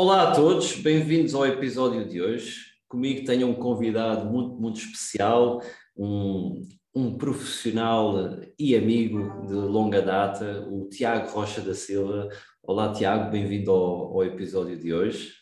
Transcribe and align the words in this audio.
Olá 0.00 0.30
a 0.30 0.32
todos, 0.32 0.76
bem-vindos 0.76 1.34
ao 1.34 1.44
episódio 1.44 2.08
de 2.08 2.22
hoje. 2.22 2.66
Comigo 2.88 3.26
tenho 3.26 3.48
um 3.48 3.54
convidado 3.54 4.30
muito, 4.30 4.54
muito 4.54 4.78
especial, 4.78 5.60
um, 5.96 6.62
um 6.94 7.18
profissional 7.18 8.38
e 8.56 8.76
amigo 8.76 9.44
de 9.48 9.54
longa 9.54 10.00
data, 10.00 10.64
o 10.70 10.88
Tiago 10.88 11.28
Rocha 11.30 11.60
da 11.60 11.74
Silva. 11.74 12.28
Olá, 12.62 12.92
Tiago, 12.92 13.28
bem-vindo 13.32 13.72
ao, 13.72 14.12
ao, 14.12 14.24
episódio 14.24 14.78
de 14.78 14.94
hoje. 14.94 15.32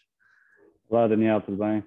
Olá, 0.89 1.07
Daniel, 1.07 1.43
tudo 1.43 1.59
bem? 1.59 1.85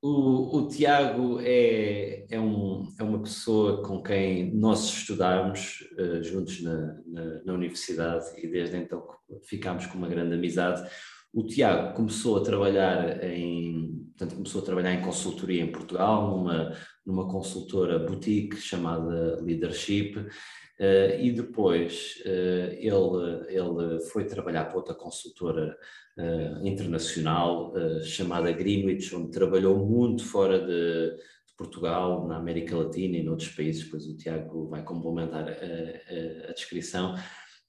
O, 0.00 0.58
o 0.58 0.68
Tiago 0.68 1.40
é, 1.40 2.24
é, 2.30 2.38
um, 2.38 2.86
é 3.00 3.02
uma 3.02 3.18
pessoa 3.20 3.82
com 3.82 4.00
quem 4.00 4.54
nós 4.54 4.84
estudamos 4.84 5.80
uh, 5.98 6.22
juntos 6.22 6.62
na, 6.62 7.02
na, 7.04 7.44
na 7.46 7.52
universidade 7.52 8.26
e 8.38 8.46
desde 8.46 8.76
então 8.76 9.04
ficámos 9.42 9.86
com 9.86 9.98
uma 9.98 10.08
grande 10.08 10.36
amizade. 10.36 10.88
O 11.34 11.44
Tiago 11.44 11.94
começou 11.94 12.36
a 12.36 12.42
trabalhar 12.42 13.24
em, 13.24 14.04
portanto, 14.10 14.34
começou 14.36 14.60
a 14.60 14.64
trabalhar 14.64 14.92
em 14.92 15.00
consultoria 15.00 15.62
em 15.62 15.72
Portugal, 15.72 16.30
numa, 16.30 16.76
numa 17.06 17.26
consultora 17.26 17.98
boutique 17.98 18.56
chamada 18.56 19.40
Leadership, 19.40 20.18
uh, 20.18 21.18
e 21.18 21.32
depois 21.32 22.22
uh, 22.26 22.74
ele, 22.74 23.46
ele 23.48 24.00
foi 24.10 24.26
trabalhar 24.26 24.66
para 24.66 24.76
outra 24.76 24.94
consultora 24.94 25.74
uh, 26.18 26.66
internacional 26.66 27.72
chamada 28.04 28.52
Greenwich, 28.52 29.14
onde 29.16 29.30
trabalhou 29.30 29.86
muito 29.86 30.22
fora 30.26 30.58
de, 30.58 31.16
de, 31.16 31.56
Portugal, 31.56 32.28
na 32.28 32.36
América 32.36 32.76
Latina 32.76 33.16
e 33.16 33.22
noutros 33.22 33.48
países, 33.50 33.84
depois 33.84 34.04
o 34.06 34.16
Tiago 34.18 34.68
vai 34.68 34.82
complementar 34.82 35.48
a, 35.48 35.52
a, 35.52 36.50
a 36.50 36.52
descrição. 36.52 37.14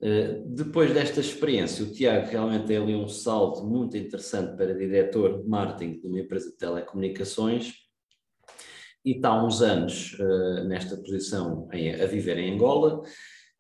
Eh, 0.06 0.42
depois 0.48 0.94
desta 0.94 1.22
experiência, 1.22 1.86
o 1.86 1.90
Tiago 1.90 2.30
realmente 2.30 2.66
tem 2.66 2.76
ali 2.76 2.94
um 2.94 3.08
salto 3.08 3.64
muito 3.64 3.96
interessante 3.96 4.58
para 4.58 4.76
diretor 4.76 5.42
de 5.42 5.48
marketing 5.48 6.02
de 6.02 6.08
uma 6.08 6.20
empresa 6.20 6.52
de 6.52 6.58
telecomunicações 6.58 7.76
e 9.06 9.12
está 9.12 9.30
há 9.30 9.46
uns 9.46 9.62
anos 9.62 10.18
uh, 10.20 10.66
nesta 10.66 10.98
posição 10.98 11.70
em, 11.72 11.94
a 11.94 12.06
viver 12.06 12.38
em 12.38 12.54
Angola 12.54 13.02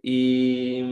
e, 0.03 0.83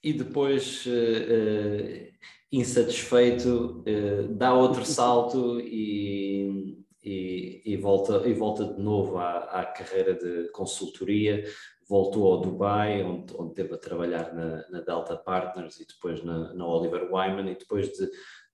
e 0.00 0.12
depois, 0.12 0.86
uh, 0.86 2.12
insatisfeito, 2.52 3.82
dá 4.30 4.54
outro 4.54 4.84
salto 4.86 5.58
e, 5.58 6.78
e, 7.02 7.62
e, 7.64 7.76
volta, 7.76 8.22
e 8.28 8.32
volta 8.32 8.64
de 8.64 8.80
novo 8.80 9.18
à, 9.18 9.38
à 9.38 9.66
carreira 9.66 10.14
de 10.14 10.50
consultoria, 10.50 11.44
voltou 11.92 12.32
ao 12.32 12.40
Dubai, 12.40 13.04
onde, 13.04 13.34
onde 13.38 13.52
teve 13.52 13.74
a 13.74 13.78
trabalhar 13.78 14.32
na, 14.32 14.64
na 14.70 14.80
Delta 14.80 15.14
Partners 15.14 15.78
e 15.78 15.86
depois 15.86 16.24
na, 16.24 16.54
na 16.54 16.66
Oliver 16.66 17.06
Wyman, 17.12 17.50
e 17.50 17.54
depois 17.54 17.92
de, 17.92 18.06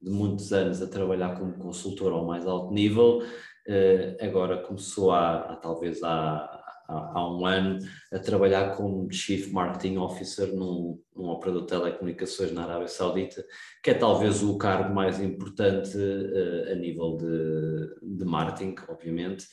de, 0.03 0.11
muitos 0.11 0.53
anos 0.53 0.83
a 0.83 0.89
trabalhar 0.89 1.39
como 1.39 1.57
consultor 1.57 2.13
ao 2.13 2.27
mais 2.27 2.49
alto 2.49 2.75
nível, 2.75 3.23
eh, 3.69 4.17
agora 4.21 4.61
começou 4.63 5.13
há 5.13 5.55
talvez 5.63 6.03
há, 6.03 6.51
há, 6.89 7.31
um 7.31 7.47
ano 7.47 7.79
a 8.13 8.19
trabalhar 8.19 8.75
como 8.75 9.09
Chief 9.13 9.53
Marketing 9.53 9.99
Officer 9.99 10.49
num, 10.53 11.01
num 11.15 11.29
operador 11.29 11.63
de 11.63 11.69
telecomunicações 11.69 12.51
na 12.51 12.65
Arábia 12.65 12.89
Saudita, 12.89 13.45
que 13.85 13.91
é 13.91 13.95
talvez 13.95 14.43
o 14.43 14.59
cargo 14.59 14.93
mais 14.93 15.21
importante 15.21 15.97
eh, 15.97 16.73
a 16.73 16.75
nível 16.75 17.17
de, 17.17 18.17
de 18.17 18.25
marketing, 18.25 18.75
obviamente, 18.89 19.47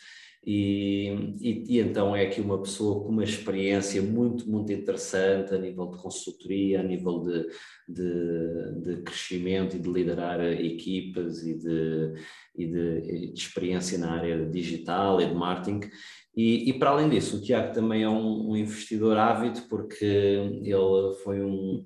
e, 0.45 1.35
e, 1.41 1.63
e, 1.67 1.79
então 1.79 2.15
é 2.15 2.23
aqui 2.23 2.39
uma 2.39 2.61
pessoa 2.61 3.03
com 3.03 3.09
uma 3.09 3.23
experiência 3.23 4.01
muito, 4.01 4.47
muito 4.49 4.71
interessante 4.71 5.53
a 5.53 5.57
nível 5.57 5.87
de 5.87 5.97
consultoria, 5.97 6.79
a 6.79 6.83
nível 6.83 7.23
de, 7.23 7.47
de, 7.87 8.81
de 8.81 9.01
crescimento 9.01 9.75
e 9.75 9.79
de 9.79 9.89
liderar 9.89 10.39
equipas 10.41 11.43
e 11.43 11.55
de, 11.55 12.13
e 12.55 12.67
de, 12.67 13.01
de, 13.01 13.33
experiência 13.33 13.97
na 13.97 14.11
área 14.11 14.45
digital 14.45 15.19
e 15.19 15.25
de 15.25 15.33
marketing. 15.33 15.89
E, 16.37 16.73
para 16.73 16.89
além 16.89 17.09
disso, 17.09 17.37
o 17.37 17.41
Tiago 17.41 17.73
também 17.73 18.03
é 18.03 18.09
um, 18.09 18.51
um 18.51 18.57
investidor 18.57 19.17
ávido 19.17 19.61
porque 19.69 20.05
ele 20.05 21.13
foi 21.23 21.41
um, 21.41 21.85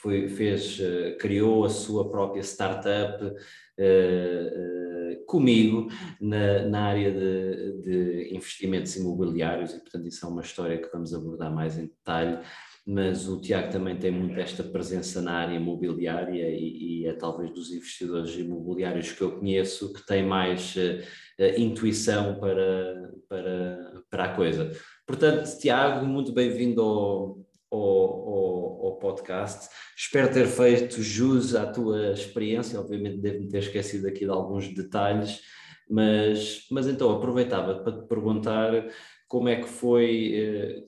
foi, 0.00 0.28
fez, 0.28 0.78
eh, 0.80 1.16
criou 1.18 1.64
a 1.64 1.68
sua 1.68 2.08
própria 2.08 2.42
startup 2.42 3.22
uh, 3.24 3.28
uh, 3.28 4.87
comigo 5.28 5.88
na, 6.18 6.62
na 6.66 6.84
área 6.86 7.12
de, 7.12 7.82
de, 7.82 8.34
investimentos 8.34 8.96
imobiliários 8.96 9.74
e, 9.74 9.78
portanto, 9.78 10.08
isso 10.08 10.24
é 10.24 10.28
uma 10.28 10.40
história 10.40 10.78
que 10.78 10.90
vamos 10.90 11.12
abordar 11.12 11.54
mais 11.54 11.78
em 11.78 11.86
detalhe. 11.86 12.38
Mas 12.86 13.28
o 13.28 13.38
Tiago 13.38 13.70
também 13.70 13.98
tem 13.98 14.10
muito 14.10 14.40
esta 14.40 14.64
presença 14.64 15.20
na 15.20 15.34
área 15.34 15.54
imobiliária 15.54 16.48
e, 16.48 17.02
e 17.02 17.06
é 17.06 17.12
talvez 17.12 17.52
dos 17.52 17.70
investidores 17.70 18.34
imobiliários 18.34 19.12
que 19.12 19.20
eu 19.20 19.38
conheço 19.38 19.92
que 19.92 20.06
tem 20.06 20.24
mais 20.24 20.74
uh, 20.74 21.60
intuição 21.60 22.40
para, 22.40 23.12
para, 23.28 24.02
para 24.10 24.24
a 24.24 24.34
coisa. 24.34 24.70
Portanto, 25.06 25.58
Tiago, 25.58 26.06
muito 26.06 26.32
bem-vindo 26.32 26.80
ao, 26.80 27.47
ao, 27.70 27.80
ao, 27.80 28.86
ao, 28.86 28.98
podcast. 28.98 29.68
Espero 29.96 30.32
ter 30.32 30.46
feito 30.46 31.02
jus 31.02 31.54
à 31.54 31.66
tua 31.66 32.12
experiência, 32.12 32.80
obviamente 32.80 33.18
devo-me 33.18 33.48
ter 33.48 33.58
esquecido 33.58 34.06
aqui 34.06 34.20
de 34.20 34.30
alguns 34.30 34.68
detalhes, 34.74 35.40
mas, 35.88 36.66
mas 36.70 36.86
então 36.86 37.10
aproveitava 37.10 37.82
para 37.82 38.00
te 38.00 38.06
perguntar 38.06 38.86
como 39.26 39.48
é 39.48 39.56
que 39.56 39.68
foi, 39.68 40.34
eh, 40.34 40.84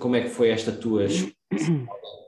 como 0.00 0.16
é 0.16 0.22
que 0.22 0.28
foi 0.28 0.50
esta 0.50 0.72
tua 0.72 1.06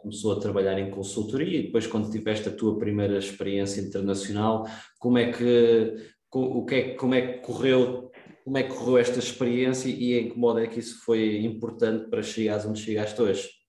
começou 0.03 0.33
a 0.33 0.41
trabalhar 0.41 0.79
em 0.79 0.91
consultoria 0.91 1.61
e 1.61 1.63
depois 1.65 1.87
quando 1.87 2.11
tiveste 2.11 2.49
a 2.49 2.53
tua 2.53 2.79
primeira 2.79 3.19
experiência 3.19 3.81
internacional, 3.81 4.67
como 4.99 5.19
é 5.19 5.31
que 5.31 5.95
o 6.33 6.65
que 6.65 6.75
é, 6.75 6.95
como 6.95 7.15
é 7.15 7.21
que 7.21 7.39
correu 7.41 8.11
como 8.45 8.57
é 8.57 8.63
que 8.63 8.75
correu 8.75 8.99
esta 8.99 9.19
experiência 9.19 9.89
e 9.89 10.19
em 10.19 10.31
que 10.31 10.39
modo 10.39 10.59
é 10.59 10.67
que 10.67 10.81
isso 10.81 11.05
foi 11.05 11.45
importante 11.45 12.09
para 12.09 12.23
chegares 12.23 12.65
onde 12.65 12.81
chegaste 12.81 13.21
hoje? 13.21 13.60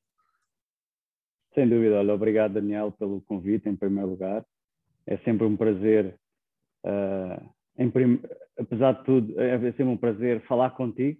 Sem 1.54 1.68
dúvida, 1.68 2.00
olha, 2.00 2.14
obrigado 2.14 2.54
Daniel 2.54 2.94
pelo 2.94 3.22
convite 3.22 3.68
em 3.68 3.76
primeiro 3.76 4.10
lugar. 4.10 4.46
É 5.06 5.18
sempre 5.18 5.46
um 5.46 5.58
prazer, 5.58 6.16
uh, 6.86 7.92
prim... 7.92 8.22
apesar 8.58 8.94
de 8.94 9.04
tudo, 9.04 9.42
é 9.42 9.60
sempre 9.60 9.86
um 9.86 9.98
prazer 9.98 10.42
falar 10.44 10.70
contigo 10.72 11.20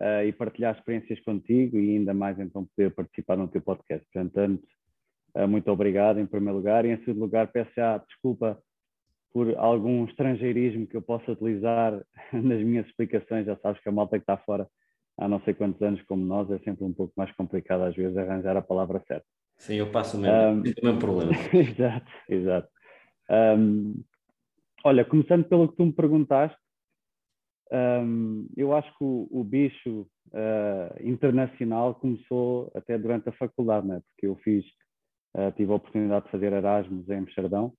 uh, 0.00 0.24
e 0.24 0.32
partilhar 0.32 0.76
experiências 0.76 1.18
contigo 1.20 1.78
e 1.78 1.96
ainda 1.96 2.14
mais 2.14 2.38
então 2.38 2.64
poder 2.76 2.94
participar 2.94 3.36
no 3.36 3.48
teu 3.48 3.60
podcast. 3.60 4.06
Portanto, 4.12 4.62
uh, 5.36 5.48
muito 5.48 5.68
obrigado 5.68 6.20
em 6.20 6.26
primeiro 6.26 6.58
lugar 6.58 6.84
e 6.84 6.90
em 6.90 6.98
segundo 6.98 7.20
lugar 7.20 7.48
peço 7.48 7.72
já 7.74 7.98
desculpa 7.98 8.62
por 9.32 9.52
algum 9.56 10.04
estrangeirismo 10.04 10.86
que 10.86 10.96
eu 10.96 11.02
possa 11.02 11.32
utilizar 11.32 12.00
nas 12.32 12.62
minhas 12.62 12.86
explicações, 12.86 13.46
já 13.46 13.56
sabes 13.56 13.82
que 13.82 13.88
a 13.88 13.92
malta 13.92 14.16
que 14.16 14.22
está 14.22 14.36
fora 14.36 14.68
há 15.18 15.28
não 15.28 15.40
sei 15.40 15.54
quantos 15.54 15.80
anos 15.82 16.02
como 16.02 16.24
nós, 16.24 16.50
é 16.50 16.58
sempre 16.58 16.84
um 16.84 16.92
pouco 16.92 17.12
mais 17.16 17.30
complicado 17.32 17.82
às 17.82 17.94
vezes 17.94 18.16
arranjar 18.16 18.56
a 18.56 18.62
palavra 18.62 19.02
certa. 19.06 19.26
Sim, 19.56 19.74
eu 19.74 19.90
passo 19.90 20.16
o 20.16 20.20
mesmo, 20.20 20.36
um, 20.36 20.60
o 20.60 20.62
mesmo 20.62 20.98
problema. 20.98 21.32
exato, 21.54 22.10
exato. 22.28 22.68
Um, 23.30 24.02
olha, 24.84 25.04
começando 25.04 25.44
pelo 25.44 25.68
que 25.68 25.76
tu 25.76 25.86
me 25.86 25.92
perguntaste, 25.92 26.58
um, 27.72 28.46
eu 28.56 28.74
acho 28.74 28.90
que 28.98 29.04
o, 29.04 29.28
o 29.30 29.44
bicho 29.44 30.06
uh, 30.32 31.02
internacional 31.02 31.94
começou 31.94 32.70
até 32.74 32.98
durante 32.98 33.28
a 33.28 33.32
faculdade, 33.32 33.86
né? 33.86 34.00
porque 34.10 34.26
eu 34.26 34.36
fiz, 34.36 34.64
uh, 35.36 35.50
tive 35.56 35.72
a 35.72 35.76
oportunidade 35.76 36.26
de 36.26 36.30
fazer 36.30 36.52
Erasmus 36.52 37.08
em 37.08 37.18
Amsterdão 37.18 37.72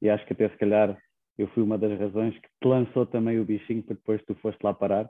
e 0.00 0.08
acho 0.08 0.24
que 0.26 0.32
até 0.32 0.48
se 0.48 0.56
calhar 0.56 0.96
eu 1.36 1.48
fui 1.48 1.62
uma 1.62 1.78
das 1.78 1.98
razões 1.98 2.38
que 2.38 2.48
te 2.60 2.68
lançou 2.68 3.06
também 3.06 3.40
o 3.40 3.44
bichinho 3.44 3.82
para 3.82 3.94
depois 3.94 4.22
tu 4.24 4.34
foste 4.36 4.62
lá 4.62 4.72
parar 4.72 5.08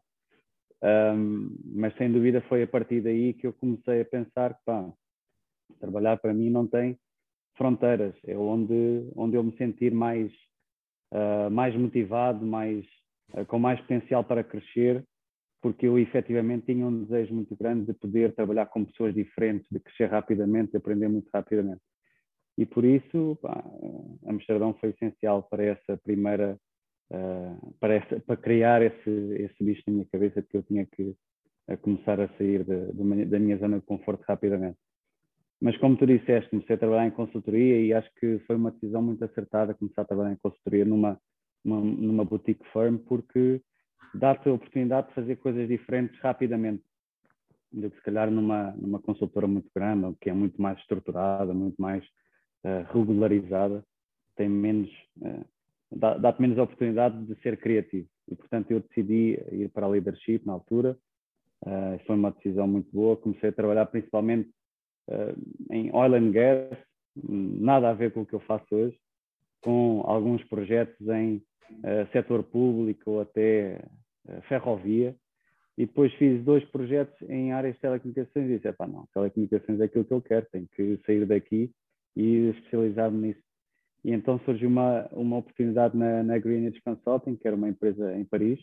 um, 0.83 1.57
mas 1.75 1.95
sem 1.97 2.11
dúvida 2.11 2.41
foi 2.43 2.65
a 2.65 2.67
partir 2.67 3.01
daí 3.01 3.35
que 3.35 3.47
eu 3.47 3.53
comecei 3.53 4.01
a 4.01 4.05
pensar 4.05 4.55
que 4.55 4.65
pá, 4.65 4.93
trabalhar 5.79 6.17
para 6.17 6.35
mim 6.35 6.51
não 6.51 6.67
tem 6.67 6.99
fronteiras, 7.57 8.15
é 8.27 8.37
onde, 8.37 9.09
onde 9.15 9.37
eu 9.37 9.45
me 9.45 9.57
sentir 9.57 9.93
mais, 9.93 10.33
uh, 11.13 11.51
mais 11.51 11.77
motivado, 11.77 12.45
mais, 12.45 12.85
uh, 13.35 13.45
com 13.47 13.59
mais 13.59 13.81
potencial 13.81 14.25
para 14.25 14.43
crescer, 14.43 15.05
porque 15.61 15.87
eu 15.87 15.99
efetivamente 15.99 16.67
tinha 16.67 16.85
um 16.85 17.05
desejo 17.05 17.35
muito 17.35 17.55
grande 17.55 17.87
de 17.87 17.95
poder 17.95 18.35
trabalhar 18.35 18.67
com 18.67 18.85
pessoas 18.85 19.15
diferentes, 19.15 19.69
de 19.71 19.79
crescer 19.79 20.07
rapidamente, 20.07 20.73
de 20.73 20.79
aprender 20.79 21.09
muito 21.09 21.29
rapidamente. 21.33 21.83
E 22.59 22.67
por 22.67 22.85
isso, 22.85 23.39
pá, 23.41 23.63
Amsterdão 24.27 24.75
foi 24.75 24.91
essencial 24.91 25.45
para 25.45 25.63
essa 25.63 25.97
primeira 25.99 26.59
uh, 27.13 27.75
para, 27.79 27.95
essa, 27.95 28.21
para 28.21 28.37
criar 28.37 28.83
esse, 28.83 29.11
esse 29.11 29.63
bicho 29.63 29.83
na 29.87 29.93
minha 29.93 30.07
cabeça 30.11 30.43
que 30.43 30.57
eu 30.57 30.63
tinha 30.63 30.87
que 30.87 31.15
a 31.69 31.77
começar 31.77 32.21
a 32.21 32.29
sair 32.37 32.65
de, 32.65 32.93
de, 32.93 33.25
da 33.27 33.39
minha 33.39 33.57
zona 33.59 33.79
de 33.79 33.87
conforto 33.87 34.25
rapidamente. 34.27 34.79
Mas 35.61 35.77
como 35.77 35.97
tu 35.97 36.05
disseste, 36.05 36.51
comecei 36.51 36.75
a 36.75 36.79
trabalhar 36.79 37.07
em 37.07 37.13
consultoria 37.13 37.81
e 37.81 37.93
acho 37.93 38.11
que 38.19 38.41
foi 38.41 38.57
uma 38.57 38.73
decisão 38.73 39.01
muito 39.01 39.25
acertada 39.25 39.75
começar 39.75 40.03
a 40.03 40.05
trabalhar 40.05 40.33
em 40.33 40.39
consultoria 40.43 40.85
numa, 40.85 41.21
numa, 41.65 41.81
numa 41.81 42.25
boutique 42.25 42.65
firm 42.73 42.97
porque 42.97 43.63
dá-te 44.13 44.49
a 44.49 44.53
oportunidade 44.53 45.09
de 45.09 45.15
fazer 45.15 45.37
coisas 45.37 45.69
diferentes 45.69 46.19
rapidamente 46.21 46.83
do 47.73 47.91
que 47.91 47.97
se 47.97 48.03
calhar 48.03 48.31
numa, 48.31 48.73
numa 48.73 48.99
consultora 49.01 49.47
muito 49.47 49.71
grande, 49.75 50.15
que 50.21 50.29
é 50.29 50.33
muito 50.33 50.61
mais 50.61 50.79
estruturada, 50.81 51.55
muito 51.55 51.81
mais 51.81 52.05
uh, 52.65 52.93
regularizada, 52.93 53.85
tem 54.37 54.49
menos, 54.49 54.91
uh, 55.19 55.45
dá-te 55.97 56.41
menos 56.41 56.59
oportunidade 56.59 57.25
de 57.25 57.35
ser 57.43 57.57
criativo. 57.59 58.09
E 58.29 58.35
portanto 58.35 58.71
eu 58.71 58.81
decidi 58.81 59.39
ir 59.51 59.71
para 59.71 59.87
a 59.87 59.89
leadership 59.89 60.43
na 60.45 60.55
altura, 60.55 60.97
uh, 61.65 61.99
foi 62.07 62.17
uma 62.17 62.31
decisão 62.31 62.67
muito 62.67 62.91
boa, 62.93 63.17
comecei 63.17 63.49
a 63.49 63.53
trabalhar 63.53 63.87
principalmente 63.87 64.51
em 65.71 65.95
oil 65.95 66.15
and 66.15 66.31
gas, 66.31 66.79
nada 67.29 67.91
a 67.91 67.93
ver 67.93 68.13
com 68.13 68.21
o 68.23 68.27
que 68.27 68.35
eu 68.35 68.41
faço 68.41 68.73
hoje, 68.73 68.97
com 69.61 70.01
alguns 70.07 70.43
projetos 70.45 71.07
em 71.09 71.43
setor 72.13 72.45
público 72.45 73.11
ou 73.11 73.21
até 73.21 73.85
ferrovia, 74.49 75.15
e 75.77 75.87
depois 75.87 76.13
fiz 76.15 76.43
dois 76.45 76.65
projetos 76.67 77.17
em 77.29 77.53
áreas 77.53 77.75
de 77.75 77.81
telecomunicações 77.81 78.49
e 78.49 78.57
disse, 78.57 78.73
pá, 78.73 78.87
não, 78.87 79.07
telecomunicações 79.13 79.81
é 79.81 79.85
aquilo 79.85 80.05
que 80.05 80.13
eu 80.13 80.23
quero, 80.23 80.47
tenho 80.53 80.69
que 80.69 81.01
sair 81.07 81.27
daqui 81.27 81.71
e 82.15 82.51
especializar-me 82.51 83.29
nisso. 83.29 83.43
E 84.05 84.13
então 84.13 84.39
surgiu 84.41 84.69
uma, 84.69 85.09
uma 85.13 85.39
oportunidade 85.39 85.97
na, 85.97 86.23
na 86.23 86.39
Greenwich 86.39 86.81
Consulting, 86.83 87.37
que 87.37 87.47
era 87.47 87.57
uma 87.57 87.69
empresa 87.69 88.15
em 88.17 88.25
Paris, 88.25 88.61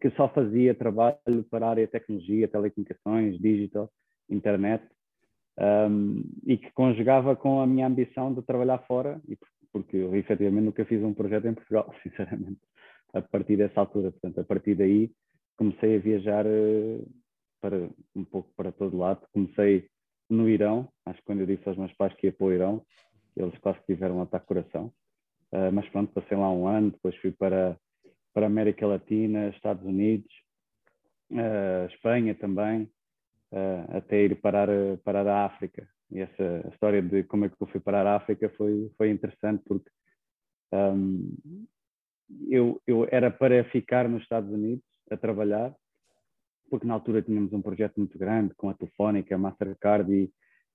que 0.00 0.10
só 0.10 0.28
fazia 0.28 0.74
trabalho 0.74 1.44
para 1.50 1.66
a 1.66 1.70
área 1.70 1.86
de 1.86 1.90
tecnologia, 1.90 2.46
telecomunicações, 2.46 3.40
digital, 3.40 3.90
internet, 4.28 4.84
um, 5.58 6.22
e 6.46 6.56
que 6.56 6.70
conjugava 6.72 7.34
com 7.34 7.60
a 7.60 7.66
minha 7.66 7.86
ambição 7.86 8.32
de 8.32 8.42
trabalhar 8.42 8.78
fora, 8.86 9.20
e 9.28 9.36
porque 9.72 9.96
eu 9.96 10.14
efetivamente 10.14 10.64
nunca 10.64 10.84
fiz 10.84 11.02
um 11.02 11.14
projeto 11.14 11.46
em 11.46 11.54
Portugal, 11.54 11.92
sinceramente, 12.02 12.60
a 13.12 13.20
partir 13.20 13.56
dessa 13.56 13.80
altura. 13.80 14.10
Portanto, 14.12 14.40
a 14.40 14.44
partir 14.44 14.74
daí 14.74 15.10
comecei 15.56 15.96
a 15.96 16.00
viajar 16.00 16.46
uh, 16.46 17.10
para 17.60 17.88
um 18.14 18.24
pouco 18.24 18.50
para 18.56 18.72
todo 18.72 18.96
lado. 18.96 19.26
Comecei 19.32 19.88
no 20.28 20.48
Irão, 20.48 20.88
acho 21.04 21.18
que 21.18 21.26
quando 21.26 21.40
eu 21.40 21.46
disse 21.46 21.68
aos 21.68 21.76
meus 21.76 21.92
pais 21.94 22.14
que 22.14 22.28
ia 22.28 22.32
para 22.32 22.46
o 22.46 22.52
Irão, 22.52 22.82
eles 23.36 23.56
quase 23.58 23.78
tiveram 23.86 24.18
um 24.18 24.22
ataque 24.22 24.46
coração. 24.46 24.92
Uh, 25.52 25.72
mas 25.72 25.88
pronto, 25.88 26.12
passei 26.12 26.36
lá 26.36 26.50
um 26.50 26.66
ano, 26.66 26.90
depois 26.90 27.16
fui 27.16 27.32
para, 27.32 27.76
para 28.32 28.46
a 28.46 28.48
América 28.48 28.86
Latina, 28.86 29.48
Estados 29.48 29.84
Unidos, 29.84 30.32
uh, 31.32 31.86
Espanha 31.92 32.34
também, 32.34 32.90
até 33.88 34.22
ir 34.22 34.40
parar, 34.40 34.68
parar 35.04 35.26
a 35.26 35.44
África. 35.44 35.88
E 36.10 36.20
essa 36.20 36.68
história 36.72 37.02
de 37.02 37.24
como 37.24 37.44
é 37.44 37.48
que 37.48 37.56
eu 37.60 37.66
fui 37.66 37.80
parar 37.80 38.06
a 38.06 38.14
África 38.14 38.48
foi, 38.50 38.90
foi 38.96 39.10
interessante 39.10 39.62
porque 39.66 39.90
um, 40.72 41.36
eu, 42.48 42.80
eu 42.86 43.08
era 43.10 43.30
para 43.30 43.64
ficar 43.64 44.08
nos 44.08 44.22
Estados 44.22 44.50
Unidos 44.50 44.84
a 45.10 45.16
trabalhar, 45.16 45.74
porque 46.68 46.86
na 46.86 46.94
altura 46.94 47.22
tínhamos 47.22 47.52
um 47.52 47.62
projeto 47.62 47.98
muito 47.98 48.16
grande 48.18 48.54
com 48.54 48.68
a 48.68 48.74
Telefónica, 48.74 49.34
a 49.34 49.38
Mastercard 49.38 50.12
e, 50.12 50.32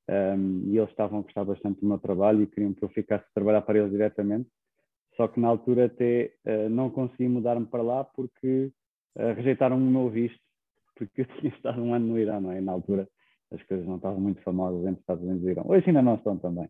um, 0.09 0.63
e 0.67 0.77
eles 0.77 0.89
estavam 0.89 1.19
a 1.19 1.21
gostar 1.21 1.43
bastante 1.43 1.81
do 1.81 1.87
meu 1.87 1.97
trabalho 1.97 2.43
e 2.43 2.47
queriam 2.47 2.73
que 2.73 2.83
eu 2.83 2.89
ficasse 2.89 3.25
a 3.25 3.33
trabalhar 3.33 3.61
para 3.61 3.79
eles 3.79 3.91
diretamente. 3.91 4.49
Só 5.15 5.27
que 5.27 5.39
na 5.39 5.47
altura 5.47 5.85
até 5.85 6.33
uh, 6.45 6.69
não 6.69 6.89
consegui 6.89 7.27
mudar-me 7.27 7.65
para 7.65 7.81
lá 7.81 8.03
porque 8.03 8.71
uh, 9.17 9.33
rejeitaram 9.35 9.77
o 9.77 9.79
meu 9.79 10.09
visto, 10.09 10.39
porque 10.95 11.21
eu 11.21 11.25
tinha 11.39 11.53
estado 11.53 11.81
um 11.81 11.93
ano 11.93 12.07
no 12.07 12.19
Irão, 12.19 12.41
não 12.41 12.51
é? 12.51 12.61
Na 12.61 12.71
altura 12.71 13.07
as 13.51 13.61
coisas 13.63 13.85
não 13.85 13.95
estavam 13.97 14.19
muito 14.19 14.41
famosas 14.41 14.81
entre 14.81 14.93
os 14.93 14.99
Estados 14.99 15.23
Unidos 15.23 15.43
e 15.43 15.51
Irão. 15.51 15.65
Hoje 15.67 15.85
ainda 15.87 16.01
não 16.01 16.15
estão 16.15 16.37
também, 16.37 16.69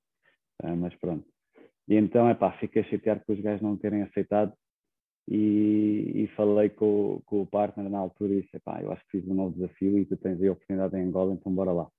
uh, 0.63 0.75
mas 0.75 0.95
pronto. 0.95 1.25
E 1.87 1.95
então, 1.95 2.29
é 2.29 2.33
pá, 2.33 2.51
fiquei 2.53 2.83
chateado 2.83 3.21
com 3.25 3.33
os 3.33 3.41
gajos 3.41 3.61
não 3.61 3.77
terem 3.77 4.01
aceitado 4.03 4.53
e, 5.27 6.23
e, 6.23 6.27
falei 6.35 6.69
com, 6.69 7.21
com, 7.25 7.41
o 7.41 7.47
partner 7.47 7.89
na 7.89 7.97
altura 7.97 8.33
e 8.33 8.41
disse, 8.41 8.59
pá, 8.59 8.81
eu 8.81 8.91
acho 8.91 9.03
que 9.05 9.19
fiz 9.19 9.27
um 9.27 9.33
novo 9.33 9.55
desafio 9.55 9.97
e 9.97 10.05
tu 10.05 10.17
tens 10.17 10.39
aí 10.41 10.47
a 10.47 10.51
oportunidade 10.51 10.95
em 10.97 11.03
Angola, 11.03 11.33
então 11.33 11.53
bora 11.53 11.71
lá. 11.71 11.89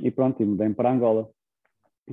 E 0.00 0.10
pronto, 0.10 0.42
e 0.42 0.46
mudei 0.46 0.72
para 0.74 0.92
Angola. 0.92 1.28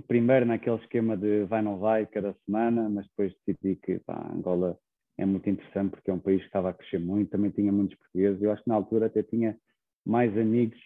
Primeiro 0.07 0.45
naquele 0.45 0.77
esquema 0.77 1.15
de 1.15 1.45
vai 1.45 1.61
não 1.61 1.77
vai 1.77 2.05
cada 2.05 2.33
semana, 2.45 2.89
mas 2.89 3.05
depois 3.07 3.33
decidi 3.45 3.75
que 3.77 3.99
pá, 3.99 4.29
Angola 4.33 4.77
é 5.17 5.25
muito 5.25 5.49
interessante 5.49 5.91
porque 5.91 6.09
é 6.09 6.13
um 6.13 6.19
país 6.19 6.41
que 6.41 6.47
estava 6.47 6.69
a 6.69 6.73
crescer 6.73 6.99
muito, 6.99 7.29
também 7.29 7.51
tinha 7.51 7.71
muitos 7.71 7.97
portugueses. 7.97 8.41
Eu 8.41 8.51
acho 8.51 8.63
que 8.63 8.69
na 8.69 8.75
altura 8.75 9.05
até 9.05 9.23
tinha 9.23 9.57
mais 10.05 10.35
amigos 10.37 10.77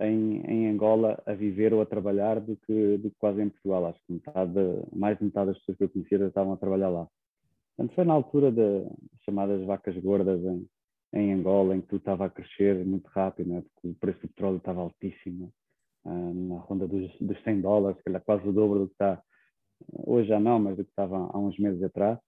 em, 0.00 0.40
em 0.46 0.68
Angola 0.70 1.20
a 1.26 1.34
viver 1.34 1.72
ou 1.72 1.80
a 1.80 1.86
trabalhar 1.86 2.40
do 2.40 2.56
que, 2.56 2.98
do 2.98 3.10
que 3.10 3.16
quase 3.18 3.42
em 3.42 3.48
Portugal. 3.48 3.86
Acho 3.86 3.98
que 4.06 4.12
metade, 4.12 4.60
mais 4.94 5.18
de 5.18 5.24
metade 5.24 5.46
das 5.48 5.58
pessoas 5.58 5.78
que 5.78 5.84
eu 5.84 5.88
conhecia 5.88 6.26
estavam 6.26 6.52
a 6.52 6.56
trabalhar 6.56 6.90
lá. 6.90 7.08
Portanto, 7.76 7.94
foi 7.94 8.04
na 8.04 8.12
altura 8.12 8.52
das 8.52 8.86
chamadas 9.24 9.64
vacas 9.64 9.96
gordas 9.96 10.40
em, 10.44 10.68
em 11.14 11.32
Angola, 11.32 11.76
em 11.76 11.80
que 11.80 11.88
tudo 11.88 12.00
estava 12.00 12.26
a 12.26 12.30
crescer 12.30 12.84
muito 12.84 13.08
rápido, 13.08 13.48
né? 13.48 13.62
porque 13.62 13.88
o 13.88 13.94
preço 13.94 14.20
do 14.20 14.28
petróleo 14.28 14.58
estava 14.58 14.80
altíssimo, 14.80 15.52
na 16.04 16.58
ronda 16.58 16.86
dos, 16.86 17.10
dos 17.18 17.42
100 17.42 17.60
dólares, 17.60 18.00
que 18.02 18.20
quase 18.20 18.46
o 18.48 18.52
dobro 18.52 18.80
do 18.80 18.86
que 18.86 18.94
está, 18.94 19.22
hoje 19.92 20.28
já 20.28 20.38
não, 20.38 20.58
mas 20.58 20.76
do 20.76 20.84
que 20.84 20.90
estava 20.90 21.16
há 21.16 21.38
uns 21.38 21.58
meses 21.58 21.82
atrás. 21.82 22.18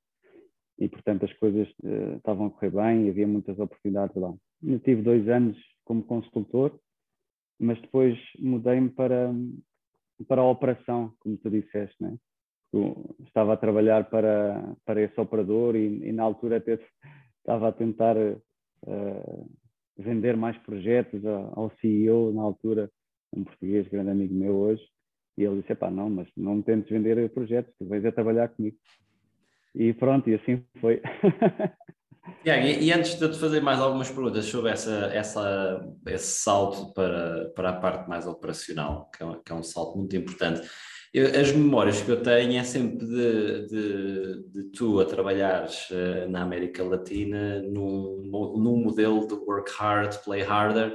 E, 0.79 0.89
portanto, 0.89 1.25
as 1.25 1.33
coisas 1.35 1.69
uh, 1.83 2.17
estavam 2.17 2.47
a 2.47 2.51
correr 2.51 2.71
bem 2.71 3.07
e 3.07 3.11
havia 3.11 3.27
muitas 3.27 3.59
oportunidades 3.59 4.15
lá. 4.17 4.35
Eu 4.63 4.79
tive 4.81 5.03
dois 5.03 5.27
anos 5.29 5.57
como 5.85 6.03
consultor, 6.03 6.79
mas 7.59 7.81
depois 7.81 8.19
mudei-me 8.39 8.91
para, 8.91 9.33
para 10.29 10.43
a 10.43 10.51
operação, 10.51 11.13
como 11.21 11.37
tu 11.39 11.51
disseste, 11.51 11.97
né? 12.03 12.17
estava 13.27 13.55
a 13.55 13.57
trabalhar 13.57 14.11
para, 14.11 14.77
para 14.85 15.01
esse 15.01 15.19
operador 15.19 15.77
e, 15.77 16.09
e 16.09 16.13
na 16.13 16.25
altura 16.25 16.59
até 16.59 16.79
estava 17.41 17.69
a 17.69 17.73
tentar 17.73 18.17
uh, 18.17 19.51
vender 19.97 20.37
mais 20.37 20.57
projetos 20.59 21.25
ao 21.25 21.71
CEO 21.81 22.33
na 22.33 22.43
altura, 22.43 22.91
um 23.33 23.45
português, 23.45 23.89
grande 23.89 24.11
amigo 24.11 24.35
meu 24.35 24.55
hoje, 24.55 24.83
e 25.37 25.45
ele 25.45 25.61
disse, 25.61 25.75
pá, 25.75 25.91
não, 25.91 26.09
mas 26.09 26.29
não 26.37 26.57
me 26.57 26.63
tentes 26.63 26.91
vender 26.91 27.29
projetos, 27.31 27.75
tu 27.79 27.87
vais 27.87 28.05
a 28.05 28.13
trabalhar 28.13 28.49
comigo. 28.49 28.77
E 29.75 29.93
pronto, 29.93 30.29
e 30.31 30.35
assim 30.35 30.63
foi. 30.81 31.03
Yeah, 32.45 32.65
e, 32.65 32.87
e, 32.87 32.93
antes 32.93 33.17
de 33.17 33.25
eu 33.25 33.31
te 33.31 33.39
fazer 33.39 33.61
mais 33.61 33.79
algumas 33.79 34.11
perguntas 34.11 34.45
sobre 34.47 34.73
essa, 34.73 35.11
essa, 35.15 35.89
esse 36.07 36.41
salto 36.41 36.93
para, 36.93 37.51
para 37.55 37.71
a 37.71 37.73
parte 37.75 38.09
mais 38.09 38.27
operacional, 38.27 39.09
que 39.17 39.23
é, 39.23 39.27
que 39.45 39.53
é 39.53 39.55
um 39.55 39.63
salto 39.63 39.97
muito 39.97 40.17
importante, 40.17 40.69
eu, 41.15 41.41
as 41.41 41.53
memórias 41.53 42.03
que 42.03 42.11
eu 42.11 42.23
tenho 42.23 42.59
é 42.59 42.65
sempre 42.65 43.07
de, 43.07 43.67
de, 43.67 44.43
de 44.53 44.63
tu 44.77 45.01
a 45.01 45.05
trabalhares 45.05 45.89
uh, 45.91 46.29
na 46.29 46.43
América 46.43 46.83
Latina 46.83 47.63
num, 47.63 48.23
num 48.25 48.77
modelo 48.77 49.27
de 49.27 49.35
work 49.35 49.71
hard, 49.73 50.17
play 50.25 50.43
harder, 50.43 50.95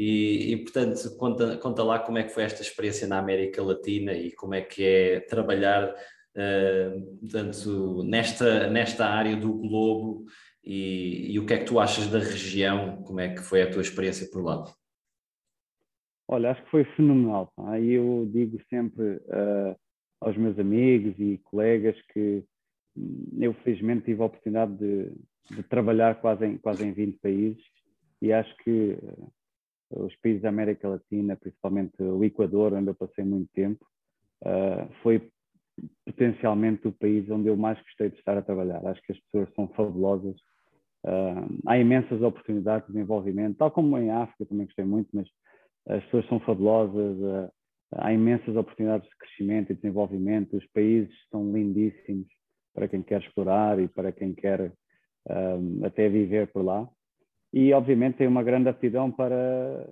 e, 0.00 0.52
e, 0.52 0.56
portanto 0.58 1.16
conta, 1.16 1.56
conta 1.56 1.82
lá 1.82 1.98
como 1.98 2.18
é 2.18 2.22
que 2.22 2.32
foi 2.32 2.44
esta 2.44 2.62
experiência 2.62 3.08
na 3.08 3.18
América 3.18 3.60
Latina 3.60 4.12
e 4.12 4.30
como 4.30 4.54
é 4.54 4.60
que 4.60 4.84
é 4.84 5.18
trabalhar 5.18 5.92
uh, 5.92 7.18
portanto, 7.18 8.04
nesta, 8.04 8.70
nesta 8.70 9.06
área 9.06 9.36
do 9.36 9.52
globo 9.54 10.24
e, 10.62 11.32
e 11.32 11.38
o 11.40 11.44
que 11.44 11.54
é 11.54 11.58
que 11.58 11.64
tu 11.64 11.80
achas 11.80 12.06
da 12.06 12.20
região, 12.20 13.02
como 13.02 13.18
é 13.18 13.34
que 13.34 13.42
foi 13.42 13.60
a 13.60 13.68
tua 13.68 13.82
experiência 13.82 14.28
por 14.30 14.44
lá? 14.44 14.72
Olha, 16.28 16.52
acho 16.52 16.62
que 16.62 16.70
foi 16.70 16.84
fenomenal. 16.94 17.52
Aí 17.66 17.94
eu 17.94 18.30
digo 18.32 18.60
sempre 18.70 19.16
uh, 19.16 19.76
aos 20.20 20.36
meus 20.36 20.56
amigos 20.60 21.18
e 21.18 21.38
colegas 21.42 21.96
que 22.12 22.44
hum, 22.96 23.36
eu 23.40 23.52
felizmente 23.64 24.04
tive 24.04 24.22
a 24.22 24.26
oportunidade 24.26 24.76
de, 24.76 25.10
de, 25.56 25.62
trabalhar 25.64 26.20
quase 26.20 26.46
em, 26.46 26.56
quase 26.56 26.86
em 26.86 26.92
20 26.92 27.18
países 27.18 27.64
e 28.22 28.32
acho 28.32 28.56
que 28.58 28.96
os 29.90 30.14
países 30.16 30.42
da 30.42 30.48
América 30.48 30.88
Latina, 30.88 31.36
principalmente 31.36 32.02
o 32.02 32.22
Equador, 32.24 32.72
onde 32.74 32.90
eu 32.90 32.94
passei 32.94 33.24
muito 33.24 33.50
tempo, 33.52 33.84
uh, 34.44 34.92
foi 35.02 35.30
potencialmente 36.04 36.88
o 36.88 36.92
país 36.92 37.28
onde 37.30 37.48
eu 37.48 37.56
mais 37.56 37.80
gostei 37.82 38.10
de 38.10 38.16
estar 38.16 38.36
a 38.36 38.42
trabalhar. 38.42 38.84
Acho 38.86 39.02
que 39.02 39.12
as 39.12 39.20
pessoas 39.20 39.48
são 39.54 39.68
fabulosas. 39.68 40.36
há 41.66 41.78
imensas 41.78 42.20
oportunidades 42.20 42.86
de 42.88 42.94
desenvolvimento, 42.94 43.56
tal 43.56 43.70
como 43.70 43.96
em 43.96 44.10
África 44.10 44.46
também 44.46 44.66
gostei 44.66 44.84
muito, 44.84 45.08
mas 45.12 45.28
as 45.88 46.04
pessoas 46.04 46.26
são 46.26 46.38
fabulosas, 46.40 47.16
eh, 47.22 47.50
há 47.92 48.12
imensas 48.12 48.54
oportunidades 48.56 49.08
de 49.08 49.16
crescimento 49.16 49.72
e 49.72 49.74
desenvolvimento, 49.74 50.56
os 50.56 50.66
países 50.66 51.14
são 51.30 51.50
lindíssimos 51.50 52.28
para 52.74 52.86
quem 52.86 53.02
quer 53.02 53.22
explorar 53.22 53.80
e 53.80 53.88
para 53.88 54.12
quem 54.12 54.34
quer 54.34 54.72
um, 55.28 55.84
até 55.84 56.08
viver 56.08 56.48
por 56.52 56.62
lá. 56.62 56.88
E, 57.52 57.72
obviamente, 57.72 58.18
tem 58.18 58.26
uma 58.26 58.42
grande 58.42 58.68
aptidão 58.68 59.10
para, 59.10 59.88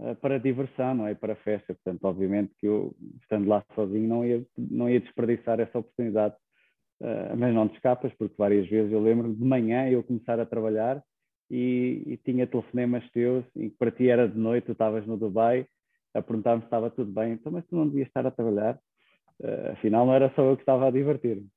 eh, 0.00 0.14
para 0.16 0.38
diversão, 0.38 0.94
não 0.94 1.06
é? 1.06 1.14
Para 1.14 1.36
festa. 1.36 1.74
Portanto, 1.74 2.04
obviamente 2.04 2.54
que 2.58 2.66
eu, 2.66 2.94
estando 3.22 3.48
lá 3.48 3.64
sozinho, 3.74 4.08
não 4.08 4.24
ia, 4.24 4.44
não 4.56 4.88
ia 4.90 5.00
desperdiçar 5.00 5.60
essa 5.60 5.78
oportunidade. 5.78 6.34
uh, 7.00 7.36
mas 7.36 7.54
não 7.54 7.68
te 7.68 7.76
escapas, 7.76 8.12
porque 8.18 8.34
várias 8.38 8.68
vezes 8.68 8.92
eu 8.92 9.00
lembro 9.02 9.32
de 9.34 9.44
manhã 9.44 9.88
eu 9.88 10.02
começar 10.02 10.40
a 10.40 10.46
trabalhar 10.46 11.02
e, 11.50 12.02
e 12.06 12.16
tinha 12.18 12.46
telefonemas 12.46 13.08
teus 13.12 13.44
e 13.56 13.70
para 13.70 13.90
ti 13.90 14.08
era 14.08 14.28
de 14.28 14.38
noite, 14.38 14.66
tu 14.66 14.72
estavas 14.72 15.06
no 15.06 15.16
Dubai 15.16 15.66
a 16.14 16.22
perguntar-me 16.22 16.62
se 16.62 16.66
estava 16.66 16.90
tudo 16.90 17.12
bem, 17.12 17.32
então 17.34 17.52
mas 17.52 17.64
tu 17.66 17.76
não 17.76 17.86
devias 17.88 18.08
estar 18.08 18.26
a 18.26 18.30
trabalhar, 18.30 18.78
uh, 19.40 19.72
afinal 19.72 20.06
não 20.06 20.14
era 20.14 20.32
só 20.34 20.42
eu 20.42 20.56
que 20.56 20.62
estava 20.62 20.86
a 20.88 20.90
divertir-me. 20.90 21.48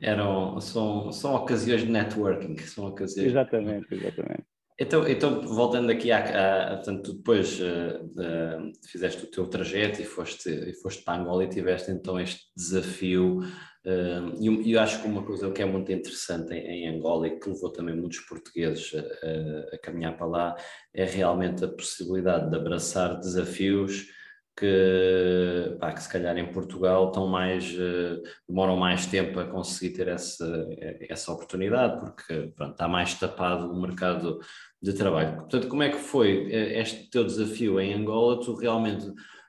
Eram, 0.00 0.60
são, 0.60 1.10
são 1.12 1.34
ocasiões 1.34 1.82
de 1.82 1.90
networking, 1.90 2.56
são 2.58 2.86
ocasiões. 2.86 3.28
Exatamente, 3.28 3.86
exatamente. 3.94 4.44
Então, 4.78 5.08
então 5.08 5.40
voltando 5.40 5.90
aqui 5.90 6.12
à, 6.12 6.72
à 6.72 6.76
portanto, 6.76 7.14
depois 7.14 7.58
uh, 7.60 8.04
uh, 8.04 8.72
fizeste 8.86 9.24
o 9.24 9.30
teu 9.30 9.46
trajeto 9.46 10.02
e 10.02 10.04
foste, 10.04 10.50
e 10.50 10.74
foste 10.74 11.02
para 11.02 11.18
Angola 11.18 11.44
e 11.44 11.48
tiveste 11.48 11.90
então 11.90 12.20
este 12.20 12.42
desafio 12.54 13.38
uh, 13.38 14.36
e 14.38 14.72
eu 14.72 14.78
acho 14.78 15.00
que 15.00 15.08
uma 15.08 15.22
coisa 15.22 15.50
que 15.50 15.62
é 15.62 15.64
muito 15.64 15.90
interessante 15.90 16.52
em, 16.52 16.84
em 16.84 16.88
Angola 16.94 17.26
e 17.26 17.38
que 17.38 17.48
levou 17.48 17.72
também 17.72 17.96
muitos 17.96 18.20
portugueses 18.20 18.92
a, 18.94 19.74
a 19.76 19.78
caminhar 19.78 20.14
para 20.14 20.26
lá 20.26 20.56
é 20.92 21.04
realmente 21.06 21.64
a 21.64 21.68
possibilidade 21.68 22.50
de 22.50 22.56
abraçar 22.56 23.18
desafios 23.18 24.08
que, 24.56 25.76
pá, 25.78 25.92
que 25.92 26.02
se 26.02 26.08
calhar 26.08 26.36
em 26.38 26.50
Portugal 26.50 27.08
estão 27.08 27.26
mais, 27.26 27.70
uh, 27.72 28.22
demoram 28.48 28.76
mais 28.76 29.06
tempo 29.06 29.38
a 29.38 29.44
conseguir 29.44 29.94
ter 29.94 30.08
essa, 30.08 30.66
essa 31.08 31.32
oportunidade, 31.32 32.00
porque 32.00 32.52
pronto, 32.56 32.72
está 32.72 32.88
mais 32.88 33.14
tapado 33.14 33.70
o 33.70 33.80
mercado 33.80 34.40
de 34.80 34.94
trabalho. 34.94 35.36
Portanto, 35.36 35.68
como 35.68 35.82
é 35.82 35.90
que 35.90 35.98
foi 35.98 36.50
eh, 36.50 36.80
este 36.80 37.10
teu 37.10 37.24
desafio 37.24 37.78
em 37.80 37.94
Angola? 37.94 38.40
Tu 38.40 38.54
realmente, 38.54 39.06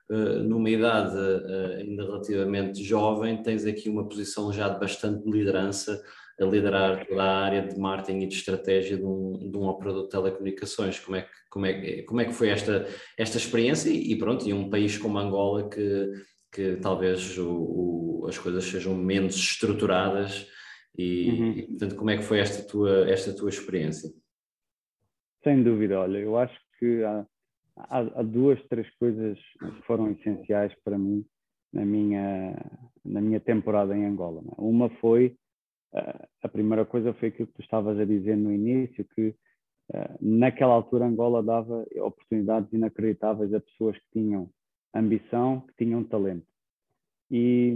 numa 0.10 0.70
idade 0.70 1.18
ainda 1.80 2.04
relativamente 2.04 2.82
jovem, 2.82 3.44
tens 3.44 3.66
aqui 3.66 3.90
uma 3.90 4.08
posição 4.08 4.52
já 4.54 4.70
de 4.70 4.80
bastante 4.80 5.30
liderança 5.30 6.02
a 6.40 6.46
liderar 6.46 7.06
toda 7.06 7.24
a 7.24 7.44
área 7.44 7.62
de 7.64 7.80
marketing 7.80 8.20
e 8.20 8.28
de 8.28 8.36
estratégia 8.36 8.98
de 8.98 9.06
um, 9.06 9.50
de 9.52 9.58
um 9.58 9.68
operador 9.68 10.04
de 10.04 10.10
telecomunicações. 10.10 11.00
Como 11.00 11.18
é 11.18 11.24
que, 11.24 11.30
como 11.50 11.66
é, 11.66 12.02
como 12.04 12.22
é 12.22 12.26
que 12.26 12.34
foi 12.34 12.50
esta, 12.50 12.88
esta 13.18 13.38
experiência? 13.38 13.90
E, 13.90 14.12
e 14.12 14.18
pronto, 14.18 14.48
e 14.48 14.54
um 14.54 14.70
país 14.70 14.98
como 14.98 15.18
Angola 15.18 15.70
que, 15.70 16.12
que 16.52 16.76
talvez 16.78 17.38
o, 17.38 17.50
o, 17.50 18.26
as 18.28 18.38
coisas 18.38 18.64
sejam 18.66 18.96
menos 18.96 19.36
estruturadas 19.36 20.48
e, 20.98 21.30
uhum. 21.30 21.52
e, 21.52 21.68
portanto, 21.68 21.96
como 21.96 22.10
é 22.10 22.18
que 22.18 22.24
foi 22.24 22.40
esta 22.40 22.68
tua, 22.68 23.10
esta 23.10 23.36
tua 23.36 23.50
experiência? 23.50 24.10
Sem 25.44 25.64
dúvida, 25.64 26.00
olha, 26.00 26.18
eu 26.18 26.38
acho 26.38 26.60
que 26.80 27.04
há, 27.04 27.26
há, 27.78 28.00
há 28.00 28.24
duas, 28.24 28.62
três 28.68 28.88
coisas 29.00 29.38
que 29.60 29.82
foram 29.86 30.12
essenciais 30.12 30.74
para 30.84 30.98
mim 30.98 31.26
na 31.72 31.86
minha, 31.86 32.56
na 33.04 33.22
minha 33.22 33.40
temporada 33.40 33.96
em 33.96 34.06
Angola. 34.06 34.42
É? 34.42 34.56
Uma 34.58 34.90
foi 35.02 35.36
a 35.94 36.48
primeira 36.48 36.86
coisa 36.86 37.14
foi 37.14 37.30
aquilo 37.30 37.48
que 37.48 37.54
tu 37.54 37.62
estavas 37.62 38.00
a 38.00 38.06
dizer 38.06 38.36
no 38.36 38.52
início, 38.52 39.06
que 39.16 39.34
naquela 40.22 40.74
altura 40.74 41.06
Angola 41.06 41.42
dava 41.42 41.86
oportunidades 41.98 42.72
inacreditáveis 42.74 43.54
a 43.54 43.60
pessoas 43.60 43.98
que 43.98 44.20
tinham 44.20 44.50
ambição, 44.94 45.62
que 45.62 45.86
tinham 45.86 46.04
talento. 46.04 46.46
E, 47.32 47.74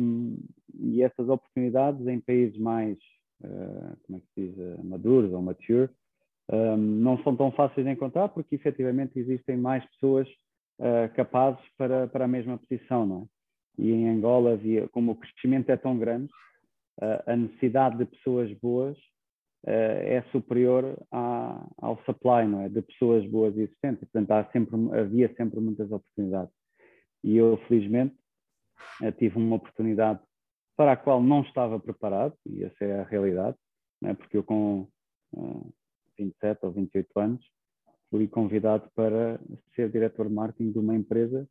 e 0.74 1.01
essas 1.01 1.27
oportunidades 1.30 2.06
em 2.08 2.20
países 2.20 2.58
mais, 2.58 2.98
como 4.03 4.18
é 4.18 4.22
que 4.22 4.27
se 4.34 4.48
diz, 4.48 4.84
maduros 4.84 5.32
ou 5.34 5.41
mature, 5.41 5.89
não 6.77 7.22
são 7.24 7.36
tão 7.36 7.51
fáceis 7.51 7.86
de 7.86 7.91
encontrar 7.94 8.30
porque 8.30 8.56
efetivamente 8.56 9.18
existem 9.18 9.58
mais 9.58 9.86
pessoas 9.91 10.27
capazes 11.15 11.63
para, 11.77 12.08
para 12.08 12.25
a 12.25 12.27
mesma 12.27 12.58
posição, 12.58 13.06
não 13.06 13.22
é? 13.22 13.41
E 13.77 13.91
em 13.91 14.10
Angola 14.10 14.60
como 14.91 15.13
o 15.13 15.15
crescimento 15.15 15.70
é 15.70 15.77
tão 15.77 15.98
grande, 15.98 16.30
a 17.25 17.36
necessidade 17.36 17.98
de 17.98 18.05
pessoas 18.05 18.51
boas 18.60 18.98
eh, 19.65 20.15
é 20.15 20.22
superior 20.31 20.98
à, 21.12 21.67
ao 21.77 22.03
supply, 22.03 22.48
não 22.48 22.62
é? 22.62 22.70
De 22.70 22.81
pessoas 22.81 23.25
boas 23.27 23.55
existentes. 23.55 24.00
Portanto, 24.10 24.31
há 24.31 24.51
sempre, 24.51 24.75
havia 25.00 25.34
sempre 25.36 25.60
muitas 25.60 25.91
oportunidades. 25.91 26.53
E 27.24 27.38
eu, 27.38 27.58
felizmente, 27.67 28.15
eh, 29.03 29.12
tive 29.12 29.38
uma 29.38 29.58
oportunidade 29.58 30.20
para 30.75 30.93
a 30.93 30.98
qual 30.98 31.22
não 31.22 31.41
estava 31.41 31.79
preparado, 31.79 32.36
e 32.46 32.63
essa 32.63 32.84
é 32.84 33.01
a 33.01 33.03
realidade, 33.03 33.55
é? 34.03 34.13
porque 34.15 34.38
eu 34.38 34.43
com 34.43 34.88
uh, 35.34 35.74
27 36.17 36.65
ou 36.65 36.72
28 36.72 37.20
anos 37.20 37.46
fui 38.10 38.27
convidado 38.27 38.89
para 38.96 39.39
ser 39.75 39.91
diretor 39.91 40.27
de 40.27 40.34
marketing 40.34 40.72
de 40.72 40.79
uma 40.79 40.96
empresa 40.96 41.48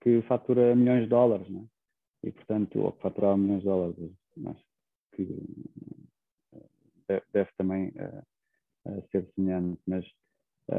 que 0.00 0.22
fatura 0.22 0.74
milhões 0.74 1.02
de 1.02 1.08
dólares, 1.08 1.46
é? 1.48 2.28
E, 2.28 2.32
portanto, 2.32 2.80
ou 2.80 2.92
que 2.92 3.02
faturava 3.02 3.36
milhões 3.36 3.60
de 3.60 3.66
dólares, 3.66 3.96
mas 4.36 4.56
que 5.12 5.28
eh, 7.08 7.22
deve 7.32 7.50
também 7.56 7.92
eh, 7.96 8.22
eh, 8.86 9.02
ser 9.10 9.26
semelhante, 9.34 9.80
mas 9.86 10.04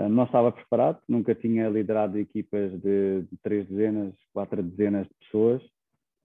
não 0.10 0.24
estava 0.24 0.50
preparado, 0.52 1.02
nunca 1.08 1.36
tinha 1.36 1.70
liderado 1.70 2.18
equipas 2.18 2.72
de, 2.82 3.24
de 3.24 3.38
três 3.44 3.68
dezenas, 3.68 4.16
quatro 4.32 4.64
dezenas 4.64 5.06
de 5.06 5.14
pessoas, 5.16 5.62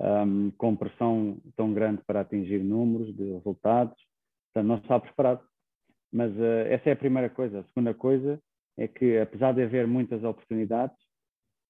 um, 0.01 0.51
com 0.53 0.77
pressão 0.77 1.39
tão 1.57 1.75
grande 1.75 2.01
para 2.07 2.21
atingir 2.21 2.63
números 2.63 3.15
de 3.17 3.33
resultados, 3.33 3.97
portanto 4.47 4.69
não 4.69 4.77
estava 4.77 5.01
preparado. 5.01 5.43
Mas 6.13 6.33
uh, 6.37 6.67
essa 6.69 6.89
é 6.89 6.93
a 6.93 6.97
primeira 6.97 7.29
coisa. 7.29 7.61
A 7.61 7.65
segunda 7.65 7.93
coisa 7.93 8.41
é 8.77 8.87
que, 8.87 9.19
apesar 9.19 9.53
de 9.53 9.63
haver 9.63 9.87
muitas 9.87 10.23
oportunidades, 10.23 10.97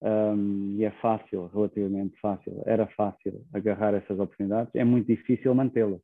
um, 0.00 0.76
e 0.78 0.84
é 0.84 0.90
fácil, 1.00 1.46
relativamente 1.48 2.16
fácil, 2.20 2.62
era 2.66 2.86
fácil 2.88 3.44
agarrar 3.52 3.94
essas 3.94 4.18
oportunidades, 4.18 4.72
é 4.74 4.84
muito 4.84 5.06
difícil 5.08 5.54
mantê-las. 5.54 6.00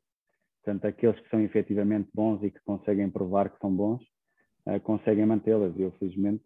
Portanto, 0.65 0.85
aqueles 0.85 1.19
que 1.19 1.29
são 1.29 1.39
efetivamente 1.41 2.09
bons 2.11 2.41
e 2.41 2.49
que 2.49 2.59
conseguem 2.61 3.07
provar 3.07 3.51
que 3.51 3.59
são 3.59 3.71
bons, 3.71 4.01
uh, 4.65 4.79
conseguem 4.81 5.23
mantê-las. 5.23 5.79
Eu, 5.79 5.91
felizmente, 5.99 6.43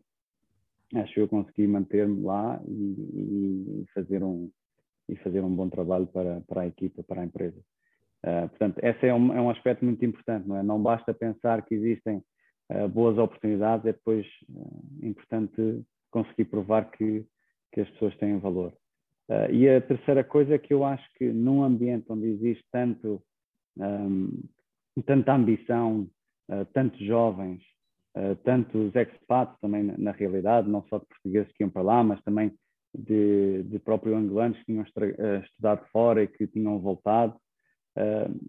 acho 0.93 1.13
que 1.13 1.21
eu 1.21 1.27
consegui 1.29 1.65
manter-me 1.65 2.21
lá 2.21 2.61
e, 2.67 2.73
e, 2.73 3.85
fazer 3.93 4.21
um, 4.21 4.51
e 5.07 5.15
fazer 5.17 5.39
um 5.39 5.55
bom 5.55 5.69
trabalho 5.69 6.05
para, 6.07 6.41
para 6.41 6.63
a 6.63 6.67
equipa, 6.67 7.01
para 7.01 7.21
a 7.21 7.25
empresa. 7.25 7.57
Uh, 8.25 8.49
portanto, 8.49 8.79
esse 8.83 9.07
é 9.07 9.13
um, 9.13 9.33
é 9.33 9.39
um 9.39 9.49
aspecto 9.49 9.85
muito 9.85 10.03
importante, 10.03 10.45
não 10.45 10.57
é? 10.57 10.63
Não 10.63 10.83
basta 10.83 11.13
pensar 11.13 11.65
que 11.65 11.73
existem 11.75 12.21
uh, 12.71 12.89
boas 12.89 13.17
oportunidades, 13.17 13.85
é 13.85 13.93
depois 13.93 14.27
importante 15.01 15.81
conseguir 16.11 16.43
provar 16.43 16.91
que, 16.91 17.25
que 17.71 17.79
as 17.79 17.89
pessoas 17.91 18.17
têm 18.17 18.37
valor. 18.37 18.73
e 19.49 19.69
a 19.69 19.79
terceira 19.79 20.25
coisa 20.25 20.55
é 20.55 20.57
que 20.57 20.73
eu 20.73 20.83
acho 20.83 21.07
que 21.13 21.31
num 21.31 21.63
ambiente 21.63 22.07
onde 22.09 22.27
existe 22.27 22.65
tanto 22.69 23.23
um, 23.77 24.29
tanta 25.05 25.33
ambição, 25.33 26.07
uh, 26.49 26.65
tantos 26.73 26.99
jovens, 26.99 27.61
uh, 28.15 28.35
tantos 28.43 28.93
expats 28.95 29.59
também 29.59 29.83
na, 29.83 29.97
na, 29.97 30.11
realidade, 30.11 30.69
não 30.69 30.83
só 30.87 30.99
de 30.99 31.05
portugueses 31.05 31.51
que 31.53 31.63
iam 31.63 31.69
para 31.69 31.81
lá, 31.81 32.03
mas 32.03 32.21
também 32.23 32.51
de, 32.93 33.63
de 33.63 33.79
próprio 33.79 34.15
angolanos 34.15 34.57
que 34.59 34.65
tinham 34.65 34.83
uh, 34.83 35.43
estudado 35.43 35.85
fora 35.91 36.23
e 36.23 36.27
que 36.27 36.47
tinham 36.47 36.79
voltado. 36.79 37.35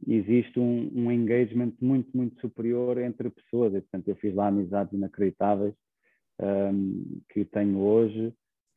existe 0.07 0.61
um, 0.61 0.91
um, 0.95 1.11
engagement 1.11 1.73
muito, 1.81 2.17
muito 2.17 2.41
superior 2.41 2.99
entre 2.99 3.31
pessoas, 3.31 3.75
e 3.75 3.81
portanto 3.81 4.09
eu 4.09 4.17
fiz 4.17 4.35
lá 4.35 4.49
amizades 4.49 4.93
inacreditáveis 4.93 5.75
um, 6.41 7.21
que 7.29 7.45
tenho 7.45 7.79
hoje, 7.79 8.33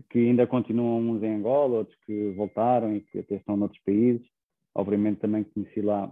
que 0.10 0.20
ainda 0.20 0.48
continuam 0.48 1.00
uns 1.12 1.24
em 1.24 1.36
Angola, 1.36 1.80
outros 1.80 1.98
que 2.06 2.32
voltaram 2.32 2.96
e 2.96 3.02
que 3.02 3.20
até 3.20 3.36
estão 3.36 3.56
noutros 3.56 3.82
países. 3.84 4.26
Obviamente 4.76 5.20
também 5.20 5.44
conheci 5.44 5.82
lá 5.82 6.12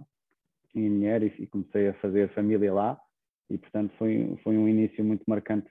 em 0.74 0.88
dinheiro 0.88 1.26
e, 1.26 1.42
e 1.42 1.46
comecei 1.46 1.88
a 1.88 1.94
fazer 1.94 2.32
família 2.34 2.72
lá 2.72 3.00
e 3.50 3.58
portanto 3.58 3.92
foi, 3.98 4.38
foi 4.42 4.56
um 4.56 4.68
início 4.68 5.04
muito 5.04 5.24
marcante 5.26 5.68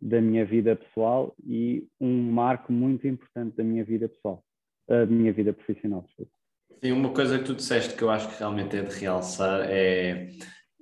da 0.00 0.20
minha 0.20 0.44
vida 0.44 0.76
pessoal 0.76 1.34
e 1.44 1.86
um 2.00 2.30
marco 2.30 2.72
muito 2.72 3.06
importante 3.06 3.56
da 3.56 3.64
minha 3.64 3.84
vida 3.84 4.08
pessoal, 4.08 4.44
da 4.88 5.06
minha 5.06 5.32
vida 5.32 5.52
profissional. 5.52 6.04
Sim, 6.82 6.92
uma 6.92 7.12
coisa 7.12 7.38
que 7.38 7.44
tu 7.44 7.54
disseste 7.54 7.96
que 7.96 8.02
eu 8.02 8.10
acho 8.10 8.28
que 8.28 8.38
realmente 8.38 8.76
é 8.76 8.82
de 8.82 8.98
realçar 8.98 9.60
é, 9.70 10.28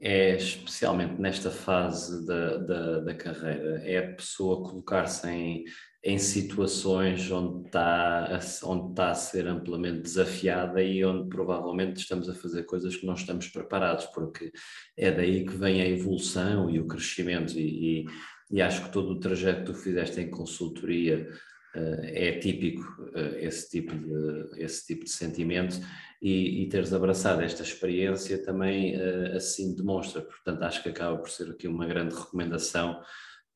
é 0.01 0.37
especialmente 0.37 1.21
nesta 1.21 1.51
fase 1.51 2.27
da, 2.27 2.57
da, 2.59 3.01
da 3.01 3.15
carreira, 3.15 3.83
é 3.85 3.99
a 3.99 4.13
pessoa 4.15 4.69
colocar-se 4.69 5.29
em, 5.29 5.65
em 6.05 6.19
situações 6.19 7.31
onde 7.31 7.67
está, 7.67 8.41
onde 8.65 8.91
está 8.91 9.11
a 9.11 9.15
ser 9.15 9.47
amplamente 9.47 10.03
desafiada 10.03 10.83
e 10.83 11.05
onde 11.05 11.29
provavelmente 11.29 12.01
estamos 12.01 12.29
a 12.29 12.35
fazer 12.35 12.65
coisas 12.65 12.97
que 12.97 13.07
não 13.07 13.15
estamos 13.15 13.47
preparados, 13.49 14.07
porque 14.07 14.51
é 14.97 15.13
daí 15.13 15.47
que 15.47 15.57
vem 15.57 15.81
a 15.81 15.89
evolução 15.89 16.69
e 16.69 16.81
o 16.81 16.89
crescimento, 16.89 17.57
e, 17.57 18.01
e, 18.03 18.07
e 18.51 18.61
acho 18.61 18.85
que 18.85 18.93
todo 18.93 19.13
o 19.13 19.21
trajeto 19.21 19.61
que 19.61 19.67
tu 19.67 19.75
fizeste 19.75 20.21
em 20.21 20.29
consultoria 20.29 21.29
uh, 21.77 22.01
é 22.03 22.33
típico 22.33 22.83
uh, 23.15 23.37
esse, 23.37 23.71
tipo 23.71 23.95
de, 23.97 24.61
esse 24.61 24.85
tipo 24.85 25.05
de 25.05 25.11
sentimento, 25.11 25.77
e, 26.21 26.63
e 26.63 26.69
teres 26.69 26.93
abraçado 26.93 27.43
esta 27.43 27.63
experiência 27.63 28.43
também 28.45 28.97
uh, 28.97 29.37
assim 29.37 29.73
demonstra, 29.77 30.21
portanto 30.21 30.65
acho 30.65 30.83
que 30.83 30.89
acaba 30.89 31.17
por 31.17 31.31
ser 31.31 31.49
aqui 31.51 31.69
uma 31.69 31.87
grande 31.87 32.13
recomendação 32.13 33.01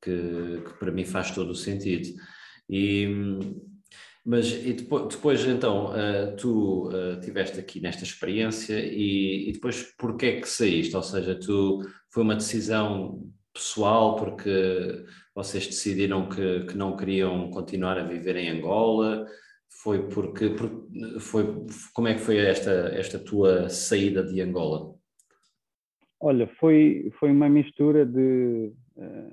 que, 0.00 0.62
que 0.64 0.78
para 0.78 0.92
mim 0.92 1.04
faz 1.04 1.32
todo 1.32 1.50
o 1.50 1.54
sentido. 1.56 2.16
E, 2.68 3.06
Mas 4.24 4.50
e 4.50 4.72
depois, 4.72 5.14
depois 5.14 5.46
então, 5.46 5.92
uh, 5.92 6.36
tu 6.36 6.88
uh, 6.88 7.20
tiveste 7.20 7.60
aqui 7.60 7.80
nesta 7.80 8.02
experiência 8.02 8.78
e, 8.78 9.48
e 9.48 9.52
depois 9.52 9.94
porquê 9.96 10.26
é 10.26 10.40
que 10.40 10.48
saíste? 10.48 10.96
Ou 10.96 11.02
seja, 11.02 11.38
tu 11.38 11.80
foi 12.10 12.22
uma 12.24 12.34
decisão 12.34 13.22
pessoal 13.54 14.16
porque 14.16 15.04
vocês 15.34 15.66
decidiram 15.66 16.28
que, 16.28 16.64
que 16.64 16.76
não 16.76 16.96
queriam 16.96 17.50
continuar 17.50 17.98
a 17.98 18.04
viver 18.04 18.36
em 18.36 18.48
Angola? 18.48 19.26
Foi 19.82 20.08
porque, 20.08 20.54
foi, 21.20 21.64
como 21.94 22.08
é 22.08 22.14
que 22.14 22.20
foi 22.20 22.38
esta, 22.38 22.70
esta 22.94 23.18
tua 23.18 23.68
saída 23.68 24.24
de 24.24 24.40
Angola? 24.40 24.96
Olha, 26.18 26.48
foi, 26.58 27.12
foi 27.20 27.30
uma 27.30 27.48
mistura 27.48 28.04
de, 28.04 28.72
eh, 28.96 29.32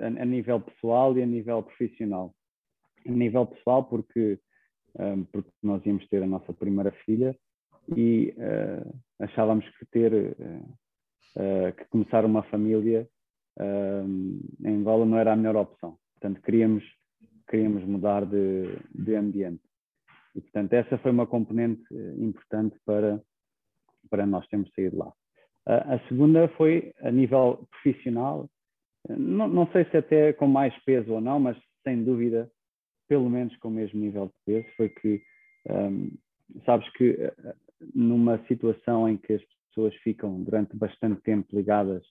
a, 0.00 0.06
a 0.06 0.24
nível 0.24 0.60
pessoal 0.60 1.16
e 1.16 1.22
a 1.22 1.26
nível 1.26 1.62
profissional 1.62 2.34
a 3.08 3.12
nível 3.12 3.46
pessoal, 3.46 3.84
porque, 3.84 4.38
um, 4.98 5.24
porque 5.24 5.50
nós 5.62 5.84
íamos 5.86 6.06
ter 6.08 6.22
a 6.22 6.26
nossa 6.26 6.52
primeira 6.52 6.90
filha 7.04 7.36
e 7.96 8.34
uh, 8.36 8.98
achávamos 9.20 9.64
que 9.78 9.86
ter 9.86 10.12
uh, 10.12 11.72
que 11.76 11.84
começar 11.86 12.24
uma 12.24 12.42
família 12.44 13.08
em 13.58 14.68
Angola 14.68 15.06
não 15.06 15.16
era 15.16 15.32
a 15.32 15.36
melhor 15.36 15.56
opção. 15.56 15.96
Portanto, 16.12 16.42
queríamos, 16.42 16.84
queríamos 17.48 17.82
mudar 17.84 18.26
de, 18.26 18.78
de 18.94 19.14
ambiente. 19.14 19.62
E, 20.34 20.42
portanto, 20.42 20.74
essa 20.74 20.98
foi 20.98 21.10
uma 21.10 21.26
componente 21.26 21.82
importante 22.18 22.76
para, 22.84 23.18
para 24.10 24.26
nós 24.26 24.46
termos 24.48 24.70
saído 24.74 24.98
lá. 24.98 25.10
a 25.64 25.98
segunda 26.06 26.48
foi 26.48 26.92
a 27.00 27.10
nível 27.10 27.66
profissional, 27.70 28.46
não, 29.08 29.48
não 29.48 29.66
sei 29.72 29.84
se 29.86 29.96
até 29.96 30.32
com 30.32 30.46
mais 30.46 30.76
peso 30.84 31.12
ou 31.12 31.20
não, 31.20 31.38
mas 31.38 31.56
sem 31.84 32.02
dúvida 32.02 32.50
pelo 33.08 33.30
menos 33.30 33.56
com 33.58 33.68
o 33.68 33.70
mesmo 33.70 34.00
nível 34.00 34.26
de 34.26 34.34
peso, 34.44 34.76
foi 34.76 34.88
que, 34.88 35.22
um, 35.70 36.10
sabes 36.64 36.88
que 36.92 37.10
eh, 37.10 37.54
numa 37.94 38.38
situação 38.46 39.08
em 39.08 39.16
que 39.16 39.34
as 39.34 39.42
pessoas 39.68 39.94
ficam 39.96 40.42
durante 40.42 40.76
bastante 40.76 41.20
tempo 41.22 41.54
ligadas 41.54 42.02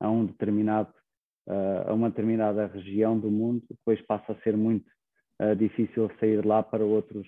a 0.00 0.10
um 0.10 0.26
determinado, 0.26 0.92
uh, 1.48 1.88
a 1.90 1.94
uma 1.94 2.10
determinada 2.10 2.66
região 2.66 3.18
do 3.18 3.30
mundo, 3.30 3.62
depois 3.70 4.00
passa 4.02 4.32
a 4.32 4.40
ser 4.42 4.56
muito 4.56 4.86
uh, 5.40 5.56
difícil 5.56 6.10
sair 6.20 6.44
lá 6.44 6.62
para 6.62 6.84
outros, 6.84 7.26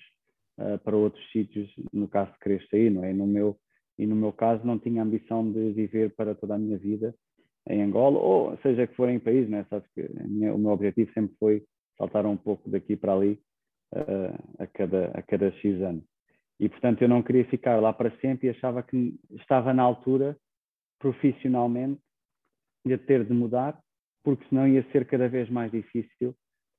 uh, 0.58 0.78
para 0.84 0.96
outros 0.96 1.24
sítios, 1.30 1.72
no 1.92 2.06
caso 2.08 2.30
de 2.32 2.38
querer 2.40 2.66
sair, 2.68 2.90
não 2.90 3.04
é? 3.04 3.12
No 3.12 3.26
meu, 3.26 3.56
e 3.98 4.06
no 4.06 4.14
meu 4.14 4.32
caso 4.32 4.66
não 4.66 4.78
tinha 4.78 5.02
ambição 5.02 5.50
de 5.50 5.72
viver 5.72 6.14
para 6.14 6.34
toda 6.34 6.54
a 6.54 6.58
minha 6.58 6.76
vida 6.76 7.14
em 7.68 7.82
Angola, 7.82 8.18
ou 8.18 8.56
seja 8.58 8.86
que 8.86 8.94
for 8.94 9.08
em 9.08 9.18
país, 9.18 9.48
não 9.48 9.58
é? 9.58 9.64
Sabes 9.64 9.88
que 9.94 10.08
minha, 10.24 10.54
o 10.54 10.58
meu 10.58 10.70
objetivo 10.70 11.12
sempre 11.12 11.34
foi 11.38 11.64
saltaram 11.96 12.32
um 12.32 12.36
pouco 12.36 12.68
daqui 12.68 12.96
para 12.96 13.12
ali 13.12 13.40
uh, 13.94 14.62
a, 14.62 14.66
cada, 14.66 15.06
a 15.14 15.22
cada 15.22 15.50
X 15.52 15.80
anos. 15.80 16.04
E, 16.58 16.68
portanto, 16.68 17.02
eu 17.02 17.08
não 17.08 17.22
queria 17.22 17.44
ficar 17.46 17.80
lá 17.80 17.92
para 17.92 18.10
sempre 18.18 18.46
e 18.46 18.50
achava 18.50 18.82
que 18.82 19.14
estava 19.32 19.74
na 19.74 19.82
altura, 19.82 20.36
profissionalmente, 20.98 22.00
de 22.84 22.96
ter 22.96 23.24
de 23.24 23.32
mudar, 23.32 23.78
porque 24.22 24.46
senão 24.48 24.66
ia 24.66 24.84
ser 24.90 25.06
cada 25.06 25.28
vez 25.28 25.50
mais 25.50 25.70
difícil, 25.70 26.34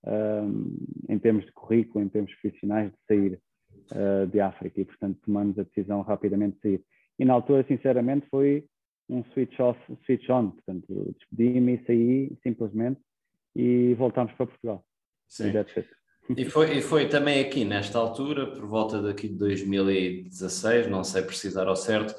uh, 0.05 1.09
em 1.09 1.19
termos 1.19 1.45
de 1.45 1.51
currículo, 1.51 2.03
em 2.03 2.09
termos 2.09 2.33
profissionais, 2.35 2.91
de 2.91 2.97
sair 3.07 3.39
uh, 3.91 4.27
de 4.27 4.39
África. 4.39 4.81
E, 4.81 4.85
portanto, 4.85 5.19
tomamos 5.23 5.57
a 5.59 5.63
decisão 5.63 6.01
rapidamente 6.01 6.55
de 6.55 6.61
sair. 6.61 6.83
E, 7.19 7.25
na 7.25 7.33
altura, 7.33 7.63
sinceramente, 7.67 8.27
foi 8.29 8.65
um 9.09 9.23
switch 9.33 9.59
off, 9.59 9.79
switch 10.05 10.29
on. 10.29 10.51
Portanto, 10.51 11.15
despedi-me 11.17 11.75
e 11.75 11.85
saí 11.85 12.37
simplesmente 12.43 12.99
e 13.55 13.93
voltámos 13.95 14.33
para 14.33 14.47
Portugal. 14.47 14.85
Sim. 15.27 15.51
E 16.35 16.45
foi, 16.45 16.77
e 16.77 16.81
foi 16.81 17.07
também 17.07 17.39
aqui, 17.39 17.63
nesta 17.63 17.97
altura, 17.97 18.47
por 18.47 18.65
volta 18.65 19.01
daqui 19.01 19.29
de 19.29 19.35
2016, 19.35 20.87
não 20.87 21.03
sei 21.03 21.21
precisar 21.21 21.67
ao 21.67 21.75
certo, 21.75 22.13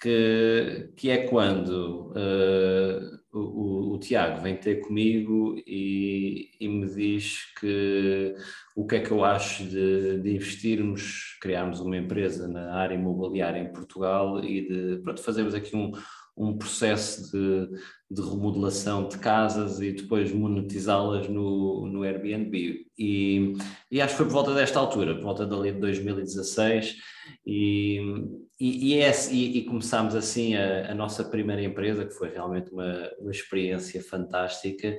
que, 0.00 0.90
que 0.94 1.10
é 1.10 1.26
quando 1.26 2.12
uh, 2.12 3.18
o, 3.32 3.94
o, 3.94 3.98
Tiago 3.98 4.42
vem 4.42 4.56
ter 4.56 4.80
comigo 4.80 5.56
e, 5.66 6.50
e, 6.60 6.68
me 6.68 6.86
diz 6.86 7.54
que 7.58 8.34
o 8.74 8.86
que 8.86 8.96
é 8.96 9.00
que 9.00 9.10
eu 9.10 9.24
acho 9.24 9.64
de, 9.64 10.20
de, 10.20 10.34
investirmos, 10.34 11.38
criarmos 11.40 11.80
uma 11.80 11.96
empresa 11.96 12.46
na 12.46 12.74
área 12.74 12.94
imobiliária 12.94 13.58
em 13.58 13.72
Portugal 13.72 14.44
e 14.44 14.68
de 14.68 15.02
pronto, 15.02 15.22
fazermos 15.22 15.54
aqui 15.54 15.74
um, 15.74 15.92
um 16.36 16.56
processo 16.56 17.32
de, 17.32 17.68
de 18.10 18.20
remodelação 18.20 19.08
de 19.08 19.18
casas 19.18 19.80
e 19.80 19.92
depois 19.92 20.32
monetizá-las 20.32 21.28
no, 21.28 21.86
no 21.86 22.02
Airbnb. 22.02 22.86
E, 22.98 23.54
e, 23.90 24.00
acho 24.00 24.12
que 24.12 24.18
foi 24.18 24.26
por 24.26 24.32
volta 24.32 24.54
desta 24.54 24.78
altura, 24.78 25.14
por 25.14 25.22
volta 25.22 25.46
dali 25.46 25.72
de 25.72 25.80
2016, 25.80 26.96
e, 27.46 28.00
e, 28.60 28.94
e, 28.94 28.98
é, 29.00 29.10
e, 29.30 29.58
e 29.58 29.64
começámos 29.64 30.14
assim 30.14 30.54
a, 30.54 30.92
a, 30.92 30.94
nossa 30.94 31.24
primeira 31.24 31.62
empresa, 31.62 32.04
que 32.04 32.14
foi 32.14 32.28
realmente 32.28 32.70
uma, 32.70 33.10
uma 33.18 33.30
experiência 33.30 34.02
fantástica. 34.02 34.96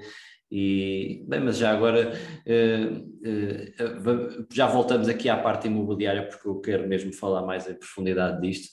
E, 0.49 1.25
bem, 1.27 1.41
mas 1.41 1.57
já 1.57 1.71
agora 1.71 2.13
uh, 2.47 2.97
uh, 2.97 4.47
já 4.51 4.65
voltamos 4.65 5.09
aqui 5.09 5.27
à 5.29 5.37
parte 5.37 5.67
imobiliária, 5.67 6.27
porque 6.27 6.47
eu 6.47 6.59
quero 6.61 6.87
mesmo 6.87 7.13
falar 7.13 7.45
mais 7.45 7.69
em 7.69 7.75
profundidade 7.75 8.41
disto. 8.41 8.69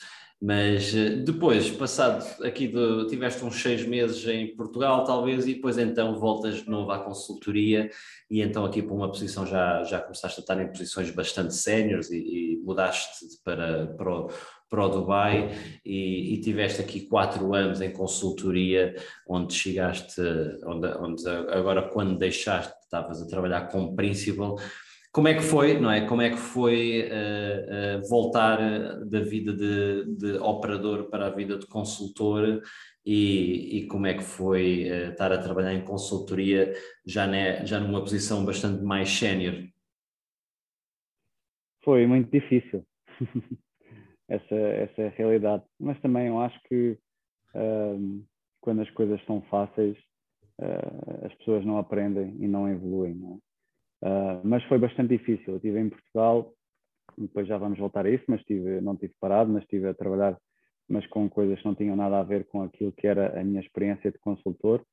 Mas 0.47 0.95
eh, 0.95 1.09
depois, 1.25 1.71
passado 1.71 2.23
aqui, 2.45 2.71
tiveste 3.09 3.43
uns 3.43 3.63
seis 3.63 3.87
meses 3.87 4.27
em 4.27 4.55
Portugal, 4.55 5.03
talvez, 5.03 5.47
e 5.47 5.55
depois 5.55 5.79
então 5.79 6.21
voltas 6.21 6.57
de 6.57 6.69
novo 6.69 6.91
à 6.91 6.99
consultoria 6.99 7.89
e 8.31 8.43
então 8.43 8.63
aqui 8.63 8.83
para 8.83 8.93
uma 8.93 9.09
posição 9.09 9.47
já, 9.47 9.83
já 9.85 9.99
começaste 9.99 10.41
a 10.41 10.43
estar 10.43 10.61
em 10.61 10.69
posições 10.69 11.11
bastante 11.11 11.55
séniores 11.55 12.11
e, 12.11 12.19
e, 12.19 12.57
mudaste 12.63 13.25
para, 13.43 13.87
para, 13.87 14.11
o, 14.11 14.31
para 14.69 14.85
o 14.85 14.89
Dubai 14.91 15.51
e, 15.83 16.35
e, 16.35 16.41
tiveste 16.43 16.83
aqui 16.83 17.01
quatro 17.01 17.55
anos 17.55 17.81
em 17.81 17.91
consultoria, 17.91 18.95
onde 19.27 19.55
chegaste, 19.55 20.21
onde, 20.67 20.89
onde 20.99 21.27
agora 21.27 21.89
quando 21.89 22.19
deixaste, 22.19 22.75
estavas 22.83 23.23
a 23.23 23.27
trabalhar 23.27 23.69
como 23.69 23.97
principal, 23.97 24.59
como 25.15 25.29
é 25.29 25.35
que 25.35 25.43
foi, 25.43 25.79
não 25.79 25.93
é? 25.93 26.05
Como 26.09 26.23
é 26.23 26.31
que 26.31 26.37
foi 26.37 27.03
uh, 27.03 28.01
uh, 28.01 28.09
voltar 28.11 28.61
eh, 28.61 29.05
da 29.05 29.21
vida 29.21 29.53
de, 29.53 30.17
de, 30.17 30.39
operador 30.39 31.09
para 31.09 31.29
a 31.29 31.31
vida 31.31 31.57
de 31.57 31.69
consultor 31.69 32.61
e, 33.07 33.79
e 33.79 33.87
como 33.87 34.09
é 34.09 34.15
que 34.15 34.25
foi 34.25 34.91
uh, 34.91 35.13
estar 35.13 35.31
a 35.31 35.39
trabalhar 35.39 35.73
em 35.73 35.85
consultoria 35.85 36.73
já, 37.07 37.29
já 37.65 37.79
numa 37.79 38.01
posição 38.01 38.45
bastante 38.45 38.83
mais 38.83 39.09
sénior? 39.09 39.55
Foi 41.85 42.09
muito 42.09 42.29
difícil, 42.33 42.85
essa, 44.29 44.55
essa 44.57 45.01
é 45.01 45.07
a 45.07 45.11
realidade. 45.11 45.63
Mas 45.79 46.01
também 46.01 46.27
eu 46.27 46.41
acho 46.41 46.61
que 46.65 46.99
quando 48.61 48.83
as 48.83 48.91
coisas 48.91 49.25
são 49.27 49.41
fáceis, 49.43 49.97
as 51.25 51.33
pessoas 51.35 51.65
não 51.65 51.79
aprendem 51.79 52.35
e 52.41 52.49
não 52.49 52.69
evoluem. 52.69 53.15
Não 53.15 53.35
é? 53.35 53.54
Uh, 54.03 54.41
mas 54.45 54.63
foi 54.65 54.79
bastante 54.79 55.17
difícil. 55.17 55.55
Eu 55.55 55.57
estive 55.57 55.81
em 55.81 55.89
Portugal, 55.89 56.53
depois 57.17 57.47
já 57.47 57.57
vamos 57.57 57.79
voltar 57.79 58.07
a 58.07 58.11
isso, 58.11 58.25
mas 58.29 58.43
tive, 58.45 58.81
não 58.81 58.95
estive 58.95 59.15
parado, 59.21 59.51
mas 59.51 59.63
estive 59.63 59.89
a 59.89 59.95
trabalhar, 59.95 60.37
mas 60.89 61.07
com 61.07 61.29
coisas 61.29 61.59
que 61.59 61.65
não 61.65 61.75
tinham 61.75 61.97
nada 61.97 62.19
a 62.19 62.23
ver 62.23 62.47
com 62.47 62.63
aquilo 62.63 62.93
que 62.93 63.07
era 63.07 63.39
a 63.41 63.45
minha 63.45 63.61
experiência 63.61 64.11
de 64.11 64.19
consultor. 64.19 64.85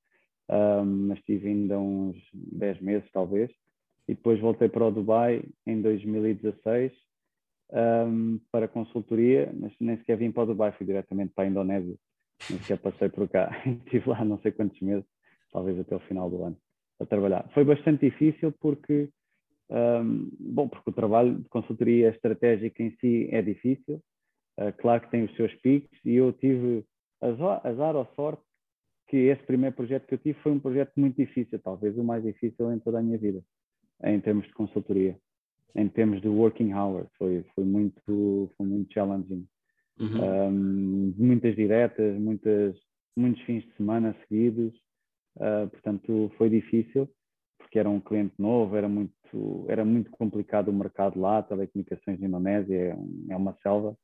Uh, 0.50 0.84
mas 0.84 1.20
tive 1.22 1.50
ainda 1.50 1.80
uns 1.80 2.18
10 2.34 2.82
meses, 2.82 3.10
talvez. 3.12 3.52
E 4.08 4.16
depois 4.16 4.40
voltei 4.40 4.68
para 4.68 4.86
o 4.86 4.92
Dubai 4.92 5.44
em 5.66 5.82
2016 5.82 6.92
um, 7.72 8.40
para 8.52 8.68
consultoria, 8.68 9.52
mas 9.58 9.74
nem 9.80 9.98
sequer 9.98 10.18
vim 10.18 10.32
para 10.32 10.44
o 10.44 10.48
Dubai, 10.48 10.74
fui 10.74 10.86
diretamente 10.86 11.34
para 11.34 11.46
a 11.46 11.48
Indonésia. 11.48 11.96
Nem 12.50 12.60
sequer 12.60 12.80
passei 12.80 13.08
por 13.08 13.30
cá. 13.30 13.50
estive 13.86 14.10
lá 14.10 14.26
não 14.26 14.40
sei 14.40 14.52
quantos 14.52 14.80
meses, 14.82 15.06
talvez 15.52 15.80
até 15.80 15.96
o 15.96 16.00
final 16.02 16.30
do 16.30 16.44
ano 16.44 16.58
a 17.02 17.06
trabalhar. 17.06 17.50
Foi 17.54 17.64
bastante 17.64 18.10
difícil 18.10 18.54
porque, 18.60 19.10
um, 19.70 20.30
bom, 20.40 20.68
porque 20.68 20.90
o 20.90 20.94
trabalho 20.94 21.36
de 21.36 21.50
consultoria 21.50 22.10
estratégica 22.10 22.84
em 22.84 22.92
si 23.00 23.30
é 23.32 23.42
difícil, 23.42 24.02
uh, 24.60 24.74
claro 24.80 25.02
que 25.02 25.12
tem 25.12 25.24
os 25.24 25.36
seus 25.36 25.54
picos 25.56 25.98
e 26.06 26.16
eu 26.16 26.32
tive 26.34 26.86
azar, 27.22 27.66
azar 27.66 27.96
ou 27.96 28.06
sorte 28.16 28.44
que 29.08 29.18
esse 29.18 29.44
primeiro 29.44 29.76
projeto 29.76 30.08
que 30.08 30.14
eu 30.14 30.20
tive 30.20 30.40
foi 30.40 30.52
um 30.54 30.60
projeto 30.60 30.94
muito 30.96 31.18
difícil, 31.18 31.60
talvez 31.60 31.98
o 31.98 32.04
mais 32.04 32.24
difícil 32.24 32.72
em 32.72 32.80
toda 32.80 33.00
a 33.00 33.02
minha 33.02 33.18
vida, 33.18 33.44
em 34.04 34.20
termos 34.22 34.46
de 34.48 34.54
consultoria, 34.54 35.18
em 35.76 35.88
termos 35.90 36.22
de 36.22 36.30
working 36.30 36.74
hours, 36.74 37.10
foi, 37.18 37.44
foi, 37.54 37.66
muito, 37.66 38.52
foi 38.56 38.66
muito 38.66 38.94
challenging. 38.94 39.46
Uhum. 40.00 40.48
Um, 40.48 41.14
muitas 41.18 41.56
diretas, 41.56 42.18
muitas, 42.20 42.76
muitos 43.16 43.42
fins 43.44 43.64
de 43.64 43.74
semana 43.76 44.16
seguidos, 44.22 44.74
Uh, 45.38 45.70
portanto, 45.70 46.32
foi 46.38 46.50
difícil, 46.50 47.10
porque 47.58 47.80
era 47.80 47.89
um 47.89 48.00
cliente 48.00 48.34
novo, 48.38 48.76
era 48.76 48.88
muito, 48.88 49.65
era 49.67 49.86
muito 49.86 50.12
complicado 50.12 50.70
o 50.70 50.74
mercado 50.74 51.20
lá, 51.20 51.41
telecomunicações 51.41 52.20
na 52.20 52.28
Indonésia 52.28 52.78
é, 52.78 52.94
um, 52.94 53.26
é 53.30 53.36
uma 53.36 53.58
selva. 53.63 53.96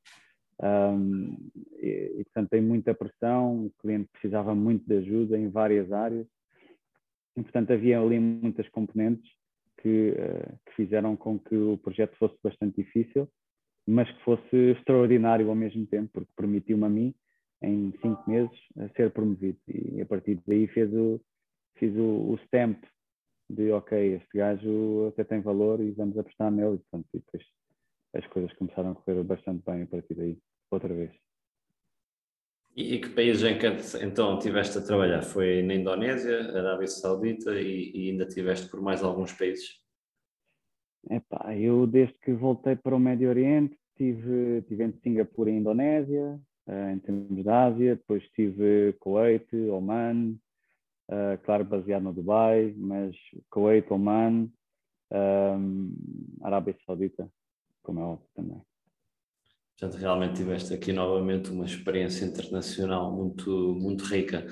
Um, 0.61 1.35
e, 1.79 2.15
e, 2.19 2.23
portanto, 2.23 2.49
tem 2.49 2.61
muita 2.61 2.93
pressão, 2.93 3.65
o 3.65 3.71
cliente 3.79 4.09
precisava 4.11 4.55
muito 4.55 4.87
de 4.87 4.97
ajuda 4.97 5.37
em 5.37 5.49
várias 5.49 5.91
áreas. 5.91 6.25
E, 7.35 7.43
portanto, 7.43 7.71
havia 7.71 7.99
ali 7.99 8.19
muitas 8.19 8.67
componentes 8.69 9.29
que, 9.81 10.11
uh, 10.11 10.59
que 10.65 10.75
fizeram 10.75 11.15
com 11.15 11.37
que 11.37 11.55
o 11.55 11.77
projeto 11.77 12.15
fosse 12.17 12.35
bastante 12.43 12.81
difícil, 12.81 13.29
mas 13.85 14.09
que 14.11 14.23
fosse 14.23 14.55
extraordinário 14.77 15.49
ao 15.49 15.55
mesmo 15.55 15.85
tempo, 15.85 16.09
porque 16.13 16.31
permitiu-me 16.35 16.85
a 16.85 16.89
mim, 16.89 17.13
em 17.61 17.91
cinco 18.01 18.29
meses, 18.29 18.57
ser 18.95 19.11
promovido. 19.11 19.57
E 19.67 20.01
a 20.01 20.05
partir 20.05 20.39
daí 20.45 20.67
fez 20.67 20.93
o, 20.93 21.19
fiz 21.75 21.95
o, 21.95 22.31
o 22.31 22.39
stamp 22.45 22.83
de 23.49 23.71
ok, 23.71 24.15
este 24.15 24.37
gajo 24.37 25.07
até 25.07 25.23
tem 25.23 25.41
valor 25.41 25.79
e 25.79 25.91
vamos 25.91 26.17
apostar 26.17 26.51
nele. 26.51 26.75
E, 26.75 26.77
portanto, 26.79 27.07
e 27.13 27.19
depois 27.19 27.43
as 28.13 28.27
coisas 28.27 28.53
começaram 28.53 28.91
a 28.91 28.95
correr 28.95 29.23
bastante 29.23 29.63
bem 29.65 29.83
a 29.83 29.87
partir 29.87 30.13
daí, 30.15 30.37
outra 30.71 30.93
vez. 30.93 31.11
E, 32.75 32.95
e 32.95 33.01
que 33.01 33.09
países 33.09 33.43
em 33.43 33.57
que 33.57 33.67
então 34.03 34.37
tiveste 34.37 34.77
a 34.77 34.81
trabalhar? 34.81 35.23
Foi 35.23 35.63
na 35.63 35.73
Indonésia, 35.73 36.39
Arábia 36.57 36.87
Saudita 36.87 37.59
e, 37.59 37.91
e 37.91 38.11
ainda 38.11 38.25
tiveste 38.25 38.69
por 38.69 38.81
mais 38.81 39.03
alguns 39.03 39.33
países? 39.33 39.81
Epá, 41.09 41.55
eu 41.55 41.87
desde 41.87 42.17
que 42.19 42.33
voltei 42.33 42.75
para 42.75 42.95
o 42.95 42.99
Médio 42.99 43.29
Oriente 43.29 43.77
tive, 43.95 44.61
tive 44.63 44.83
em 44.83 44.93
Singapura 45.01 45.49
e 45.49 45.55
Indonésia, 45.55 46.39
uh, 46.67 46.89
em 46.93 46.99
termos 46.99 47.43
de 47.43 47.49
Ásia, 47.49 47.95
depois 47.95 48.23
tive 48.36 48.93
Kuwait, 48.99 49.47
Oman, 49.71 50.36
uh, 51.10 51.38
claro 51.43 51.65
baseado 51.65 52.03
no 52.03 52.13
Dubai, 52.13 52.73
mas 52.77 53.15
Kuwait, 53.49 53.91
Oman, 53.91 54.49
um, 55.12 55.91
Arábia 56.41 56.75
Saudita, 56.86 57.30
como 57.82 57.99
é 57.99 58.03
óbvio 58.03 58.27
também. 58.36 58.62
Portanto, 59.80 59.99
realmente 60.01 60.38
tiveste 60.38 60.73
aqui 60.73 60.91
novamente 60.91 61.51
uma 61.51 61.65
experiência 61.65 62.25
internacional 62.25 63.12
muito, 63.12 63.75
muito 63.80 64.06
rica. 64.06 64.47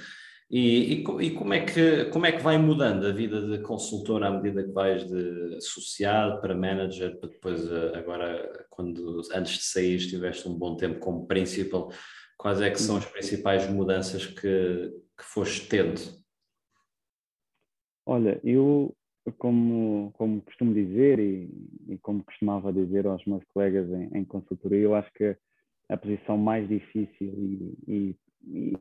E, 0.49 0.93
e, 0.93 1.03
e, 1.21 1.31
como, 1.31 1.53
é 1.53 1.65
que, 1.65 2.05
como 2.05 2.25
é 2.27 2.31
que 2.31 2.43
vai 2.43 2.57
mudando 2.57 3.07
a 3.07 3.11
vida 3.11 3.41
de 3.41 3.63
consultor 3.63 4.23
à 4.23 4.29
medida 4.29 4.63
que 4.63 4.71
vais 4.71 5.03
de 5.09 5.55
associado 5.55 6.39
para 6.39 6.53
manager, 6.53 7.17
para 7.19 7.29
depois 7.29 7.67
eh, 7.69 7.97
agora, 7.97 8.65
quando 8.69 9.21
antes 9.33 9.53
de 9.53 9.63
sair 9.63 9.97
tiveste 9.97 10.47
um 10.47 10.53
bom 10.53 10.77
tempo 10.77 10.99
como 10.99 11.25
principal, 11.25 11.91
quais 12.37 12.61
é 12.61 12.69
que 12.69 12.79
são 12.79 12.97
as 12.97 13.05
principais 13.05 13.67
mudanças 13.67 14.27
que, 14.27 14.93
que 15.17 15.23
foste 15.23 15.67
tendo? 15.67 15.99
Olha, 18.05 18.39
eu, 18.43 18.95
como, 19.39 20.11
como 20.13 20.41
costumo 20.41 20.75
dizer 20.75 21.17
e, 21.19 21.49
e 21.87 21.97
como 21.97 22.23
costumava 22.23 22.71
dizer 22.71 23.07
aos 23.07 23.25
meus 23.25 23.43
colegas 23.51 23.89
em, 23.89 24.19
em, 24.19 24.23
consultoria, 24.23 24.79
eu 24.79 24.93
acho 24.93 25.11
que 25.13 25.35
a 25.89 25.97
posição 25.97 26.37
mais 26.37 26.67
difícil 26.67 27.33
e, 27.33 27.77
e 27.87 28.15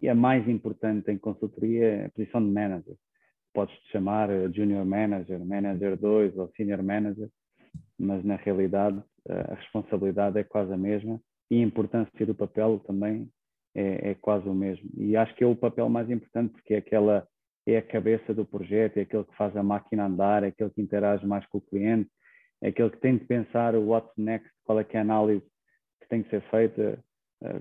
e 0.02 0.08
a 0.08 0.14
mais 0.14 0.48
importante 0.48 1.10
em 1.10 1.18
consultoria 1.18 1.86
é 1.86 2.06
a 2.06 2.10
posição 2.10 2.44
de 2.44 2.52
manager. 2.52 2.94
Podes 3.52 3.74
te 3.80 3.92
chamar 3.92 4.28
junior 4.52 4.84
manager, 4.84 5.44
manager 5.44 5.96
2 5.96 6.36
ou 6.36 6.50
senior 6.56 6.82
manager, 6.82 7.28
mas 7.98 8.24
na 8.24 8.36
realidade 8.36 9.02
a 9.28 9.54
responsabilidade 9.54 10.38
é 10.38 10.44
quase 10.44 10.72
a 10.72 10.76
mesma 10.76 11.20
e 11.50 11.60
a 11.60 11.64
importância 11.64 12.26
do 12.26 12.34
papel 12.34 12.80
também 12.86 13.28
é, 13.74 14.10
é 14.10 14.14
quase 14.14 14.48
o 14.48 14.54
mesmo. 14.54 14.88
E 14.96 15.16
acho 15.16 15.34
que 15.34 15.44
é 15.44 15.46
o 15.46 15.56
papel 15.56 15.88
mais 15.88 16.10
importante 16.10 16.52
porque 16.52 16.74
é 16.74 16.78
aquela 16.78 17.26
é 17.66 17.78
a 17.78 17.82
cabeça 17.82 18.34
do 18.34 18.44
projeto, 18.44 18.98
é 18.98 19.02
aquele 19.02 19.24
que 19.24 19.34
faz 19.36 19.56
a 19.56 19.62
máquina 19.62 20.04
andar, 20.04 20.44
é 20.44 20.48
aquele 20.48 20.70
que 20.70 20.82
interage 20.82 21.26
mais 21.26 21.46
com 21.46 21.58
o 21.58 21.62
cliente, 21.62 22.10
é 22.60 22.68
aquele 22.68 22.90
que 22.90 23.00
tem 23.00 23.16
de 23.16 23.24
pensar 23.24 23.74
o 23.74 23.86
what's 23.86 24.12
next, 24.18 24.50
qual 24.64 24.78
é 24.78 24.84
que 24.84 24.96
é 24.96 25.00
a 25.00 25.02
análise 25.02 25.44
que 26.00 26.08
tem 26.08 26.22
que 26.22 26.28
ser 26.28 26.42
feita, 26.50 26.82
eh, 26.82 26.98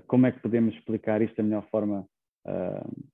como 0.06 0.26
é 0.26 0.32
que 0.32 0.40
podemos 0.40 0.74
explicar 0.74 1.20
isto 1.22 1.36
da 1.36 1.42
melhor 1.42 1.66
forma 1.70 2.06
uh, 2.46 3.04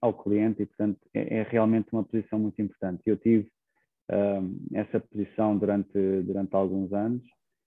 ao 0.00 0.12
cliente 0.12 0.62
e, 0.62 0.66
portanto, 0.66 0.98
é, 1.14 1.38
é, 1.38 1.42
realmente 1.44 1.88
uma 1.92 2.02
posição 2.02 2.38
muito 2.38 2.60
importante. 2.60 3.02
Eu 3.06 3.16
tive 3.16 3.48
uh, 4.10 4.56
essa 4.74 4.98
posição 4.98 5.56
durante, 5.56 5.92
durante 6.22 6.54
alguns 6.54 6.92
anos. 6.92 7.22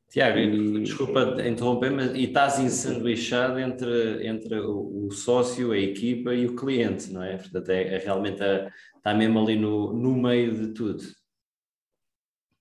Tiago, 0.09 0.37
e... 0.37 0.83
desculpa 0.83 1.35
interromper, 1.47 1.91
mas 1.91 2.13
e 2.13 2.25
estás 2.25 2.59
ensanduichado 2.59 3.57
entre, 3.57 4.27
entre 4.27 4.59
o, 4.59 5.07
o, 5.07 5.11
sócio, 5.11 5.71
a 5.71 5.77
equipa 5.77 6.33
e 6.33 6.45
o 6.45 6.55
cliente, 6.55 7.11
não 7.11 7.23
é? 7.23 7.37
Portanto, 7.37 7.69
é, 7.69 7.95
é 7.95 7.97
realmente 7.97 8.43
a, 8.43 8.71
está 8.97 9.13
mesmo 9.13 9.39
ali 9.39 9.55
no, 9.55 9.93
no 9.93 10.13
meio 10.15 10.53
de 10.53 10.73
tudo. 10.73 11.01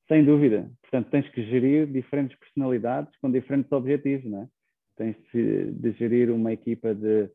Sem 0.07 0.25
dúvida. 0.25 0.71
Portanto, 0.83 1.11
tens 1.11 1.29
que 1.31 1.45
gerir 1.45 1.87
diferentes 1.91 2.39
personalidades 2.39 3.15
com 3.21 3.31
diferentes 3.31 3.73
objetivos, 3.73 4.31
não 4.31 4.43
é? 4.43 4.49
Tens 4.97 5.17
de 5.33 5.93
gerir 5.93 6.31
uma 6.31 6.53
equipa 6.53 6.95
de 6.95 7.29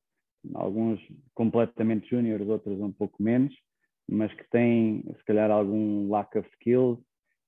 alguns 0.54 1.00
completamente 1.34 2.10
júniores, 2.10 2.48
outros 2.48 2.80
um 2.80 2.92
pouco 2.92 3.22
menos, 3.22 3.54
mas 4.08 4.34
que 4.34 4.50
têm, 4.50 5.04
se 5.18 5.24
calhar, 5.26 5.52
algum 5.52 6.10
lack 6.12 6.38
of 6.38 6.50
skills 6.54 7.00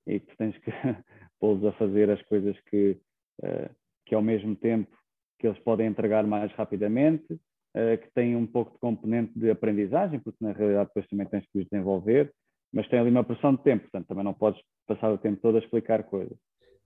e 0.06 0.20
que 0.20 0.36
tens 0.38 0.58
que 0.60 0.72
pô-los 1.40 1.66
a 1.66 1.72
fazer 1.74 2.10
as 2.10 2.22
coisas 2.24 2.60
que, 2.70 2.98
uh, 3.44 3.70
que 4.06 4.14
ao 4.14 4.22
mesmo 4.22 4.56
tempo 4.56 4.96
que 5.40 5.48
eles 5.48 5.60
podem 5.60 5.88
entregar 5.88 6.26
mais 6.26 6.52
rapidamente, 6.54 7.34
uh, 7.34 7.98
que 8.02 8.12
têm 8.14 8.36
um 8.36 8.46
pouco 8.46 8.74
de 8.74 8.80
componente 8.80 9.38
de 9.38 9.50
aprendizagem, 9.50 10.20
porque 10.20 10.44
na 10.44 10.52
realidade 10.52 10.90
depois 10.90 11.08
também 11.08 11.28
tens 11.28 11.46
que 11.48 11.60
os 11.60 11.68
desenvolver, 11.68 12.32
mas 12.72 12.88
tem 12.88 13.00
ali 13.00 13.10
uma 13.10 13.24
pressão 13.24 13.56
de 13.56 13.64
tempo, 13.64 13.84
portanto 13.84 14.08
também 14.08 14.24
não 14.24 14.34
podes 14.34 14.62
passar 14.88 15.12
o 15.12 15.18
tempo 15.18 15.42
todo 15.42 15.58
a 15.58 15.60
explicar 15.60 16.04
coisas. 16.04 16.38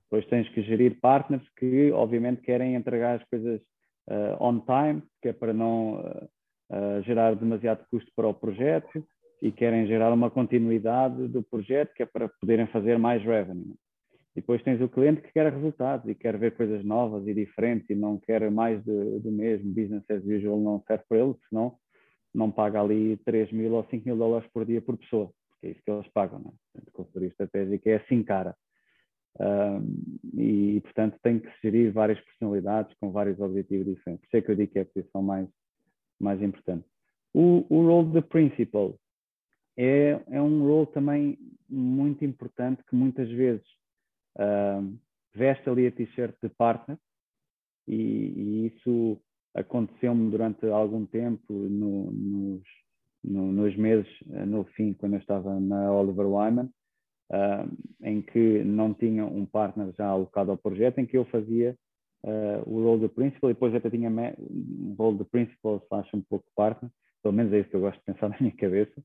Depois 0.05 0.25
tens 0.27 0.47
que 0.49 0.61
gerir 0.61 0.99
partners 1.01 1.43
que, 1.57 1.91
obviamente, 1.91 2.41
querem 2.41 2.75
entregar 2.75 3.15
as 3.15 3.23
coisas 3.27 3.59
uh, 4.09 4.43
on 4.43 4.59
time, 4.59 5.01
que 5.21 5.29
é 5.29 5.33
para 5.33 5.53
não 5.53 5.95
uh, 5.95 7.01
gerar 7.03 7.35
demasiado 7.35 7.85
custo 7.89 8.11
para 8.15 8.27
o 8.27 8.33
projeto 8.33 9.05
e 9.41 9.51
querem 9.51 9.87
gerar 9.87 10.13
uma 10.13 10.29
continuidade 10.29 11.27
do 11.27 11.43
projeto, 11.43 11.93
que 11.93 12.03
é 12.03 12.05
para 12.05 12.29
poderem 12.39 12.67
fazer 12.67 12.97
mais 12.99 13.23
revenue. 13.23 13.75
E 14.35 14.41
depois 14.41 14.61
tens 14.63 14.81
o 14.81 14.89
cliente 14.89 15.21
que 15.21 15.31
quer 15.31 15.51
resultados 15.51 16.07
e 16.09 16.13
quer 16.13 16.37
ver 16.37 16.55
coisas 16.55 16.83
novas 16.83 17.25
e 17.27 17.33
diferentes 17.33 17.89
e 17.89 17.95
não 17.95 18.19
quer 18.19 18.49
mais 18.51 18.83
do, 18.83 19.19
do 19.19 19.31
mesmo. 19.31 19.73
Business 19.73 20.03
as 20.09 20.23
usual 20.23 20.59
não 20.59 20.83
serve 20.85 21.03
para 21.07 21.19
ele, 21.19 21.35
senão 21.49 21.75
não 22.33 22.51
paga 22.51 22.81
ali 22.81 23.17
3 23.25 23.51
mil 23.53 23.73
ou 23.73 23.85
5 23.85 24.05
mil 24.05 24.17
dólares 24.17 24.47
por 24.53 24.65
dia 24.65 24.81
por 24.81 24.97
pessoa, 24.97 25.31
porque 25.49 25.67
é 25.67 25.69
isso 25.71 25.81
que 25.83 25.89
eles 25.89 26.07
pagam. 26.09 26.39
Não 26.39 26.49
é? 26.49 26.53
Portanto, 26.73 26.91
consultoria 26.91 27.29
estratégica 27.29 27.89
é 27.89 27.95
assim 27.95 28.21
cara 28.23 28.55
e, 30.33 30.79
portanto, 30.81 31.17
tem 31.21 31.39
que 31.39 31.49
gerir 31.61 31.91
várias 31.91 32.19
personalidades 32.21 32.95
com 32.99 33.11
vários 33.11 33.39
objetivos 33.39 33.95
diferentes. 33.95 34.21
Por 34.21 34.27
isso 34.27 34.37
é 34.37 34.41
que 34.41 34.51
eu 34.51 34.55
digo 34.55 34.71
que 34.71 34.79
é 34.79 34.81
a 34.83 34.85
posição 34.85 35.21
mais, 35.21 35.47
mais 36.19 36.41
importante. 36.41 36.85
O, 37.33 37.65
o 37.69 37.85
role 37.85 38.11
de 38.11 38.21
principal 38.21 38.97
é, 39.77 40.21
é 40.29 40.41
um 40.41 40.65
role 40.65 40.87
também 40.87 41.37
muito 41.69 42.23
importante 42.23 42.83
que 42.89 42.95
muitas 42.95 43.29
vezes 43.29 43.65
veste 45.33 45.69
ali 45.69 45.87
a 45.87 45.91
t-shirt 45.91 46.35
de 46.41 46.49
partner 46.49 46.97
e, 47.87 47.95
e 47.95 48.67
isso 48.67 49.19
aconteceu-me 49.53 50.29
durante 50.31 50.65
algum 50.67 51.05
tempo 51.05 51.53
no, 51.53 52.11
nos, 52.11 52.63
no, 53.23 53.51
nos 53.51 53.75
meses, 53.75 54.09
no 54.47 54.65
fim, 54.65 54.93
quando 54.93 55.13
eu 55.13 55.19
estava 55.19 55.59
na 55.59 55.91
Oliver 55.91 56.27
Wyman, 56.27 56.69
em 58.01 58.21
que 58.21 58.63
não 58.63 58.93
tinha 58.93 59.25
um 59.25 59.45
partner 59.45 59.91
já 59.97 60.07
alocado 60.07 60.51
ao 60.51 60.57
projeto, 60.57 60.99
em 60.99 61.05
que 61.05 61.17
eu 61.17 61.25
fazia 61.25 61.75
uh, 62.23 62.69
o 62.69 62.83
role 62.83 63.01
de 63.01 63.09
principal 63.09 63.49
e 63.49 63.53
depois 63.53 63.73
até 63.73 63.89
tinha 63.89 64.09
um 64.09 64.95
role 64.97 65.17
de 65.17 65.25
principal 65.25 65.81
slash 65.85 66.15
um 66.15 66.21
pouco 66.21 66.45
partner, 66.55 66.91
pelo 67.23 67.33
menos 67.33 67.53
é 67.53 67.59
isso 67.59 67.69
que 67.69 67.75
eu 67.75 67.81
gosto 67.81 67.97
de 67.97 68.05
pensar 68.05 68.29
na 68.29 68.37
minha 68.39 68.55
cabeça, 68.55 69.03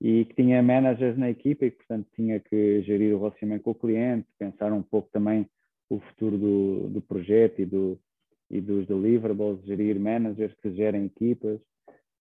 e 0.00 0.24
que 0.24 0.34
tinha 0.34 0.62
managers 0.62 1.16
na 1.16 1.30
equipa 1.30 1.66
e 1.66 1.70
portanto, 1.70 2.08
tinha 2.14 2.40
que 2.40 2.82
gerir 2.82 3.14
o 3.14 3.18
relacionamento 3.18 3.64
com 3.64 3.70
o 3.70 3.74
cliente, 3.74 4.26
pensar 4.38 4.72
um 4.72 4.82
pouco 4.82 5.08
também 5.12 5.46
o 5.88 6.00
futuro 6.00 6.38
do, 6.38 6.88
do 6.88 7.00
projeto 7.02 7.60
e, 7.60 7.66
do, 7.66 7.98
e 8.50 8.60
dos 8.60 8.86
deliverables, 8.86 9.64
gerir 9.64 10.00
managers 10.00 10.54
que 10.60 10.72
gerem 10.72 11.04
equipas 11.04 11.60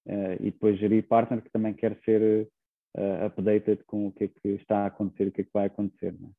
uh, 0.07 0.35
e 0.39 0.51
depois 0.51 0.77
gerir 0.77 1.07
partner 1.07 1.41
que 1.41 1.49
também 1.49 1.73
quer 1.73 1.97
ser 2.05 2.47
uh, 2.97 3.25
updated 3.25 3.83
com 3.85 4.07
o 4.07 4.11
que 4.11 4.25
é 4.25 4.27
que 4.27 4.47
está 4.49 4.79
a 4.79 4.85
acontecer, 4.87 5.27
o 5.27 5.31
que 5.31 5.41
é 5.41 5.43
que 5.43 5.53
vai 5.53 5.67
acontecer. 5.67 6.13
É? 6.13 6.29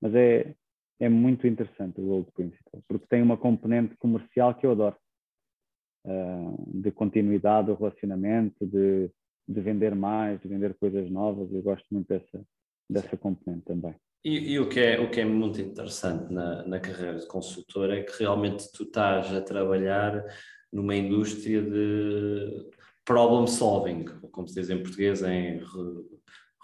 Mas 0.00 0.14
é, 0.14 0.54
é 1.00 1.08
muito 1.08 1.46
interessante 1.46 2.00
o 2.00 2.04
Gold 2.06 2.30
Principle, 2.32 2.82
porque 2.88 3.06
tem 3.06 3.22
uma 3.22 3.36
componente 3.36 3.96
comercial 3.96 4.54
que 4.54 4.66
eu 4.66 4.72
adoro, 4.72 4.96
uh, 6.06 6.80
de 6.80 6.90
continuidade 6.90 7.68
do 7.68 7.74
relacionamento, 7.74 8.66
de, 8.66 9.10
de 9.48 9.60
vender 9.60 9.94
mais, 9.94 10.40
de 10.40 10.48
vender 10.48 10.74
coisas 10.74 11.10
novas, 11.10 11.52
eu 11.52 11.62
gosto 11.62 11.86
muito 11.90 12.08
dessa, 12.08 12.44
dessa 12.88 13.16
componente 13.16 13.64
também. 13.64 13.94
E, 14.22 14.52
e, 14.52 14.58
o, 14.58 14.68
que 14.68 14.78
é, 14.78 15.00
o 15.00 15.10
que 15.10 15.20
é 15.20 15.24
muito 15.24 15.58
interessante 15.60 16.30
na, 16.30 16.62
na 16.66 16.78
carreira 16.78 17.18
de 17.18 17.26
consultor 17.26 17.90
é 17.90 18.02
que 18.02 18.18
realmente 18.18 18.70
tu 18.70 18.82
estás 18.82 19.32
a 19.32 19.40
trabalhar 19.40 20.22
numa 20.70 20.94
indústria 20.94 21.62
de 21.62 22.68
problem 23.10 23.44
solving, 23.48 24.04
como 24.30 24.46
se 24.46 24.54
diz 24.54 24.70
em 24.70 24.80
português, 24.80 25.20
em 25.24 25.58
re, 25.58 25.64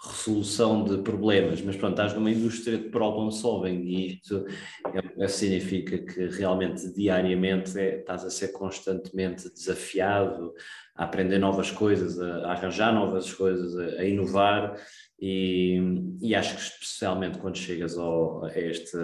resolução 0.01 0.85
de 0.85 0.99
problemas, 0.99 1.61
mas 1.61 1.75
pronto, 1.75 1.91
estás 1.91 2.13
numa 2.13 2.31
indústria 2.31 2.77
de 2.77 2.87
problem 2.87 3.29
solving 3.31 3.81
e 3.81 4.13
isto 4.13 4.45
é, 4.93 5.25
é, 5.25 5.27
significa 5.27 5.97
que 5.97 6.27
realmente 6.27 6.93
diariamente 6.93 7.77
é, 7.77 7.99
estás 7.99 8.23
a 8.23 8.29
ser 8.29 8.53
constantemente 8.53 9.49
desafiado 9.49 10.53
a 10.95 11.03
aprender 11.03 11.37
novas 11.37 11.69
coisas, 11.69 12.17
a, 12.17 12.45
a 12.45 12.51
arranjar 12.53 12.93
novas 12.93 13.33
coisas, 13.33 13.75
a, 13.75 14.01
a 14.01 14.05
inovar 14.05 14.79
e, 15.19 15.79
e, 16.21 16.35
acho 16.35 16.55
que 16.55 16.61
especialmente 16.61 17.39
quando 17.39 17.57
chegas 17.57 17.97
ao, 17.97 18.45
a, 18.45 18.51
este, 18.55 18.97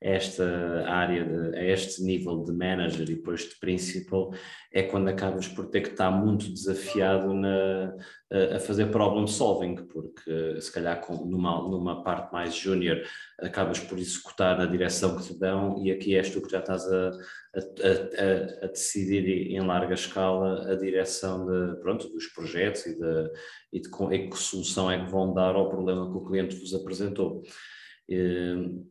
esta 0.00 0.44
área, 0.86 1.24
de, 1.24 1.56
a 1.56 1.64
este 1.64 2.02
nível 2.02 2.44
de 2.44 2.52
manager 2.52 3.02
e 3.02 3.14
depois 3.14 3.48
de 3.48 3.58
principal, 3.58 4.30
é 4.72 4.82
quando 4.82 5.08
acabas 5.08 5.48
por 5.48 5.66
ter 5.70 5.80
que 5.80 5.90
estar 5.90 6.10
muito 6.10 6.52
desafiado 6.52 7.32
na, 7.32 7.94
a 8.56 8.58
fazer 8.58 8.90
problem 8.90 9.26
solving, 9.26 9.76
porque 9.86 10.60
se 10.60 10.72
calhar 10.72 11.00
numa, 11.24 11.62
numa 11.68 12.02
parte 12.02 12.32
mais 12.32 12.54
júnior 12.54 13.02
acabas 13.38 13.78
por 13.78 13.98
executar 13.98 14.58
na 14.58 14.66
direção 14.66 15.16
que 15.16 15.24
te 15.24 15.38
dão 15.38 15.80
e 15.84 15.90
aqui 15.90 16.16
és 16.16 16.30
tu 16.30 16.40
que 16.40 16.50
já 16.50 16.58
estás 16.58 16.84
a, 16.90 17.10
a, 17.10 17.58
a, 17.58 18.64
a 18.64 18.68
decidir 18.68 19.52
em 19.52 19.60
larga 19.60 19.94
escala 19.94 20.70
a 20.70 20.74
direção 20.74 21.46
de, 21.46 21.80
pronto, 21.80 22.08
dos 22.08 22.26
projetos 22.26 22.86
e 22.86 22.98
de, 22.98 23.30
e 23.72 23.80
de, 23.80 23.88
e 24.14 24.28
que 24.28 24.38
solução 24.38 24.90
é 24.90 25.04
que 25.04 25.10
vão 25.10 25.32
dar 25.32 25.54
ao 25.54 25.68
problema 25.68 26.10
que 26.10 26.16
o 26.16 26.24
cliente 26.24 26.56
vos 26.56 26.74
apresentou. 26.74 27.42
E, 28.08 28.84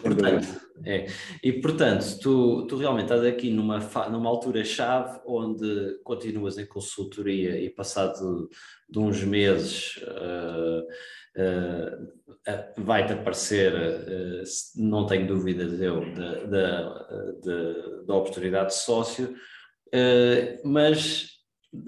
Portanto, 0.00 0.60
é. 0.84 1.06
E 1.42 1.52
portanto, 1.52 2.18
tu, 2.20 2.66
tu 2.66 2.76
realmente 2.76 3.04
estás 3.04 3.24
aqui 3.24 3.50
numa, 3.50 3.78
numa 4.10 4.28
altura-chave 4.28 5.20
onde 5.26 5.98
continuas 6.02 6.58
em 6.58 6.66
consultoria 6.66 7.58
e 7.60 7.70
passado 7.70 8.48
de 8.88 8.98
uns 8.98 9.22
meses 9.22 9.96
uh, 10.02 10.82
uh, 11.40 12.82
vai-te 12.82 13.12
aparecer, 13.12 13.72
uh, 13.72 14.42
não 14.76 15.06
tenho 15.06 15.26
dúvidas 15.26 15.80
eu, 15.80 16.00
da, 16.14 16.44
da, 16.44 18.02
da 18.06 18.14
oportunidade 18.14 18.68
de 18.68 18.74
sócio, 18.74 19.34
mas 20.64 21.33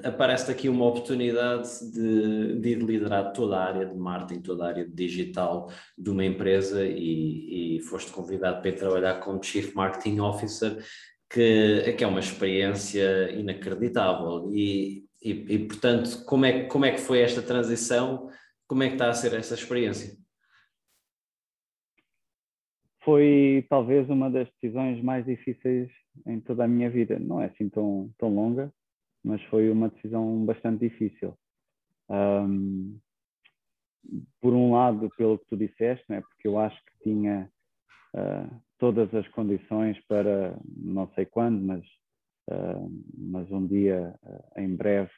aparece 0.03 0.51
aqui 0.51 0.69
uma 0.69 0.87
oportunidade 0.87 1.69
de, 1.93 2.59
de, 2.61 2.75
liderar 2.75 3.33
toda 3.33 3.57
a 3.57 3.65
área 3.65 3.87
de 3.87 3.95
marketing, 3.95 4.43
toda 4.43 4.65
a 4.65 4.69
área 4.69 4.89
digital 4.89 5.71
de 5.97 6.11
uma 6.11 6.25
empresa 6.25 6.85
e, 6.85 7.77
e 7.77 7.81
foste 7.83 8.11
convidado 8.11 8.61
para 8.61 8.71
ir 8.71 8.77
trabalhar 8.77 9.21
como 9.21 9.43
Chief 9.43 9.75
Marketing 9.75 10.21
Officer, 10.21 10.83
que, 11.31 11.95
que 11.97 12.05
é 12.05 12.07
uma 12.07 12.21
experiência 12.21 13.31
inacreditável. 13.33 14.51
E, 14.53 15.05
e, 15.23 15.31
e, 15.55 15.59
portanto, 15.67 16.25
como 16.25 16.45
é, 16.47 16.65
como 16.65 16.85
é 16.85 16.93
que 16.93 17.01
foi 17.01 17.21
esta 17.21 17.43
transição? 17.43 18.29
Como 18.67 18.83
é 18.83 18.89
que 18.89 18.95
está 18.95 19.09
a 19.09 19.15
ser 19.15 19.35
essa 19.35 19.55
experiência? 19.55 20.17
Foi 23.05 23.65
talvez 23.69 24.11
uma 24.11 24.29
das 24.29 24.49
decisões 24.51 25.03
mais 25.03 25.25
difíceis 25.25 25.91
em 26.27 26.41
toda 26.41 26.65
a 26.65 26.69
minha 26.69 26.91
vida. 26.91 27.19
Não 27.21 27.41
é 27.41 27.47
assim 27.47 27.69
tão, 27.69 28.11
tão 28.19 28.35
longa, 28.35 28.73
mas 29.27 29.43
foi 29.47 29.69
uma 29.69 29.89
decisão 29.89 30.45
bastante 30.47 30.89
difícil. 30.89 31.37
Um, 32.09 32.97
por 34.41 34.53
um 34.53 34.73
lado, 34.73 35.11
pelo 35.17 35.37
que 35.41 35.47
tu 35.47 35.57
disseste, 35.57 36.05
né, 36.09 36.21
porque 36.21 36.47
eu 36.47 36.57
acho 36.61 36.81
que 36.85 37.11
tinha 37.11 37.51
uh, 38.15 38.63
todas 38.79 39.13
as 39.13 39.27
condições 39.29 39.99
para, 40.07 40.57
não 40.77 41.09
sei 41.17 41.27
quando, 41.27 41.61
mas, 41.61 41.85
uh, 42.49 42.89
mas 43.19 43.51
um 43.51 43.67
dia, 43.67 44.15
uh, 44.23 44.61
em 44.61 44.77
breve, 44.77 45.11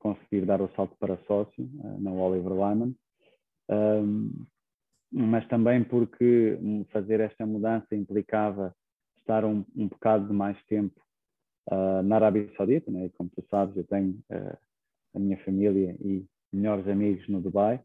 conseguir 0.00 0.44
dar 0.44 0.60
o 0.60 0.68
salto 0.74 0.96
para 0.98 1.16
sócio 1.18 1.70
na 2.00 2.10
Oliver 2.10 2.52
Lyman. 2.52 2.92
Um, 3.70 4.46
mas 5.12 5.46
também 5.46 5.84
porque 5.84 6.58
fazer 6.90 7.20
esta 7.20 7.46
mudança 7.46 7.94
implicava 7.94 8.74
estar 9.16 9.44
um, 9.44 9.64
um 9.76 9.86
bocado 9.86 10.26
de 10.26 10.34
mais 10.34 10.60
tempo 10.64 11.03
uh, 11.70 12.02
na 12.02 12.16
Arábia 12.16 12.50
Saudita, 12.56 12.90
né? 12.90 13.10
como 13.16 13.30
tu 13.30 13.44
sabes, 13.50 13.76
eu 13.76 13.84
tenho 13.84 14.18
uh, 14.30 14.56
a 15.14 15.18
minha 15.18 15.38
família 15.44 15.96
e 16.00 16.24
melhores 16.52 16.86
amigos 16.88 17.26
no 17.28 17.40
Dubai. 17.40 17.80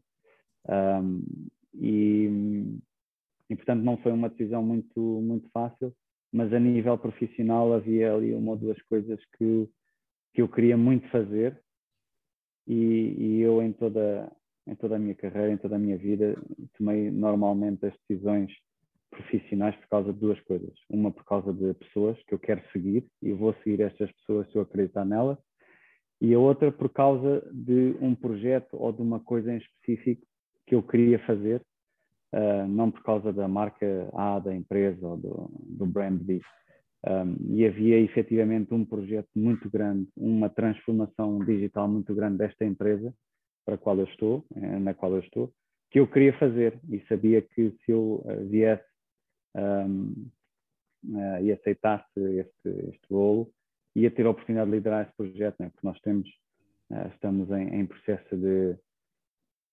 Um, 0.68 1.22
e, 1.74 2.28
e, 3.48 3.56
portanto, 3.56 3.82
não 3.82 3.96
foi 3.98 4.12
uma 4.12 4.28
decisão 4.28 4.62
muito, 4.62 5.00
muito 5.00 5.48
fácil, 5.50 5.94
mas 6.32 6.52
a 6.52 6.60
nível 6.60 6.96
profissional 6.98 7.72
havia 7.72 8.12
ali 8.14 8.34
uma 8.34 8.52
ou 8.52 8.56
duas 8.56 8.80
coisas 8.82 9.18
que, 9.36 9.68
que 10.34 10.42
eu 10.42 10.48
queria 10.48 10.76
muito 10.76 11.08
fazer. 11.08 11.60
E, 12.66 13.16
e 13.18 13.40
eu, 13.40 13.62
em 13.62 13.72
toda, 13.72 14.30
em 14.66 14.74
toda 14.74 14.96
a 14.96 14.98
minha 14.98 15.14
carreira, 15.14 15.52
em 15.52 15.56
toda 15.56 15.76
a 15.76 15.78
minha 15.78 15.96
vida, 15.96 16.36
tomei 16.76 17.10
normalmente 17.10 17.86
as 17.86 17.94
decisões 18.08 18.52
profissionais 19.10 19.74
por 19.76 19.88
causa 19.88 20.12
de 20.12 20.18
duas 20.18 20.40
coisas. 20.40 20.72
Uma 20.88 21.10
por 21.10 21.24
causa 21.24 21.52
de 21.52 21.74
pessoas 21.74 22.16
que 22.24 22.34
eu 22.34 22.38
quero 22.38 22.62
seguir 22.72 23.04
e 23.22 23.32
vou 23.32 23.54
seguir 23.62 23.80
estas 23.82 24.10
pessoas 24.12 24.50
se 24.50 24.56
eu 24.56 24.62
acreditar 24.62 25.04
nelas. 25.04 25.38
E 26.20 26.34
a 26.34 26.38
outra 26.38 26.70
por 26.70 26.90
causa 26.90 27.42
de 27.52 27.96
um 28.00 28.14
projeto 28.14 28.76
ou 28.76 28.92
de 28.92 29.02
uma 29.02 29.20
coisa 29.20 29.52
em 29.52 29.58
específico 29.58 30.22
que 30.66 30.74
eu 30.74 30.82
queria 30.82 31.18
fazer, 31.20 31.62
uh, 32.34 32.68
não 32.68 32.90
por 32.90 33.02
causa 33.02 33.32
da 33.32 33.48
marca 33.48 34.08
A 34.12 34.38
da 34.38 34.54
empresa 34.54 35.06
ou 35.06 35.16
do, 35.16 35.50
do 35.62 35.86
brand 35.86 36.20
B. 36.20 36.40
Um, 37.06 37.56
e 37.56 37.66
havia 37.66 37.98
efetivamente 37.98 38.74
um 38.74 38.84
projeto 38.84 39.30
muito 39.34 39.70
grande, 39.70 40.06
uma 40.14 40.50
transformação 40.50 41.42
digital 41.44 41.88
muito 41.88 42.14
grande 42.14 42.36
desta 42.36 42.64
empresa 42.64 43.14
para 43.64 43.76
a 43.76 43.78
qual 43.78 43.98
eu 43.98 44.04
estou, 44.04 44.44
eh, 44.54 44.78
na 44.78 44.92
qual 44.92 45.12
eu 45.12 45.20
estou, 45.20 45.50
que 45.90 45.98
eu 45.98 46.06
queria 46.06 46.36
fazer 46.38 46.78
e 46.90 47.00
sabia 47.08 47.40
que 47.40 47.70
se 47.70 47.92
eu 47.92 48.22
eh, 48.26 48.36
viesse 48.44 48.89
um, 49.54 50.30
uh, 51.04 51.42
e 51.42 51.52
aceitasse 51.52 52.20
este, 52.20 52.68
este 52.68 53.06
rolo, 53.10 53.50
ia 53.94 54.10
ter 54.10 54.26
a 54.26 54.30
oportunidade 54.30 54.70
de 54.70 54.76
liderar 54.76 55.06
esse 55.06 55.16
projeto, 55.16 55.56
né? 55.60 55.70
porque 55.70 55.86
nós 55.86 56.00
temos, 56.00 56.28
uh, 56.90 57.08
estamos 57.14 57.50
em, 57.50 57.80
em, 57.80 57.86
processo 57.86 58.36
de 58.36 58.76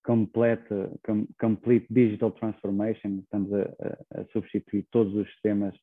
completa, 0.04 0.92
com, 1.04 1.28
complete 1.40 1.86
digital 1.90 2.32
transformation, 2.32 3.20
estamos 3.20 3.52
a, 3.54 3.62
a, 3.62 4.22
a, 4.22 4.26
substituir 4.32 4.88
todos 4.90 5.14
os 5.14 5.30
sistemas 5.32 5.78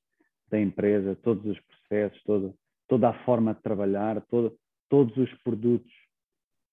da 0.49 0.59
empresa, 0.59 1.17
todos 1.17 1.45
os 1.45 1.61
processos, 1.61 2.23
todo, 2.25 2.55
toda 2.89 3.11
a 3.11 3.25
forma 3.25 3.55
de 3.55 3.63
trabalhar, 3.63 4.21
todo, 4.27 4.57
todos 4.89 5.17
os 5.17 5.33
produtos 5.43 5.93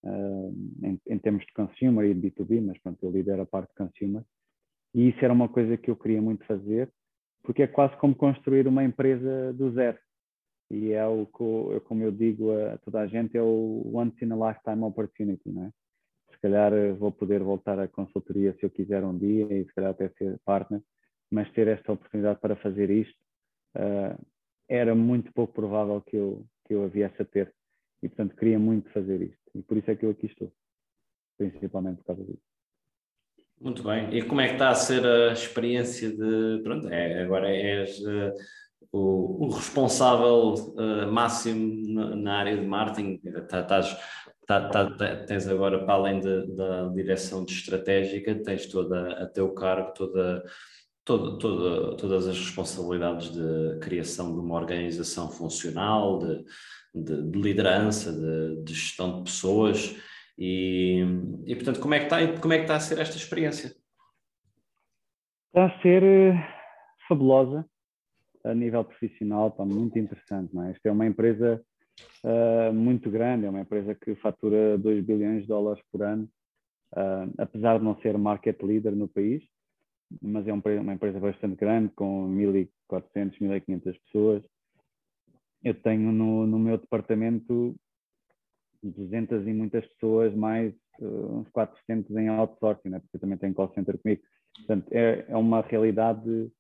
uh, 0.06 0.54
em, 0.84 1.00
em, 1.08 1.20
termos 1.20 1.46
de 1.46 1.54
consumer 1.54 2.06
e 2.06 2.14
de 2.14 2.32
B2B, 2.32 2.62
mas 2.62 2.78
pronto, 2.80 3.04
eu 3.04 3.12
lidero 3.12 3.42
a 3.42 3.46
parte 3.46 3.70
de 3.70 3.76
consumer, 3.76 4.24
e 4.94 5.10
isso 5.10 5.24
era 5.24 5.34
uma 5.34 5.50
coisa 5.50 5.78
que 5.78 5.90
eu 5.90 5.96
queria 5.96 6.22
muito 6.22 6.46
fazer, 6.46 6.90
porque 7.44 7.64
é 7.64 7.68
quase 7.68 7.96
como 7.98 8.16
construir 8.16 8.68
uma 8.68 8.84
empresa 8.84 9.54
do 9.54 9.72
zero. 9.72 9.98
E 10.70 10.94
é 10.94 11.06
o 11.06 11.26
que, 11.26 11.80
como 11.82 12.04
eu 12.04 12.12
digo 12.12 12.52
a 12.54 12.78
toda 12.78 13.02
a 13.02 13.08
gente, 13.08 13.38
é 13.38 13.42
o 13.42 13.92
once 13.94 14.24
in 14.24 14.32
a 14.32 14.50
lifetime 14.50 14.84
opportunity, 14.84 15.50
não 15.50 15.66
é? 15.66 15.72
Se 16.32 16.40
calhar 16.40 16.74
eh, 16.74 16.94
vou 16.94 17.12
poder 17.12 17.44
voltar 17.44 17.78
à 17.78 17.88
consultoria 17.88 18.56
se 18.58 18.64
eu 18.64 18.70
quiser 18.70 19.04
um 19.04 19.18
dia 19.18 19.46
e 19.54 19.66
se 19.66 19.74
calhar 19.74 19.92
até 19.92 20.10
ser 20.10 20.40
partner, 20.46 20.82
mas 21.30 21.52
ter 21.52 21.68
esta 21.68 21.92
oportunidade 21.92 22.40
para 22.40 22.56
fazer 22.56 22.90
isto 22.90 23.18
uh, 23.76 24.18
era 24.68 24.96
muito 24.96 25.32
pouco 25.34 25.54
provável 25.54 26.02
que 26.02 26.16
eu, 26.16 26.46
que 26.66 26.74
eu 26.74 26.86
a 26.86 26.88
viesse 26.88 27.22
a 27.22 27.26
ter. 27.26 27.54
E, 28.02 28.08
portanto, 28.08 28.36
queria 28.36 28.58
muito 28.58 28.90
fazer 28.92 29.22
isto. 29.22 29.40
E 29.54 29.62
por 29.62 29.78
isso 29.78 29.92
é 29.92 29.96
que 29.96 30.06
eu 30.06 30.10
aqui 30.12 30.28
estou, 30.28 30.52
principalmente 31.38 31.98
por 31.98 32.06
causa 32.06 32.24
disso. 32.24 32.51
Muito 33.62 33.84
bem. 33.84 34.10
E 34.12 34.24
como 34.24 34.42
é 34.42 34.48
que 34.48 34.54
está 34.54 34.70
a 34.70 34.76
ser 34.76 35.06
a 35.06 35.34
experiência 35.34 36.10
de. 36.10 36.62
Pronto, 36.64 36.90
é, 36.90 37.22
agora 37.22 37.48
és 37.48 38.00
uh, 38.00 38.34
o, 38.92 39.46
o, 39.46 39.50
responsável 39.52 40.56
uh, 40.56 41.12
máximo 41.12 41.94
na, 41.94 42.16
na, 42.16 42.38
área 42.40 42.58
de 42.58 42.66
marketing. 42.66 43.20
Tá, 43.48 43.62
estás, 43.62 43.96
tá, 44.48 44.68
tá, 44.68 45.16
tens 45.28 45.48
agora, 45.48 45.86
para 45.86 45.94
além 45.94 46.20
de, 46.20 46.56
da 46.56 46.88
direção 46.88 47.46
de 47.46 47.54
estratégica, 47.54 48.34
tens 48.44 48.66
toda 48.66 49.12
a 49.12 49.28
teu 49.28 49.54
cargo, 49.54 49.94
toda, 49.94 50.44
toda, 51.06 51.38
toda, 51.38 51.98
todas 51.98 52.28
as 52.28 52.40
responsabilidades 52.40 53.32
de 53.32 53.78
criação 53.80 54.34
de 54.34 54.40
uma 54.40 54.56
organização 54.56 55.30
funcional, 55.30 56.18
de, 56.18 56.44
de, 56.96 57.30
de 57.30 57.40
liderança, 57.40 58.12
de, 58.12 58.64
de 58.64 58.74
gestão 58.74 59.18
de 59.18 59.26
pessoas. 59.26 59.96
E, 60.38 61.04
e 61.46 61.56
portanto, 61.56 61.80
como 61.80 61.94
é, 61.94 62.00
que 62.00 62.06
está, 62.06 62.40
como 62.40 62.54
é 62.54 62.58
que 62.58 62.64
está 62.64 62.76
a 62.76 62.80
ser 62.80 63.00
esta 63.00 63.18
experiência? 63.18 63.76
Está 65.48 65.66
a 65.66 65.82
ser 65.82 66.04
uh, 66.04 66.36
fabulosa 67.08 67.66
a 68.44 68.54
nível 68.54 68.84
profissional, 68.84 69.50
está 69.50 69.66
muito 69.66 69.98
interessante. 70.00 70.54
Não 70.54 70.64
é? 70.64 70.72
Esta 70.72 70.90
é 70.90 70.92
uma 70.92 71.06
empresa 71.06 71.62
uh, 72.24 72.74
muito 72.74 73.10
grande, 73.10 73.46
é 73.46 73.50
uma 73.50 73.62
empresa 73.62 73.94
que 73.96 74.16
fatura 74.16 74.78
2 74.78 75.06
bilhões 75.06 75.42
de 75.42 75.48
dólares 75.48 75.84
por 75.92 76.02
ano, 76.04 76.28
uh, 76.94 77.32
apesar 77.38 77.78
de 77.78 77.84
não 77.84 78.00
ser 78.02 78.18
market 78.18 78.62
leader 78.64 78.96
no 78.96 79.08
país, 79.08 79.44
mas 80.22 80.48
é 80.48 80.54
uma 80.54 80.94
empresa 80.94 81.20
bastante 81.20 81.56
grande, 81.56 81.92
com 81.96 82.30
1.400, 82.36 83.38
1.500 83.40 84.00
pessoas. 84.06 84.44
Eu 85.64 85.74
tenho 85.76 86.12
no, 86.12 86.48
no 86.48 86.60
meu 86.60 86.78
departamento 86.78 87.76
200 88.84 89.48
e 89.48 89.54
muitas 89.54 89.86
pessoas, 89.94 90.34
mais 90.36 90.74
uh, 91.00 91.40
uns 91.40 91.50
400 91.50 92.16
em 92.16 92.30
outsourcing, 92.30 92.90
né? 92.90 93.00
porque 93.00 93.18
eu 93.18 93.22
também 93.22 93.38
tenho 93.38 93.54
call 93.54 93.72
center 93.74 93.98
comigo. 94.00 94.22
Portanto, 94.58 94.88
é, 94.92 95.26
é 95.28 95.38
uma 95.38 95.62
realidade 95.62 96.52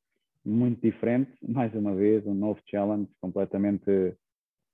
muito 0.46 0.82
diferente, 0.82 1.32
mais 1.48 1.74
uma 1.76 1.96
vez, 1.96 2.26
um 2.26 2.34
novo 2.34 2.60
challenge, 2.70 3.10
completamente 3.20 4.16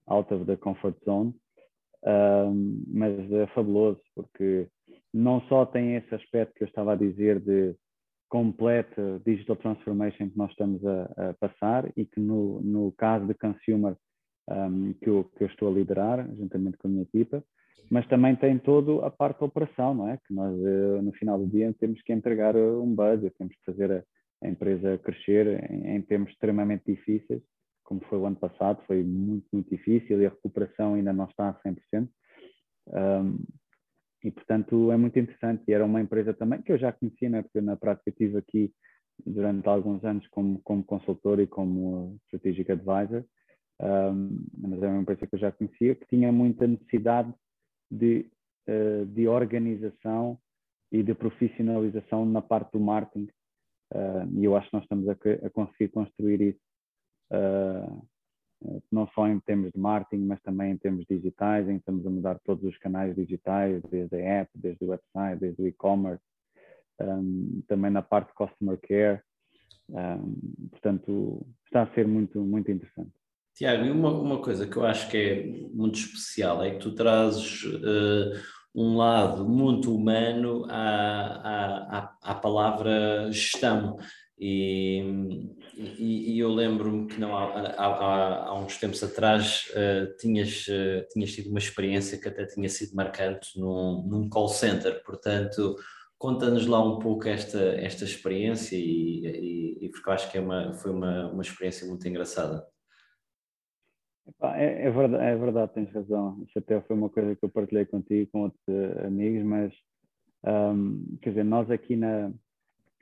out 0.07 0.33
of 0.33 0.45
the 0.45 0.55
comfort 0.55 0.95
zone. 1.03 1.33
um, 2.03 2.83
mas 2.87 3.31
é 3.31 3.47
fabuloso, 3.47 4.01
porque 4.15 4.67
não 5.13 5.41
só 5.41 5.65
tem 5.65 5.95
esse 5.95 6.13
aspecto 6.13 6.53
que 6.55 6.63
eu 6.63 6.67
estava 6.67 6.93
a 6.93 6.97
dizer 6.97 7.39
de 7.39 7.75
completa 8.29 9.21
digital 9.25 9.55
transformation 9.55 10.29
que 10.29 10.37
nós 10.37 10.51
estamos 10.51 10.85
a, 10.85 11.29
a 11.29 11.33
passar 11.35 11.91
e 11.95 12.05
que 12.05 12.19
no, 12.19 12.61
no 12.61 12.91
caso 12.91 13.25
de 13.25 13.33
consumer 13.33 13.95
um, 14.49 14.93
que, 14.93 15.09
eu, 15.09 15.23
que 15.35 15.43
eu 15.43 15.47
estou 15.47 15.69
a 15.69 15.71
liderar, 15.73 16.27
juntamente 16.35 16.77
com 16.77 16.87
a 16.87 16.91
minha 16.91 17.03
equipa, 17.03 17.43
mas 17.89 18.05
também 18.07 18.35
tem 18.35 18.57
toda 18.59 19.05
a 19.05 19.09
parte 19.09 19.39
da 19.39 19.45
operação, 19.45 19.93
não 19.93 20.09
é? 20.09 20.17
Que 20.17 20.33
nós, 20.33 20.53
eh, 20.59 21.01
no 21.01 21.11
final 21.13 21.39
do 21.39 21.47
dia, 21.47 21.73
temos 21.79 22.01
que 22.01 22.11
entregar 22.11 22.55
eh, 22.55 22.59
um 22.59 22.93
budget, 22.93 23.35
temos 23.37 23.55
que 23.55 23.65
fazer 23.65 23.91
a, 24.41 24.47
empresa 24.47 24.99
crescer 24.99 25.71
em, 25.71 25.95
em 25.95 26.01
termos 26.01 26.29
extremamente 26.31 26.83
difíceis, 26.85 27.41
como 27.83 28.01
foi 28.09 28.19
o 28.19 28.25
ano 28.25 28.35
passado, 28.35 28.83
foi 28.85 29.01
muito, 29.01 29.47
muito 29.51 29.69
difícil 29.69 30.21
e 30.21 30.25
a 30.25 30.29
recuperação 30.29 30.95
ainda 30.95 31.13
não 31.13 31.25
está 31.25 31.49
a 31.49 31.53
100%. 31.53 32.09
Um, 32.87 33.39
e, 34.23 34.31
portanto, 34.31 34.91
é 34.91 34.97
muito 34.97 35.17
interessante. 35.17 35.63
E 35.67 35.73
era 35.73 35.85
uma 35.85 36.01
empresa 36.01 36.33
também 36.33 36.61
que 36.61 36.71
eu 36.71 36.77
já 36.77 36.91
conhecia, 36.91 37.29
né? 37.29 37.41
porque 37.41 37.61
na 37.61 37.77
prática 37.77 38.09
estive 38.09 38.37
aqui 38.37 38.73
durante 39.25 39.67
alguns 39.67 40.03
anos 40.03 40.27
como, 40.27 40.61
como 40.63 40.83
consultor 40.83 41.39
e 41.39 41.47
como 41.47 42.19
strategic 42.25 42.71
advisor, 42.71 43.23
um, 43.79 44.45
mas 44.57 44.81
é 44.81 44.87
uma 44.87 45.01
empresa 45.01 45.27
que 45.27 45.35
eu 45.35 45.39
já 45.39 45.51
conhecia, 45.51 45.95
que 45.95 46.07
tinha 46.07 46.31
muita 46.31 46.65
necessidade 46.65 47.33
de, 47.91 48.29
uh, 48.67 49.05
de 49.05 49.27
organização 49.27 50.37
e 50.91 51.03
de 51.03 51.13
profissionalização 51.13 52.25
na 52.25 52.41
parte 52.41 52.71
do 52.71 52.79
marketing. 52.79 53.29
Uh, 53.93 54.27
e 54.33 54.45
eu 54.45 54.55
acho 54.55 54.69
que 54.69 54.75
nós 54.75 54.83
estamos 54.83 55.07
a, 55.07 55.13
a 55.13 55.49
conseguir 55.49 55.89
construir 55.89 56.41
isso, 56.41 56.59
uh, 57.31 58.07
não 58.91 59.07
só 59.09 59.27
em 59.27 59.39
termos 59.41 59.71
de 59.71 59.79
marketing, 59.79 60.25
mas 60.25 60.41
também 60.41 60.71
em 60.71 60.77
termos 60.77 61.05
digitais, 61.05 61.69
em 61.69 61.73
que 61.73 61.79
estamos 61.79 62.05
a 62.05 62.09
mudar 62.09 62.39
todos 62.39 62.63
os 62.63 62.77
canais 62.79 63.15
digitais, 63.15 63.81
desde 63.83 64.15
a 64.15 64.41
app, 64.41 64.51
desde 64.55 64.83
o 64.83 64.89
website, 64.89 65.39
desde 65.39 65.61
o 65.61 65.67
e-commerce, 65.67 66.23
um, 66.99 67.61
também 67.67 67.91
na 67.91 68.01
parte 68.01 68.29
de 68.29 68.33
customer 68.33 68.79
care. 68.79 69.21
Um, 69.89 70.67
portanto, 70.71 71.45
está 71.65 71.83
a 71.83 71.93
ser 71.93 72.07
muito, 72.07 72.41
muito 72.41 72.71
interessante. 72.71 73.16
Tiago, 73.57 73.85
e 73.85 73.89
uma, 73.89 74.11
uma 74.11 74.37
coisa 74.39 74.67
que 74.67 74.77
eu 74.77 74.85
acho 74.85 75.09
que 75.09 75.17
é 75.17 75.43
muito 75.73 75.97
especial 75.97 76.63
é 76.63 76.71
que 76.71 76.77
tu 76.77 76.93
trazes 76.93 77.63
uh, 77.63 78.39
um 78.75 78.95
lado 78.95 79.49
muito 79.49 79.95
humano 79.95 80.63
à, 80.69 81.97
à, 81.97 82.17
à 82.21 82.35
palavra 82.35 83.31
gestão. 83.31 83.97
E, 84.39 85.01
e, 85.75 86.35
e 86.35 86.39
eu 86.39 86.53
lembro-me 86.53 87.07
que 87.07 87.19
não, 87.19 87.35
há, 87.35 87.73
há, 87.75 88.45
há, 88.45 88.59
uns 88.59 88.77
tempos 88.77 89.01
atrás 89.01 89.71
uh, 89.71 90.15
tinhas, 90.17 90.67
uh, 90.67 91.07
tinhas 91.11 91.31
tido 91.31 91.49
uma 91.49 91.57
experiência 91.57 92.21
que 92.21 92.27
até 92.27 92.45
tinha 92.45 92.69
sido 92.69 92.95
marcante 92.95 93.59
num, 93.59 94.05
num 94.07 94.29
call 94.29 94.49
center, 94.49 95.01
portanto, 95.03 95.75
conta-nos 96.19 96.67
lá 96.67 96.79
um 96.83 96.99
pouco 96.99 97.27
esta, 97.27 97.59
esta 97.59 98.03
experiência 98.03 98.75
e, 98.75 99.25
e, 99.25 99.85
e, 99.85 99.89
porque 99.89 100.07
eu 100.07 100.13
acho 100.13 100.31
que 100.31 100.37
é 100.37 100.41
uma, 100.41 100.71
foi 100.73 100.91
uma, 100.91 101.31
uma 101.31 101.41
experiência 101.41 101.87
muito 101.87 102.07
engraçada. 102.07 102.63
É, 104.55 104.87
é, 104.87 104.91
verdade, 104.91 105.23
é 105.23 105.35
verdade, 105.35 105.73
tens 105.73 105.91
razão. 105.91 106.43
Isso 106.47 106.59
até 106.59 106.79
foi 106.81 106.95
uma 106.95 107.09
coisa 107.09 107.35
que 107.35 107.43
eu 107.43 107.49
partilhei 107.49 107.85
contigo, 107.85 108.29
com 108.31 108.41
outros 108.41 108.61
eh, 108.67 109.07
amigos, 109.07 109.43
mas 109.43 109.73
um, 110.45 111.17
quer 111.21 111.29
dizer, 111.29 111.43
nós 111.45 111.69
aqui 111.71 111.95
na, 111.95 112.31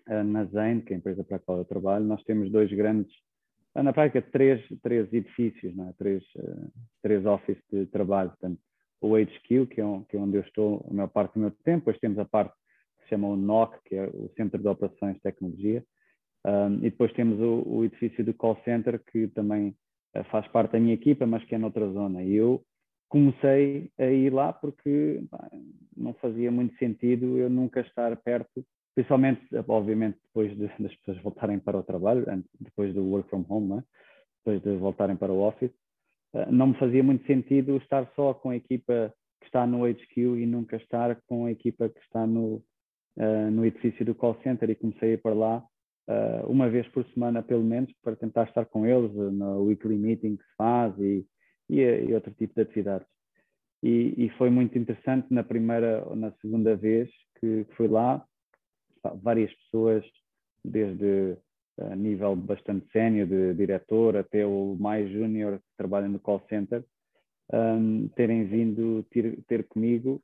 eh, 0.08 0.24
na 0.24 0.46
Zen, 0.46 0.82
que 0.82 0.94
é 0.94 0.96
a 0.96 1.00
empresa 1.00 1.24
para 1.24 1.38
a 1.38 1.40
qual 1.40 1.58
eu 1.58 1.66
trabalho, 1.66 2.06
nós 2.06 2.24
temos 2.24 2.52
dois 2.52 2.72
grandes, 2.72 3.12
eh, 3.76 3.82
na 3.82 3.92
prática, 3.92 4.22
três, 4.22 4.64
três 4.84 5.12
edifícios, 5.12 5.78
é? 5.78 5.94
três, 5.98 6.24
três 7.02 7.26
offices 7.26 7.64
de 7.72 7.86
trabalho. 7.88 8.30
Portanto, 8.30 8.60
o 9.02 9.16
HQ, 9.16 9.68
que 9.68 9.82
é, 9.82 10.02
que 10.10 10.18
é 10.18 10.20
onde 10.20 10.38
eu 10.38 10.42
estou 10.42 10.86
a 10.90 10.94
maior 10.94 11.10
parte 11.10 11.34
do 11.34 11.40
meu 11.40 11.52
tempo, 11.52 11.80
depois 11.80 12.00
temos 12.00 12.20
a 12.20 12.26
parte 12.26 12.54
que 12.98 13.04
se 13.04 13.10
chama 13.10 13.28
o 13.28 13.36
NOC, 13.36 13.78
que 13.86 13.96
é 13.96 14.06
o 14.08 14.30
Centro 14.38 14.62
de 14.62 14.68
Operações 14.68 15.16
de 15.16 15.22
Tecnologia, 15.22 15.84
um, 16.46 16.76
e 16.78 16.92
depois 16.92 17.12
temos 17.14 17.40
o, 17.40 17.64
o 17.68 17.84
edifício 17.84 18.24
do 18.24 18.34
call 18.34 18.58
center, 18.64 19.02
que 19.12 19.28
também 19.30 19.76
faz 20.26 20.48
parte 20.48 20.72
da 20.72 20.80
minha 20.80 20.94
equipa, 20.94 21.26
mas 21.26 21.44
que 21.44 21.56
é 21.56 21.58
noutra 21.58 21.88
zona. 21.90 22.24
E 22.24 22.34
eu 22.36 22.64
comecei 23.10 23.90
a 23.98 24.06
ir 24.06 24.34
lá 24.34 24.52
porque 24.52 25.22
pá, 25.30 25.50
não 25.96 26.14
fazia 26.16 26.52
muito 26.52 26.76
sentido 26.78 27.38
eu 27.38 27.50
nunca 27.50 27.82
estar 27.82 28.16
perto, 28.18 28.66
principalmente, 28.94 29.42
obviamente, 29.68 30.18
depois 30.26 30.56
de, 30.58 30.68
das 30.80 30.96
pessoas 30.98 31.22
voltarem 31.22 31.60
para 31.60 31.78
o 31.78 31.84
trabalho, 31.84 32.26
depois 32.60 32.94
do 32.94 33.04
work 33.04 33.30
from 33.30 33.46
home, 33.48 33.80
é? 33.80 33.84
depois 34.44 34.62
de 34.62 34.80
voltarem 34.80 35.16
para 35.16 35.32
o 35.32 35.42
office, 35.42 35.72
eh, 36.34 36.52
não 36.52 36.68
me 36.68 36.74
fazia 36.76 37.04
muito 37.04 37.26
sentido 37.26 37.78
estar 37.78 38.08
só 38.16 38.34
com 38.34 38.50
a 38.50 38.56
equipa 38.56 39.14
que 39.40 39.48
está 39.48 39.66
no 39.66 39.86
HQ 39.86 40.22
e 40.22 40.46
nunca 40.46 40.76
estar 40.76 41.20
com 41.28 41.46
a 41.46 41.52
equipa 41.52 41.90
que 41.90 42.00
está 42.02 42.28
no, 42.28 42.64
uh, 43.18 43.52
no 43.52 43.66
edifício 43.66 44.06
do 44.06 44.16
call 44.16 44.38
center 44.44 44.70
e 44.70 44.76
comecei 44.76 45.12
a 45.12 45.14
ir 45.14 45.22
para 45.22 45.34
lá 45.34 45.64
uh, 46.08 46.50
uma 46.50 46.70
vez 46.70 46.88
por 46.90 47.06
semana, 47.14 47.44
pelo 47.44 47.64
menos, 47.64 47.92
para 48.04 48.16
tentar 48.16 48.44
estar 48.46 48.66
com 48.66 48.86
eles 48.86 49.12
no 49.14 49.64
weekly 49.64 49.98
meeting 49.98 50.38
que 50.38 50.44
se 50.44 50.56
faz 50.58 50.98
e, 51.00 51.26
e, 51.70 51.82
e 51.82 52.14
outro 52.14 52.34
tipo 52.34 52.54
de 52.56 52.62
atividades. 52.62 53.08
E, 53.84 54.26
e, 54.26 54.30
foi 54.38 54.50
muito 54.50 54.78
interessante 54.78 55.32
na 55.32 55.44
primeira 55.44 56.04
ou 56.08 56.16
na 56.16 56.32
segunda 56.42 56.76
vez 56.76 57.10
que, 57.40 57.66
que 57.66 57.76
fui 57.76 57.88
lá, 57.88 58.26
várias 59.22 59.54
pessoas, 59.54 60.04
desde 60.64 61.38
nível 61.96 62.36
bastante 62.36 62.90
sénior, 62.92 63.28
de 63.28 63.54
diretor, 63.54 64.16
até 64.16 64.46
o 64.46 64.76
mais 64.80 65.12
júnior 65.12 65.60
que 65.60 65.78
trabalha 65.78 66.08
no 66.08 66.20
call 66.20 66.42
center, 66.50 66.84
um, 67.54 68.08
terem 68.16 68.46
vindo 68.46 69.04
ter, 69.12 69.44
ter 69.48 69.68
comigo 69.68 70.22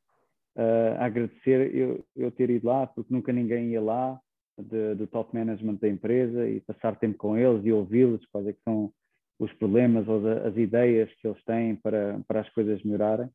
uh, 0.55 0.99
agradecer 0.99 1.73
eu, 1.75 2.03
eu 2.15 2.31
ter 2.31 2.49
ido 2.49 2.67
lá, 2.67 2.87
porque 2.87 3.13
nunca 3.13 3.31
ninguém 3.31 3.71
ia 3.71 3.81
lá, 3.81 4.19
de, 4.57 4.95
do 4.95 5.07
top 5.07 5.35
management 5.35 5.75
da 5.75 5.87
empresa 5.87 6.47
e 6.47 6.59
passar 6.61 6.97
tempo 6.97 7.17
com 7.17 7.37
eles 7.37 7.65
e 7.65 7.71
ouvi-los, 7.71 8.25
quais 8.27 8.47
é 8.47 8.55
são 8.63 8.91
os 9.39 9.51
problemas 9.53 10.07
ou 10.07 10.21
as 10.45 10.55
ideias 10.55 11.11
que 11.15 11.27
eles 11.27 11.43
têm 11.43 11.75
para, 11.75 12.19
para 12.27 12.41
as 12.41 12.49
coisas 12.49 12.83
melhorarem. 12.83 13.29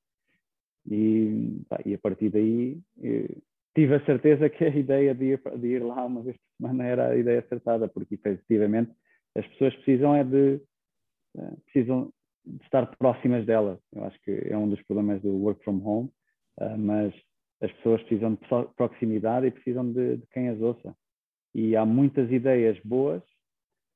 E, 0.89 1.61
pá, 1.69 1.81
e 1.85 1.95
a 1.95 1.99
partir 1.99 2.31
daí 2.31 2.79
tive 3.75 3.95
a 3.95 4.05
certeza 4.07 4.49
que 4.49 4.65
a 4.65 4.69
ideia 4.75 5.15
de 5.15 5.33
ir, 5.33 5.43
de 5.59 5.67
ir 5.67 5.83
lá 5.83 6.05
uma 6.05 6.23
vez 6.23 6.37
por 6.37 6.57
semana 6.57 6.85
era 6.85 7.09
a 7.09 7.17
ideia 7.17 7.41
acertada, 7.41 7.89
porque 7.89 8.15
efetivamente 8.15 8.93
as 9.35 9.47
pessoas 9.49 9.75
precisam 9.77 10.15
é 10.15 10.25
de 10.25 10.61
eh, 11.37 11.57
precisam 11.65 12.11
de 12.45 12.65
estar 12.65 12.87
próximas 12.97 13.45
delas. 13.45 13.79
Eu 13.93 14.05
acho 14.05 14.19
que 14.23 14.31
é 14.31 14.57
um 14.57 14.69
dos 14.69 14.81
problemas 14.85 15.21
do 15.21 15.37
work 15.37 15.63
from 15.63 15.83
home, 15.85 16.11
eh, 16.61 16.77
mas 16.77 17.15
as 17.61 17.73
pessoas 17.73 18.01
precisam 18.03 18.35
de 18.35 18.41
proximidade 18.77 19.47
e 19.47 19.51
precisam 19.51 19.93
de, 19.93 20.17
de 20.17 20.27
quem 20.29 20.49
as 20.49 20.61
ouça. 20.61 20.97
E 21.59 21.75
há 21.75 21.87
muitas 21.87 22.31
ideias 22.31 22.79
boas 22.85 23.23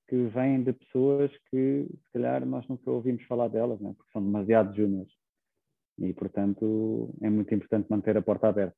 que 0.08 0.16
vêm 0.28 0.62
de 0.62 0.72
pessoas 0.72 1.30
que, 1.50 1.86
se 1.90 2.10
calhar, 2.10 2.46
nós 2.46 2.66
nunca 2.66 2.90
ouvimos 2.90 3.22
falar 3.24 3.48
delas, 3.48 3.78
né? 3.82 3.92
porque 3.94 4.10
são 4.12 4.24
demasiado 4.24 4.74
júniores. 4.74 5.12
E, 5.98 6.10
portanto, 6.14 7.14
é 7.20 7.28
muito 7.28 7.54
importante 7.54 7.86
manter 7.90 8.16
a 8.16 8.22
porta 8.22 8.48
aberta. 8.48 8.74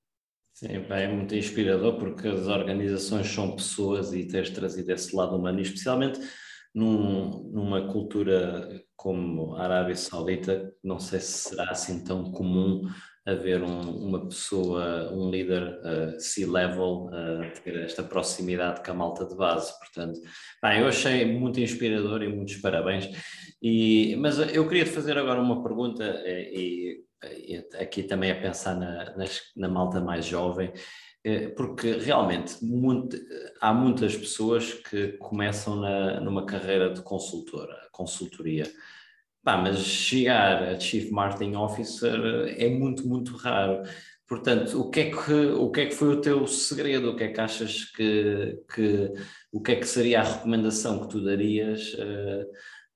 Sim, 0.53 0.67
é 0.67 1.07
muito 1.07 1.33
inspirador 1.33 1.97
porque 1.97 2.27
as 2.27 2.49
organizações 2.49 3.29
são 3.29 3.55
pessoas 3.55 4.13
e 4.13 4.27
teres 4.27 4.51
trazido 4.51 4.91
esse 4.91 5.15
lado 5.15 5.37
humano, 5.37 5.61
e 5.61 5.63
especialmente 5.63 6.19
num, 6.75 7.51
numa 7.53 7.87
cultura 7.87 8.83
como 8.97 9.55
a 9.55 9.63
Arábia 9.63 9.95
Saudita, 9.95 10.75
não 10.83 10.99
sei 10.99 11.21
se 11.21 11.51
será 11.51 11.71
assim 11.71 12.03
tão 12.03 12.33
comum 12.33 12.83
haver 13.25 13.63
um, 13.63 13.81
uma 14.09 14.27
pessoa, 14.27 15.13
um 15.13 15.31
líder 15.31 15.63
uh, 15.63 16.21
C-level, 16.21 17.07
uh, 17.07 17.63
ter 17.63 17.77
esta 17.85 18.03
proximidade 18.03 18.83
com 18.83 18.91
a 18.91 18.95
malta 18.95 19.25
de 19.25 19.37
base. 19.37 19.73
Portanto, 19.79 20.21
bem, 20.63 20.81
eu 20.81 20.89
achei 20.89 21.25
muito 21.25 21.61
inspirador 21.61 22.23
e 22.23 22.29
muitos 22.29 22.57
parabéns. 22.57 23.09
E, 23.63 24.17
mas 24.17 24.39
eu 24.53 24.67
queria 24.69 24.85
te 24.85 24.91
fazer 24.91 25.17
agora 25.17 25.41
uma 25.41 25.63
pergunta, 25.63 26.05
eh, 26.05 26.51
e, 26.53 27.05
e 27.47 27.65
aqui 27.81 28.03
também 28.03 28.33
a 28.33 28.41
pensar 28.41 28.75
na, 28.75 29.15
na, 29.57 29.69
malta 29.69 30.01
mais 30.01 30.25
jovem, 30.27 30.73
porque 31.57 31.93
realmente 31.93 32.57
muito, 32.65 33.17
há 33.61 33.73
muitas 33.73 34.17
pessoas 34.17 34.75
que 34.75 35.13
começam 35.19 35.77
na, 35.77 36.19
numa 36.19 36.45
carreira 36.45 36.93
de 36.93 37.01
consultora, 37.03 37.89
consultoria. 37.93 38.65
Pá, 39.45 39.57
mas 39.57 39.79
chegar 39.79 40.63
a 40.63 40.79
Chief 40.79 41.11
Marketing 41.11 41.57
Officer 41.57 42.15
é 42.57 42.69
muito, 42.69 43.07
muito 43.09 43.35
raro. 43.37 43.83
Portanto, 44.29 44.81
o 44.81 44.89
que 44.89 45.01
é 45.01 45.11
que, 45.11 45.33
o 45.33 45.71
que, 45.71 45.81
é 45.81 45.87
que 45.87 45.95
foi 45.95 46.09
o 46.15 46.21
teu 46.21 46.47
segredo? 46.47 47.11
O 47.11 47.17
que 47.17 47.25
é 47.25 47.29
que 47.29 47.41
achas 47.41 47.85
que, 47.87 48.59
que 48.73 49.13
o 49.53 49.61
que 49.61 49.73
é 49.73 49.77
que 49.77 49.87
seria 49.87 50.21
a 50.21 50.25
recomendação 50.25 51.01
que 51.01 51.09
tu 51.09 51.23
darias 51.23 51.93
uh, 51.95 52.43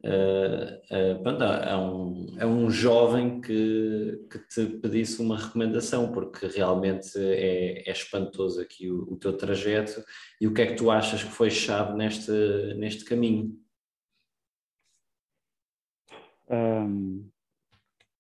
uh, 0.05 1.19
uh, 1.19 1.43
a, 1.69 1.79
um, 1.79 2.37
a 2.41 2.47
um 2.47 2.71
jovem 2.71 3.41
que, 3.41 4.21
que 4.31 4.39
te 4.49 4.67
pedisse 4.79 5.21
uma 5.21 5.37
recomendação? 5.37 6.13
Porque 6.13 6.47
realmente 6.47 7.19
é, 7.19 7.83
é 7.87 7.93
espantoso 7.93 8.61
aqui 8.61 8.91
o, 8.91 9.03
o, 9.13 9.19
teu 9.19 9.37
trajeto 9.37 10.03
e 10.41 10.47
o 10.47 10.55
que 10.55 10.63
é 10.63 10.67
que 10.67 10.77
tu 10.77 10.91
achas 10.91 11.23
que 11.23 11.31
foi 11.31 11.51
chave 11.51 11.95
neste, 11.95 12.33
neste 12.79 13.05
caminho? 13.05 13.66
Um, 16.49 17.29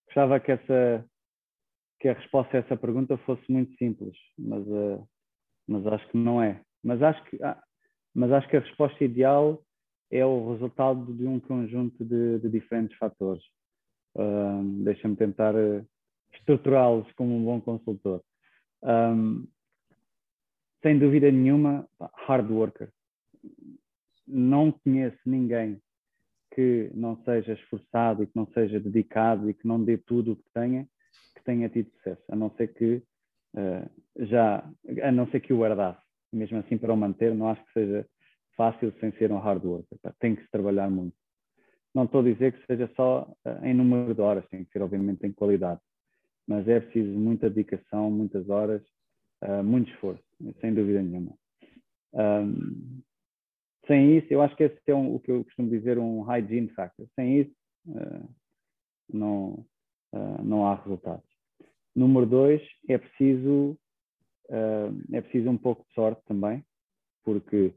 gostava 0.06 0.40
que 0.40 0.52
essa 0.52 1.04
que 1.98 2.08
a 2.08 2.12
resposta 2.12 2.56
a 2.56 2.60
essa 2.60 2.76
pergunta 2.76 3.16
fosse 3.18 3.50
muito 3.50 3.74
simples, 3.78 4.16
mas, 4.38 4.66
uh, 4.66 5.08
mas 5.66 5.86
acho 5.86 6.08
que 6.08 6.18
não 6.18 6.42
é. 6.42 6.60
Mas 6.82 7.02
acho 7.02 7.22
que, 7.24 7.42
ah, 7.42 7.60
mas 8.14 8.30
acho 8.32 8.48
que 8.48 8.56
a 8.56 8.60
resposta 8.60 9.02
ideal 9.02 9.62
é 10.10 10.24
o 10.24 10.52
resultado 10.52 11.12
de 11.14 11.26
um 11.26 11.40
conjunto 11.40 12.04
de, 12.04 12.38
de 12.38 12.48
diferentes 12.48 12.96
fatores. 12.98 13.42
Uh, 14.14 14.62
Deixa-me 14.84 15.16
tentar 15.16 15.54
uh, 15.54 15.86
estruturá-los 16.32 17.10
como 17.12 17.34
um 17.34 17.44
bom 17.44 17.60
consultor. 17.60 18.22
Um, 18.82 19.46
sem 20.82 20.98
dúvida 20.98 21.30
nenhuma, 21.30 21.88
hard 22.26 22.50
worker. 22.50 22.90
Não 24.26 24.70
conheço 24.70 25.18
ninguém 25.24 25.80
que 26.56 26.90
não 26.94 27.22
seja 27.22 27.52
esforçado 27.52 28.22
e 28.22 28.26
que 28.26 28.34
não 28.34 28.46
seja 28.46 28.80
dedicado 28.80 29.50
e 29.50 29.52
que 29.52 29.68
não 29.68 29.84
dê 29.84 29.98
tudo 29.98 30.32
o 30.32 30.36
que 30.36 30.50
tenha, 30.54 30.88
que 31.34 31.44
tenha 31.44 31.68
tido 31.68 31.90
sucesso, 31.96 32.22
a 32.30 32.34
não 32.34 32.50
ser 32.52 32.72
que 32.72 33.02
uh, 33.54 34.24
já, 34.24 34.66
a 35.02 35.12
não 35.12 35.26
ser 35.28 35.40
que 35.40 35.52
o 35.52 35.66
herdasse. 35.66 36.00
Mesmo 36.32 36.58
assim, 36.58 36.78
para 36.78 36.94
o 36.94 36.96
manter, 36.96 37.34
não 37.34 37.50
acho 37.50 37.62
que 37.66 37.72
seja 37.74 38.06
fácil 38.56 38.90
sem 39.00 39.12
ser 39.12 39.30
um 39.30 39.38
hard 39.38 39.62
worker. 39.62 39.98
Tem 40.18 40.34
que 40.34 40.42
se 40.42 40.50
trabalhar 40.50 40.88
muito. 40.88 41.14
Não 41.94 42.04
estou 42.04 42.20
a 42.22 42.24
dizer 42.24 42.54
que 42.54 42.66
seja 42.66 42.90
só 42.96 43.30
uh, 43.44 43.64
em 43.64 43.74
número 43.74 44.14
de 44.14 44.20
horas, 44.22 44.48
tem 44.48 44.64
que 44.64 44.72
ser 44.72 44.80
obviamente 44.80 45.26
em 45.26 45.32
qualidade, 45.32 45.80
mas 46.48 46.66
é 46.66 46.80
preciso 46.80 47.10
muita 47.18 47.50
dedicação, 47.50 48.10
muitas 48.10 48.48
horas, 48.48 48.82
uh, 49.44 49.62
muito 49.62 49.90
esforço, 49.90 50.24
sem 50.62 50.72
dúvida 50.72 51.02
nenhuma. 51.02 51.34
Um, 52.14 53.02
sem 53.86 54.18
isso, 54.18 54.26
eu 54.30 54.42
acho 54.42 54.56
que 54.56 54.64
esse 54.64 54.78
é 54.86 54.94
um, 54.94 55.14
o 55.14 55.20
que 55.20 55.30
eu 55.30 55.44
costumo 55.44 55.70
dizer 55.70 55.98
um 55.98 56.22
hygiene 56.22 56.68
factor. 56.70 57.06
Sem 57.14 57.40
isso, 57.40 57.54
uh, 57.86 58.28
não, 59.12 59.66
uh, 60.12 60.42
não 60.42 60.66
há 60.66 60.74
resultados. 60.74 61.24
Número 61.94 62.26
dois, 62.26 62.62
é 62.88 62.98
preciso, 62.98 63.78
uh, 64.50 65.14
é 65.14 65.20
preciso 65.20 65.48
um 65.50 65.56
pouco 65.56 65.86
de 65.86 65.94
sorte 65.94 66.22
também, 66.26 66.64
porque 67.24 67.72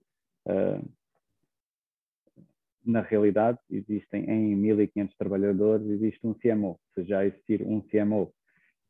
na 2.84 3.02
realidade 3.02 3.60
existem 3.70 4.26
em 4.28 4.56
1500 4.56 5.16
trabalhadores, 5.16 5.88
existe 5.88 6.26
um 6.26 6.34
CMO. 6.34 6.80
Se 6.96 7.04
já 7.04 7.24
existir 7.24 7.62
um 7.62 7.82
CMO 7.82 8.34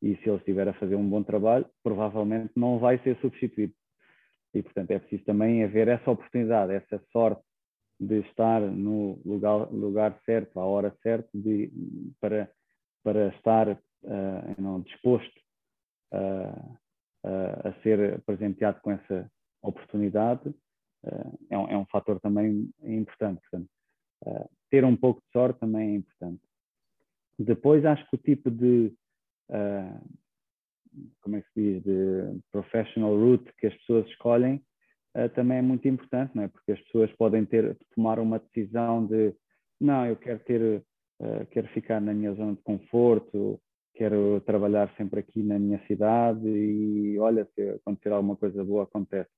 e 0.02 0.16
se 0.18 0.30
ele 0.30 0.38
estiver 0.38 0.68
a 0.70 0.74
fazer 0.74 0.96
um 0.96 1.10
bom 1.10 1.22
trabalho, 1.22 1.66
provavelmente 1.84 2.52
não 2.56 2.80
vai 2.80 2.98
ser 3.00 3.18
substituído 3.18 3.74
e, 4.54 4.64
portanto, 4.64 4.92
é 4.92 5.00
preciso 5.00 5.24
também 5.26 5.64
haver 5.64 5.88
essa 5.88 6.10
oportunidade, 6.10 6.74
essa 6.74 7.02
sorte 7.12 7.42
de 8.00 8.20
estar 8.22 8.62
no 8.62 9.22
lugar, 9.26 9.72
lugar 9.72 10.20
certo, 10.26 10.60
à 10.60 10.66
hora 10.66 10.96
certa, 11.04 11.30
de, 11.34 11.72
para, 12.20 12.50
para 13.04 13.28
estar 13.36 13.70
uh, 13.70 14.62
não, 14.62 14.82
disposto 14.82 15.40
uh, 16.14 16.78
uh, 17.26 17.68
a 17.68 17.74
ser 17.84 18.22
presenteado 18.22 18.80
com 18.82 18.92
essa 18.92 19.30
oportunidade, 19.62 20.54
é 21.50 21.58
um, 21.58 21.68
é, 21.70 21.78
um, 21.78 21.86
fator 21.86 22.20
também 22.20 22.70
importante. 22.84 23.40
Portanto, 23.50 23.70
ter 24.70 24.84
um 24.84 24.98
pouco 24.98 25.22
de 25.22 25.32
sorte 25.32 25.58
também 25.58 25.92
é 25.92 25.96
importante. 25.96 26.42
Depois, 27.38 27.86
acho 27.86 28.06
que 28.10 28.16
o 28.16 28.20
tipo 28.20 28.52
de 28.52 28.94
como 31.22 31.36
é 31.36 31.42
que 31.42 31.48
se 31.54 31.62
diz, 31.62 31.84
de 31.84 32.40
professional 32.52 33.16
route 33.16 33.52
que 33.58 33.68
as 33.68 33.74
pessoas 33.76 34.08
escolhem 34.08 34.62
uh, 35.18 35.30
também 35.36 35.60
é 35.60 35.62
muito 35.62 35.88
importante, 35.88 36.32
não 36.36 36.44
é? 36.44 36.48
Porque 36.48 36.72
as 36.72 36.80
pessoas 36.82 37.12
podem 37.14 37.46
ter 37.46 37.78
tomar 37.96 38.20
uma 38.20 38.40
decisão 38.40 39.06
de 39.06 39.34
não, 39.80 40.06
eu 40.06 40.16
quero 40.16 40.40
ter, 40.40 40.84
uh, 41.22 41.46
quero 41.52 41.68
ficar 41.70 42.02
na 42.02 42.14
minha 42.14 42.34
zona 42.34 42.54
de 42.54 42.62
conforto, 42.62 43.60
quero 43.96 44.42
trabalhar 44.46 44.94
sempre 44.98 45.20
aqui 45.20 45.42
na 45.42 45.58
minha 45.60 45.80
cidade 45.88 46.48
e 46.48 47.18
olha, 47.20 47.48
se 47.56 47.70
acontecer 47.70 48.12
alguma 48.12 48.36
coisa 48.36 48.64
boa 48.64 48.84
acontece. 48.84 49.30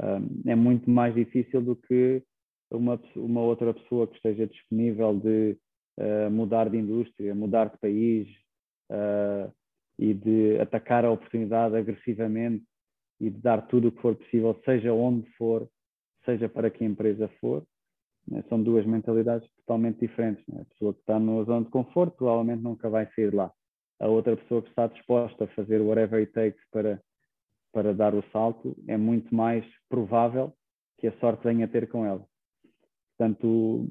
Um, 0.00 0.50
é 0.50 0.54
muito 0.56 0.90
mais 0.90 1.14
difícil 1.14 1.62
do 1.62 1.76
que 1.76 2.22
uma, 2.70 3.00
uma 3.14 3.40
outra 3.40 3.72
pessoa 3.72 4.08
que 4.08 4.16
esteja 4.16 4.46
disponível 4.46 5.14
de 5.16 5.56
uh, 5.98 6.30
mudar 6.30 6.68
de 6.68 6.76
indústria, 6.76 7.34
mudar 7.34 7.70
de 7.70 7.78
país, 7.78 8.28
uh, 8.90 9.52
e 9.98 10.12
de 10.12 10.58
atacar 10.60 11.04
a 11.04 11.10
oportunidade 11.10 11.76
agressivamente 11.76 12.64
e 13.20 13.30
de 13.30 13.40
dar 13.40 13.66
tudo 13.68 13.88
o 13.88 13.92
que 13.92 14.00
for 14.00 14.16
possível, 14.16 14.60
seja 14.64 14.92
onde 14.92 15.28
for, 15.32 15.68
seja 16.24 16.48
para 16.48 16.70
que 16.70 16.84
empresa 16.84 17.28
for. 17.40 17.64
Né? 18.26 18.42
São 18.48 18.62
duas 18.62 18.84
mentalidades 18.84 19.48
totalmente 19.56 20.00
diferentes. 20.00 20.44
Né? 20.48 20.62
A 20.62 20.64
pessoa 20.64 20.94
que 20.94 21.00
está 21.00 21.18
na 21.18 21.42
zona 21.44 21.64
de 21.64 21.70
conforto 21.70 22.16
provavelmente 22.16 22.62
nunca 22.62 22.88
vai 22.88 23.08
sair 23.14 23.32
lá. 23.32 23.52
A 24.00 24.08
outra 24.08 24.36
pessoa 24.36 24.62
que 24.62 24.68
está 24.68 24.86
disposta 24.88 25.44
a 25.44 25.48
fazer 25.48 25.80
whatever 25.80 26.20
it 26.20 26.32
takes 26.32 26.60
para, 26.70 27.00
para 27.72 27.94
dar 27.94 28.14
o 28.14 28.24
salto 28.32 28.76
é 28.88 28.96
muito 28.96 29.32
mais 29.34 29.64
provável 29.88 30.52
que 30.98 31.06
a 31.06 31.18
sorte 31.18 31.44
venha 31.44 31.66
a 31.66 31.68
ter 31.68 31.88
com 31.88 32.04
ela. 32.04 32.26
Portanto, 33.16 33.88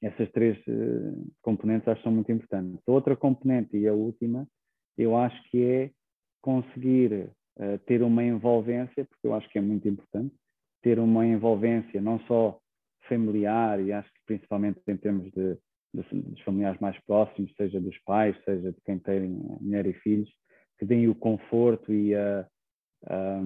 essas 0.00 0.30
três 0.30 0.56
uh, 0.68 1.32
componentes 1.42 1.88
acho 1.88 1.98
que 1.98 2.04
são 2.04 2.12
muito 2.12 2.30
importantes. 2.30 2.80
A 2.86 2.92
outra 2.92 3.16
componente 3.16 3.76
e 3.76 3.88
a 3.88 3.92
última 3.92 4.46
eu 4.96 5.16
acho 5.16 5.42
que 5.50 5.62
é 5.64 5.90
conseguir 6.40 7.30
uh, 7.58 7.78
ter 7.86 8.02
uma 8.02 8.22
envolvência, 8.22 9.04
porque 9.04 9.26
eu 9.26 9.34
acho 9.34 9.48
que 9.48 9.58
é 9.58 9.60
muito 9.62 9.88
importante, 9.88 10.34
ter 10.82 10.98
uma 10.98 11.26
envolvência 11.26 12.00
não 12.00 12.20
só 12.20 12.58
familiar, 13.08 13.80
e 13.80 13.92
acho 13.92 14.08
que 14.12 14.20
principalmente 14.26 14.80
em 14.86 14.96
termos 14.96 15.30
de, 15.32 15.58
de, 15.94 16.02
dos 16.22 16.40
familiares 16.42 16.80
mais 16.80 16.98
próximos, 17.04 17.52
seja 17.56 17.80
dos 17.80 17.96
pais, 18.04 18.36
seja 18.44 18.72
de 18.72 18.80
quem 18.84 18.98
tem 18.98 19.28
mulher 19.60 19.86
e 19.86 19.92
filhos, 19.94 20.30
que 20.78 20.84
deem 20.84 21.08
o 21.08 21.14
conforto 21.14 21.92
e 21.92 22.14
a, 22.14 22.46
a 23.06 23.42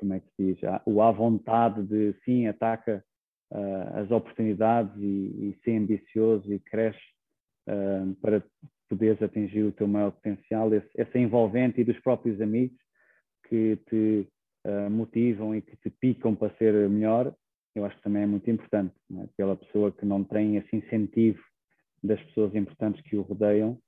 como 0.00 0.14
é 0.14 0.20
que 0.20 0.26
se 0.34 0.54
diz, 0.54 0.64
a, 0.64 0.82
o 0.86 1.02
à 1.02 1.12
vontade 1.12 1.82
de 1.84 2.14
sim, 2.24 2.46
ataca 2.46 3.04
uh, 3.52 3.98
as 3.98 4.10
oportunidades 4.10 4.94
e, 4.96 5.50
e 5.50 5.58
ser 5.62 5.76
ambicioso 5.76 6.52
e 6.52 6.58
cresce 6.58 6.98
uh, 7.68 8.14
para 8.16 8.42
poderes 8.90 9.22
atingir 9.22 9.62
o 9.62 9.72
teu 9.72 9.86
maior 9.86 10.10
potencial, 10.10 10.74
esse, 10.74 10.90
essa 10.96 11.18
envolvente 11.18 11.80
e 11.80 11.84
dos 11.84 11.98
próprios 12.00 12.40
amigos 12.40 12.76
que 13.48 13.76
te 13.88 14.28
uh, 14.66 14.90
motivam 14.90 15.54
e 15.54 15.62
que 15.62 15.76
te 15.76 15.88
picam 15.88 16.34
para 16.34 16.54
ser 16.56 16.74
melhor, 16.90 17.32
eu 17.74 17.84
acho 17.84 17.96
que 17.96 18.02
também 18.02 18.24
é 18.24 18.26
muito 18.26 18.50
importante. 18.50 18.94
É? 19.16 19.28
Pela 19.36 19.56
pessoa 19.56 19.92
que 19.92 20.04
não 20.04 20.24
tem 20.24 20.56
esse 20.56 20.74
incentivo 20.74 21.40
das 22.02 22.20
pessoas 22.24 22.54
importantes 22.54 23.00
que 23.02 23.16
o 23.16 23.22
rodeiam, 23.22 23.78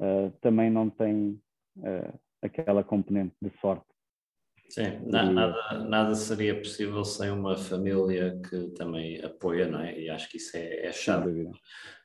uh, 0.00 0.30
também 0.42 0.70
não 0.70 0.90
tem 0.90 1.40
uh, 1.78 2.20
aquela 2.42 2.84
componente 2.84 3.34
de 3.40 3.50
sorte. 3.58 3.86
Sim, 4.68 5.00
nada, 5.06 5.84
nada 5.86 6.14
seria 6.14 6.56
possível 6.58 7.04
sem 7.04 7.30
uma 7.30 7.58
família 7.58 8.40
que 8.48 8.68
também 8.70 9.22
apoia, 9.22 9.68
não 9.68 9.80
é? 9.80 9.98
E 9.98 10.08
acho 10.08 10.30
que 10.30 10.38
isso 10.38 10.56
é, 10.56 10.86
é 10.86 10.92
chave 10.92 11.50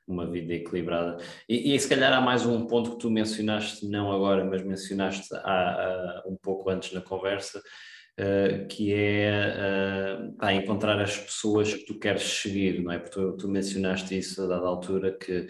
uma 0.07 0.25
vida 0.25 0.53
equilibrada. 0.53 1.17
E, 1.47 1.75
e 1.75 1.79
se 1.79 1.89
calhar 1.89 2.13
há 2.13 2.21
mais 2.21 2.45
um 2.45 2.65
ponto 2.65 2.91
que 2.91 2.99
tu 2.99 3.09
mencionaste, 3.09 3.87
não 3.87 4.11
agora, 4.11 4.45
mas 4.45 4.63
mencionaste 4.63 5.27
há, 5.35 6.21
há 6.23 6.23
um 6.25 6.35
pouco 6.35 6.69
antes 6.69 6.93
na 6.93 7.01
conversa, 7.01 7.59
uh, 7.59 8.67
que 8.67 8.93
é 8.93 10.23
uh, 10.41 10.49
encontrar 10.51 10.99
as 11.01 11.17
pessoas 11.17 11.73
que 11.73 11.85
tu 11.85 11.99
queres 11.99 12.23
seguir, 12.23 12.81
não 12.81 12.91
é? 12.91 12.99
Porque 12.99 13.19
tu, 13.19 13.35
tu 13.35 13.47
mencionaste 13.47 14.17
isso 14.17 14.41
a 14.43 14.47
dada 14.47 14.65
altura, 14.65 15.11
que 15.11 15.47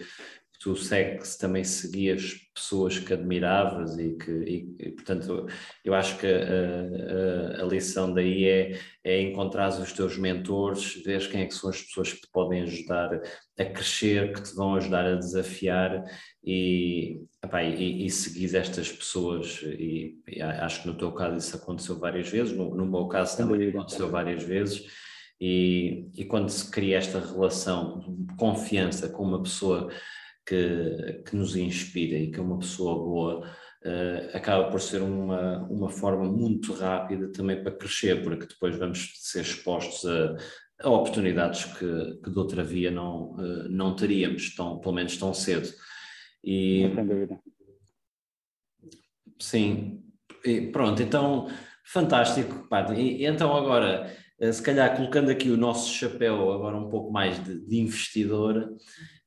tu 0.58 0.74
segues, 0.74 1.36
também 1.36 1.62
seguias 1.62 2.34
pessoas 2.52 2.98
que 2.98 3.12
admiravas 3.12 3.96
e 3.96 4.16
que, 4.16 4.30
e, 4.30 4.76
e, 4.80 4.90
portanto, 4.90 5.46
eu 5.84 5.94
acho 5.94 6.18
que 6.18 6.26
a, 6.26 7.60
a, 7.60 7.62
a 7.62 7.66
lição 7.66 8.12
daí 8.12 8.44
é, 8.44 8.80
é 9.04 9.22
encontrar 9.22 9.68
os 9.68 9.92
teus 9.92 10.18
mentores, 10.18 11.00
ver 11.04 11.28
quem 11.30 11.42
é 11.42 11.46
que 11.46 11.54
são 11.54 11.70
as 11.70 11.80
pessoas 11.80 12.12
que 12.12 12.22
te 12.22 12.28
podem 12.32 12.62
ajudar 12.62 13.20
a 13.56 13.64
crescer, 13.64 14.32
que 14.32 14.42
te 14.42 14.54
vão 14.56 14.74
ajudar 14.74 15.06
a 15.06 15.14
desafiar 15.14 16.04
e, 16.44 17.20
epá, 17.44 17.62
e, 17.62 18.04
e 18.04 18.10
seguir 18.10 18.52
estas 18.56 18.90
pessoas. 18.90 19.62
E, 19.62 20.18
e, 20.26 20.42
acho 20.42 20.82
que 20.82 20.88
no 20.88 20.98
teu 20.98 21.12
caso 21.12 21.36
isso 21.36 21.54
aconteceu 21.54 22.00
várias 22.00 22.28
vezes, 22.28 22.52
no, 22.52 22.74
no 22.74 22.84
meu 22.84 23.06
caso 23.06 23.36
também 23.36 23.68
aconteceu 23.68 24.10
várias 24.10 24.42
vezes. 24.42 24.84
E, 25.40 26.10
e 26.16 26.24
quando 26.24 26.48
se 26.48 26.68
cria 26.68 26.98
esta 26.98 27.20
relação 27.20 28.00
de 28.00 28.34
confiança 28.36 29.08
com 29.08 29.22
uma 29.22 29.40
pessoa 29.40 29.88
que, 30.48 31.22
que 31.26 31.36
nos 31.36 31.54
inspira 31.56 32.16
e 32.16 32.30
que 32.30 32.40
é 32.40 32.42
uma 32.42 32.58
pessoa 32.58 32.94
boa, 32.94 33.46
uh, 33.84 34.36
acaba 34.36 34.70
por 34.70 34.80
ser 34.80 35.02
uma, 35.02 35.66
uma 35.68 35.90
forma 35.90 36.24
muito 36.24 36.72
rápida 36.72 37.30
também 37.30 37.62
para 37.62 37.76
crescer, 37.76 38.22
porque 38.22 38.46
depois 38.46 38.76
vamos 38.76 39.12
ser 39.16 39.42
expostos 39.42 40.10
a, 40.10 40.36
a 40.80 40.90
oportunidades 40.90 41.66
que, 41.66 42.20
que 42.22 42.30
de 42.30 42.38
outra 42.38 42.64
via 42.64 42.90
não, 42.90 43.32
uh, 43.32 43.68
não 43.68 43.94
teríamos, 43.94 44.54
tão, 44.54 44.80
pelo 44.80 44.94
menos 44.94 45.18
tão 45.18 45.34
cedo. 45.34 45.68
E, 46.42 46.90
Sem 46.94 47.06
dúvida. 47.06 47.40
Sim, 49.38 50.02
e 50.44 50.62
pronto, 50.72 51.02
então 51.02 51.48
fantástico. 51.84 52.66
E, 52.96 53.24
então 53.26 53.54
agora 53.54 54.10
se 54.40 54.62
calhar 54.62 54.96
colocando 54.96 55.30
aqui 55.30 55.50
o 55.50 55.56
nosso 55.56 55.92
chapéu 55.92 56.52
agora 56.52 56.76
um 56.76 56.88
pouco 56.88 57.12
mais 57.12 57.42
de, 57.42 57.58
de 57.58 57.80
investidor, 57.80 58.72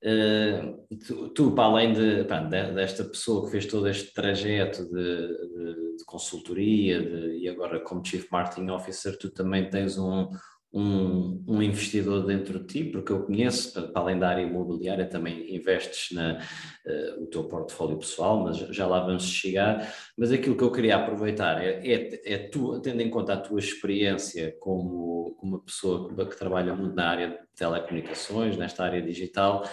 uh, 0.04 0.98
tu, 1.06 1.30
tu, 1.30 1.52
para 1.52 1.66
além 1.66 1.94
de, 1.94 2.24
de, 2.24 2.74
desta 2.74 3.04
pessoa 3.04 3.46
que 3.46 3.52
fez 3.52 3.66
todo 3.66 3.88
este 3.90 4.14
trajeto 4.14 4.86
de, 4.86 5.98
de 5.98 6.06
consultoria 6.06 7.00
e 7.36 7.48
agora 7.50 7.80
como 7.80 8.06
Chief 8.06 8.26
Marketing 8.32 8.70
Officer, 8.70 9.18
tu 9.18 9.30
também 9.30 9.70
tens 9.70 9.98
um, 9.98 10.30
um, 10.74 11.44
um, 11.48 11.62
investidor 11.62 12.26
dentro 12.26 12.60
de 12.60 12.66
ti, 12.66 12.84
porque 12.86 13.12
eu 13.12 13.24
conheço, 13.24 13.74
para 13.92 14.02
além 14.02 14.18
da 14.18 14.30
área 14.30 14.42
imobiliária, 14.42 15.06
também 15.06 15.54
investes 15.54 16.16
na 16.16 16.38
uh, 16.38 17.24
o 17.24 17.28
teu 17.28 17.44
portfólio 17.44 17.98
pessoal, 17.98 18.42
mas 18.44 18.58
já 18.58 18.88
lá 18.88 19.02
vamos 19.02 19.24
chegar. 19.24 19.94
Mas 20.18 20.32
aquilo 20.32 20.56
que 20.56 20.64
eu 20.64 20.72
queria 20.72 20.96
aproveitar 20.96 21.62
é, 21.62 21.82
é, 21.86 22.34
é 22.34 22.38
tu, 22.38 22.80
tendo 22.80 23.02
em 23.02 23.10
conta 23.10 23.34
a 23.34 23.38
tua 23.38 23.60
experiência 23.60 24.56
como, 24.60 25.36
como 25.38 25.56
uma 25.56 25.64
pessoa 25.64 26.08
que 26.26 26.38
trabalha 26.38 26.74
muito 26.74 26.96
na 26.96 27.10
área 27.10 27.28
de 27.30 27.38
telecomunicações, 27.56 28.56
nesta 28.56 28.84
área 28.86 29.02
digital, 29.02 29.66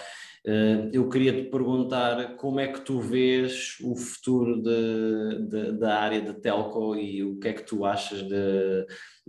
eh, 0.46 0.90
eu 0.92 1.08
queria 1.08 1.32
te 1.32 1.50
perguntar 1.50 2.36
como 2.36 2.60
é 2.60 2.68
que 2.68 2.80
tu 2.80 3.00
vês 3.00 3.76
o 3.82 3.94
futuro 3.96 4.62
de, 4.62 5.46
de, 5.48 5.72
da 5.78 5.98
área 5.98 6.22
de 6.22 6.32
telco 6.40 6.96
e 6.96 7.22
o 7.22 7.38
que 7.38 7.48
é 7.48 7.52
que 7.52 7.64
tu 7.64 7.84
achas 7.84 8.22
de, 8.22 8.86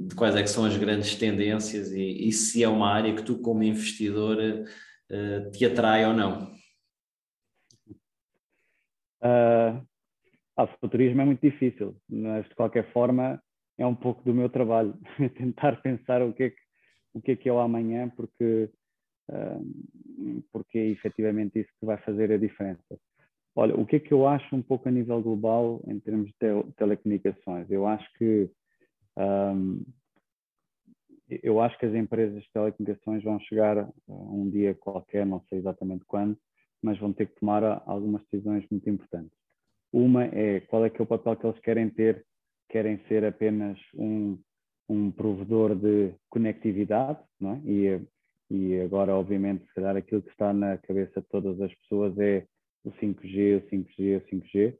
de 0.07 0.15
quais 0.15 0.35
é 0.35 0.45
são 0.45 0.65
as 0.65 0.77
grandes 0.77 1.15
tendências 1.15 1.91
e, 1.91 2.27
e, 2.27 2.31
se 2.31 2.63
é 2.63 2.69
uma 2.69 2.89
área 2.89 3.13
que 3.13 3.23
tu 3.23 3.39
como 3.39 3.63
investidor 3.63 4.37
uh, 4.37 5.51
te 5.51 5.65
atrai 5.65 6.05
ou 6.05 6.13
não. 6.13 6.53
Uh, 9.21 9.85
ah, 10.55 10.67
futurismo 10.79 11.21
é 11.21 11.25
muito 11.25 11.41
difícil, 11.41 11.95
mas 12.07 12.47
de 12.47 12.55
qualquer 12.55 12.91
forma 12.93 13.41
é 13.77 13.85
um 13.85 13.95
pouco 13.95 14.23
do 14.23 14.33
meu 14.33 14.49
trabalho, 14.49 14.97
tentar 15.37 15.81
pensar 15.81 16.21
o 16.21 16.33
que 16.33 16.43
é 16.43 16.49
que, 16.49 16.61
o 17.13 17.21
que, 17.21 17.31
é, 17.31 17.35
que 17.35 17.49
é 17.49 17.53
o 17.53 17.59
amanhã, 17.59 18.09
porque 18.09 18.69
porque 20.51 20.79
é 20.79 20.87
efetivamente 20.87 21.59
isso 21.59 21.69
que 21.79 21.85
vai 21.85 21.97
fazer 21.97 22.31
a 22.31 22.37
diferença. 22.37 22.99
Olha, 23.55 23.75
o 23.75 23.85
que 23.85 23.97
é 23.97 23.99
que 23.99 24.13
eu 24.13 24.27
acho 24.27 24.55
um 24.55 24.61
pouco 24.61 24.87
a 24.87 24.91
nível 24.91 25.21
global 25.21 25.81
em 25.87 25.99
termos 25.99 26.27
de 26.27 26.73
telecomunicações? 26.77 27.69
Eu 27.69 27.85
acho 27.85 28.11
que 28.13 28.49
um, 29.19 29.83
eu 31.29 31.61
acho 31.61 31.77
que 31.77 31.85
as 31.85 31.93
empresas 31.93 32.41
de 32.41 32.51
telecomunicações 32.51 33.23
vão 33.23 33.39
chegar 33.41 33.77
a 33.77 33.89
um 34.07 34.49
dia 34.49 34.73
qualquer, 34.73 35.25
não 35.25 35.41
sei 35.49 35.59
exatamente 35.59 36.05
quando, 36.05 36.37
mas 36.81 36.97
vão 36.97 37.13
ter 37.13 37.27
que 37.27 37.39
tomar 37.39 37.63
algumas 37.85 38.23
decisões 38.23 38.65
muito 38.71 38.89
importantes. 38.89 39.37
Uma 39.91 40.25
é 40.25 40.61
qual 40.61 40.85
é 40.85 40.89
que 40.89 41.01
é 41.01 41.03
o 41.03 41.07
papel 41.07 41.35
que 41.35 41.45
eles 41.45 41.59
querem 41.59 41.89
ter, 41.89 42.25
querem 42.69 42.99
ser 43.07 43.25
apenas 43.25 43.77
um, 43.95 44.39
um 44.87 45.11
provedor 45.11 45.75
de 45.75 46.13
conectividade, 46.29 47.19
não 47.39 47.53
é? 47.53 47.61
E 47.65 48.01
e 48.49 48.81
agora, 48.81 49.15
obviamente, 49.15 49.65
se 49.67 49.73
calhar 49.75 49.95
aquilo 49.95 50.23
que 50.23 50.31
está 50.31 50.51
na 50.51 50.77
cabeça 50.79 51.21
de 51.21 51.27
todas 51.27 51.61
as 51.61 51.73
pessoas 51.75 52.17
é 52.17 52.45
o 52.83 52.91
5G, 52.91 53.57
o 53.57 53.69
5G, 53.69 54.17
o 54.17 54.21
5G. 54.21 54.75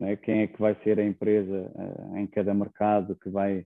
É? 0.00 0.16
Quem 0.16 0.40
é 0.40 0.46
que 0.48 0.60
vai 0.60 0.74
ser 0.82 0.98
a 0.98 1.04
empresa 1.04 1.70
uh, 1.74 2.16
em 2.16 2.26
cada 2.26 2.52
mercado 2.52 3.16
que 3.16 3.30
vai, 3.30 3.64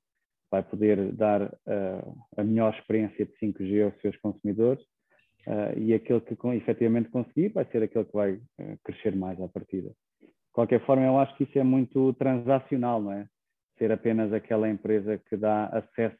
vai 0.50 0.62
poder 0.62 1.12
dar 1.12 1.42
uh, 1.42 2.18
a 2.36 2.44
melhor 2.44 2.74
experiência 2.74 3.26
de 3.26 3.32
5G 3.32 3.84
aos 3.84 4.00
seus 4.00 4.16
consumidores? 4.18 4.82
Uh, 5.46 5.78
e 5.78 5.94
aquele 5.94 6.20
que 6.20 6.36
efetivamente 6.56 7.08
conseguir 7.08 7.50
vai 7.50 7.64
ser 7.66 7.82
aquele 7.82 8.04
que 8.04 8.12
vai 8.12 8.40
crescer 8.82 9.14
mais 9.14 9.40
à 9.40 9.46
partida. 9.46 9.90
De 10.20 10.52
qualquer 10.52 10.84
forma, 10.84 11.04
eu 11.04 11.18
acho 11.18 11.36
que 11.36 11.44
isso 11.44 11.58
é 11.58 11.62
muito 11.62 12.12
transacional, 12.14 13.00
não 13.00 13.12
é? 13.12 13.28
Ser 13.78 13.92
apenas 13.92 14.32
aquela 14.32 14.68
empresa 14.68 15.18
que 15.18 15.36
dá 15.36 15.66
acesso 15.66 16.16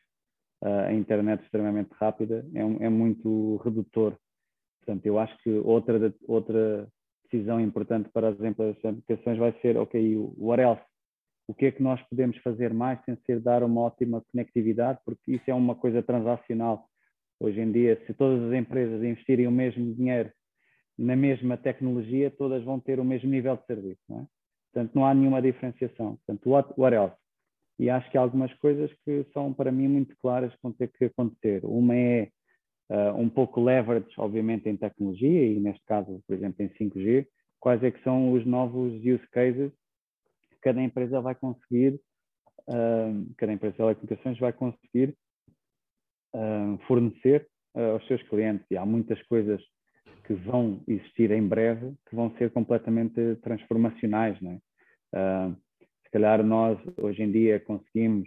a 0.63 0.93
internet 0.93 1.43
extremamente 1.43 1.91
rápida 1.93 2.45
é, 2.55 2.61
é, 2.61 2.89
muito 2.89 3.57
redutor. 3.59 4.17
Portanto, 4.81 5.07
eu 5.07 5.19
acho 5.19 5.37
que 5.43 5.51
outra, 5.51 6.15
outra 6.27 6.89
decisão 7.25 7.61
importante 7.61 8.09
para 8.11 8.29
as 8.29 8.41
aplicações 8.41 9.39
vai 9.39 9.53
ser, 9.61 9.77
ok, 9.77 10.17
what 10.39 10.63
else? 10.63 10.83
O 11.49 11.55
que 11.55 11.67
é 11.67 11.73
que 11.73 11.83
nós 11.83 12.01
podemos 12.09 12.37
fazer 12.39 12.75
mais 12.75 13.03
sem 13.05 13.17
ser 13.25 13.41
dar 13.41 13.63
uma 13.63 13.83
ótima 13.83 14.23
conectividade? 14.33 14.99
Porque 15.05 15.33
isso 15.33 15.45
é 15.51 15.55
uma 15.55 15.75
coisa 15.75 16.03
transacional. 16.03 16.89
Hoje 17.39 17.61
em 17.61 17.71
dia, 17.71 18.03
se 18.07 18.15
todas 18.15 18.43
as 18.43 18.55
empresas 18.55 19.03
investirem 19.03 19.47
o 19.47 19.53
mesmo 19.53 19.95
dinheiro 19.95 20.33
na 20.99 21.15
mesma 21.15 21.57
tecnologia, 21.57 22.31
todas 22.31 22.65
vão 22.65 22.81
ter 22.81 22.99
o 22.99 23.05
mesmo 23.05 23.31
nível 23.31 23.57
de 23.57 23.67
serviço. 23.67 24.01
Não 24.09 24.21
é? 24.21 24.27
Portanto, 24.73 24.95
não 24.95 25.07
há 25.07 25.15
nenhuma 25.15 25.43
diferenciação. 25.43 26.17
Portanto, 26.17 26.51
what, 26.51 26.73
what 26.77 26.95
else? 26.95 27.17
e 27.79 27.91
acho 27.91 28.11
que 28.11 28.17
há 28.17 28.21
algumas 28.21 28.53
coisas 28.55 28.91
que 29.05 29.25
são 29.33 29.53
para 29.53 29.71
mim 29.71 29.89
muito 29.89 30.17
claras 30.21 30.53
que 30.53 30.63
vão 30.63 30.73
ter 30.73 30.89
que 30.89 31.07
acontecer. 31.07 31.65
Uma 31.65 31.95
é 31.95 32.31
uh, 32.91 33.15
um 33.17 33.29
pouco 33.29 33.61
leverage, 33.61 34.09
obviamente, 34.17 34.69
em 34.69 34.77
tecnologia 34.77 35.47
e 35.47 35.61
neste 35.61 35.85
caso, 35.85 36.23
por 36.27 36.35
exemplo, 36.35 36.65
em 36.65 36.69
5G, 36.71 37.27
quais 37.61 37.83
é 37.83 37.91
que 37.91 38.03
são 38.03 38.33
os 38.33 38.47
novos 38.47 38.95
use 38.95 39.27
cases 39.31 39.71
cada 40.67 40.83
empresa 40.83 41.21
vai 41.21 41.35
conseguir, 41.35 42.01
uh, 42.69 43.35
cada 43.37 43.53
empresa 43.53 43.73
de 43.73 43.79
telecomunicações 43.79 44.39
vai 44.39 44.53
conseguir 44.53 45.17
uh, 46.35 46.79
fornecer 46.87 47.49
aos 47.75 48.07
seus 48.07 48.23
clientes. 48.23 48.67
E 48.71 48.77
há 48.77 48.87
muitas 48.87 49.23
coisas 49.25 49.63
que 50.27 50.33
vão 50.33 50.83
existir 50.89 51.31
em 51.31 51.47
breve 51.47 51.95
que 52.09 52.17
vão 52.17 52.35
ser 52.39 52.51
completamente 52.51 53.37
transformacionais, 53.43 54.41
não 54.41 54.53
é? 54.53 54.59
Se 56.05 56.11
calhar 56.11 56.43
nós, 56.43 56.79
hoje 56.97 57.23
em 57.23 57.31
dia, 57.31 57.61
conseguimos 57.61 58.27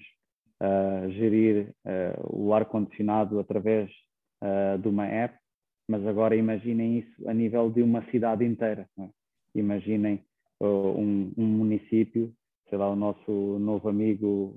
uh, 0.61 1.09
gerir 1.11 1.73
uh, 1.85 2.37
o 2.37 2.53
ar-condicionado 2.53 3.39
através 3.39 3.89
uh, 4.43 4.77
de 4.77 4.87
uma 4.87 5.05
app, 5.07 5.37
mas 5.87 6.05
agora 6.05 6.35
imaginem 6.35 6.99
isso 6.99 7.29
a 7.29 7.33
nível 7.33 7.71
de 7.71 7.81
uma 7.81 8.03
cidade 8.11 8.45
inteira. 8.45 8.87
É? 8.99 9.09
Imaginem 9.55 10.23
um, 10.61 11.31
um, 11.37 11.45
município, 11.45 12.33
sei 12.69 12.77
lá, 12.77 12.89
o 12.89 12.95
nosso 12.95 13.59
novo 13.59 13.89
amigo 13.89 14.55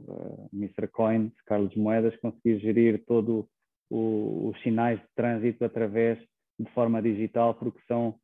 Mr. 0.53 0.88
Coin, 0.88 1.32
Carlos 1.46 1.74
Moedas, 1.76 2.16
conseguir 2.16 2.59
gerir 2.59 3.05
todo 3.07 3.48
os 3.90 4.61
sinais 4.62 4.98
de 4.98 5.07
trânsito 5.14 5.64
através 5.64 6.18
de 6.59 6.70
forma 6.72 7.00
digital, 7.03 7.55
porque 7.55 7.80
são 7.86 8.14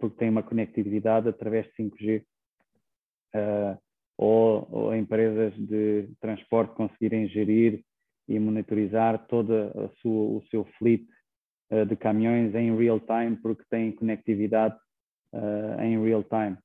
porque 0.00 0.16
tem 0.16 0.30
uma 0.30 0.42
conectividade 0.42 1.28
através 1.28 1.66
de 1.66 1.72
5G. 1.82 2.24
Uh, 3.34 3.78
ou, 4.18 4.68
ou 4.70 4.96
empresas 4.96 5.54
de 5.54 6.10
transporte 6.20 6.74
conseguirem 6.74 7.28
gerir 7.28 7.84
e 8.26 8.38
monitorizar 8.38 9.24
sua, 9.30 9.86
o 10.02 10.42
seu 10.50 10.64
fleet 10.76 11.06
uh, 11.70 11.86
de 11.86 11.96
caminhões 11.96 12.54
em 12.54 12.76
real 12.76 12.98
time, 13.00 13.36
porque 13.36 13.62
têm 13.70 13.92
conectividade 13.92 14.76
uh, 15.32 15.80
em 15.80 16.02
real 16.02 16.24
time. 16.24 16.58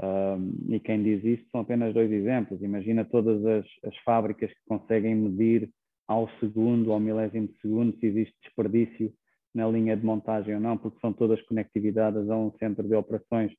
Um, 0.00 0.72
e 0.74 0.78
quem 0.78 1.02
diz 1.02 1.24
isto 1.24 1.50
são 1.50 1.60
apenas 1.60 1.92
dois 1.92 2.10
exemplos. 2.10 2.62
Imagina 2.62 3.04
todas 3.04 3.44
as, 3.44 3.66
as 3.84 3.96
fábricas 3.98 4.50
que 4.50 4.60
conseguem 4.68 5.14
medir 5.14 5.68
ao 6.06 6.28
segundo, 6.40 6.92
ao 6.92 7.00
milésimo 7.00 7.48
de 7.48 7.60
segundo, 7.60 7.96
se 7.98 8.06
existe 8.06 8.34
desperdício 8.42 9.12
na 9.54 9.68
linha 9.68 9.96
de 9.96 10.04
montagem 10.04 10.54
ou 10.54 10.60
não, 10.60 10.76
porque 10.76 11.00
são 11.00 11.12
todas 11.12 11.40
conectividadas 11.42 12.30
a 12.30 12.36
um 12.36 12.52
centro 12.58 12.86
de 12.86 12.94
operações 12.94 13.52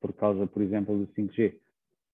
por 0.00 0.12
causa, 0.12 0.46
por 0.46 0.62
exemplo, 0.62 0.98
do 0.98 1.06
5G 1.14 1.54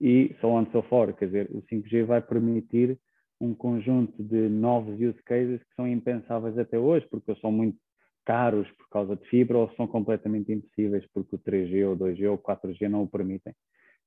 e 0.00 0.34
so 0.40 0.48
on 0.48 0.66
so 0.72 0.82
forth. 0.82 1.16
Quer 1.16 1.26
dizer, 1.26 1.50
o 1.50 1.62
5G 1.62 2.04
vai 2.04 2.20
permitir 2.22 2.98
um 3.40 3.54
conjunto 3.54 4.22
de 4.22 4.48
novos 4.48 4.94
use 5.00 5.20
cases 5.24 5.60
que 5.62 5.74
são 5.74 5.86
impensáveis 5.86 6.56
até 6.56 6.78
hoje, 6.78 7.06
porque 7.10 7.34
são 7.36 7.50
muito 7.50 7.76
caros 8.24 8.70
por 8.72 8.88
causa 8.88 9.16
de 9.16 9.28
fibra 9.28 9.58
ou 9.58 9.70
são 9.76 9.86
completamente 9.86 10.52
impossíveis 10.52 11.04
porque 11.12 11.34
o 11.34 11.38
3G 11.38 11.88
ou 11.88 11.96
2G 11.96 12.30
ou 12.30 12.38
4G 12.38 12.88
não 12.88 13.02
o 13.02 13.08
permitem. 13.08 13.52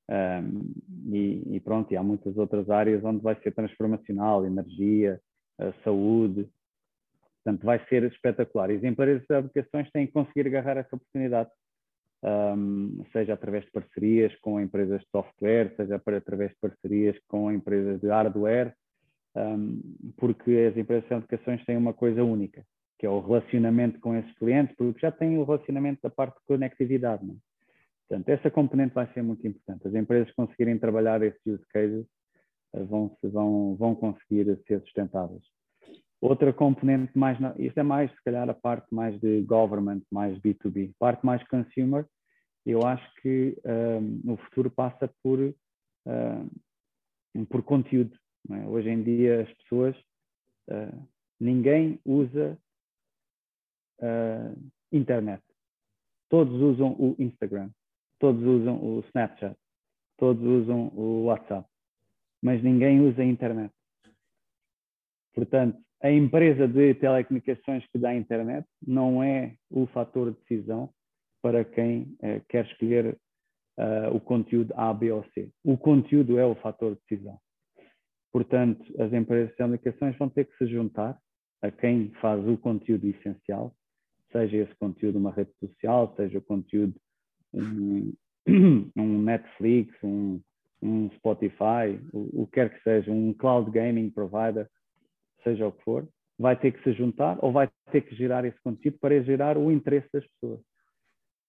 Um, 0.09 0.73
e, 1.11 1.55
e, 1.55 1.59
pronto, 1.59 1.91
e 1.91 1.97
há 1.97 2.03
muitas 2.03 2.37
outras 2.37 2.69
áreas 2.69 3.03
onde 3.03 3.21
vai 3.21 3.35
ser 3.41 3.51
transformacional, 3.53 4.45
energia, 4.45 5.19
saúde, 5.83 6.47
portanto 7.43 7.63
vai 7.63 7.83
ser 7.87 8.03
espetacular. 8.03 8.69
E 8.69 8.75
as 8.75 8.83
empresas 8.83 9.25
de 9.27 9.35
aplicações 9.35 9.89
têm 9.91 10.07
que 10.07 10.13
conseguir 10.13 10.47
agarrar 10.47 10.77
essa 10.77 10.95
oportunidade 10.95 11.49
um, 12.25 13.03
seja 13.13 13.33
através 13.33 13.65
de 13.65 13.71
parcerias 13.71 14.35
com 14.39 14.59
empresas 14.59 15.01
de 15.01 15.07
software, 15.11 15.73
seja 15.75 15.95
através 15.95 16.51
de 16.51 16.57
parcerias 16.59 17.17
com 17.27 17.51
empresas 17.51 18.01
de 18.01 18.07
hardware, 18.07 18.73
um, 19.35 19.79
porque 20.17 20.69
as 20.71 20.77
empresas 20.77 21.07
de 21.07 21.13
aplicações 21.13 21.63
têm 21.65 21.77
uma 21.77 21.93
coisa 21.93 22.23
única, 22.23 22.65
que 22.97 23.05
é 23.05 23.09
o 23.09 23.19
relacionamento 23.19 23.99
com 23.99 24.15
esses 24.15 24.33
clientes, 24.37 24.75
porque 24.75 24.99
já 24.99 25.11
têm 25.11 25.37
o 25.37 25.43
relacionamento 25.43 25.99
da 26.01 26.09
parte 26.09 26.35
de 26.39 26.45
conectividade. 26.47 27.23
Não? 27.25 27.35
É? 27.35 27.54
Portanto, 28.07 28.29
essa 28.29 28.51
componente 28.51 28.93
vai 28.93 29.11
ser 29.13 29.23
muito 29.23 29.45
importante. 29.47 29.87
As 29.87 29.95
empresas 29.95 30.31
conseguirem 30.33 30.77
trabalhar 30.77 31.21
esses 31.23 31.43
use 31.45 31.65
cases 31.69 32.05
eh, 32.73 32.83
vão, 32.83 33.17
vão, 33.23 33.75
vão 33.75 33.95
conseguir 33.95 34.45
ser 34.67 34.81
sustentáveis. 34.81 35.43
Outra 36.21 36.53
componente 36.53 37.17
mais, 37.17 37.37
isto 37.57 37.79
é 37.79 37.83
mais, 37.83 38.11
se 38.11 38.23
calhar, 38.23 38.49
a 38.49 38.53
parte 38.53 38.93
mais 38.93 39.19
de 39.19 39.41
government, 39.43 40.01
mais 40.11 40.37
B2B. 40.39 40.93
Parte 40.97 41.25
mais 41.25 41.45
consumer, 41.47 42.05
eu 42.65 42.85
acho 42.85 43.13
que 43.21 43.55
um, 43.63 44.33
o 44.33 44.37
futuro 44.37 44.71
passa 44.71 45.07
por, 45.21 45.39
um, 47.35 47.45
por 47.45 47.61
conteúdo. 47.63 48.17
É? 48.49 48.67
Hoje 48.67 48.89
em 48.89 49.03
dia 49.03 49.41
as 49.41 49.53
pessoas 49.53 49.95
uh, 50.69 51.07
ninguém 51.39 51.99
usa 52.03 52.57
uh, 53.99 54.71
internet. 54.91 55.43
Todos 56.29 56.59
usam 56.59 56.93
o 56.93 57.15
Instagram, 57.19 57.69
todos 58.19 58.43
usam 58.43 58.75
o 58.75 58.99
Snapchat, 59.09 59.55
todos 60.17 60.43
usam 60.43 60.87
o 60.95 61.25
WhatsApp, 61.25 61.67
mas 62.41 62.61
ninguém 62.63 63.01
usa 63.01 63.21
a 63.21 63.25
internet. 63.25 63.73
Portanto, 65.33 65.77
a 66.01 66.11
empresa 66.11 66.67
de 66.67 66.93
telecomunicações 66.95 67.85
que 67.87 67.97
dá 67.97 68.09
a 68.09 68.15
internet 68.15 68.67
não 68.85 69.23
é 69.23 69.55
o 69.69 69.85
fator 69.87 70.31
de 70.31 70.39
decisão 70.39 70.89
para 71.41 71.63
quem 71.63 72.03
uh, 72.21 72.43
quer 72.49 72.65
escolher 72.65 73.17
uh, 73.77 74.15
o 74.15 74.19
conteúdo 74.19 74.73
A, 74.75 74.93
B 74.93 75.11
ou 75.11 75.23
C. 75.33 75.51
O 75.63 75.77
conteúdo 75.77 76.39
é 76.39 76.45
o 76.45 76.55
fator 76.55 76.95
de 76.95 77.01
decisão. 77.07 77.39
Portanto, 78.31 78.83
as 79.01 79.13
empresas 79.13 79.49
de 79.51 79.57
telecomunicações 79.57 80.17
vão 80.17 80.29
ter 80.29 80.45
que 80.45 80.57
se 80.57 80.67
juntar 80.67 81.17
a 81.61 81.71
quem 81.71 82.11
faz 82.21 82.45
o 82.47 82.57
conteúdo 82.57 83.07
essencial, 83.07 83.73
seja 84.31 84.57
esse 84.57 84.75
conteúdo 84.75 85.17
uma 85.17 85.31
rede 85.31 85.51
social, 85.59 86.13
seja 86.15 86.37
o 86.37 86.41
conteúdo 86.41 86.93
um, 87.55 88.13
um 88.95 89.21
Netflix, 89.21 89.95
um, 90.03 90.41
um 90.81 91.09
Spotify, 91.11 91.99
o, 92.13 92.45
que 92.47 92.53
quer 92.53 92.73
que 92.73 92.83
seja, 92.83 93.11
um 93.11 93.33
cloud 93.33 93.71
gaming 93.71 94.09
provider, 94.09 94.69
seja 95.43 95.67
o 95.67 95.71
que 95.71 95.83
for, 95.83 96.07
vai 96.37 96.55
ter 96.55 96.71
que 96.71 96.83
se 96.83 96.93
juntar 96.93 97.37
ou 97.41 97.51
vai 97.51 97.69
ter 97.91 98.01
que 98.01 98.15
gerar 98.15 98.45
esse 98.45 98.59
conteúdo 98.61 98.97
para 98.99 99.23
gerar 99.23 99.57
o 99.57 99.71
interesse 99.71 100.07
das 100.11 100.25
pessoas. 100.27 100.59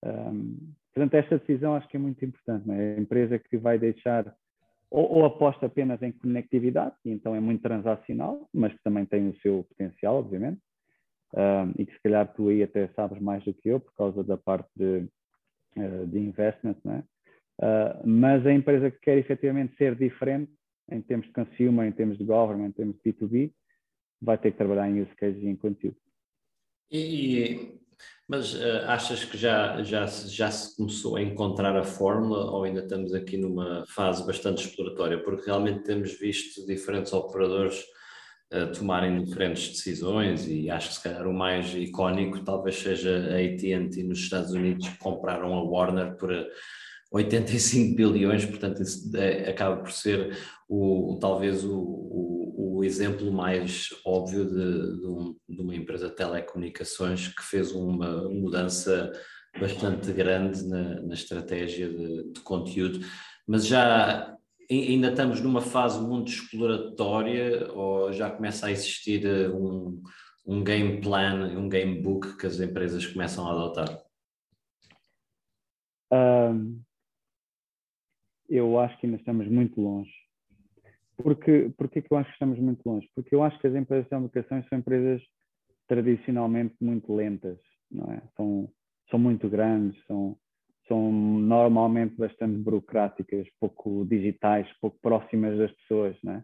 Um, 0.05 0.73
portanto, 0.95 1.15
esta 1.15 1.39
decisão 1.39 1.75
acho 1.75 1.89
que 1.89 1.97
é 1.97 2.01
muito 2.01 2.25
importante. 2.25 2.71
É? 2.71 2.97
A 2.97 3.01
empresa 3.01 3.39
que 3.39 3.57
vai 3.57 3.79
deixar 3.79 4.33
ou, 4.91 5.19
ou, 5.19 5.25
aposta 5.25 5.67
apenas 5.67 6.01
em 6.01 6.13
conectividade, 6.13 6.95
e 7.05 7.11
então 7.11 7.35
é 7.35 7.41
muito 7.41 7.61
transacional, 7.61 8.49
mas 8.55 8.73
que 8.73 8.83
também 8.85 9.05
tem 9.05 9.29
o 9.29 9.37
seu 9.41 9.65
potencial, 9.65 10.17
obviamente, 10.17 10.61
um, 11.35 11.73
e 11.77 11.85
que 11.85 11.93
se 11.93 12.03
calhar 12.03 12.33
tu 12.35 12.49
aí 12.49 12.63
até 12.63 12.87
sabes 12.89 13.21
mais 13.21 13.43
do 13.45 13.53
que 13.53 13.69
eu 13.69 13.81
por 13.81 13.93
causa 13.95 14.23
da 14.23 14.37
parte 14.37 14.69
de, 14.77 15.09
de 16.07 16.19
investment, 16.19 16.77
não 16.85 16.95
é? 16.95 17.05
Uh, 17.59 18.07
mas 18.07 18.47
a 18.47 18.53
empresa 18.53 18.91
que 18.91 18.99
quer 19.01 19.17
efetivamente 19.17 19.77
ser 19.77 19.95
diferente 19.95 20.53
em 20.91 21.01
termos 21.01 21.27
de 21.27 21.33
consumer, 21.33 21.87
em 21.87 21.93
termos 21.93 22.19
de 22.19 22.25
government, 22.25 22.69
em 22.69 22.73
termos 22.73 22.97
de 22.97 23.13
B2B, 23.13 23.53
vai 24.21 24.39
ter 24.39 24.53
que 24.53 24.59
trabalhar 24.59 24.89
em 24.89 25.03
use 25.03 25.15
cases 25.17 25.43
e 25.43 25.47
em 25.47 25.57
conteúdo. 25.57 25.97
E, 26.91 27.81
mas 28.29 28.55
uh, 28.55 28.85
achas 28.87 29.25
que 29.25 29.37
já, 29.37 29.83
já, 29.83 30.07
já 30.07 30.51
se 30.51 30.77
começou 30.77 31.17
a 31.17 31.23
encontrar 31.23 31.77
a 31.77 31.85
fórmula 31.85 32.51
ou 32.51 32.65
ainda 32.65 32.81
estamos 32.81 33.15
aqui 33.15 33.37
numa 33.37 33.85
fase 33.89 34.25
bastante 34.27 34.67
exploratória? 34.67 35.23
Porque 35.23 35.47
realmente 35.47 35.83
temos 35.83 36.13
visto 36.19 36.65
diferentes 36.67 37.13
operadores 37.13 37.85
uh, 38.53 38.73
tomarem 38.73 39.23
diferentes 39.23 39.69
decisões 39.69 40.47
e 40.47 40.71
acho 40.71 40.89
que 40.89 40.95
se 40.95 41.03
calhar 41.03 41.27
o 41.27 41.33
mais 41.33 41.75
icónico 41.75 42.45
talvez 42.45 42.77
seja 42.77 43.11
a 43.11 43.39
AT&T 43.39 44.03
nos 44.03 44.19
Estados 44.19 44.53
Unidos 44.53 44.89
que 44.89 44.99
compraram 44.99 45.55
a 45.55 45.63
Warner 45.63 46.17
por 46.17 46.31
85 47.13 47.97
bilhões, 47.97 48.45
portanto 48.45 48.83
isso 48.83 49.17
é, 49.17 49.49
acaba 49.49 49.77
por 49.77 49.93
ser 49.93 50.37
o, 50.69 51.19
talvez 51.21 51.65
o, 51.65 51.79
o, 51.79 52.79
o 52.79 52.85
exemplo 52.85 53.33
mais 53.33 53.89
óbvio 54.05 54.45
de, 54.45 55.01
de, 55.01 55.07
um, 55.07 55.37
de, 55.49 55.61
uma 55.63 55.75
empresa 55.75 56.09
de 56.09 56.17
telecomunicações 56.17 57.29
que 57.29 57.43
fez 57.43 57.73
uma 57.73 58.29
mudança 58.29 59.13
bastante 59.59 60.13
grande 60.13 60.67
na, 60.69 61.01
na 61.03 61.15
estratégia 61.15 61.89
de, 61.89 62.33
de, 62.33 62.41
conteúdo, 62.41 63.01
mas 63.47 63.67
já 63.67 64.36
ainda 64.71 65.11
estamos 65.11 65.41
numa 65.41 65.61
fase 65.61 66.01
muito 66.01 66.29
exploratória 66.29 67.71
ou 67.73 68.13
já 68.13 68.31
começa 68.31 68.67
a 68.67 68.71
existir 68.71 69.25
eh, 69.25 69.49
um, 69.49 70.03
um 70.45 70.63
game 70.63 71.01
plan, 71.01 71.59
um 71.59 71.69
game 71.69 72.01
book 72.01 72.37
que 72.37 72.47
as 72.47 72.61
empresas 72.61 73.07
começam 73.07 73.47
a 73.47 73.53
adotar? 73.53 74.03
Um, 76.13 76.81
eu 78.49 78.79
acho 78.79 78.99
que 78.99 79.07
ainda 79.07 79.19
estamos 79.19 79.49
muito 79.49 79.81
longe. 79.81 80.13
Porque, 81.17 81.73
porque 81.77 82.03
que 82.03 82.13
eu 82.13 82.19
acho 82.19 82.29
que 82.29 82.35
estamos 82.35 82.59
muito 82.59 82.87
longe? 82.87 83.09
Porque 83.15 83.35
eu 83.35 83.43
acho 83.43 83.59
que 83.59 83.67
as 83.67 83.75
empresas 83.75 84.05
de 84.05 84.11
comunicações 84.11 84.69
são 84.69 84.79
empresas 84.79 85.23
tradicionalmente 85.89 86.75
muito 86.81 87.15
lentas, 87.15 87.59
não 87.91 88.13
é? 88.13 88.23
São, 88.37 88.71
são 89.11 89.19
muito 89.19 89.49
grandes, 89.49 89.99
são, 90.07 90.39
são 90.89 91.13
normalmente 91.13 92.17
bastante 92.17 92.59
burocráticas, 92.59 93.47
pouco 93.61 94.05
digitais, 94.05 94.69
pouco 94.81 94.99
próximas 95.01 95.59
das 95.59 95.73
pessoas, 95.73 96.17
não 96.23 96.35
é? 96.35 96.43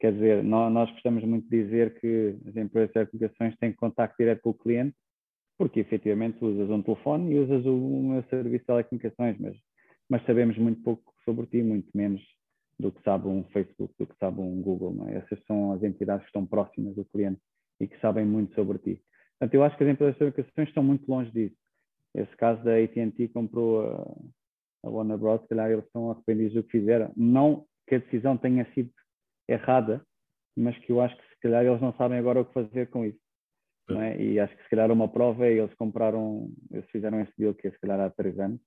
Quer 0.00 0.12
dizer, 0.14 0.42
nós, 0.42 0.72
nós 0.72 0.90
gostamos 0.90 1.22
muito 1.24 1.48
de 1.48 1.62
dizer 1.62 2.00
que 2.00 2.36
as 2.48 2.56
empresas 2.56 2.92
de 2.92 3.06
comunicações 3.06 3.56
têm 3.58 3.72
contato 3.72 4.16
direto 4.18 4.40
com 4.42 4.50
o 4.50 4.54
cliente, 4.54 4.96
porque 5.56 5.80
efetivamente 5.80 6.44
usas 6.44 6.68
um 6.70 6.82
telefone 6.82 7.32
e 7.32 7.38
usas 7.38 7.64
o 7.64 8.02
meu 8.02 8.22
serviço 8.24 8.58
de 8.58 8.66
telecomunicações, 8.66 9.38
mas, 9.38 9.56
mas 10.10 10.26
sabemos 10.26 10.58
muito 10.58 10.82
pouco 10.82 11.14
sobre 11.24 11.46
ti, 11.46 11.62
muito 11.62 11.88
menos 11.94 12.20
do 12.80 12.90
que 12.90 13.00
sabe 13.02 13.28
um 13.28 13.44
Facebook, 13.52 13.94
do 13.96 14.06
que 14.06 14.18
sabe 14.18 14.40
um 14.40 14.60
Google. 14.60 15.06
É? 15.08 15.18
Essas 15.18 15.38
são 15.46 15.72
as 15.72 15.82
entidades 15.84 16.24
que 16.24 16.30
estão 16.30 16.44
próximas 16.44 16.96
do 16.96 17.04
cliente 17.04 17.40
e 17.80 17.86
que 17.86 17.98
sabem 18.00 18.26
muito 18.26 18.54
sobre 18.54 18.78
ti. 18.78 19.00
Portanto, 19.38 19.54
eu 19.54 19.62
acho 19.62 19.76
que 19.76 19.84
as 19.84 19.90
empresas 19.90 20.14
de 20.14 20.18
comunicações 20.18 20.68
estão 20.68 20.82
muito 20.82 21.08
longe 21.08 21.30
disso. 21.30 21.56
Esse 22.14 22.34
caso 22.36 22.62
da 22.62 22.76
AT&T 22.76 23.28
comprou 23.28 23.82
a, 23.82 24.86
a 24.86 24.90
Warner 24.90 25.18
Bros., 25.18 25.40
se 25.42 25.48
calhar 25.48 25.70
eles 25.70 25.84
estão 25.84 26.10
arrependidos 26.10 26.54
do 26.54 26.62
que 26.62 26.78
fizeram. 26.78 27.12
Não 27.16 27.64
que 27.86 27.96
a 27.96 27.98
decisão 27.98 28.36
tenha 28.36 28.66
sido 28.74 28.90
errada, 29.48 30.04
mas 30.56 30.76
que 30.78 30.92
eu 30.92 31.00
acho 31.00 31.16
que 31.16 31.22
se 31.22 31.40
calhar 31.40 31.64
eles 31.64 31.80
não 31.80 31.92
sabem 31.94 32.18
agora 32.18 32.40
o 32.40 32.44
que 32.44 32.52
fazer 32.52 32.88
com 32.90 33.04
isso. 33.04 33.18
É? 33.90 34.22
E 34.22 34.38
acho 34.38 34.56
que 34.56 34.62
se 34.62 34.70
calhar 34.70 34.90
uma 34.90 35.08
prova 35.08 35.46
é 35.46 35.52
eles 35.52 35.74
compraram, 35.74 36.50
eles 36.70 36.88
fizeram 36.90 37.20
esse 37.20 37.32
deal 37.36 37.54
que 37.54 37.66
é 37.68 37.70
se 37.70 37.78
calhar 37.80 38.00
há 38.00 38.10
três 38.10 38.38
anos, 38.38 38.60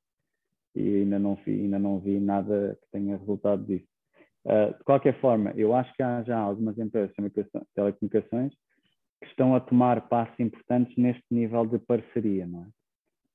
e 0.75 0.97
ainda 0.97 1.17
não 1.17 1.35
vi, 1.35 1.61
ainda 1.61 1.79
não 1.79 1.99
vi 1.99 2.19
nada 2.19 2.77
que 2.81 2.91
tenha 2.91 3.17
resultado 3.17 3.63
disso. 3.65 3.87
Uh, 4.45 4.77
de 4.77 4.83
qualquer 4.83 5.19
forma, 5.19 5.51
eu 5.55 5.73
acho 5.73 5.91
que 5.95 6.03
há 6.03 6.21
já 6.21 6.37
algumas 6.37 6.77
empresas 6.77 7.11
de 7.15 7.41
telecomunicações 7.73 8.53
que 9.21 9.29
estão 9.29 9.55
a 9.55 9.59
tomar 9.59 10.07
passos 10.07 10.39
importantes 10.39 10.95
neste 10.97 11.23
nível 11.31 11.65
de 11.65 11.79
parceria. 11.79 12.45
Não 12.45 12.63
é? 12.63 12.67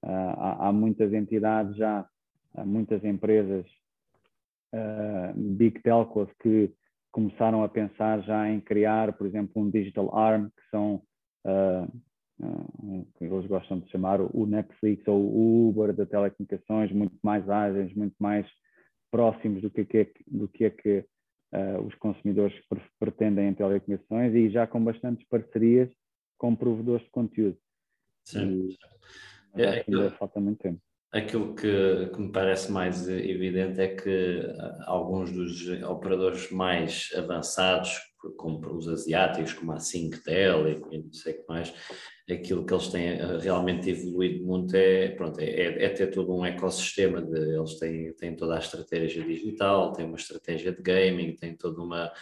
Uh, 0.02 0.34
há, 0.36 0.68
há, 0.68 0.72
muitas 0.72 1.12
entidades 1.12 1.76
já, 1.76 2.08
há 2.54 2.64
muitas 2.64 3.04
empresas, 3.04 3.66
uh, 4.74 5.32
big 5.36 5.80
telcos, 5.82 6.28
que 6.42 6.72
começaram 7.12 7.62
a 7.62 7.68
pensar 7.68 8.22
já 8.22 8.48
em 8.48 8.60
criar, 8.60 9.12
por 9.12 9.26
exemplo, 9.26 9.62
um 9.62 9.70
digital 9.70 10.16
arm, 10.16 10.46
que 10.46 10.70
são 10.70 11.02
que 13.16 13.24
eles 13.24 13.46
gostam 13.46 13.80
de 13.80 13.90
chamar 13.90 14.20
o 14.20 14.46
Netflix 14.46 15.06
ou 15.06 15.20
o 15.20 15.68
Uber 15.68 15.92
da 15.92 16.06
telecomunicações, 16.06 16.90
muito 16.92 17.16
mais 17.22 17.48
ágeis, 17.48 17.94
muito 17.94 18.14
mais 18.18 18.46
próximos 19.10 19.60
do 19.60 19.70
que 19.70 19.98
é, 19.98 20.10
do 20.26 20.48
que, 20.48 20.64
é 20.64 20.70
que 20.70 21.04
uh, 21.52 21.84
os 21.86 21.94
consumidores 21.96 22.54
pretendem 22.98 23.48
em 23.48 23.54
telecomunicações 23.54 24.34
e 24.34 24.48
já 24.50 24.66
com 24.66 24.82
bastantes 24.82 25.26
parcerias 25.28 25.90
com 26.38 26.54
provedores 26.54 27.04
de 27.04 27.10
conteúdo. 27.10 27.58
Sim. 28.24 28.68
E, 28.70 28.78
é, 29.56 29.84
ainda 29.86 30.10
falta 30.12 30.40
muito 30.40 30.58
tempo. 30.58 30.80
Aquilo 31.12 31.54
que, 31.56 32.08
que, 32.14 32.20
me 32.20 32.30
parece 32.30 32.70
mais 32.70 33.08
evidente 33.08 33.80
é 33.80 33.88
que 33.88 34.46
ah, 34.58 34.84
alguns 34.86 35.32
dos 35.32 35.68
operadores 35.82 36.52
mais 36.52 37.10
avançados, 37.16 37.98
como 38.36 38.64
os 38.76 38.86
asiáticos, 38.86 39.52
como 39.52 39.72
a 39.72 39.80
Synctel 39.80 40.68
e 40.68 41.02
não 41.02 41.12
sei 41.12 41.34
o 41.34 41.36
que 41.38 41.48
mais, 41.48 41.74
aquilo 42.30 42.64
que 42.64 42.72
eles 42.72 42.88
têm 42.88 43.20
ah, 43.20 43.38
realmente 43.38 43.90
evoluído 43.90 44.44
muito 44.44 44.76
é, 44.76 45.08
pronto, 45.08 45.40
é, 45.40 45.84
é 45.84 45.88
ter 45.88 46.12
todo 46.12 46.32
um 46.32 46.46
ecossistema, 46.46 47.20
de, 47.20 47.56
eles 47.56 47.76
têm, 47.80 48.12
têm 48.14 48.36
toda 48.36 48.54
a 48.54 48.60
estratégia 48.60 49.24
digital, 49.24 49.92
têm 49.92 50.06
uma 50.06 50.16
estratégia 50.16 50.70
de 50.70 50.80
gaming, 50.80 51.34
têm 51.34 51.56
toda 51.56 51.82
uma... 51.82 52.12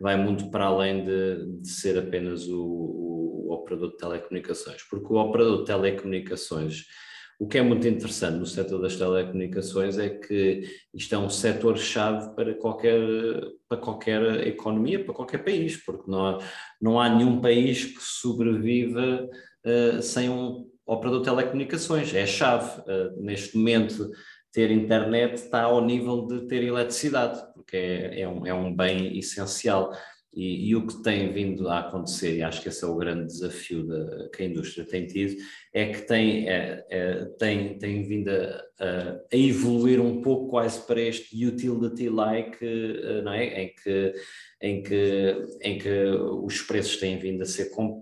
vai 0.00 0.16
muito 0.16 0.50
para 0.50 0.64
além 0.64 1.04
de, 1.04 1.60
de 1.60 1.68
ser 1.68 1.98
apenas 1.98 2.48
o, 2.48 2.62
o 2.62 3.17
operador 3.58 3.90
de 3.90 3.96
telecomunicações, 3.96 4.82
porque 4.82 5.12
o 5.12 5.16
operador 5.16 5.58
de 5.58 5.64
telecomunicações 5.66 6.86
o 7.38 7.46
que 7.46 7.56
é 7.56 7.62
muito 7.62 7.86
interessante 7.86 8.36
no 8.36 8.46
setor 8.46 8.80
das 8.80 8.96
telecomunicações 8.96 9.96
é 9.96 10.08
que 10.08 10.62
isto 10.92 11.14
é 11.14 11.18
um 11.18 11.30
setor-chave 11.30 12.34
para 12.34 12.52
qualquer, 12.54 13.00
para 13.68 13.78
qualquer 13.78 14.48
economia, 14.48 15.04
para 15.04 15.14
qualquer 15.14 15.44
país, 15.44 15.76
porque 15.76 16.10
não 16.10 16.26
há, 16.26 16.38
não 16.80 17.00
há 17.00 17.08
nenhum 17.08 17.40
país 17.40 17.84
que 17.84 18.02
sobreviva 18.02 19.28
uh, 19.64 20.02
sem 20.02 20.28
um 20.28 20.68
operador 20.84 21.20
de 21.20 21.26
telecomunicações. 21.26 22.12
É 22.12 22.26
chave. 22.26 22.80
Uh, 22.80 23.22
neste 23.22 23.56
momento, 23.56 24.10
ter 24.52 24.72
internet 24.72 25.34
está 25.34 25.62
ao 25.62 25.84
nível 25.84 26.26
de 26.26 26.48
ter 26.48 26.64
eletricidade, 26.64 27.40
porque 27.54 27.76
é, 27.76 28.22
é, 28.22 28.28
um, 28.28 28.44
é 28.44 28.52
um 28.52 28.74
bem 28.74 29.16
essencial. 29.16 29.92
E, 30.32 30.68
e, 30.68 30.76
o 30.76 30.86
que 30.86 31.02
tem 31.02 31.32
vindo 31.32 31.68
a 31.68 31.80
acontecer, 31.80 32.36
e 32.36 32.42
acho 32.42 32.62
que 32.62 32.68
esse 32.68 32.84
é 32.84 32.86
o 32.86 32.96
grande 32.96 33.26
desafio 33.26 33.86
que 34.30 34.42
a 34.42 34.46
indústria 34.46 34.84
tem 34.84 35.06
tido, 35.06 35.36
é 35.72 35.86
que 35.86 36.02
tem, 36.02 36.48
é, 36.48 36.84
é, 36.90 37.24
tem, 37.38 37.78
tem 37.78 38.02
vindo 38.02 38.28
a, 38.28 38.64
a, 38.78 39.20
evoluir 39.32 40.00
um 40.00 40.20
pouco 40.20 40.48
quase 40.48 40.86
para 40.86 41.00
este 41.00 41.46
utility-like, 41.46 42.58
eh, 42.62 43.22
não 43.22 43.32
é? 43.32 43.62
em, 43.62 43.74
que, 43.74 44.14
em, 44.60 44.82
que, 44.82 45.46
em 45.62 45.78
que 45.78 46.04
os 46.42 46.60
preços 46.62 46.98
têm 46.98 47.18
vindo 47.18 47.42
a 47.42 47.46
ser 47.46 47.70
com, 47.70 48.00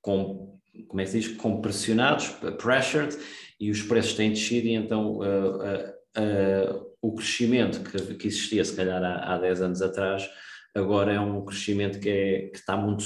com, 0.00 0.58
como 0.88 1.00
é 1.00 1.04
que 1.04 1.10
se 1.10 1.20
diz? 1.20 1.36
compressionados, 1.36 2.28
pressured, 2.58 3.16
e 3.60 3.70
os 3.70 3.82
preços 3.82 4.14
têm 4.14 4.30
descido, 4.30 4.66
e 4.66 4.74
então 4.74 5.18
uh, 5.18 5.56
uh, 5.56 6.80
uh, 6.80 6.86
o 7.00 7.14
crescimento 7.14 7.82
que, 7.82 8.14
que, 8.14 8.28
existia, 8.28 8.64
se 8.64 8.74
calhar, 8.74 9.02
há, 9.02 9.34
há 9.34 9.38
10 9.38 9.62
anos 9.62 9.82
atrás, 9.82 10.28
agora 10.76 11.14
é 11.14 11.20
um 11.20 11.44
crescimento 11.44 11.98
que, 11.98 12.08
é, 12.08 12.48
que 12.48 12.58
está 12.58 12.76
muito 12.76 13.04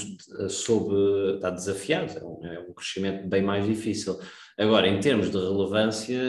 sob, 0.49 1.35
está 1.35 1.49
desafiado, 1.49 2.17
é 2.17 2.23
um, 2.23 2.45
é 2.45 2.59
um, 2.59 2.73
crescimento 2.73 3.27
bem 3.27 3.41
mais 3.41 3.65
difícil. 3.65 4.19
Agora, 4.57 4.87
em 4.87 4.99
termos 4.99 5.31
de 5.31 5.37
relevância, 5.37 6.19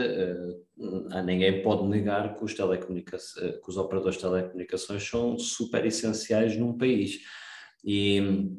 uh, 0.78 1.22
ninguém 1.24 1.62
pode 1.62 1.86
negar 1.88 2.36
que 2.36 2.44
os, 2.44 2.54
telecomunica 2.54 3.16
que 3.18 3.68
os 3.68 3.76
operadores 3.76 4.16
de 4.16 4.22
telecomunicações 4.22 5.06
são 5.06 5.38
super 5.38 5.84
essenciais 5.84 6.56
num 6.56 6.78
país. 6.78 7.18
E, 7.84 8.54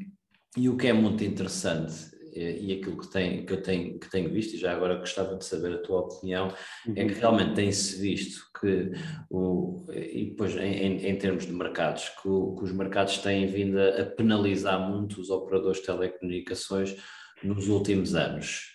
e 0.58 0.70
o 0.70 0.76
que 0.76 0.88
é 0.88 0.94
muito 0.94 1.24
interessante 1.24 2.13
e 2.36 2.74
aquilo 2.74 2.98
que, 2.98 3.12
tem, 3.12 3.46
que 3.46 3.54
eu 3.54 3.62
tenho, 3.62 4.00
que 4.00 4.10
tenho 4.10 4.32
visto, 4.32 4.56
e 4.56 4.58
já 4.58 4.74
agora 4.74 4.96
gostava 4.96 5.36
de 5.36 5.46
saber 5.46 5.74
a 5.74 5.78
tua 5.78 6.02
opinião, 6.02 6.48
uhum. 6.88 6.94
é 6.96 7.06
que 7.06 7.14
uhum. 7.14 7.20
realmente 7.20 7.54
tem-se 7.54 8.00
visto 8.02 8.42
que, 8.60 8.92
o, 9.30 9.86
e 9.92 10.26
depois 10.26 10.56
em, 10.56 11.06
em 11.06 11.16
termos 11.18 11.46
de 11.46 11.54
mercados, 11.54 12.10
que, 12.10 12.28
o, 12.28 12.56
que, 12.56 12.64
os 12.64 12.72
mercados 12.72 13.18
têm 13.20 13.48
vindo 13.48 13.80
a 13.80 14.06
penalizar 14.06 14.80
muito 14.90 15.20
os 15.20 15.30
operadores 15.30 15.80
de 15.80 15.86
telecomunicações 15.86 16.96
nos 17.44 17.68
últimos 17.68 18.16
anos. 18.16 18.74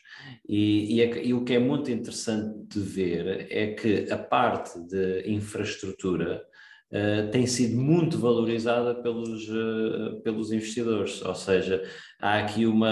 E, 0.48 0.96
e, 0.96 1.00
é, 1.00 1.26
e, 1.26 1.34
o 1.34 1.44
que 1.44 1.54
é 1.54 1.58
muito 1.58 1.90
interessante 1.90 2.68
de 2.68 2.80
ver 2.80 3.46
é 3.50 3.68
que 3.74 4.10
a 4.10 4.18
parte 4.18 4.78
de 4.86 5.30
infraestrutura 5.30 6.42
uh, 6.92 7.30
tem 7.30 7.46
sido 7.46 7.76
muito 7.80 8.18
valorizada 8.18 8.94
pelos, 8.94 9.48
uh, 9.48 10.20
pelos 10.22 10.52
investidores, 10.52 11.22
ou 11.24 11.34
seja, 11.34 11.82
há 12.20 12.38
aqui, 12.38 12.66
uma, 12.66 12.88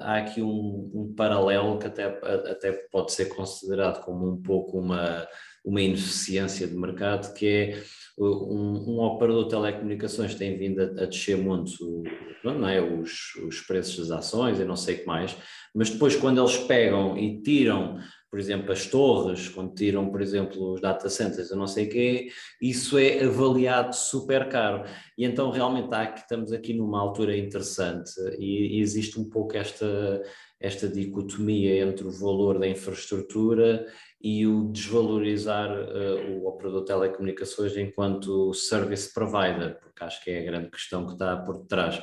há 0.00 0.18
aqui 0.18 0.42
um, 0.42 0.90
um, 0.94 1.14
paralelo 1.16 1.78
que 1.78 1.86
até, 1.86 2.04
até 2.04 2.72
pode 2.90 3.12
ser 3.12 3.26
considerado 3.26 4.02
como 4.04 4.28
um 4.28 4.40
pouco 4.40 4.78
uma, 4.78 5.26
uma 5.64 5.80
ineficiência 5.80 6.66
de 6.66 6.74
mercado, 6.74 7.34
que 7.34 7.46
é 7.46 7.82
um, 8.18 8.94
um 8.94 9.00
operador 9.00 9.44
de 9.44 9.50
telecomunicações 9.50 10.34
tem 10.34 10.58
vindo 10.58 10.80
a, 10.80 11.02
a 11.02 11.06
descer 11.06 11.36
muito 11.36 12.02
não 12.42 12.68
é, 12.68 12.80
os, 12.80 13.34
os 13.46 13.60
preços 13.60 14.08
das 14.08 14.20
ações 14.20 14.58
e 14.58 14.64
não 14.64 14.76
sei 14.76 14.96
o 14.96 14.98
que 15.00 15.06
mais, 15.06 15.36
mas 15.74 15.90
depois 15.90 16.16
quando 16.16 16.40
eles 16.40 16.56
pegam 16.56 17.16
e 17.16 17.42
tiram 17.42 17.98
por 18.30 18.38
exemplo, 18.38 18.70
as 18.70 18.86
torres, 18.86 19.48
quando 19.48 19.74
tiram, 19.74 20.08
por 20.08 20.22
exemplo, 20.22 20.72
os 20.72 20.80
data 20.80 21.08
centers, 21.08 21.50
eu 21.50 21.56
não 21.56 21.66
sei 21.66 21.86
o 21.86 21.90
quê, 21.90 22.28
isso 22.62 22.96
é 22.96 23.24
avaliado 23.24 23.94
super 23.94 24.48
caro. 24.48 24.84
E 25.18 25.24
então 25.24 25.50
realmente 25.50 25.92
há, 25.92 26.14
estamos 26.14 26.52
aqui 26.52 26.72
numa 26.72 27.00
altura 27.00 27.36
interessante 27.36 28.12
e, 28.38 28.78
e 28.78 28.80
existe 28.80 29.18
um 29.18 29.28
pouco 29.28 29.56
esta, 29.56 30.22
esta 30.60 30.88
dicotomia 30.88 31.82
entre 31.84 32.06
o 32.06 32.10
valor 32.12 32.60
da 32.60 32.68
infraestrutura 32.68 33.84
e 34.22 34.46
o 34.46 34.70
desvalorizar 34.70 35.68
uh, 35.72 36.38
o 36.38 36.46
operador 36.46 36.80
de 36.82 36.86
telecomunicações 36.86 37.76
enquanto 37.76 38.54
service 38.54 39.12
provider, 39.12 39.76
porque 39.80 40.04
acho 40.04 40.22
que 40.22 40.30
é 40.30 40.40
a 40.40 40.44
grande 40.44 40.70
questão 40.70 41.04
que 41.04 41.14
está 41.14 41.36
por 41.36 41.58
detrás. 41.58 42.00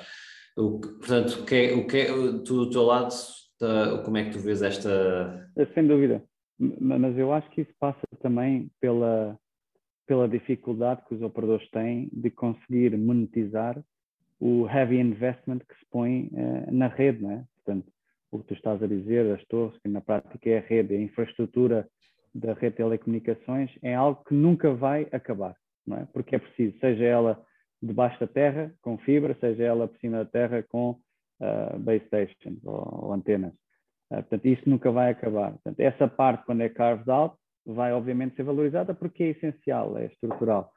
O, 0.57 0.79
portanto, 0.79 1.39
o 1.39 1.45
que 1.45 1.55
é, 1.55 1.73
o 1.73 1.87
que 1.87 1.97
é, 1.97 2.11
do 2.11 2.69
teu 2.69 2.83
lado 2.83 3.13
como 4.03 4.17
é 4.17 4.25
que 4.25 4.31
tu 4.31 4.39
vês 4.39 4.61
esta. 4.61 5.46
Sem 5.73 5.87
dúvida, 5.87 6.23
mas 6.59 7.17
eu 7.17 7.33
acho 7.33 7.49
que 7.51 7.61
isso 7.61 7.73
passa 7.79 7.99
também 8.21 8.69
pela, 8.79 9.37
pela 10.05 10.27
dificuldade 10.27 11.03
que 11.07 11.15
os 11.15 11.21
operadores 11.21 11.69
têm 11.71 12.09
de 12.11 12.29
conseguir 12.29 12.97
monetizar 12.97 13.81
o 14.39 14.67
heavy 14.67 14.99
investment 14.99 15.59
que 15.59 15.75
se 15.75 15.85
põe 15.89 16.29
uh, 16.31 16.71
na 16.71 16.87
rede, 16.87 17.23
não 17.23 17.31
é? 17.31 17.43
Portanto, 17.55 17.91
o 18.31 18.39
que 18.39 18.45
tu 18.45 18.53
estás 18.53 18.81
a 18.83 18.87
dizer, 18.87 19.33
as 19.33 19.43
torres, 19.45 19.79
que 19.81 19.89
na 19.89 20.01
prática 20.01 20.49
é 20.49 20.57
a 20.59 20.61
rede, 20.61 20.95
a 20.95 21.01
infraestrutura 21.01 21.87
da 22.35 22.53
rede 22.53 22.71
de 22.71 22.77
telecomunicações, 22.77 23.71
é 23.81 23.95
algo 23.95 24.23
que 24.25 24.33
nunca 24.33 24.73
vai 24.73 25.07
acabar, 25.11 25.55
não 25.85 25.97
é? 25.97 26.07
Porque 26.13 26.35
é 26.35 26.39
preciso, 26.39 26.77
seja 26.79 27.03
ela 27.03 27.43
debaixo 27.81 28.19
da 28.19 28.27
terra 28.27 28.73
com 28.81 28.97
fibra, 28.99 29.35
seja 29.39 29.63
ela 29.63 29.87
por 29.87 29.97
cima 29.99 30.17
da 30.17 30.25
terra 30.25 30.63
com 30.63 30.91
uh, 30.91 31.79
base 31.79 32.05
stations 32.05 32.63
ou, 32.63 33.05
ou 33.05 33.13
antenas. 33.13 33.53
Uh, 34.11 34.15
portanto, 34.15 34.45
isso 34.45 34.69
nunca 34.69 34.91
vai 34.91 35.11
acabar. 35.11 35.51
Portanto, 35.51 35.79
essa 35.79 36.07
parte, 36.07 36.45
quando 36.45 36.61
é 36.61 36.69
carved 36.69 37.09
out, 37.09 37.35
vai 37.65 37.91
obviamente 37.91 38.35
ser 38.35 38.43
valorizada 38.43 38.93
porque 38.93 39.23
é 39.23 39.27
essencial, 39.29 39.97
é 39.97 40.05
estrutural. 40.05 40.71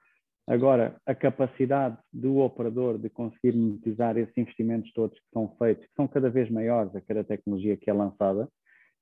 Agora, 0.48 0.96
a 1.06 1.14
capacidade 1.14 1.96
do 2.12 2.38
operador 2.38 2.98
de 2.98 3.08
conseguir 3.08 3.56
monetizar 3.56 4.16
esses 4.18 4.36
investimentos 4.36 4.92
todos 4.92 5.16
que 5.16 5.30
são 5.32 5.54
feitos, 5.56 5.86
que 5.86 5.94
são 5.94 6.08
cada 6.08 6.28
vez 6.28 6.50
maiores 6.50 6.94
a 6.96 7.00
cada 7.00 7.22
tecnologia 7.22 7.76
que 7.76 7.88
é 7.88 7.92
lançada, 7.92 8.44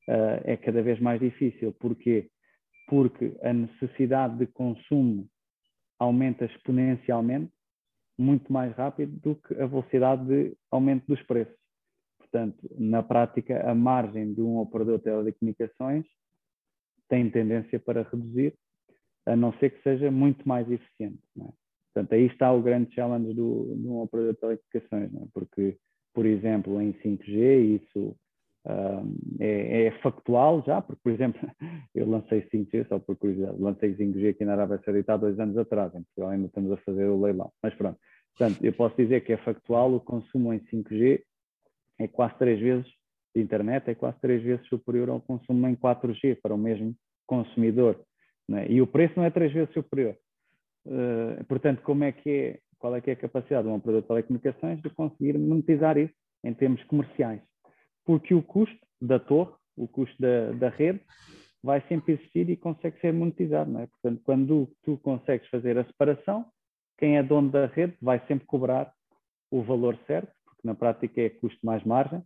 uh, 0.09 0.41
é 0.45 0.57
cada 0.59 0.83
vez 0.83 1.01
mais 1.01 1.19
difícil. 1.19 1.73
Porquê? 1.81 2.29
Porque 2.87 3.35
a 3.43 3.53
necessidade 3.53 4.37
de 4.37 4.47
consumo 4.47 5.27
aumenta 5.99 6.45
exponencialmente 6.45 7.51
muito 8.19 8.53
mais 8.53 8.75
rápido 8.77 9.13
do 9.21 9.35
que 9.37 9.55
a 9.55 9.67
velocidade 9.67 10.27
de 10.27 10.57
aumento 10.71 11.07
dos 11.07 11.23
preços. 11.23 11.57
Portanto, 12.31 12.59
na 12.79 13.03
prática, 13.03 13.69
a 13.69 13.75
margem 13.75 14.35
de 14.35 14.41
um 14.41 14.59
operador 14.59 14.99
de 14.99 15.05
telecomunicações 15.05 16.05
tem 17.09 17.31
tendência 17.31 17.81
para 17.81 18.03
reduzir, 18.03 18.55
a 19.27 19.35
não 19.35 19.53
ser 19.55 19.71
que 19.71 19.83
seja 19.83 20.11
muito 20.11 20.47
mais 20.47 20.71
eficiente. 20.71 21.19
É? 21.41 21.49
Portanto, 21.95 22.13
aí 22.13 22.27
está 22.27 22.53
o 22.53 22.63
grande 22.63 22.95
challenge 22.95 23.33
do, 23.33 23.75
de 23.77 23.89
um 23.89 24.01
operador 24.01 24.35
de 24.35 24.41
telecomunicações, 24.41 25.23
é? 25.23 25.29
porque, 25.33 25.79
por 26.13 26.27
exemplo, 26.27 26.81
em 26.81 26.93
5G, 26.95 27.81
isso 27.81 28.15
é, 29.41 29.87
é, 29.87 29.91
factual 30.03 30.63
já, 30.67 30.83
porque, 30.83 31.01
por 31.03 31.13
exemplo, 31.13 31.41
eu 31.95 32.09
lancei 32.09 32.43
5G, 32.43 32.89
só 32.89 32.99
por 32.99 33.17
curiosidade, 33.17 33.61
lancei 33.61 33.95
5G 33.95 34.31
aqui 34.31 34.45
na 34.45 34.53
Arábia 34.53 34.81
Saudita 34.85 35.15
há 35.15 35.17
dois 35.17 35.41
anos 35.41 35.57
atrás, 35.57 35.95
em 35.95 36.03
Portugal 36.03 36.31
ainda 36.31 36.47
estamos 36.47 36.73
a 36.73 36.77
fazer 36.79 37.05
o 37.07 37.21
leilão, 37.21 37.51
mas 37.63 37.75
pronto. 37.75 37.99
Portanto, 38.37 38.63
eu 38.63 38.73
posso 38.73 38.97
dizer 38.97 39.23
que 39.23 39.33
é 39.33 39.37
factual, 39.39 39.95
o 39.95 40.01
consumo 40.01 40.53
em 40.53 40.61
5G 40.61 41.23
é 41.99 42.09
quase 42.09 42.37
três 42.39 42.61
vezes 42.61 42.87
de 43.35 43.43
internet, 43.43 43.89
é 43.89 43.95
quase 43.95 44.19
três 44.21 44.43
vezes 44.43 44.67
superior 44.67 45.09
ao 45.11 45.21
consumo 45.21 45.67
em 45.69 45.77
4G 45.77 46.39
para 46.43 46.55
o 46.55 46.59
mesmo 46.59 46.95
consumidor. 47.27 48.01
É? 48.53 48.71
E 48.71 48.81
o 48.81 48.87
preço 48.87 49.15
não 49.17 49.25
é 49.25 49.31
três 49.31 49.53
vezes 49.53 49.73
superior. 49.75 50.17
Uh, 50.87 51.45
portanto, 51.45 51.83
como 51.83 52.05
é 52.05 52.13
que 52.13 52.31
é, 52.31 52.59
qual 52.79 52.95
é 52.97 53.01
que 53.01 53.11
é 53.11 53.13
a 53.13 53.17
capacidade 53.17 53.65
de 53.65 53.69
um 53.69 53.75
operador 53.75 54.03
de 54.03 54.09
telecomunicações 54.09 54.81
de 54.81 54.89
conseguir 54.91 55.37
monetizar 55.39 55.99
isso 55.99 56.15
em 56.45 56.55
termos 56.55 56.83
comerciais? 56.85 57.43
porque 58.09 58.35
o 58.35 58.43
custo 58.43 58.79
da 59.03 59.21
torre, 59.21 59.53
o 59.77 59.87
custo 59.87 60.17
da, 60.19 60.53
da 60.53 60.71
rede, 60.71 60.99
vai 61.63 61.83
sempre 61.89 62.15
existir 62.15 62.49
e 62.49 62.57
consegue 62.57 62.99
ser 63.01 63.13
monetizado. 63.13 63.71
Não 63.71 63.83
é? 63.83 63.87
Portanto, 63.87 64.23
quando 64.25 64.73
tu 64.83 64.97
consegues 65.03 65.47
fazer 65.51 65.77
a 65.77 65.85
separação, 65.85 66.47
quem 66.97 67.19
é 67.19 67.23
dono 67.23 67.51
da 67.51 67.67
rede 67.67 67.95
vai 68.01 68.19
sempre 68.27 68.47
cobrar 68.47 68.91
o 69.51 69.63
valor 69.63 69.99
certo, 70.07 70.33
porque 70.59 70.67
na 70.67 70.75
prática 70.75 71.21
é 71.21 71.31
custo 71.31 71.65
mais 71.65 71.85
margem. 71.85 72.23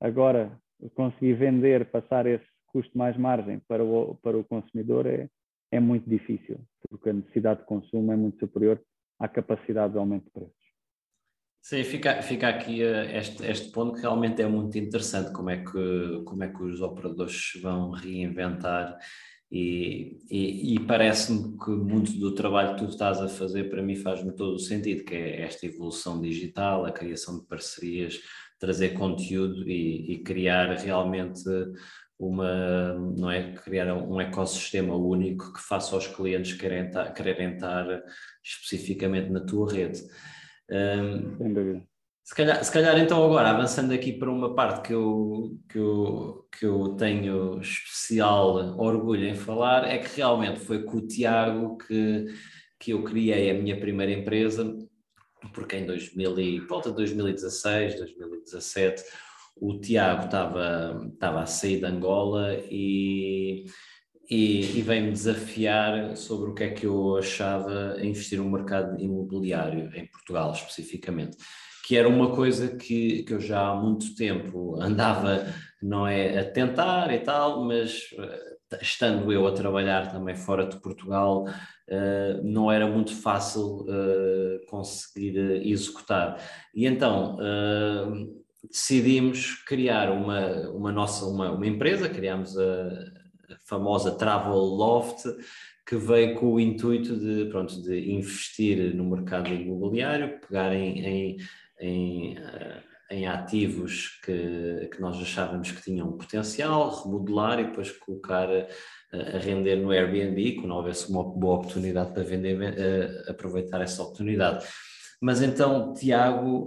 Agora, 0.00 0.60
conseguir 0.94 1.34
vender, 1.34 1.90
passar 1.90 2.26
esse 2.26 2.44
custo 2.66 2.96
mais 2.96 3.16
margem 3.16 3.60
para 3.66 3.82
o, 3.82 4.16
para 4.16 4.36
o 4.36 4.44
consumidor 4.44 5.06
é, 5.06 5.28
é 5.70 5.80
muito 5.80 6.08
difícil, 6.08 6.60
porque 6.88 7.10
a 7.10 7.12
necessidade 7.12 7.60
de 7.60 7.66
consumo 7.66 8.12
é 8.12 8.16
muito 8.16 8.38
superior 8.38 8.80
à 9.18 9.28
capacidade 9.28 9.92
de 9.92 9.98
aumento 9.98 10.24
de 10.24 10.30
preços. 10.30 10.62
Sim, 11.64 11.84
fica, 11.84 12.20
fica 12.22 12.48
aqui 12.48 12.82
uh, 12.82 13.16
este, 13.16 13.44
este 13.46 13.70
ponto 13.70 13.94
que 13.94 14.00
realmente 14.00 14.42
é 14.42 14.48
muito 14.48 14.76
interessante, 14.76 15.32
como 15.32 15.48
é 15.48 15.62
que, 15.62 16.22
como 16.24 16.42
é 16.42 16.48
que 16.48 16.60
os 16.60 16.80
operadores 16.80 17.52
vão 17.62 17.90
reinventar 17.90 18.98
e, 19.52 20.18
e, 20.30 20.74
e 20.74 20.80
parece-me 20.86 21.58
que 21.58 21.70
muito 21.70 22.12
do 22.18 22.34
trabalho 22.34 22.74
que 22.74 22.86
tu 22.86 22.88
estás 22.88 23.20
a 23.20 23.28
fazer 23.28 23.68
para 23.68 23.82
mim 23.82 23.96
faz-me 23.96 24.34
todo 24.34 24.54
o 24.54 24.58
sentido, 24.58 25.04
que 25.04 25.14
é 25.14 25.42
esta 25.42 25.66
evolução 25.66 26.22
digital, 26.22 26.86
a 26.86 26.90
criação 26.90 27.38
de 27.38 27.46
parcerias, 27.46 28.18
trazer 28.58 28.94
conteúdo 28.94 29.68
e, 29.68 30.12
e 30.12 30.22
criar 30.22 30.74
realmente 30.76 31.44
uma, 32.18 32.94
não 32.94 33.30
é, 33.30 33.52
criar 33.52 33.94
um 33.94 34.18
ecossistema 34.22 34.96
único 34.96 35.52
que 35.52 35.60
faça 35.60 35.94
aos 35.94 36.06
clientes 36.06 36.54
quererem 36.54 36.86
estar, 36.86 37.12
quererem 37.12 37.52
estar 37.52 38.02
especificamente 38.42 39.28
na 39.28 39.40
tua 39.40 39.70
rede. 39.70 40.00
Um, 40.70 41.36
Sem 41.36 41.52
dúvida. 41.52 41.91
Se 42.24 42.34
calhar, 42.34 42.64
se 42.64 42.72
calhar, 42.72 42.98
então 42.98 43.24
agora 43.24 43.50
avançando 43.50 43.92
aqui 43.92 44.12
para 44.12 44.30
uma 44.30 44.54
parte 44.54 44.86
que 44.86 44.94
eu, 44.94 45.58
que, 45.68 45.78
eu, 45.78 46.48
que 46.56 46.64
eu 46.64 46.94
tenho 46.96 47.60
especial 47.60 48.78
orgulho 48.78 49.26
em 49.26 49.34
falar, 49.34 49.88
é 49.88 49.98
que 49.98 50.16
realmente 50.16 50.60
foi 50.60 50.84
com 50.84 50.98
o 50.98 51.06
Tiago 51.06 51.76
que, 51.78 52.26
que 52.78 52.92
eu 52.92 53.02
criei 53.02 53.50
a 53.50 53.54
minha 53.54 53.78
primeira 53.78 54.12
empresa 54.12 54.64
porque 55.52 55.76
em 55.76 55.86
2000 55.86 56.38
e, 56.38 56.60
volta 56.60 56.90
de 56.90 56.96
2016, 56.96 57.96
2017, 57.96 59.02
o 59.56 59.78
Tiago 59.80 60.24
estava, 60.24 61.10
estava 61.12 61.42
a 61.42 61.46
sair 61.46 61.78
de 61.78 61.86
Angola 61.86 62.54
e, 62.70 63.66
e, 64.30 64.78
e 64.78 64.82
veio-me 64.82 65.12
desafiar 65.12 66.16
sobre 66.16 66.50
o 66.50 66.54
que 66.54 66.64
é 66.64 66.70
que 66.70 66.86
eu 66.86 67.16
achava 67.16 67.96
em 67.98 68.10
investir 68.10 68.38
no 68.38 68.50
mercado 68.50 69.00
imobiliário, 69.00 69.90
em 69.94 70.06
Portugal 70.06 70.52
especificamente 70.52 71.36
que 71.84 71.96
era 71.96 72.08
uma 72.08 72.34
coisa 72.34 72.76
que, 72.76 73.24
que 73.24 73.34
eu 73.34 73.40
já 73.40 73.68
há 73.68 73.74
muito 73.74 74.14
tempo 74.14 74.80
andava, 74.80 75.46
não 75.82 76.06
é, 76.06 76.38
a 76.38 76.50
tentar 76.50 77.12
e 77.12 77.18
tal, 77.18 77.64
mas 77.64 78.08
eh, 78.18 78.52
estando 78.80 79.32
eu 79.32 79.46
a 79.46 79.52
trabalhar 79.52 80.12
também 80.12 80.36
fora 80.36 80.66
de 80.66 80.76
Portugal, 80.80 81.44
uh, 81.44 82.42
não 82.42 82.70
era 82.70 82.86
muito 82.86 83.14
fácil 83.14 83.80
uh, 83.82 84.66
conseguir 84.68 85.36
executar. 85.66 86.38
E 86.74 86.86
então 86.86 87.36
uh, 87.36 88.42
decidimos 88.70 89.62
criar 89.64 90.10
uma, 90.10 90.70
uma 90.70 90.92
nossa 90.92 91.26
uma, 91.26 91.50
uma 91.50 91.66
empresa, 91.66 92.08
criámos 92.08 92.56
a, 92.56 92.62
a 92.62 93.56
famosa 93.66 94.12
Travel 94.12 94.54
Loft, 94.54 95.24
que 95.84 95.96
veio 95.96 96.36
com 96.36 96.54
o 96.54 96.60
intuito 96.60 97.16
de, 97.16 97.46
pronto, 97.50 97.82
de 97.82 98.12
investir 98.12 98.94
no 98.94 99.04
mercado 99.04 99.48
imobiliário, 99.48 100.40
pegar 100.40 100.72
em, 100.72 101.04
em 101.04 101.36
em, 101.82 102.38
eh, 102.38 102.82
em 103.10 103.26
ativos 103.26 104.20
que, 104.24 104.88
que 104.92 105.00
nós 105.00 105.20
achávamos 105.20 105.70
que 105.70 105.82
tinham 105.82 106.16
potencial, 106.16 107.02
remodelar 107.02 107.58
e 107.60 107.64
depois 107.64 107.90
colocar 107.90 108.48
a, 108.48 109.36
a 109.36 109.38
render 109.38 109.76
no 109.76 109.90
Airbnb, 109.90 110.56
quando 110.56 110.74
houvesse 110.74 111.10
uma 111.10 111.24
boa 111.24 111.56
oportunidade 111.56 112.12
para 112.12 112.22
vender, 112.22 112.56
uh, 112.56 113.30
aproveitar 113.30 113.82
essa 113.82 114.02
oportunidade. 114.02 114.64
Mas 115.20 115.42
então, 115.42 115.92
Tiago, 115.92 116.66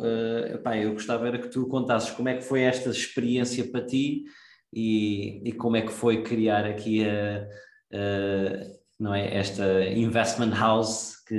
epá, 0.53 0.78
eu 0.78 0.93
gostava 0.93 1.28
era 1.28 1.38
que 1.38 1.49
tu 1.49 1.68
contasses 1.68 2.11
como 2.11 2.30
é 2.30 2.38
que 2.38 2.43
foi 2.43 2.61
esta 2.61 2.89
experiência 2.89 3.70
para 3.70 3.86
ti 3.86 4.24
e, 4.72 5.41
e 5.43 5.51
como 5.51 5.76
é 5.76 5.82
que 5.82 5.91
foi 5.91 6.24
criar 6.24 6.66
aqui 6.66 7.05
a, 7.05 7.45
a 7.91 8.84
não 8.99 9.13
é, 9.13 9.35
esta 9.35 9.83
investment 9.85 10.51
house 10.51 11.17
que, 11.27 11.35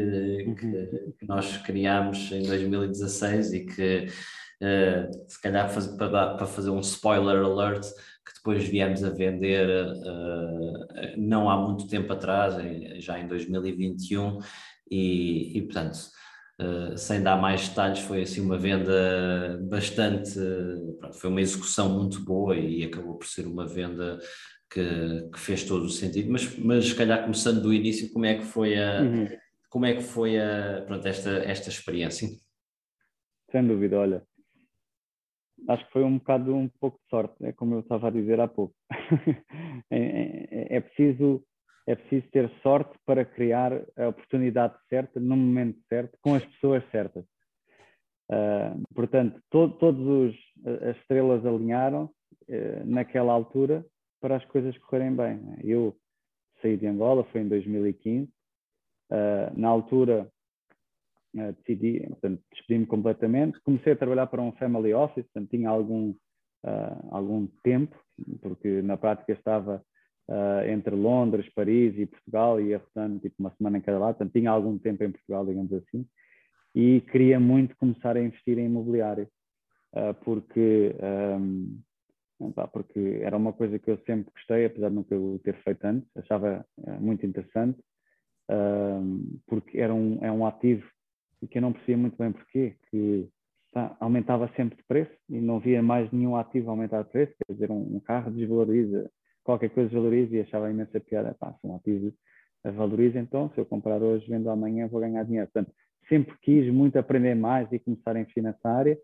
uhum. 0.46 0.54
que, 0.54 1.14
que 1.18 1.26
nós 1.26 1.56
criámos 1.58 2.30
em 2.32 2.42
2016 2.42 3.52
e 3.52 3.60
que, 3.64 4.06
uh, 4.62 5.28
se 5.28 5.40
calhar, 5.40 5.68
faz, 5.70 5.86
para, 5.86 6.34
para 6.34 6.46
fazer 6.46 6.70
um 6.70 6.80
spoiler 6.80 7.42
alert, 7.44 7.86
que 8.24 8.34
depois 8.34 8.64
viemos 8.68 9.02
a 9.04 9.10
vender 9.10 9.68
uh, 9.68 11.14
não 11.16 11.48
há 11.48 11.56
muito 11.56 11.88
tempo 11.88 12.12
atrás, 12.12 12.54
já 13.02 13.18
em 13.18 13.26
2021, 13.26 14.38
e, 14.90 15.58
e 15.58 15.62
portanto. 15.62 15.98
Uh, 16.58 16.96
sem 16.96 17.22
dar 17.22 17.36
mais 17.36 17.68
detalhes, 17.68 17.98
foi 17.98 18.22
assim 18.22 18.40
uma 18.40 18.56
venda 18.56 19.60
bastante, 19.68 20.40
pronto, 20.98 21.14
foi 21.14 21.28
uma 21.28 21.42
execução 21.42 21.90
muito 21.90 22.24
boa 22.24 22.56
e 22.56 22.82
acabou 22.82 23.14
por 23.14 23.26
ser 23.26 23.46
uma 23.46 23.66
venda 23.66 24.18
que, 24.70 25.30
que, 25.32 25.38
fez 25.38 25.64
todo 25.64 25.84
o 25.84 25.90
sentido, 25.90 26.30
mas, 26.30 26.58
mas 26.58 26.88
se 26.88 26.94
calhar 26.94 27.22
começando 27.22 27.62
do 27.62 27.72
início, 27.72 28.12
como 28.12 28.26
é 28.26 28.34
que 28.34 28.44
foi 28.44 28.78
a, 28.78 29.02
uhum 29.02 29.28
como 29.76 29.84
é 29.84 29.94
que 29.94 30.02
foi 30.02 30.38
a, 30.38 30.82
pronto, 30.86 31.06
esta, 31.06 31.30
esta 31.44 31.68
experiência? 31.68 32.28
Sem 33.50 33.66
dúvida, 33.66 33.98
olha, 33.98 34.22
acho 35.68 35.84
que 35.84 35.92
foi 35.92 36.02
um 36.02 36.16
bocado 36.16 36.54
um 36.54 36.66
pouco 36.80 36.98
de 36.98 37.08
sorte, 37.10 37.44
é 37.44 37.52
como 37.52 37.74
eu 37.74 37.80
estava 37.80 38.08
a 38.08 38.10
dizer 38.10 38.40
há 38.40 38.48
pouco. 38.48 38.74
É, 39.90 39.98
é, 39.98 40.76
é, 40.76 40.80
preciso 40.80 41.44
é 41.86 41.94
preciso 41.94 42.26
ter 42.32 42.50
sorte 42.62 42.98
para 43.04 43.24
criar 43.24 43.72
a 43.96 44.08
oportunidade 44.08 44.74
certa, 44.88 45.20
no 45.20 45.36
momento 45.36 45.78
certo, 45.88 46.16
com 46.22 46.34
as 46.34 46.44
pessoas 46.44 46.82
certas. 46.90 47.24
Uh, 48.28 48.82
portanto, 48.94 49.38
todas 49.50 50.34
as 50.64 50.96
estrelas 50.96 51.44
alinharam 51.44 52.10
uh, 52.48 52.86
naquela 52.86 53.32
altura 53.32 53.84
para 54.20 54.36
as 54.36 54.44
coisas 54.46 54.76
correrem 54.78 55.14
bem. 55.14 55.40
Eu 55.62 55.96
saí 56.60 56.76
de 56.76 56.86
Angola, 56.86 57.24
foi 57.24 57.42
em 57.42 57.48
2015, 57.48 58.30
Uh, 59.10 59.56
na 59.56 59.68
altura, 59.68 60.28
uh, 61.36 61.52
decidi, 61.52 62.04
portanto, 62.08 62.42
despedi-me 62.52 62.86
completamente. 62.86 63.60
Comecei 63.60 63.92
a 63.92 63.96
trabalhar 63.96 64.26
para 64.26 64.42
um 64.42 64.52
family 64.52 64.92
office, 64.92 65.24
portanto, 65.26 65.50
tinha 65.50 65.68
algum, 65.68 66.10
uh, 66.10 67.08
algum 67.10 67.46
tempo, 67.62 67.96
porque 68.40 68.82
na 68.82 68.96
prática 68.96 69.32
estava 69.32 69.82
entre 70.68 70.92
Londres, 70.92 71.48
Paris 71.54 71.96
e 71.96 72.04
Portugal, 72.04 72.60
e 72.60 72.70
ia 72.70 72.78
rodando 72.78 73.20
tipo 73.20 73.36
uma 73.38 73.54
semana 73.56 73.78
em 73.78 73.80
cada 73.80 73.96
lado, 73.96 74.16
portanto, 74.16 74.32
tinha 74.32 74.50
algum 74.50 74.76
tempo 74.76 75.04
em 75.04 75.12
Portugal, 75.12 75.46
digamos 75.46 75.72
assim, 75.72 76.04
e 76.74 77.00
queria 77.12 77.38
muito 77.38 77.76
começar 77.76 78.16
a 78.16 78.20
investir 78.20 78.58
em 78.58 78.66
imobiliário, 78.66 79.28
porque. 80.24 80.96
Um, 81.00 81.80
porque 82.72 83.20
era 83.22 83.36
uma 83.36 83.52
coisa 83.52 83.78
que 83.78 83.90
eu 83.90 83.98
sempre 84.06 84.30
gostei, 84.32 84.66
apesar 84.66 84.88
de 84.88 84.94
nunca 84.94 85.16
o 85.16 85.38
ter 85.38 85.54
feito 85.62 85.84
antes, 85.84 86.08
achava 86.16 86.64
muito 87.00 87.24
interessante 87.24 87.78
porque 89.46 89.78
era 89.78 89.94
um, 89.94 90.18
é 90.22 90.30
um 90.30 90.46
ativo 90.46 90.86
que 91.50 91.58
eu 91.58 91.62
não 91.62 91.72
percebia 91.72 91.96
muito 91.98 92.16
bem 92.16 92.32
porquê, 92.32 92.76
que 92.90 93.28
tá, 93.72 93.96
aumentava 94.00 94.50
sempre 94.56 94.76
de 94.76 94.84
preço 94.84 95.12
e 95.28 95.40
não 95.40 95.60
via 95.60 95.82
mais 95.82 96.10
nenhum 96.10 96.36
ativo 96.36 96.70
aumentar 96.70 97.02
de 97.02 97.10
preço, 97.10 97.34
quer 97.46 97.52
dizer, 97.52 97.70
um, 97.70 97.96
um 97.96 98.00
carro 98.00 98.30
desvaloriza, 98.30 99.10
qualquer 99.44 99.70
coisa 99.70 99.88
desvaloriza 99.88 100.36
e 100.36 100.40
achava 100.40 100.70
imensa 100.70 100.98
piada, 100.98 101.36
pá, 101.38 101.52
se 101.52 101.66
um 101.66 101.76
ativo 101.76 102.12
valoriza, 102.64 103.18
então 103.18 103.50
se 103.50 103.58
eu 103.58 103.66
comprar 103.66 104.02
hoje, 104.02 104.26
vendo 104.28 104.50
amanhã, 104.50 104.88
vou 104.88 105.00
ganhar 105.00 105.22
dinheiro. 105.24 105.48
Portanto, 105.52 105.72
sempre 106.08 106.36
quis 106.42 106.72
muito 106.72 106.98
aprender 106.98 107.36
mais 107.36 107.70
e 107.70 107.78
começar 107.78 108.16
a 108.16 108.20
investir 108.20 108.42
nessa 108.42 108.68
área, 108.68 108.98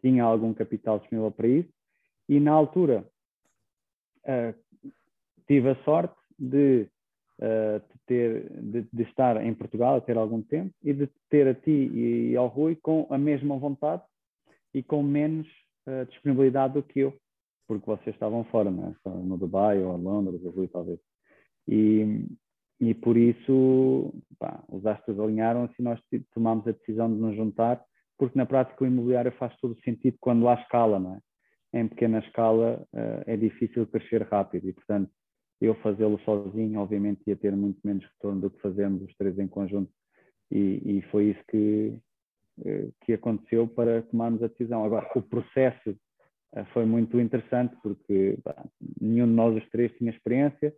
tinha 0.00 0.24
algum 0.24 0.54
capital 0.54 0.98
disponível 1.00 1.30
para 1.30 1.48
isso, 1.48 1.68
e 2.28 2.40
na 2.40 2.52
altura 2.52 3.04
uh, 4.24 4.54
tive 5.46 5.70
a 5.70 5.76
sorte 5.84 6.16
de 6.38 6.88
uh, 7.38 7.80
de, 7.80 8.00
ter, 8.06 8.62
de, 8.62 8.86
de, 8.92 9.02
estar 9.02 9.42
em 9.44 9.54
Portugal, 9.54 9.96
a 9.96 10.00
ter 10.00 10.16
algum 10.16 10.42
tempo, 10.42 10.74
e 10.82 10.92
de 10.92 11.08
ter 11.30 11.48
a 11.48 11.54
ti 11.54 11.70
e 11.70 12.36
ao 12.36 12.48
Rui 12.48 12.76
com 12.76 13.06
a 13.10 13.18
mesma 13.18 13.56
vontade 13.56 14.02
e 14.72 14.82
com 14.82 15.02
menos 15.02 15.46
uh, 15.86 16.04
disponibilidade 16.06 16.74
do 16.74 16.82
que 16.82 17.00
eu, 17.00 17.14
porque 17.66 17.86
vocês 17.86 18.14
estavam 18.14 18.44
fora, 18.44 18.70
né? 18.70 18.94
no 19.04 19.36
Dubai 19.36 19.82
ou 19.82 19.96
Londres, 19.96 20.44
ou 20.44 20.50
Rui 20.50 20.68
talvez. 20.68 20.98
E, 21.66 22.26
e 22.80 22.94
por 22.94 23.16
isso 23.16 24.12
pá, 24.38 24.62
os 24.68 24.84
astros 24.84 25.18
alinharam-se 25.18 25.74
e 25.78 25.82
nós 25.82 26.00
tomámos 26.32 26.66
a 26.66 26.72
decisão 26.72 27.12
de 27.12 27.18
nos 27.18 27.36
juntar, 27.36 27.82
porque 28.18 28.38
na 28.38 28.46
prática 28.46 28.84
o 28.84 28.86
imobiliário 28.86 29.32
faz 29.32 29.56
todo 29.56 29.80
sentido 29.82 30.16
quando 30.20 30.48
há 30.48 30.54
escala, 30.54 30.98
não 30.98 31.14
é? 31.16 31.20
Em 31.74 31.88
pequena 31.88 32.20
escala 32.20 32.86
uh, 32.92 33.22
é 33.26 33.36
difícil 33.36 33.84
crescer 33.88 34.22
rápido 34.22 34.68
e, 34.68 34.72
portanto, 34.72 35.10
eu 35.60 35.74
fazê-lo 35.76 36.18
sozinho, 36.20 36.80
obviamente, 36.80 37.22
ia 37.26 37.36
ter 37.36 37.54
muito 37.56 37.80
menos 37.84 38.04
retorno 38.04 38.42
do 38.42 38.50
que 38.50 38.60
fazemos 38.60 39.02
os 39.02 39.14
três 39.16 39.38
em 39.38 39.48
conjunto. 39.48 39.90
E, 40.50 40.98
e 40.98 41.02
foi 41.10 41.30
isso 41.30 41.40
que, 41.48 41.98
eh, 42.64 42.88
que 43.02 43.12
aconteceu 43.14 43.66
para 43.66 44.02
tomarmos 44.02 44.42
a 44.42 44.48
decisão. 44.48 44.84
Agora, 44.84 45.10
o 45.16 45.22
processo 45.22 45.96
eh, 46.54 46.64
foi 46.72 46.84
muito 46.84 47.18
interessante 47.18 47.74
porque 47.82 48.38
bah, 48.44 48.64
nenhum 49.00 49.26
de 49.26 49.32
nós 49.32 49.56
os 49.56 49.68
três 49.70 49.92
tinha 49.96 50.10
experiência. 50.10 50.72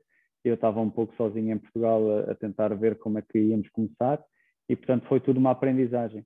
Eu 0.44 0.54
estava 0.54 0.80
um 0.80 0.90
pouco 0.90 1.14
sozinho 1.16 1.52
em 1.52 1.58
Portugal 1.58 2.18
a, 2.18 2.32
a, 2.32 2.34
tentar 2.34 2.72
ver 2.74 2.96
como 2.98 3.18
é 3.18 3.22
que 3.22 3.38
íamos 3.38 3.68
começar 3.70 4.22
e, 4.68 4.76
portanto, 4.76 5.06
foi 5.08 5.20
tudo 5.20 5.38
uma 5.38 5.50
aprendizagem. 5.50 6.24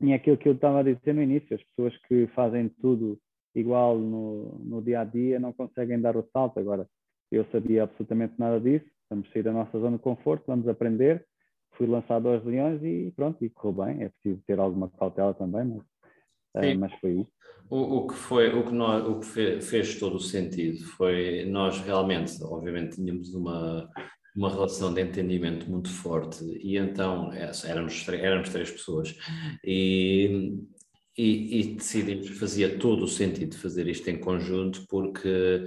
E 0.00 0.12
é 0.12 0.14
aquilo 0.14 0.36
que 0.36 0.48
eu 0.48 0.54
estava 0.54 0.80
a 0.80 0.82
dizer 0.82 1.14
no 1.14 1.22
início, 1.22 1.54
as 1.54 1.62
pessoas 1.62 1.96
que 2.08 2.26
fazem 2.28 2.68
tudo 2.80 3.18
igual 3.54 3.98
no, 3.98 4.58
no 4.58 4.82
dia 4.82 5.00
a 5.00 5.04
dia 5.04 5.40
não 5.40 5.52
conseguem 5.52 6.00
dar 6.00 6.16
o 6.16 6.26
salto. 6.32 6.58
Agora, 6.58 6.86
eu 7.30 7.44
sabia 7.52 7.84
absolutamente 7.84 8.34
nada 8.38 8.60
disso, 8.60 8.86
vamos 9.08 9.30
sair 9.32 9.42
da 9.42 9.52
nossa 9.52 9.78
zona 9.78 9.96
de 9.96 10.02
conforto, 10.02 10.44
vamos 10.46 10.68
aprender. 10.68 11.24
Fui 11.72 11.86
lançado 11.86 12.28
aos 12.28 12.44
leões 12.44 12.82
e 12.82 13.12
pronto, 13.14 13.44
e 13.44 13.48
correu 13.48 13.84
bem. 13.84 14.02
É 14.02 14.08
preciso 14.08 14.42
ter 14.46 14.58
alguma 14.58 14.90
cautela 14.90 15.32
também, 15.32 15.64
mas, 15.64 16.74
uh, 16.74 16.78
mas 16.78 16.92
foi 17.00 17.12
isso. 17.20 17.30
O, 17.70 17.98
o, 17.98 18.06
que 18.08 18.14
foi, 18.14 18.52
o 18.52 18.64
que, 18.64 18.72
nós, 18.72 19.06
o 19.06 19.20
que 19.20 19.26
fez, 19.26 19.68
fez 19.68 19.98
todo 19.98 20.16
o 20.16 20.20
sentido 20.20 20.84
foi 20.96 21.44
nós 21.44 21.78
realmente, 21.80 22.32
obviamente, 22.42 22.96
tínhamos 22.96 23.32
uma, 23.32 23.88
uma 24.34 24.50
relação 24.50 24.92
de 24.92 25.00
entendimento 25.00 25.70
muito 25.70 25.88
forte 25.88 26.44
e 26.44 26.76
então 26.76 27.32
é, 27.32 27.50
éramos, 27.64 28.08
éramos 28.08 28.48
três 28.50 28.70
pessoas 28.72 29.16
e, 29.64 30.58
e, 31.20 31.60
e 31.60 31.74
decidimos, 31.74 32.28
fazia 32.28 32.78
todo 32.78 33.04
o 33.04 33.08
sentido 33.08 33.56
fazer 33.56 33.86
isto 33.86 34.08
em 34.08 34.18
conjunto 34.18 34.86
porque 34.88 35.64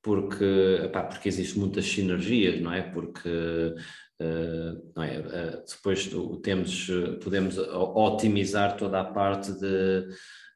porque, 0.00 0.44
epá, 0.84 1.02
porque 1.02 1.28
existem 1.28 1.60
muitas 1.60 1.84
sinergias, 1.84 2.60
não 2.60 2.72
é? 2.72 2.82
Porque 2.82 3.28
uh, 3.28 4.92
não 4.96 5.02
é? 5.02 5.18
Uh, 5.18 5.64
depois 5.68 6.10
temos, 6.42 6.90
podemos 7.22 7.58
otimizar 7.58 8.76
toda 8.76 9.00
a 9.00 9.04
parte 9.04 9.52
de, 9.52 10.08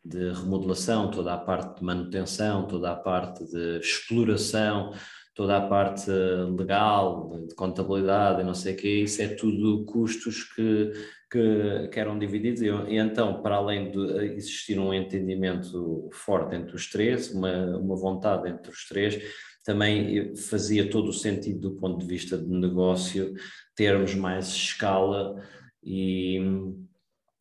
de 0.05 0.32
remodelação, 0.32 1.11
toda 1.11 1.34
a 1.34 1.38
parte 1.38 1.80
de 1.80 1.84
manutenção, 1.84 2.66
toda 2.66 2.93
a 2.93 2.97
parte 2.97 3.45
de 3.45 3.78
exploração, 3.78 4.93
toda 5.35 5.57
a 5.57 5.66
parte 5.66 6.11
legal, 6.11 7.47
de 7.49 7.55
contabilidade 7.55 8.43
e 8.43 8.45
não 8.45 8.55
sei 8.55 8.74
o 8.74 8.76
quê, 8.76 9.03
isso 9.03 9.22
é 9.22 9.28
tudo 9.28 9.85
custos 9.85 10.45
que, 10.45 10.93
que, 11.30 11.89
que 11.89 12.01
eram 12.01 12.18
divididos 12.18 12.61
e, 12.61 12.66
e, 12.66 12.99
então, 12.99 13.41
para 13.43 13.57
além 13.57 13.91
de 13.91 13.99
existir 14.35 14.78
um 14.78 14.93
entendimento 14.93 16.11
forte 16.12 16.55
entre 16.55 16.76
os 16.76 16.91
três, 16.91 17.33
uma, 17.33 17.78
uma 17.78 17.97
vontade 17.97 18.49
entre 18.49 18.70
os 18.70 18.87
três, 18.87 19.22
também 19.64 20.35
fazia 20.35 20.91
todo 20.91 21.09
o 21.09 21.12
sentido 21.12 21.70
do 21.70 21.76
ponto 21.76 21.99
de 22.01 22.07
vista 22.07 22.37
de 22.37 22.49
negócio 22.49 23.33
termos 23.76 24.14
mais 24.14 24.49
escala 24.49 25.41
e, 25.83 26.41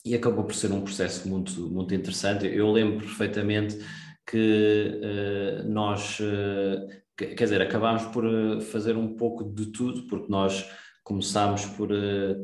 e 0.06 0.16
acabou 0.16 0.44
por 0.44 0.54
ser 0.54 0.72
um 0.72 0.82
processo 0.82 1.28
muito, 1.28 1.70
muito 1.70 1.94
interessante. 1.94 2.46
Eu 2.46 2.72
lembro 2.72 3.00
perfeitamente 3.06 3.78
que 4.26 5.02
uh, 5.02 5.68
nós, 5.68 6.20
uh, 6.20 6.88
quer 7.28 7.44
dizer, 7.44 7.62
acabámos 7.62 8.06
por 8.06 8.26
uh, 8.26 8.62
fazer 8.62 8.96
um 8.96 9.16
pouco 9.16 9.44
de 9.44 9.68
tudo, 9.68 10.08
porque 10.08 10.32
nós 10.32 10.70
começámos 11.04 11.66
por 11.66 11.90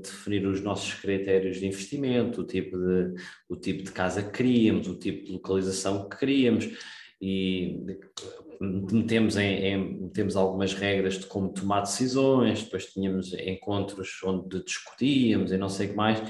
definir 0.02 0.46
os 0.48 0.62
nossos 0.62 0.94
critérios 0.96 1.58
de 1.58 1.68
investimento, 1.68 2.42
o 2.42 2.44
tipo 2.44 2.78
de, 2.78 3.14
o 3.48 3.56
tipo 3.56 3.84
de 3.84 3.92
casa 3.92 4.24
que 4.24 4.32
queríamos, 4.32 4.88
o 4.88 4.96
tipo 4.96 5.26
de 5.26 5.32
localização 5.32 6.10
que 6.10 6.18
queríamos, 6.18 6.68
e 7.22 7.80
metemos, 8.60 9.38
em, 9.38 9.66
em, 9.66 10.02
metemos 10.02 10.36
algumas 10.36 10.74
regras 10.74 11.20
de 11.20 11.26
como 11.28 11.50
tomar 11.50 11.82
decisões, 11.82 12.64
depois 12.64 12.86
tínhamos 12.88 13.34
encontros 13.34 14.20
onde 14.24 14.64
discutíamos 14.64 15.52
e 15.52 15.58
não 15.58 15.70
sei 15.70 15.88
o 15.88 15.90
que 15.92 15.96
mais, 15.96 16.22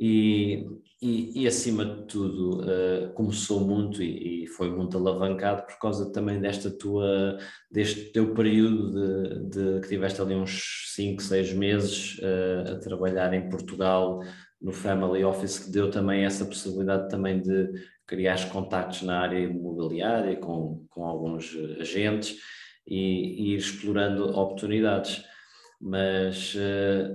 e, 0.00 0.66
e, 1.02 1.42
e 1.42 1.46
acima 1.46 1.84
de 1.84 2.06
tudo 2.06 2.62
uh, 2.62 3.12
começou 3.12 3.60
muito 3.60 4.02
e, 4.02 4.44
e, 4.44 4.46
foi 4.46 4.70
muito 4.70 4.96
alavancado 4.96 5.66
por 5.66 5.78
causa 5.78 6.10
também 6.10 6.40
desta 6.40 6.70
tua, 6.70 7.38
deste 7.70 8.06
teu 8.06 8.32
período 8.32 9.50
de, 9.50 9.50
de 9.50 9.80
que 9.82 9.88
tiveste 9.88 10.22
ali 10.22 10.34
uns 10.34 10.92
5, 10.94 11.22
6 11.22 11.52
meses 11.52 12.18
uh, 12.18 12.72
a 12.72 12.78
trabalhar 12.78 13.34
em 13.34 13.50
Portugal 13.50 14.20
no 14.60 14.72
Family 14.72 15.22
Office 15.22 15.58
que 15.58 15.70
deu 15.70 15.90
também 15.90 16.24
essa 16.24 16.46
possibilidade 16.46 17.10
também 17.10 17.40
de 17.40 17.70
criar 18.06 18.50
contactos 18.50 19.02
na 19.02 19.20
área 19.20 19.38
imobiliária 19.38 20.36
com, 20.36 20.86
com 20.88 21.04
alguns 21.04 21.54
agentes 21.78 22.36
e, 22.86 22.96
e 22.96 23.54
ir 23.54 23.58
explorando 23.58 24.36
oportunidades. 24.36 25.22
Mas, 25.80 26.54
eh, 26.58 27.14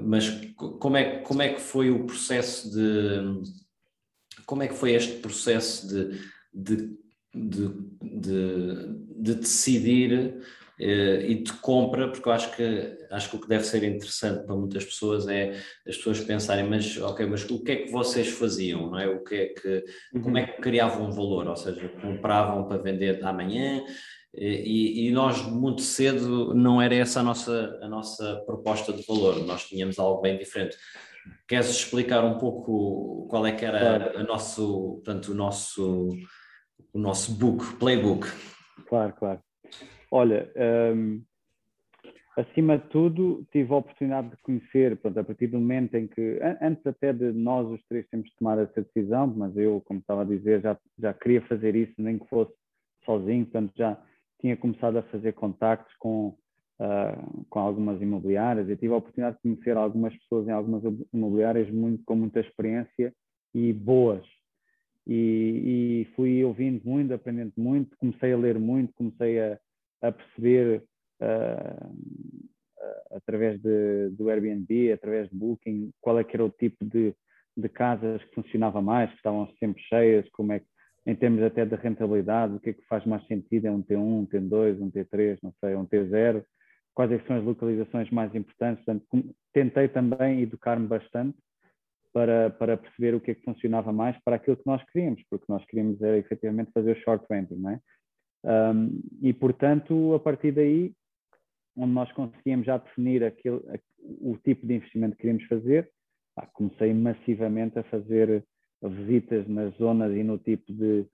mas 0.00 0.30
como, 0.56 0.96
é, 0.96 1.18
como 1.18 1.42
é 1.42 1.52
que 1.52 1.60
foi 1.60 1.90
o 1.90 2.04
processo 2.04 2.70
de. 2.70 3.42
Como 4.46 4.62
é 4.62 4.68
que 4.68 4.74
foi 4.74 4.92
este 4.92 5.18
processo 5.20 5.88
de, 5.88 6.20
de, 6.52 6.98
de, 7.34 7.68
de, 8.02 8.86
de 9.20 9.34
decidir 9.34 10.42
eh, 10.84 11.26
e 11.28 11.34
de 11.36 11.52
compra, 11.54 12.10
porque 12.10 12.28
eu 12.28 12.32
acho 12.32 12.56
que, 12.56 12.98
acho 13.10 13.30
que 13.30 13.36
o 13.36 13.40
que 13.40 13.48
deve 13.48 13.64
ser 13.64 13.84
interessante 13.84 14.44
para 14.44 14.56
muitas 14.56 14.84
pessoas 14.84 15.28
é 15.28 15.52
as 15.86 15.96
pessoas 15.96 16.20
pensarem, 16.20 16.68
mas 16.68 16.96
ok, 16.96 17.24
mas 17.26 17.48
o 17.48 17.62
que 17.62 17.72
é 17.72 17.76
que 17.76 17.92
vocês 17.92 18.28
faziam, 18.28 18.90
não 18.90 18.98
é? 18.98 19.06
O 19.06 19.22
que 19.22 19.34
é 19.34 19.46
que, 19.46 19.84
como 20.20 20.38
é 20.38 20.46
que 20.46 20.60
criavam 20.60 21.12
valor, 21.12 21.46
ou 21.46 21.56
seja, 21.56 21.88
compravam 22.00 22.66
para 22.66 22.82
vender 22.82 23.24
amanhã, 23.24 23.84
e, 24.34 25.08
e, 25.08 25.10
nós 25.10 25.42
muito 25.42 25.82
cedo 25.82 26.54
não 26.54 26.80
era 26.80 26.94
essa 26.94 27.20
a 27.20 27.22
nossa, 27.22 27.78
a 27.82 27.88
nossa 27.88 28.42
proposta 28.46 28.92
de 28.92 29.04
valor, 29.06 29.44
nós 29.44 29.68
tínhamos 29.68 29.98
algo 29.98 30.22
bem 30.22 30.38
diferente. 30.38 30.76
Queres 31.46 31.68
explicar 31.68 32.24
um 32.24 32.38
pouco 32.38 33.26
qual 33.28 33.46
é 33.46 33.52
que 33.52 33.64
era 33.64 33.78
claro. 33.78 34.18
a 34.18 34.22
nosso, 34.22 34.94
portanto, 34.94 35.32
o 35.32 35.34
nosso, 35.34 36.08
o 36.92 36.98
nosso 36.98 37.38
book, 37.38 37.76
playbook? 37.76 38.26
Claro, 38.88 39.12
claro. 39.12 39.40
Olha, 40.10 40.50
um, 40.94 41.22
acima 42.36 42.78
de 42.78 42.88
tudo, 42.88 43.46
tive 43.52 43.72
a 43.72 43.76
oportunidade 43.76 44.30
de 44.30 44.36
conhecer, 44.38 44.96
pronto, 44.96 45.20
a 45.20 45.24
partir 45.24 45.46
do 45.48 45.58
momento 45.58 45.94
em 45.94 46.06
que, 46.06 46.38
antes 46.60 46.86
até 46.86 47.12
de 47.12 47.32
nós 47.32 47.68
os 47.70 47.82
três 47.86 48.08
termos 48.08 48.30
tomado 48.34 48.62
essa 48.62 48.80
decisão, 48.82 49.26
mas 49.26 49.54
eu, 49.56 49.82
como 49.84 50.00
estava 50.00 50.22
a 50.22 50.26
dizer, 50.26 50.62
já, 50.62 50.76
já 50.98 51.12
queria 51.12 51.42
fazer 51.42 51.76
isso, 51.76 51.94
nem 51.98 52.18
que 52.18 52.28
fosse 52.28 52.52
sozinho, 53.04 53.44
portanto 53.44 53.72
já 53.76 53.98
tinha 54.42 54.56
começado 54.56 54.98
a 54.98 55.02
fazer 55.04 55.32
contactos 55.32 55.94
com, 55.96 56.36
uh, 56.80 57.46
com 57.48 57.58
algumas 57.60 58.02
imobiliárias 58.02 58.68
e 58.68 58.76
tive 58.76 58.92
a 58.92 58.96
oportunidade 58.96 59.36
de 59.36 59.42
conhecer 59.42 59.76
algumas 59.76 60.12
pessoas 60.18 60.48
em 60.48 60.50
algumas 60.50 60.82
imobiliárias 61.14 61.70
muito, 61.70 62.02
com 62.04 62.16
muita 62.16 62.40
experiência 62.40 63.14
e 63.54 63.72
boas. 63.72 64.26
E, 65.06 66.04
e 66.10 66.14
fui 66.16 66.44
ouvindo 66.44 66.82
muito, 66.84 67.14
aprendendo 67.14 67.52
muito, 67.56 67.96
comecei 67.96 68.32
a 68.32 68.36
ler 68.36 68.58
muito, 68.58 68.92
comecei 68.94 69.40
a, 69.40 69.58
a 70.02 70.12
perceber 70.12 70.82
uh, 71.20 72.42
através 73.12 73.60
de, 73.60 74.10
do 74.10 74.28
Airbnb, 74.28 74.92
através 74.92 75.28
de 75.30 75.36
Booking, 75.36 75.92
qual 76.00 76.18
é 76.18 76.24
que 76.24 76.36
era 76.36 76.44
o 76.44 76.50
tipo 76.50 76.84
de, 76.84 77.14
de 77.56 77.68
casas 77.68 78.22
que 78.24 78.34
funcionava 78.34 78.82
mais, 78.82 79.10
que 79.10 79.16
estavam 79.16 79.48
sempre 79.58 79.80
cheias, 79.82 80.28
como 80.30 80.52
é 80.52 80.60
que, 80.60 80.66
em 81.06 81.14
termos 81.14 81.42
até 81.42 81.64
de 81.64 81.74
rentabilidade, 81.74 82.54
o 82.54 82.60
que 82.60 82.70
é 82.70 82.72
que 82.72 82.86
faz 82.86 83.04
mais 83.04 83.26
sentido, 83.26 83.66
é 83.66 83.70
um 83.70 83.82
T1, 83.82 83.98
um 83.98 84.26
T2, 84.26 84.80
um 84.80 84.90
T3, 84.90 85.38
não 85.42 85.52
sei, 85.60 85.74
um 85.74 85.86
T0, 85.86 86.44
quais 86.94 87.10
é 87.10 87.18
são 87.26 87.36
as 87.36 87.44
localizações 87.44 88.10
mais 88.10 88.34
importantes, 88.34 88.84
portanto, 88.84 89.34
tentei 89.52 89.88
também 89.88 90.42
educar-me 90.42 90.86
bastante 90.86 91.36
para, 92.12 92.50
para 92.50 92.76
perceber 92.76 93.14
o 93.14 93.20
que 93.20 93.30
é 93.30 93.34
que 93.34 93.44
funcionava 93.44 93.92
mais 93.92 94.16
para 94.22 94.36
aquilo 94.36 94.56
que 94.56 94.66
nós 94.66 94.82
queríamos, 94.90 95.22
porque 95.30 95.46
nós 95.48 95.64
queríamos 95.64 96.00
era 96.00 96.18
efetivamente 96.18 96.70
fazer 96.72 96.96
o 96.96 97.00
short 97.00 97.26
renting, 97.30 97.56
não 97.56 97.70
é? 97.70 97.80
Um, 98.44 99.00
e, 99.20 99.32
portanto, 99.32 100.14
a 100.14 100.20
partir 100.20 100.52
daí, 100.52 100.92
onde 101.76 101.92
nós 101.92 102.10
conseguíamos 102.12 102.66
já 102.66 102.76
definir 102.76 103.24
aquele, 103.24 103.60
o 103.98 104.36
tipo 104.44 104.66
de 104.66 104.74
investimento 104.74 105.16
que 105.16 105.22
queríamos 105.22 105.44
fazer, 105.46 105.90
comecei 106.52 106.92
massivamente 106.92 107.78
a 107.78 107.84
fazer 107.84 108.44
visitas 108.90 109.46
nas 109.48 109.74
zonas 109.76 110.14
e 110.14 110.22
no 110.22 110.38
tipo 110.38 110.72
de, 110.72 111.06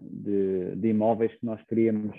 de, 0.00 0.76
de, 0.76 0.88
imóveis 0.88 1.32
que 1.34 1.44
nós 1.44 1.60
queríamos, 1.66 2.16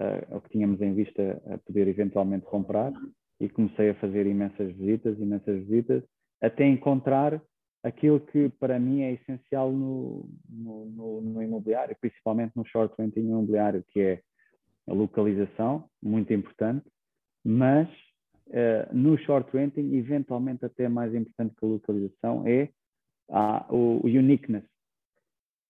uh, 0.00 0.34
ou 0.34 0.40
que 0.40 0.50
tínhamos 0.50 0.80
em 0.80 0.94
vista 0.94 1.42
a 1.46 1.58
poder 1.58 1.88
eventualmente 1.88 2.46
comprar, 2.46 2.92
e 3.40 3.48
comecei 3.48 3.90
a 3.90 3.94
fazer 3.94 4.26
imensas 4.26 4.74
visitas, 4.76 5.18
imensas 5.18 5.64
visitas, 5.66 6.02
até 6.40 6.66
encontrar 6.66 7.40
aquilo 7.82 8.18
que 8.18 8.48
para 8.48 8.78
mim 8.78 9.02
é 9.02 9.12
essencial 9.12 9.70
no, 9.70 10.28
no, 10.48 10.86
no, 10.86 11.20
no 11.20 11.42
imobiliário, 11.42 11.96
principalmente 12.00 12.52
no 12.56 12.64
short 12.64 12.94
renting 12.98 13.20
imobiliário, 13.20 13.84
que 13.88 14.00
é 14.00 14.22
a 14.88 14.92
localização, 14.92 15.88
muito 16.02 16.32
importante, 16.32 16.86
mas 17.44 17.88
uh, 18.48 18.94
no 18.94 19.18
short 19.18 19.50
renting, 19.54 19.94
eventualmente 19.96 20.64
até 20.64 20.88
mais 20.88 21.14
importante 21.14 21.54
que 21.56 21.64
a 21.64 21.68
localização, 21.68 22.46
é 22.46 22.70
a, 23.30 23.66
o, 23.70 24.00
o 24.04 24.06
uniqueness. 24.06 24.64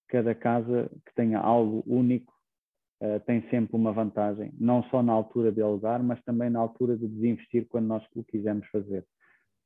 Cada 0.08 0.34
casa 0.34 0.90
que 1.06 1.14
tenha 1.14 1.38
algo 1.38 1.82
único 1.86 2.32
uh, 3.02 3.20
tem 3.26 3.42
sempre 3.50 3.76
uma 3.76 3.92
vantagem, 3.92 4.52
não 4.58 4.82
só 4.84 5.02
na 5.02 5.12
altura 5.12 5.50
de 5.50 5.60
alugar, 5.62 6.02
mas 6.02 6.22
também 6.24 6.50
na 6.50 6.60
altura 6.60 6.96
de 6.96 7.08
desinvestir 7.08 7.66
quando 7.68 7.86
nós 7.86 8.04
o 8.14 8.24
quisermos 8.24 8.66
fazer. 8.68 9.04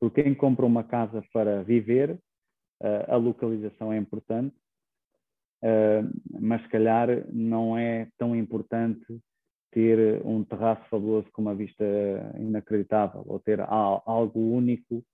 Porque 0.01 0.23
quem 0.23 0.35
compra 0.35 0.65
uma 0.65 0.85
casa 0.85 1.25
para 1.33 1.63
viver 1.63 2.19
a 3.09 3.17
localização 3.17 3.93
é 3.93 3.97
importante, 3.97 4.55
mas 6.41 6.63
se 6.63 6.69
calhar 6.69 7.09
não 7.33 7.77
é 7.77 8.09
tão 8.17 8.37
importante 8.37 9.05
ter 9.73 10.25
um 10.25 10.45
terraço 10.45 10.89
fabuloso 10.89 11.29
com 11.33 11.43
uma 11.43 11.55
vista 11.55 11.85
inacreditável, 12.39 13.25
ou 13.27 13.41
ter 13.41 13.61
algo 13.61 14.39
único, 14.39 15.05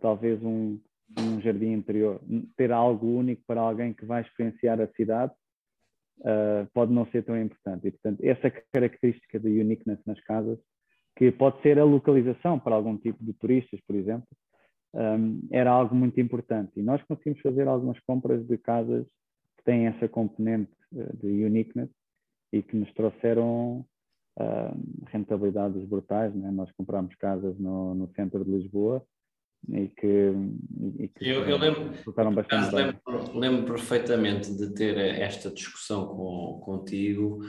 talvez 0.00 0.42
um, 0.42 0.80
um 1.16 1.40
jardim 1.40 1.72
interior. 1.72 2.20
Ter 2.56 2.72
algo 2.72 3.06
único 3.06 3.42
para 3.46 3.60
alguém 3.60 3.92
que 3.92 4.04
vai 4.04 4.22
experienciar 4.22 4.80
a 4.80 4.88
cidade 4.88 5.32
pode 6.74 6.92
não 6.92 7.06
ser 7.06 7.22
tão 7.22 7.40
importante. 7.40 7.86
E, 7.86 7.92
portanto, 7.92 8.20
essa 8.24 8.50
característica 8.72 9.38
de 9.38 9.48
uniqueness 9.60 10.00
nas 10.04 10.20
casas, 10.22 10.58
que 11.16 11.30
pode 11.30 11.60
ser 11.62 11.78
a 11.78 11.84
localização 11.84 12.58
para 12.58 12.74
algum 12.74 12.96
tipo 12.96 13.24
de 13.24 13.32
turistas, 13.34 13.80
por 13.86 13.96
exemplo, 13.96 14.26
um, 14.94 15.40
era 15.50 15.70
algo 15.70 15.94
muito 15.94 16.20
importante. 16.20 16.72
E 16.76 16.82
nós 16.82 17.02
conseguimos 17.02 17.40
fazer 17.40 17.66
algumas 17.66 17.98
compras 18.00 18.46
de 18.46 18.56
casas 18.58 19.04
que 19.56 19.64
têm 19.64 19.86
essa 19.86 20.08
componente 20.08 20.72
uh, 20.92 21.16
de 21.16 21.44
uniqueness 21.44 21.90
e 22.52 22.62
que 22.62 22.76
nos 22.76 22.92
trouxeram 22.94 23.84
uh, 24.38 25.06
rentabilidades 25.08 25.84
brutais. 25.86 26.34
Né? 26.34 26.50
Nós 26.50 26.70
comprámos 26.72 27.14
casas 27.16 27.58
no, 27.58 27.94
no 27.94 28.08
centro 28.14 28.44
de 28.44 28.50
Lisboa 28.50 29.04
e 29.66 29.88
que, 29.88 30.32
e 30.98 31.08
que 31.08 31.28
eu, 31.28 31.46
eu 31.48 31.58
lembro, 31.58 31.92
bastante 32.32 32.74
lembro, 32.74 33.38
lembro, 33.38 33.72
perfeitamente 33.72 34.54
de 34.54 34.72
ter 34.74 34.96
esta 34.98 35.50
discussão 35.50 36.06
com, 36.06 36.60
contigo 36.64 37.40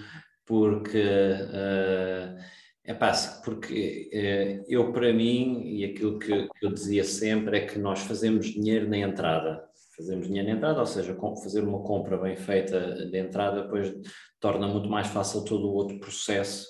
porque 0.45 0.97
uh, 0.97 2.35
é 2.83 2.95
fácil, 2.95 3.43
porque 3.43 4.09
eh, 4.11 4.63
eu, 4.67 4.91
para 4.91 5.13
mim, 5.13 5.61
e 5.63 5.85
aquilo 5.85 6.17
que, 6.17 6.47
que, 6.47 6.65
eu 6.65 6.73
dizia 6.73 7.03
sempre 7.03 7.59
é 7.59 7.65
que 7.67 7.77
nós 7.77 7.99
fazemos 7.99 8.47
dinheiro 8.47 8.89
na 8.89 8.97
entrada. 8.97 9.63
Fazemos 9.95 10.25
dinheiro 10.25 10.49
na 10.49 10.55
entrada, 10.55 10.79
ou 10.79 10.87
seja, 10.87 11.15
fazer 11.43 11.63
uma 11.63 11.83
compra 11.83 12.17
bem 12.17 12.35
feita 12.35 13.05
de 13.05 13.15
entrada 13.19 13.61
depois 13.61 13.93
torna 14.39 14.67
muito 14.67 14.89
mais 14.89 15.05
fácil 15.05 15.43
todo 15.43 15.67
o 15.67 15.73
outro 15.73 15.99
processo 15.99 16.65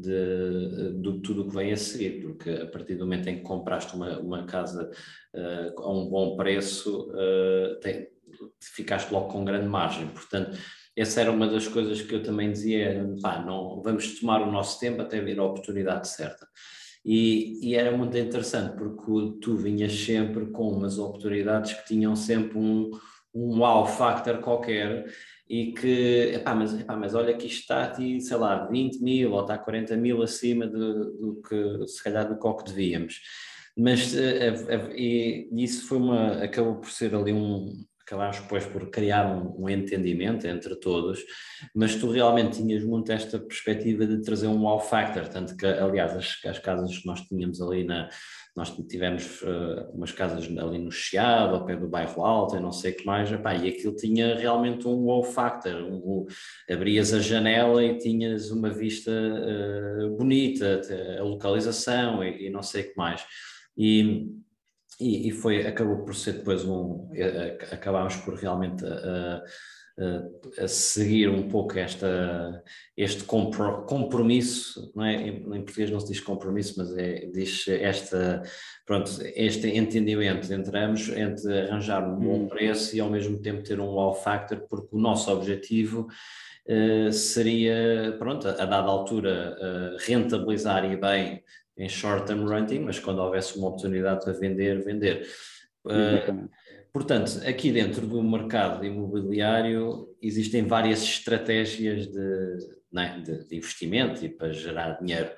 de, 0.00 1.00
de 1.00 1.20
tudo 1.20 1.42
o 1.42 1.48
que 1.48 1.54
vem 1.54 1.72
a 1.72 1.76
seguir, 1.76 2.22
porque 2.22 2.50
a 2.50 2.66
partir 2.66 2.94
do 2.94 3.04
momento 3.04 3.28
em 3.28 3.36
que 3.36 3.42
compraste 3.42 3.94
uma, 3.94 4.18
uma 4.18 4.46
casa 4.46 4.90
uh, 5.34 5.80
a 5.80 5.92
um 5.92 6.08
bom 6.08 6.36
preço, 6.36 7.10
uh, 7.10 7.78
tem, 7.80 8.08
ficaste 8.60 9.12
logo 9.12 9.28
com 9.28 9.44
grande 9.44 9.68
margem. 9.68 10.06
Portanto, 10.08 10.58
essa 10.96 11.20
era 11.20 11.30
uma 11.30 11.46
das 11.46 11.68
coisas 11.68 12.02
que 12.02 12.14
eu 12.14 12.22
também 12.22 12.52
dizia, 12.52 13.08
pá, 13.22 13.42
não, 13.44 13.80
vamos 13.82 14.18
tomar 14.20 14.42
o 14.42 14.50
nosso 14.50 14.78
tempo 14.78 15.02
até 15.02 15.20
vir 15.20 15.38
a 15.38 15.44
oportunidade 15.44 16.08
certa. 16.08 16.46
E, 17.04 17.58
e, 17.66 17.74
era 17.74 17.96
muito 17.96 18.16
interessante 18.18 18.76
porque 18.76 19.38
tu 19.40 19.56
vinhas 19.56 19.92
sempre 19.92 20.50
com 20.50 20.70
umas 20.70 20.98
oportunidades 20.98 21.72
que 21.72 21.86
tinham 21.86 22.14
sempre 22.14 22.58
um, 22.58 22.90
um 23.34 23.60
wow 23.60 23.86
factor 23.86 24.38
qualquer 24.38 25.06
e 25.50 25.72
que, 25.72 26.30
epá, 26.32 26.54
mas, 26.54 26.78
epá, 26.78 26.96
mas 26.96 27.12
olha 27.12 27.36
que 27.36 27.48
isto 27.48 27.62
está 27.62 27.92
sei 27.92 28.36
lá, 28.36 28.68
20 28.68 29.02
mil 29.02 29.32
ou 29.32 29.40
está 29.40 29.58
40 29.58 29.96
mil 29.96 30.22
acima 30.22 30.64
do, 30.64 31.12
do 31.12 31.42
que, 31.42 31.88
se 31.88 32.00
calhar, 32.04 32.28
do 32.28 32.38
que 32.38 32.64
devíamos. 32.70 33.20
Mas 33.76 34.14
uh, 34.14 34.16
uh, 34.16 34.94
e 34.94 35.48
isso 35.52 35.88
foi 35.88 35.98
uma, 35.98 36.44
acabou 36.44 36.76
por 36.76 36.88
ser 36.88 37.16
ali 37.16 37.32
um, 37.32 37.84
acabámos 38.02 38.38
depois 38.38 38.64
por 38.64 38.90
criar 38.90 39.26
um, 39.26 39.64
um, 39.64 39.68
entendimento 39.68 40.46
entre 40.46 40.76
todos, 40.76 41.20
mas 41.74 41.96
tu 41.96 42.10
realmente 42.12 42.58
tinhas 42.58 42.84
muito 42.84 43.10
esta 43.10 43.36
perspectiva 43.36 44.06
de 44.06 44.22
trazer 44.22 44.46
um 44.46 44.62
wow 44.62 44.78
factor, 44.78 45.26
tanto 45.26 45.56
que, 45.56 45.66
aliás, 45.66 46.14
as, 46.14 46.38
as 46.46 46.58
casas 46.60 46.96
que 46.96 47.06
nós 47.06 47.22
tínhamos 47.22 47.60
ali 47.60 47.82
na, 47.82 48.08
nós 48.60 48.76
tivemos 48.86 49.40
uh, 49.40 49.90
umas 49.94 50.12
casas 50.12 50.44
ali 50.58 50.78
no 50.78 50.92
Chiado, 50.92 51.54
ao 51.54 51.64
pé 51.64 51.76
do 51.76 51.88
bairro 51.88 52.22
Alto, 52.22 52.56
e 52.56 52.60
não 52.60 52.70
sei 52.70 52.92
o 52.92 52.96
que 52.96 53.06
mais, 53.06 53.32
epá, 53.32 53.54
e 53.54 53.66
aquilo 53.66 53.96
tinha 53.96 54.34
realmente 54.34 54.86
um 54.86 55.04
wow 55.04 55.24
factor, 55.24 55.76
um, 55.76 55.96
um, 55.96 56.26
abrias 56.70 57.14
a 57.14 57.20
janela 57.20 57.82
e 57.82 57.96
tinhas 57.96 58.50
uma 58.50 58.68
vista 58.68 59.10
uh, 59.10 60.14
bonita, 60.14 60.82
a 61.18 61.22
localização 61.22 62.22
e, 62.22 62.48
e 62.48 62.50
não 62.50 62.62
sei 62.62 62.82
o 62.82 62.90
que 62.90 62.98
mais. 62.98 63.24
E, 63.78 64.28
e, 65.00 65.28
e, 65.28 65.30
foi, 65.30 65.66
acabou 65.66 66.04
por 66.04 66.14
ser 66.14 66.32
depois 66.32 66.62
um, 66.62 67.08
eh, 67.14 67.56
acabámos 67.72 68.16
por 68.16 68.34
realmente 68.34 68.84
uh, 68.84 69.40
a 70.58 70.68
seguir 70.68 71.28
um 71.28 71.48
pouco 71.48 71.78
esta, 71.78 72.62
este 72.96 73.24
compromisso, 73.24 74.92
não 74.94 75.04
é? 75.04 75.14
Em, 75.14 75.36
em, 75.36 75.62
português 75.62 75.90
não 75.90 76.00
se 76.00 76.08
diz 76.08 76.20
compromisso, 76.20 76.74
mas 76.78 76.96
é, 76.96 77.26
diz 77.26 77.66
esta, 77.68 78.42
pronto, 78.86 79.10
este 79.34 79.68
entendimento 79.68 80.52
entre 80.52 80.78
ambos, 80.78 81.08
entre 81.08 81.60
arranjar 81.60 82.08
um 82.08 82.18
bom 82.18 82.44
hum. 82.44 82.48
preço 82.48 82.96
e 82.96 83.00
ao 83.00 83.10
mesmo 83.10 83.38
tempo 83.40 83.62
ter 83.62 83.80
um 83.80 83.86
wow 83.86 84.14
factor, 84.14 84.60
porque 84.68 84.94
o 84.94 84.98
nosso 84.98 85.30
objetivo 85.30 86.08
uh, 86.66 87.12
seria, 87.12 88.16
pronto, 88.18 88.48
a, 88.48 88.52
dada 88.52 88.88
altura, 88.88 89.56
uh, 89.60 89.96
rentabilizar 90.00 90.90
e 90.90 90.96
bem 90.96 91.42
em 91.76 91.88
short 91.88 92.26
term 92.26 92.46
renting, 92.46 92.80
mas 92.80 92.98
quando 92.98 93.20
houvesse 93.20 93.58
uma 93.58 93.68
oportunidade 93.68 94.24
para 94.24 94.32
vender, 94.32 94.82
vender. 94.84 95.26
Uh, 95.84 96.48
Portanto, 96.92 97.40
aqui 97.46 97.70
dentro 97.70 98.06
do 98.06 98.22
mercado 98.22 98.84
imobiliário 98.84 100.08
existem 100.20 100.66
várias 100.66 101.02
estratégias 101.02 102.06
de, 102.08 102.58
é? 102.96 103.18
de, 103.20 103.48
de 103.48 103.56
investimento 103.56 104.24
e 104.24 104.28
para 104.28 104.52
gerar 104.52 104.98
dinheiro. 105.00 105.30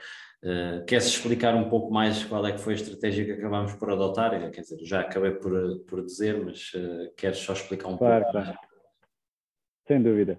Uh, 0.43 0.85
queres 0.87 1.07
explicar 1.07 1.55
um 1.55 1.69
pouco 1.69 1.93
mais 1.93 2.25
qual 2.25 2.45
é 2.47 2.53
que 2.53 2.59
foi 2.59 2.73
a 2.73 2.77
estratégia 2.77 3.25
que 3.25 3.33
acabámos 3.33 3.75
por 3.75 3.91
adotar? 3.91 4.51
Quer 4.51 4.61
dizer, 4.63 4.79
já 4.85 5.01
acabei 5.01 5.33
por, 5.33 5.53
por 5.87 6.05
dizer, 6.05 6.43
mas 6.43 6.73
uh, 6.75 7.15
queres 7.17 7.39
só 7.39 7.53
explicar 7.53 7.89
um 7.89 7.97
claro, 7.97 8.25
pouco? 8.25 8.43
Claro. 8.43 8.59
Sem 9.87 10.03
dúvida. 10.03 10.39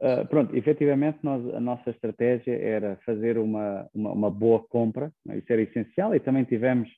Uh, 0.00 0.26
pronto, 0.28 0.56
efetivamente 0.56 1.18
nós, 1.22 1.44
a 1.54 1.60
nossa 1.60 1.90
estratégia 1.90 2.54
era 2.54 2.96
fazer 3.04 3.38
uma, 3.38 3.88
uma, 3.92 4.12
uma 4.12 4.30
boa 4.30 4.62
compra, 4.68 5.12
né? 5.26 5.38
isso 5.38 5.52
era 5.52 5.62
essencial 5.62 6.14
e 6.14 6.20
também 6.20 6.44
tivemos 6.44 6.88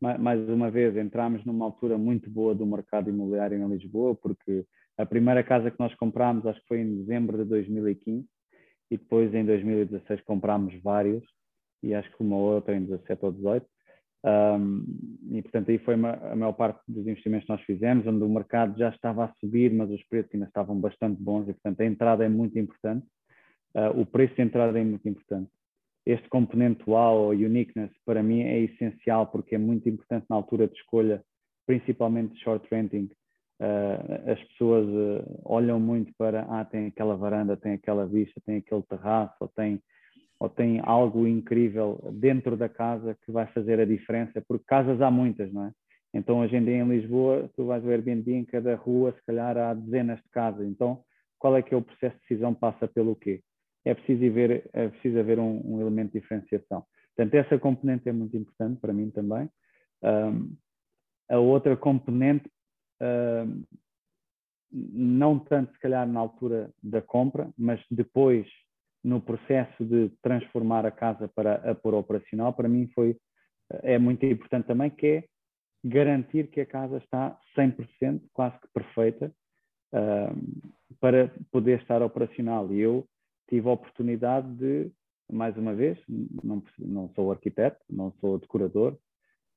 mais 0.00 0.48
uma 0.48 0.70
vez, 0.70 0.96
entramos 0.96 1.44
numa 1.44 1.66
altura 1.66 1.98
muito 1.98 2.30
boa 2.30 2.54
do 2.54 2.64
mercado 2.64 3.10
imobiliário 3.10 3.58
em 3.58 3.68
Lisboa, 3.68 4.14
porque 4.14 4.64
a 4.96 5.04
primeira 5.04 5.42
casa 5.44 5.70
que 5.70 5.78
nós 5.78 5.94
comprámos, 5.94 6.46
acho 6.46 6.60
que 6.60 6.68
foi 6.68 6.80
em 6.80 6.96
dezembro 6.96 7.36
de 7.36 7.44
2015, 7.44 8.26
e 8.90 8.96
depois 8.96 9.32
em 9.34 9.44
2016 9.44 10.22
comprámos 10.22 10.74
várias, 10.82 11.22
e 11.82 11.94
acho 11.94 12.10
que 12.16 12.22
uma 12.22 12.36
outra 12.36 12.74
em 12.74 12.84
17 12.84 13.24
ou 13.24 13.32
18. 13.32 13.66
Um, 14.22 14.84
e 15.32 15.40
portanto 15.40 15.70
aí 15.70 15.78
foi 15.78 15.94
a 15.94 16.36
maior 16.36 16.52
parte 16.52 16.80
dos 16.86 17.06
investimentos 17.06 17.46
que 17.46 17.52
nós 17.52 17.62
fizemos, 17.62 18.06
onde 18.06 18.22
o 18.22 18.28
mercado 18.28 18.78
já 18.78 18.90
estava 18.90 19.24
a 19.24 19.32
subir, 19.40 19.72
mas 19.72 19.90
os 19.90 20.02
preços 20.04 20.30
ainda 20.34 20.46
estavam 20.46 20.78
bastante 20.78 21.22
bons, 21.22 21.48
e 21.48 21.52
portanto 21.52 21.80
a 21.80 21.86
entrada 21.86 22.24
é 22.24 22.28
muito 22.28 22.58
importante. 22.58 23.06
Uh, 23.74 24.00
o 24.00 24.06
preço 24.06 24.34
de 24.34 24.42
entrada 24.42 24.78
é 24.78 24.84
muito 24.84 25.08
importante 25.08 25.50
este 26.06 26.28
componente 26.28 26.82
wow 26.86 27.16
ou 27.16 27.30
uniqueness 27.30 27.92
para 28.04 28.22
mim 28.22 28.40
é 28.42 28.60
essencial 28.60 29.26
porque 29.26 29.54
é 29.54 29.58
muito 29.58 29.88
importante 29.88 30.26
na 30.28 30.36
altura 30.36 30.66
de 30.66 30.74
escolha, 30.74 31.22
principalmente 31.66 32.34
de 32.34 32.40
short 32.40 32.66
renting. 32.70 33.10
Uh, 33.60 34.30
as 34.30 34.42
pessoas 34.48 34.86
uh, 34.88 35.40
olham 35.44 35.78
muito 35.78 36.12
para, 36.16 36.46
ah, 36.48 36.64
tem 36.64 36.86
aquela 36.86 37.14
varanda, 37.14 37.56
tem 37.56 37.74
aquela 37.74 38.06
vista, 38.06 38.40
tem 38.46 38.56
aquele 38.56 38.82
terraço, 38.84 39.34
ou 39.38 39.48
tem, 39.48 39.82
ou 40.38 40.48
tem 40.48 40.80
algo 40.82 41.26
incrível 41.26 42.00
dentro 42.14 42.56
da 42.56 42.70
casa 42.70 43.14
que 43.22 43.30
vai 43.30 43.46
fazer 43.48 43.78
a 43.78 43.84
diferença, 43.84 44.42
porque 44.48 44.64
casas 44.66 45.02
há 45.02 45.10
muitas, 45.10 45.52
não 45.52 45.66
é? 45.66 45.72
Então, 46.12 46.40
hoje 46.40 46.56
em 46.56 46.64
dia 46.64 46.78
em 46.78 46.88
Lisboa, 46.88 47.48
tu 47.54 47.66
vais 47.66 47.84
ao 47.84 47.90
Airbnb, 47.90 48.32
em 48.32 48.44
cada 48.44 48.74
rua, 48.74 49.12
se 49.12 49.24
calhar 49.24 49.56
há 49.56 49.74
dezenas 49.74 50.18
de 50.18 50.28
casas. 50.30 50.66
Então, 50.66 51.04
qual 51.38 51.56
é 51.56 51.62
que 51.62 51.72
é 51.72 51.76
o 51.76 51.82
processo 51.82 52.16
de 52.16 52.22
decisão? 52.28 52.52
Passa 52.52 52.88
pelo 52.88 53.14
quê? 53.14 53.42
É 53.84 53.94
preciso 53.94 54.24
haver, 54.26 54.68
é 54.72 54.88
preciso 54.88 55.18
haver 55.18 55.38
um, 55.38 55.60
um, 55.64 55.80
elemento 55.80 56.12
de 56.12 56.20
diferenciação. 56.20 56.84
Portanto, 57.14 57.34
essa 57.34 57.58
componente 57.58 58.08
é 58.08 58.12
muito 58.12 58.36
importante 58.36 58.80
para 58.80 58.92
mim 58.92 59.10
também. 59.10 59.48
Um, 60.02 60.56
a 61.28 61.38
outra 61.38 61.76
componente, 61.76 62.50
um, 63.00 63.64
não 64.72 65.38
tanto 65.38 65.72
se 65.72 65.78
calhar 65.80 66.06
na 66.06 66.20
altura 66.20 66.70
da 66.82 67.00
compra, 67.00 67.50
mas 67.56 67.80
depois 67.90 68.46
no 69.02 69.20
processo 69.20 69.84
de 69.84 70.10
transformar 70.22 70.84
a 70.84 70.90
casa 70.90 71.28
para 71.28 71.54
a 71.70 71.74
pôr 71.74 71.94
operacional, 71.94 72.52
para 72.52 72.68
mim 72.68 72.90
foi, 72.94 73.16
é 73.82 73.98
muito 73.98 74.24
importante 74.26 74.66
também, 74.66 74.90
que 74.90 75.06
é 75.06 75.24
garantir 75.82 76.48
que 76.48 76.60
a 76.60 76.66
casa 76.66 76.98
está 76.98 77.38
100%, 77.56 78.20
quase 78.34 78.58
que 78.60 78.68
perfeita, 78.74 79.32
para 81.00 81.32
poder 81.50 81.80
estar 81.80 82.02
operacional. 82.02 82.70
E 82.72 82.80
eu 82.80 83.06
tive 83.50 83.68
a 83.68 83.72
oportunidade 83.72 84.48
de, 84.54 84.90
mais 85.30 85.56
uma 85.58 85.74
vez, 85.74 85.98
não, 86.08 86.62
não 86.78 87.10
sou 87.10 87.30
arquiteto, 87.30 87.78
não 87.90 88.12
sou 88.20 88.38
decorador, 88.38 88.96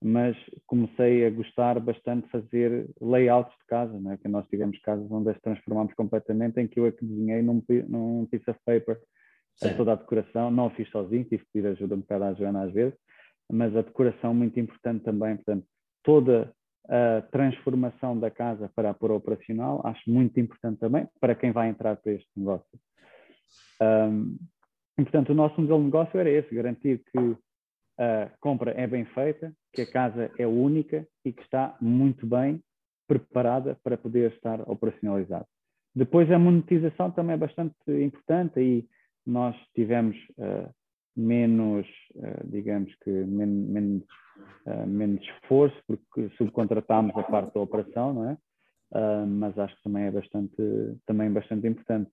mas 0.04 0.36
comecei 0.68 1.26
a 1.26 1.30
gostar 1.30 1.80
bastante 1.80 2.26
de 2.26 2.32
fazer 2.32 2.90
layouts 3.00 3.54
de 3.58 3.66
casa, 3.68 3.98
né? 4.00 4.18
que 4.22 4.28
nós 4.28 4.46
tivemos 4.50 4.78
casas 4.80 5.10
onde 5.10 5.30
as 5.30 5.40
transformámos 5.40 5.94
completamente, 5.94 6.60
em 6.60 6.68
que 6.68 6.80
eu 6.80 6.86
é 6.86 6.92
que 6.92 7.06
desenhei 7.06 7.42
num, 7.42 7.64
num 7.88 8.26
piece 8.26 8.50
of 8.50 8.60
paper 8.66 9.00
Sim. 9.56 9.78
toda 9.78 9.94
a 9.94 9.96
decoração, 9.96 10.52
não 10.52 10.66
a 10.66 10.72
fiz 10.72 10.90
sozinho, 10.90 11.24
tive 11.24 11.46
que 11.46 11.52
pedir 11.54 11.68
ajuda 11.68 11.96
um 11.96 12.00
bocado 12.00 12.26
à 12.26 12.34
Joana 12.34 12.64
às 12.64 12.74
vezes, 12.74 12.98
mas 13.50 13.76
a 13.78 13.82
decoração 13.82 14.34
muito 14.34 14.60
importante 14.60 15.04
também, 15.04 15.36
portanto, 15.38 15.66
toda 16.04 16.54
a 16.90 17.22
transformação 17.32 18.20
da 18.20 18.30
casa 18.30 18.70
para 18.76 18.90
a 18.90 18.94
pôr 18.94 19.12
operacional, 19.12 19.82
acho 19.86 20.10
muito 20.10 20.38
importante 20.40 20.80
também 20.80 21.08
para 21.20 21.36
quem 21.36 21.52
vai 21.52 21.70
entrar 21.70 21.96
para 21.96 22.12
este 22.12 22.30
negócio. 22.36 22.68
Um, 23.82 24.38
e, 24.98 25.04
portanto, 25.04 25.30
o 25.30 25.36
nosso 25.36 25.60
modelo 25.60 25.80
de 25.80 25.86
negócio 25.86 26.20
era 26.20 26.30
esse: 26.30 26.54
garantir 26.54 27.04
que 27.12 27.38
a 27.98 28.30
compra 28.40 28.72
é 28.72 28.88
bem 28.88 29.06
feita, 29.06 29.54
que 29.72 29.82
a 29.82 29.92
casa 29.92 30.32
é 30.38 30.48
única 30.48 31.08
e 31.24 31.32
que 31.32 31.42
está 31.44 31.76
muito 31.82 32.26
bem 32.26 32.62
preparada 33.08 33.78
para 33.84 33.98
poder 33.98 34.32
estar 34.34 34.62
operacionalizada. 34.70 35.46
Depois, 35.96 36.32
a 36.32 36.40
monetização 36.40 37.12
também 37.12 37.36
é 37.36 37.38
bastante 37.38 37.76
importante 37.88 38.60
e 38.60 38.88
nós 39.26 39.56
tivemos 39.76 40.18
uh, 40.38 40.70
menos, 41.16 41.88
uh, 42.16 42.50
digamos 42.50 42.94
que, 43.04 43.12
men 43.12 43.48
menos, 43.48 44.04
uh, 44.66 44.88
menos 44.88 45.24
esforço, 45.24 45.78
porque 45.86 46.30
subcontratámos 46.38 47.16
a 47.16 47.24
parte 47.24 47.54
da 47.54 47.62
operação, 47.62 48.14
não 48.14 48.30
é? 48.30 48.38
mas 49.28 49.58
acho 49.58 49.76
que 49.78 49.82
também 49.82 50.04
é 50.04 50.12
bastante, 50.12 50.56
também 51.08 51.32
bastante 51.32 51.66
importante 51.68 52.12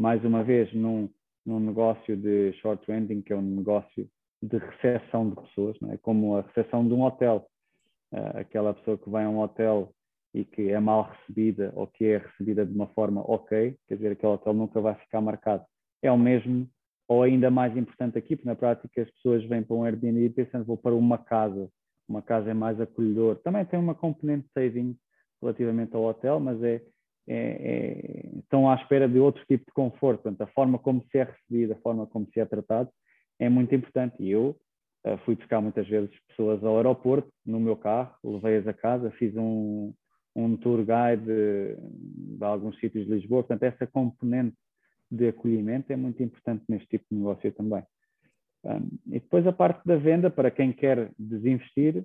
mais 0.00 0.24
uma 0.24 0.42
vez, 0.42 0.72
num, 0.72 1.10
num 1.44 1.60
negócio 1.60 2.16
de 2.16 2.54
short 2.54 2.82
renting, 2.90 3.20
que 3.20 3.34
é 3.34 3.36
um 3.36 3.42
negócio 3.42 4.08
de 4.42 4.56
recepção 4.56 5.28
de 5.28 5.36
pessoas, 5.36 5.76
não 5.78 5.92
é? 5.92 5.98
como 5.98 6.36
a 6.36 6.40
recepção 6.40 6.88
de 6.88 6.94
um 6.94 7.02
hotel. 7.02 7.46
Uh, 8.10 8.38
aquela 8.38 8.72
pessoa 8.72 8.96
que 8.96 9.10
vai 9.10 9.24
a 9.24 9.28
um 9.28 9.40
hotel 9.40 9.92
e 10.34 10.42
que 10.42 10.70
é 10.70 10.80
mal 10.80 11.02
recebida 11.02 11.70
ou 11.76 11.86
que 11.86 12.06
é 12.06 12.16
recebida 12.16 12.64
de 12.64 12.74
uma 12.74 12.86
forma 12.88 13.20
ok, 13.30 13.76
quer 13.86 13.94
dizer, 13.94 14.12
aquele 14.12 14.32
hotel 14.32 14.54
nunca 14.54 14.80
vai 14.80 14.94
ficar 14.94 15.20
marcado. 15.20 15.64
É 16.02 16.10
o 16.10 16.16
mesmo, 16.16 16.66
ou 17.06 17.22
ainda 17.22 17.50
mais 17.50 17.76
importante 17.76 18.16
aqui, 18.16 18.36
porque 18.36 18.48
na 18.48 18.56
prática 18.56 19.02
as 19.02 19.10
pessoas 19.10 19.44
vêm 19.44 19.62
para 19.62 19.76
um 19.76 19.84
Airbnb 19.84 20.30
pensando 20.30 20.64
vou 20.64 20.78
para 20.78 20.94
uma 20.94 21.18
casa, 21.18 21.68
uma 22.08 22.22
casa 22.22 22.50
é 22.50 22.54
mais 22.54 22.80
acolhedor. 22.80 23.36
Também 23.40 23.66
tem 23.66 23.78
uma 23.78 23.94
componente 23.94 24.48
saving 24.54 24.96
relativamente 25.42 25.94
ao 25.94 26.04
hotel, 26.04 26.40
mas 26.40 26.60
é 26.62 26.82
é, 27.32 27.36
é, 27.36 28.38
estão 28.40 28.68
à 28.68 28.74
espera 28.74 29.08
de 29.08 29.20
outro 29.20 29.44
tipo 29.46 29.64
de 29.64 29.72
conforto. 29.72 30.22
Portanto, 30.22 30.40
a 30.42 30.48
forma 30.48 30.80
como 30.80 31.04
se 31.10 31.18
é 31.18 31.22
recebido, 31.22 31.72
a 31.72 31.76
forma 31.76 32.04
como 32.04 32.26
se 32.32 32.40
é 32.40 32.44
tratado, 32.44 32.90
é 33.38 33.48
muito 33.48 33.72
importante. 33.72 34.16
E 34.18 34.32
eu 34.32 34.56
uh, 35.06 35.16
fui 35.24 35.36
buscar 35.36 35.60
muitas 35.60 35.86
vezes 35.86 36.10
pessoas 36.26 36.62
ao 36.64 36.76
aeroporto, 36.76 37.30
no 37.46 37.60
meu 37.60 37.76
carro, 37.76 38.16
levei-as 38.24 38.66
a 38.66 38.72
casa, 38.72 39.12
fiz 39.12 39.32
um, 39.36 39.94
um 40.34 40.56
tour 40.56 40.78
guide 40.78 41.24
de, 41.24 41.76
de 42.36 42.44
alguns 42.44 42.76
sítios 42.80 43.06
de 43.06 43.12
Lisboa. 43.12 43.44
Portanto, 43.44 43.62
essa 43.62 43.86
componente 43.86 44.56
de 45.08 45.28
acolhimento 45.28 45.92
é 45.92 45.96
muito 45.96 46.20
importante 46.20 46.64
neste 46.68 46.88
tipo 46.88 47.04
de 47.08 47.16
negócio 47.16 47.52
também. 47.52 47.84
Um, 48.64 48.88
e 49.06 49.20
depois 49.20 49.46
a 49.46 49.52
parte 49.52 49.86
da 49.86 49.96
venda, 49.96 50.28
para 50.30 50.50
quem 50.50 50.72
quer 50.72 51.12
desinvestir, 51.16 52.04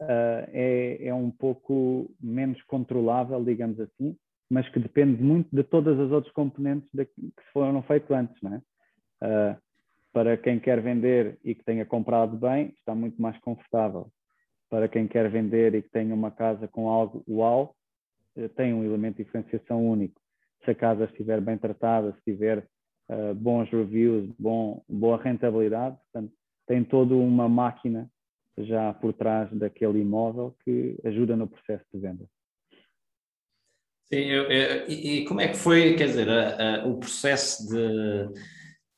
uh, 0.00 0.48
é, 0.52 1.06
é 1.06 1.14
um 1.14 1.30
pouco 1.30 2.10
menos 2.20 2.62
controlável, 2.64 3.44
digamos 3.44 3.78
assim, 3.80 4.16
mas 4.50 4.68
que 4.70 4.80
depende 4.80 5.22
muito 5.22 5.54
de 5.54 5.62
todas 5.62 5.98
as 5.98 6.10
outras 6.10 6.32
componentes 6.32 6.88
que 6.90 7.44
foram 7.52 7.82
feitas 7.82 8.10
antes. 8.10 8.42
Não 8.42 8.54
é? 8.54 8.58
Uh, 9.22 9.56
para 10.12 10.36
quem 10.36 10.58
quer 10.58 10.80
vender 10.80 11.38
e 11.44 11.54
que 11.54 11.64
tenha 11.64 11.84
comprado 11.84 12.36
bem, 12.36 12.74
está 12.78 12.94
muito 12.94 13.20
mais 13.20 13.38
confortável. 13.38 14.10
Para 14.70 14.88
quem 14.88 15.06
quer 15.06 15.30
vender 15.30 15.74
e 15.74 15.82
que 15.82 15.90
tenha 15.90 16.14
uma 16.14 16.30
casa 16.30 16.66
com 16.66 16.88
algo 16.88 17.22
uau, 17.28 17.74
eh, 18.36 18.48
tem 18.48 18.72
um 18.74 18.84
elemento 18.84 19.18
de 19.18 19.24
diferenciação 19.24 19.86
único. 19.86 20.20
Se 20.64 20.70
a 20.70 20.74
casa 20.74 21.04
estiver 21.04 21.40
bem 21.40 21.56
tratada, 21.56 22.12
se 22.12 22.32
tiver 22.32 22.66
uh, 23.08 23.34
bons 23.34 23.70
reviews, 23.70 24.28
bom, 24.38 24.82
boa 24.88 25.22
rentabilidade, 25.22 25.96
portanto, 25.96 26.32
tem 26.66 26.84
toda 26.84 27.14
uma 27.14 27.48
máquina 27.48 28.10
já 28.64 28.92
por 28.94 29.12
trás 29.12 29.50
daquele 29.52 30.00
imóvel 30.00 30.56
que 30.64 30.98
ajuda 31.04 31.36
no 31.36 31.48
processo 31.48 31.84
de 31.92 32.00
venda. 32.00 32.28
Sim, 34.06 34.20
eu, 34.20 34.44
eu, 34.50 34.88
e, 34.88 35.18
e, 35.18 35.24
como 35.26 35.40
é 35.40 35.48
que 35.48 35.56
foi, 35.56 35.94
quer 35.94 36.06
dizer, 36.06 36.30
a, 36.30 36.82
a, 36.82 36.86
o 36.86 36.98
processo 36.98 37.68
de. 37.68 38.40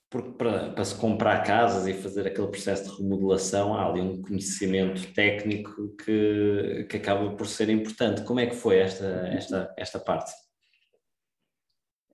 Porque 0.09 0.31
para, 0.33 0.71
para, 0.71 0.85
se 0.85 0.99
comprar 0.99 1.45
casas 1.45 1.87
e 1.87 1.95
fazer 1.95 2.27
aquele 2.27 2.49
processo 2.49 2.91
de 2.91 3.03
remodelação, 3.03 3.75
há 3.75 3.89
ali 3.89 4.01
um 4.01 4.21
conhecimento 4.21 5.13
técnico 5.15 5.97
que, 5.97 6.85
que 6.89 6.97
acaba 6.97 7.37
por 7.37 7.47
ser 7.47 7.69
importante. 7.71 8.25
Como 8.25 8.41
é 8.41 8.47
que 8.47 8.57
foi 8.57 8.79
esta, 8.79 9.07
esta, 9.29 9.75
esta 9.77 10.01
parte? 10.01 10.33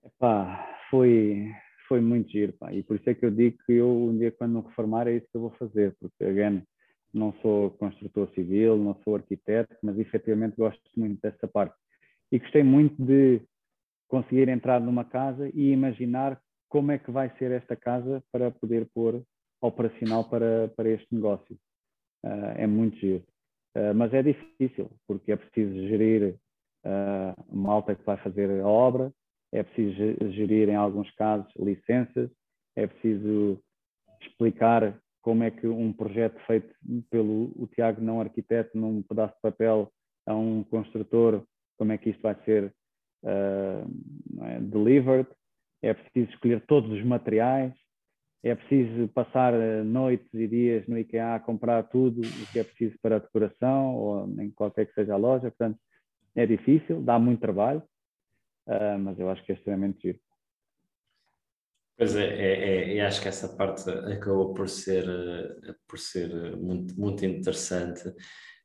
Epá, 0.05 0.77
foi, 0.91 1.51
foi 1.87 2.01
muito 2.01 2.31
giro, 2.31 2.53
pá. 2.53 2.71
e 2.71 2.83
por 2.83 2.97
isso 2.97 3.09
é 3.09 3.15
que 3.15 3.25
eu 3.25 3.31
digo 3.31 3.57
que 3.65 3.73
eu, 3.73 3.89
um 3.89 4.17
dia, 4.17 4.31
quando 4.31 4.59
me 4.59 4.67
reformar, 4.67 5.07
é 5.07 5.15
isso 5.15 5.27
que 5.31 5.37
eu 5.37 5.41
vou 5.41 5.51
fazer, 5.51 5.95
porque, 5.99 6.23
again, 6.23 6.63
não 7.13 7.33
sou 7.41 7.71
construtor 7.71 8.29
civil, 8.33 8.77
não 8.77 8.95
sou 9.03 9.15
arquiteto, 9.15 9.75
mas 9.81 9.97
efetivamente 9.97 10.55
gosto 10.57 10.81
muito 10.95 11.19
dessa 11.21 11.47
parte 11.47 11.75
e 12.31 12.39
gostei 12.39 12.63
muito 12.63 13.01
de 13.03 13.41
conseguir 14.07 14.49
entrar 14.49 14.79
numa 14.79 15.05
casa 15.05 15.49
e 15.53 15.71
imaginar 15.71 16.39
como 16.69 16.91
é 16.91 16.97
que 16.97 17.11
vai 17.11 17.29
ser 17.37 17.51
esta 17.51 17.75
casa 17.75 18.23
para 18.31 18.51
poder 18.51 18.87
pôr 18.93 19.23
operacional 19.61 20.29
para, 20.29 20.69
para 20.75 20.89
este 20.89 21.07
negócio. 21.13 21.57
Uh, 22.23 22.53
é 22.57 22.67
muito 22.67 22.97
giro. 22.97 23.23
Uh, 23.75 23.93
mas 23.95 24.13
é 24.13 24.21
difícil, 24.21 24.89
porque 25.07 25.31
é 25.31 25.35
preciso 25.35 25.73
gerir 25.87 26.35
uh, 26.85 27.43
uma 27.49 27.71
alta 27.71 27.95
que 27.95 28.03
vai 28.03 28.17
fazer 28.17 28.49
a 28.61 28.67
obra, 28.67 29.11
é 29.51 29.63
preciso 29.63 29.95
gerir, 30.31 30.69
em 30.69 30.75
alguns 30.75 31.09
casos, 31.11 31.51
licenças, 31.55 32.29
é 32.75 32.85
preciso 32.85 33.59
explicar 34.21 34.99
como 35.27 35.43
é 35.43 35.51
que 35.51 35.67
um 35.67 35.91
projeto 35.91 36.39
feito 36.47 36.73
pelo 37.09 37.51
o 37.61 37.67
Tiago, 37.67 37.99
não 37.99 38.21
arquiteto, 38.21 38.77
num 38.77 39.01
pedaço 39.01 39.35
de 39.35 39.41
papel, 39.41 39.91
a 40.25 40.33
um 40.33 40.63
construtor 40.63 41.43
como 41.77 41.91
é 41.91 41.97
que 41.97 42.11
isto 42.11 42.21
vai 42.21 42.33
ser 42.45 42.73
uh, 43.25 44.45
é, 44.45 44.59
delivered, 44.61 45.27
é 45.81 45.93
preciso 45.93 46.31
escolher 46.31 46.65
todos 46.65 46.89
os 46.89 47.03
materiais, 47.03 47.73
é 48.41 48.55
preciso 48.55 49.09
passar 49.09 49.53
ah, 49.53 49.83
noites 49.83 50.33
e 50.33 50.47
dias 50.47 50.87
no 50.87 50.97
IKEA 50.97 51.35
a 51.35 51.39
comprar 51.41 51.83
tudo 51.89 52.21
o 52.21 52.51
que 52.53 52.59
é 52.59 52.63
preciso 52.63 52.95
para 53.01 53.17
a 53.17 53.19
decoração 53.19 53.95
ou 53.95 54.41
em 54.41 54.49
qualquer 54.49 54.85
que 54.85 54.93
seja 54.93 55.13
a 55.13 55.17
loja, 55.17 55.51
portanto 55.51 55.77
é 56.37 56.45
difícil, 56.45 57.01
dá 57.01 57.19
muito 57.19 57.41
trabalho, 57.41 57.83
uh, 58.65 58.97
mas 58.97 59.19
eu 59.19 59.29
acho 59.29 59.43
que 59.43 59.51
é 59.51 59.55
extremamente 59.55 60.03
giro. 60.03 60.19
Pois 61.97 62.15
é, 62.15 62.25
é, 62.25 62.97
é, 62.97 63.05
acho 63.05 63.19
que 63.19 63.27
essa 63.27 63.49
parte 63.49 63.89
acabou 63.89 64.53
por 64.53 64.69
ser, 64.69 65.03
por 65.87 65.97
ser 65.97 66.55
muito, 66.55 66.99
muito 66.99 67.25
interessante. 67.25 68.13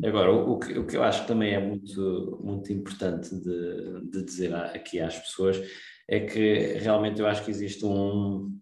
Agora, 0.04 0.32
o, 0.32 0.59
que, 0.59 0.78
o 0.78 0.86
que 0.86 0.96
eu 0.96 1.02
acho 1.02 1.22
que 1.22 1.28
também 1.28 1.54
é 1.54 1.59
muito, 1.59 2.40
muito 2.44 2.70
importante 2.72 3.34
de, 3.34 4.10
de 4.10 4.22
dizer 4.22 4.54
aqui 4.54 5.00
às 5.00 5.18
pessoas 5.18 5.59
é 6.09 6.20
que 6.20 6.74
realmente 6.74 7.20
eu 7.20 7.26
acho 7.26 7.42
que 7.42 7.50
existe 7.50 7.86
um, 7.86 8.59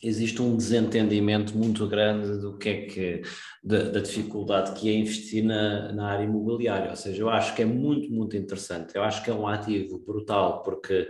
existe 0.00 0.40
um 0.40 0.56
desentendimento 0.56 1.56
muito 1.56 1.88
grande 1.88 2.40
do 2.40 2.56
que 2.58 2.68
é 2.68 2.86
que 2.86 3.22
da, 3.64 3.90
da, 3.90 4.00
dificuldade 4.00 4.78
que 4.78 4.88
é 4.88 4.92
investir 4.92 5.42
na, 5.42 5.92
na 5.92 6.10
área 6.10 6.24
imobiliária, 6.24 6.90
ou 6.90 6.96
seja, 6.96 7.22
eu 7.22 7.28
acho 7.28 7.56
que 7.56 7.62
é 7.62 7.64
muito, 7.64 8.12
muito 8.12 8.36
interessante, 8.36 8.94
eu 8.94 9.02
acho 9.02 9.24
que 9.24 9.30
é 9.30 9.34
um 9.34 9.48
ativo 9.48 9.98
brutal, 9.98 10.62
porque 10.62 11.08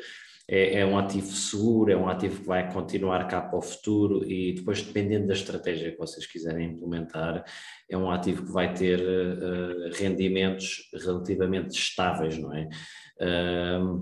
é, 0.48 0.80
é, 0.80 0.86
um 0.86 0.96
ativo 0.96 1.32
seguro, 1.32 1.90
é 1.90 1.96
um 1.96 2.08
ativo 2.08 2.40
que 2.40 2.46
vai 2.46 2.72
continuar 2.72 3.26
cá 3.26 3.40
para 3.40 3.58
o 3.58 3.62
futuro 3.62 4.24
e 4.30 4.54
depois, 4.54 4.80
dependendo 4.80 5.26
da 5.26 5.34
estratégia 5.34 5.90
que 5.90 5.98
vocês 5.98 6.24
quiserem 6.24 6.70
implementar, 6.70 7.44
é 7.90 7.96
um 7.96 8.10
ativo 8.10 8.46
que 8.46 8.52
vai 8.52 8.72
ter 8.72 9.00
uh, 9.00 9.90
rendimentos 9.94 10.88
relativamente 11.04 11.76
estáveis, 11.76 12.38
não 12.38 12.54
é? 12.54 12.68
Uh, 13.20 13.94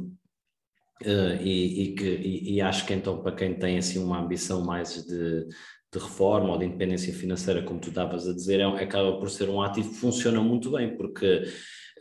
uh, 1.02 1.42
e, 1.42 1.82
e, 1.82 1.94
que, 1.94 2.04
e, 2.04 2.54
e, 2.56 2.60
acho 2.60 2.84
que 2.84 2.92
então 2.92 3.22
para 3.22 3.34
quem 3.34 3.54
tem 3.54 3.78
assim 3.78 3.98
uma 3.98 4.20
ambição 4.20 4.62
mais 4.62 5.02
de, 5.02 5.46
de 5.46 5.98
reforma 5.98 6.50
ou 6.52 6.58
de 6.58 6.66
independência 6.66 7.14
financeira, 7.14 7.62
como 7.62 7.80
tu 7.80 7.88
estavas 7.88 8.28
a 8.28 8.34
dizer, 8.34 8.60
é, 8.60 8.64
acaba 8.64 9.18
por 9.18 9.30
ser 9.30 9.48
um 9.48 9.62
ativo 9.62 9.88
que 9.88 9.96
funciona 9.96 10.42
muito 10.42 10.72
bem, 10.72 10.94
porque 10.94 11.44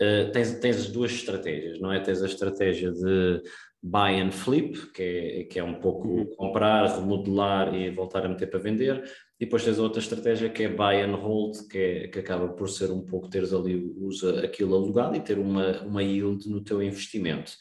uh, 0.02 0.32
tens, 0.34 0.60
tens 0.60 0.78
as 0.80 0.88
duas 0.90 1.11
estratégias, 1.14 1.80
não 1.80 1.94
é? 1.94 2.02
Tens 2.02 2.22
a 2.22 2.26
estratégia 2.26 2.91
de 2.91 3.41
buy 3.84 4.22
and 4.22 4.31
flip, 4.31 4.91
que 4.93 5.03
é, 5.03 5.43
que 5.43 5.60
é 5.60 5.64
um 5.64 5.76
pouco 5.76 6.07
uhum. 6.07 6.26
comprar, 6.38 6.85
remodelar 6.88 7.76
e 7.76 7.91
voltar 7.91 8.26
a 8.26 8.30
meter 8.30 8.49
para 8.49 8.60
vender. 8.60 9.03
E 9.38 9.45
depois 9.45 9.65
tens 9.65 9.77
outra 9.77 9.99
estratégia 9.99 10.49
que 10.49 10.64
é 10.64 10.69
buy 10.69 11.01
and 11.01 11.15
hold, 11.15 11.68
que, 11.69 11.77
é, 11.77 12.07
que 12.07 12.19
acaba 12.19 12.47
por 12.47 12.69
ser 12.69 12.89
um 12.91 13.01
pouco 13.01 13.30
teres 13.30 13.53
ali, 13.53 13.93
usa 13.97 14.39
aquilo 14.45 14.73
alugado 14.73 15.18
e 15.18 15.19
ter 15.19 15.38
uma, 15.38 15.81
uma 15.81 16.01
yield 16.01 16.49
no 16.49 16.64
teu 16.64 16.81
investimento. 16.81 17.51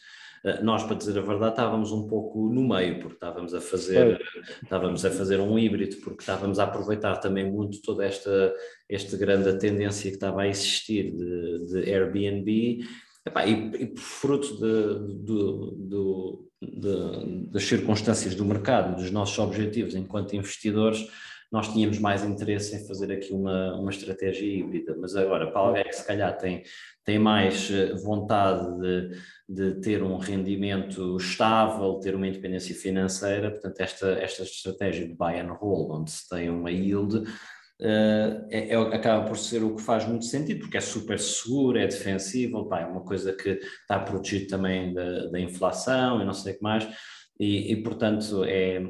Uh, 0.44 0.62
nós, 0.62 0.84
para 0.84 0.96
dizer 0.96 1.18
a 1.18 1.22
verdade, 1.22 1.52
estávamos 1.52 1.90
um 1.90 2.06
pouco 2.06 2.48
no 2.48 2.68
meio, 2.68 3.00
porque 3.00 3.14
estávamos 3.14 3.52
a 3.52 3.60
fazer, 3.60 4.20
estávamos 4.62 5.04
a 5.04 5.10
fazer 5.10 5.40
um 5.40 5.58
híbrido, 5.58 5.96
porque 5.98 6.20
estávamos 6.20 6.60
a 6.60 6.64
aproveitar 6.64 7.16
também 7.16 7.50
muito 7.50 7.82
toda 7.82 8.04
esta, 8.04 8.54
esta 8.88 9.16
grande 9.16 9.58
tendência 9.58 10.10
que 10.10 10.16
estava 10.16 10.42
a 10.42 10.48
existir 10.48 11.10
de, 11.12 11.66
de 11.66 11.92
Airbnb 11.92 12.84
Epá, 13.24 13.46
e, 13.46 13.92
e 13.94 13.96
fruto 13.96 14.56
de, 14.58 15.24
de, 16.70 17.50
das 17.50 17.62
circunstâncias 17.64 18.34
do 18.34 18.44
mercado, 18.44 18.96
dos 18.96 19.10
nossos 19.10 19.38
objetivos 19.38 19.94
enquanto 19.94 20.34
investidores, 20.34 21.06
nós 21.52 21.68
tínhamos 21.68 21.98
mais 21.98 22.24
interesse 22.24 22.74
em 22.74 22.86
fazer 22.86 23.12
aqui 23.12 23.30
uma, 23.30 23.74
uma 23.74 23.90
estratégia 23.90 24.46
híbrida, 24.46 24.96
mas 24.98 25.14
agora, 25.14 25.50
para 25.50 25.60
alguém 25.60 25.84
que 25.84 25.92
se 25.92 26.06
calhar 26.06 26.36
tem, 26.38 26.62
tem 27.04 27.18
mais 27.18 27.70
eh, 27.70 27.92
vontade 27.96 28.80
de, 28.80 29.18
de 29.46 29.80
ter 29.82 30.02
um 30.02 30.16
rendimento 30.16 31.14
estável, 31.18 32.00
ter 32.00 32.14
uma 32.14 32.26
independência 32.26 32.74
financeira, 32.74 33.50
portanto, 33.50 33.78
esta, 33.80 34.12
esta 34.12 34.44
estratégia 34.44 35.06
de 35.06 35.14
buy 35.14 35.38
and 35.38 35.52
hold, 35.52 35.90
onde 35.90 36.10
se 36.10 36.26
tem 36.26 36.48
uma 36.48 36.70
yield, 36.70 37.22
é, 37.84 38.68
é, 38.70 38.76
acaba 38.76 39.26
por 39.26 39.36
ser 39.36 39.62
o 39.64 39.74
que 39.74 39.82
faz 39.82 40.06
muito 40.06 40.24
sentido, 40.24 40.60
porque 40.60 40.76
é 40.76 40.80
super 40.80 41.18
seguro, 41.18 41.78
é 41.78 41.86
defensível, 41.86 42.64
pá, 42.66 42.80
é 42.80 42.86
uma 42.86 43.00
coisa 43.00 43.32
que 43.32 43.50
está 43.50 43.98
protegido 43.98 44.48
também 44.48 44.94
da, 44.94 45.26
da 45.26 45.40
inflação 45.40 46.22
e 46.22 46.24
não 46.24 46.32
sei 46.32 46.52
o 46.52 46.56
que 46.56 46.62
mais, 46.62 46.88
e, 47.40 47.72
e 47.72 47.82
portanto 47.82 48.44
é, 48.44 48.82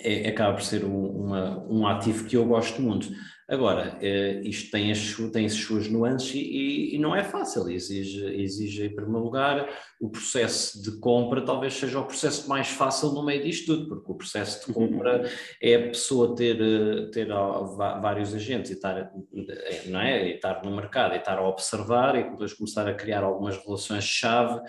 é, 0.00 0.28
acaba 0.28 0.54
por 0.54 0.62
ser 0.62 0.84
um, 0.84 1.06
uma, 1.06 1.66
um 1.70 1.86
ativo 1.86 2.26
que 2.26 2.36
eu 2.36 2.44
gosto 2.44 2.82
muito. 2.82 3.08
Agora, 3.48 3.96
eh, 4.02 4.40
isto 4.42 4.72
tem 4.72 4.90
as, 4.90 5.14
tem 5.32 5.46
as 5.46 5.52
suas 5.52 5.88
nuances 5.88 6.34
e, 6.34 6.96
e, 6.96 6.98
não 6.98 7.14
é 7.14 7.22
fácil, 7.22 7.68
exige, 7.70 8.24
exige, 8.42 8.86
em 8.86 8.94
primeiro 8.94 9.22
lugar, 9.22 9.68
o 10.00 10.10
processo 10.10 10.82
de 10.82 10.98
compra 10.98 11.40
talvez 11.44 11.74
seja 11.74 12.00
o 12.00 12.04
processo 12.04 12.48
mais 12.48 12.66
fácil 12.66 13.12
no 13.12 13.24
meio 13.24 13.44
disto 13.44 13.66
tudo, 13.66 13.88
porque 13.88 14.10
o 14.10 14.16
processo 14.16 14.66
de 14.66 14.74
compra 14.74 15.30
é 15.62 15.76
a 15.76 15.88
pessoa 15.88 16.34
ter, 16.34 16.60
eh, 16.60 17.08
ter 17.12 17.28
vários 17.28 18.34
agentes 18.34 18.72
e 18.72 18.74
estar, 18.74 18.98
eh, 18.98 19.82
não 19.86 20.00
é? 20.00 20.28
e 20.28 20.34
estar 20.34 20.64
no 20.64 20.74
mercado 20.74 21.14
e 21.14 21.18
estar 21.18 21.38
a 21.38 21.48
observar 21.48 22.16
e 22.16 22.24
depois 22.24 22.52
começar 22.52 22.88
a 22.88 22.94
criar 22.94 23.22
algumas 23.22 23.56
relações-chave, 23.64 24.60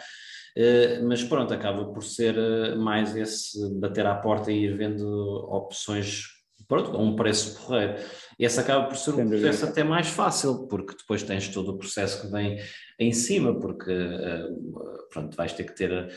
mas 1.03 1.23
pronto, 1.23 1.53
acaba 1.53 1.85
por 1.85 2.03
ser 2.03 2.75
mais 2.77 3.15
esse 3.15 3.73
bater 3.79 4.05
à 4.05 4.15
porta 4.15 4.51
e 4.51 4.65
ir 4.65 4.75
vendo 4.75 5.05
opções 5.51 6.37
pronto, 6.67 6.95
a 6.95 6.99
um 6.99 7.15
preço 7.15 7.59
porreiro. 7.59 7.95
Esse 8.39 8.59
acaba 8.59 8.85
por 8.85 8.95
ser 8.95 9.15
um 9.15 9.27
processo 9.27 9.65
até 9.65 9.83
mais 9.83 10.07
fácil, 10.07 10.67
porque 10.67 10.95
depois 10.95 11.23
tens 11.23 11.47
todo 11.47 11.71
o 11.71 11.77
processo 11.77 12.21
que 12.21 12.27
vem 12.31 12.59
em 12.99 13.11
cima, 13.11 13.59
porque 13.59 13.91
pronto, 15.11 15.35
vais 15.35 15.53
ter 15.53 15.63
que 15.63 15.75
ter, 15.75 16.13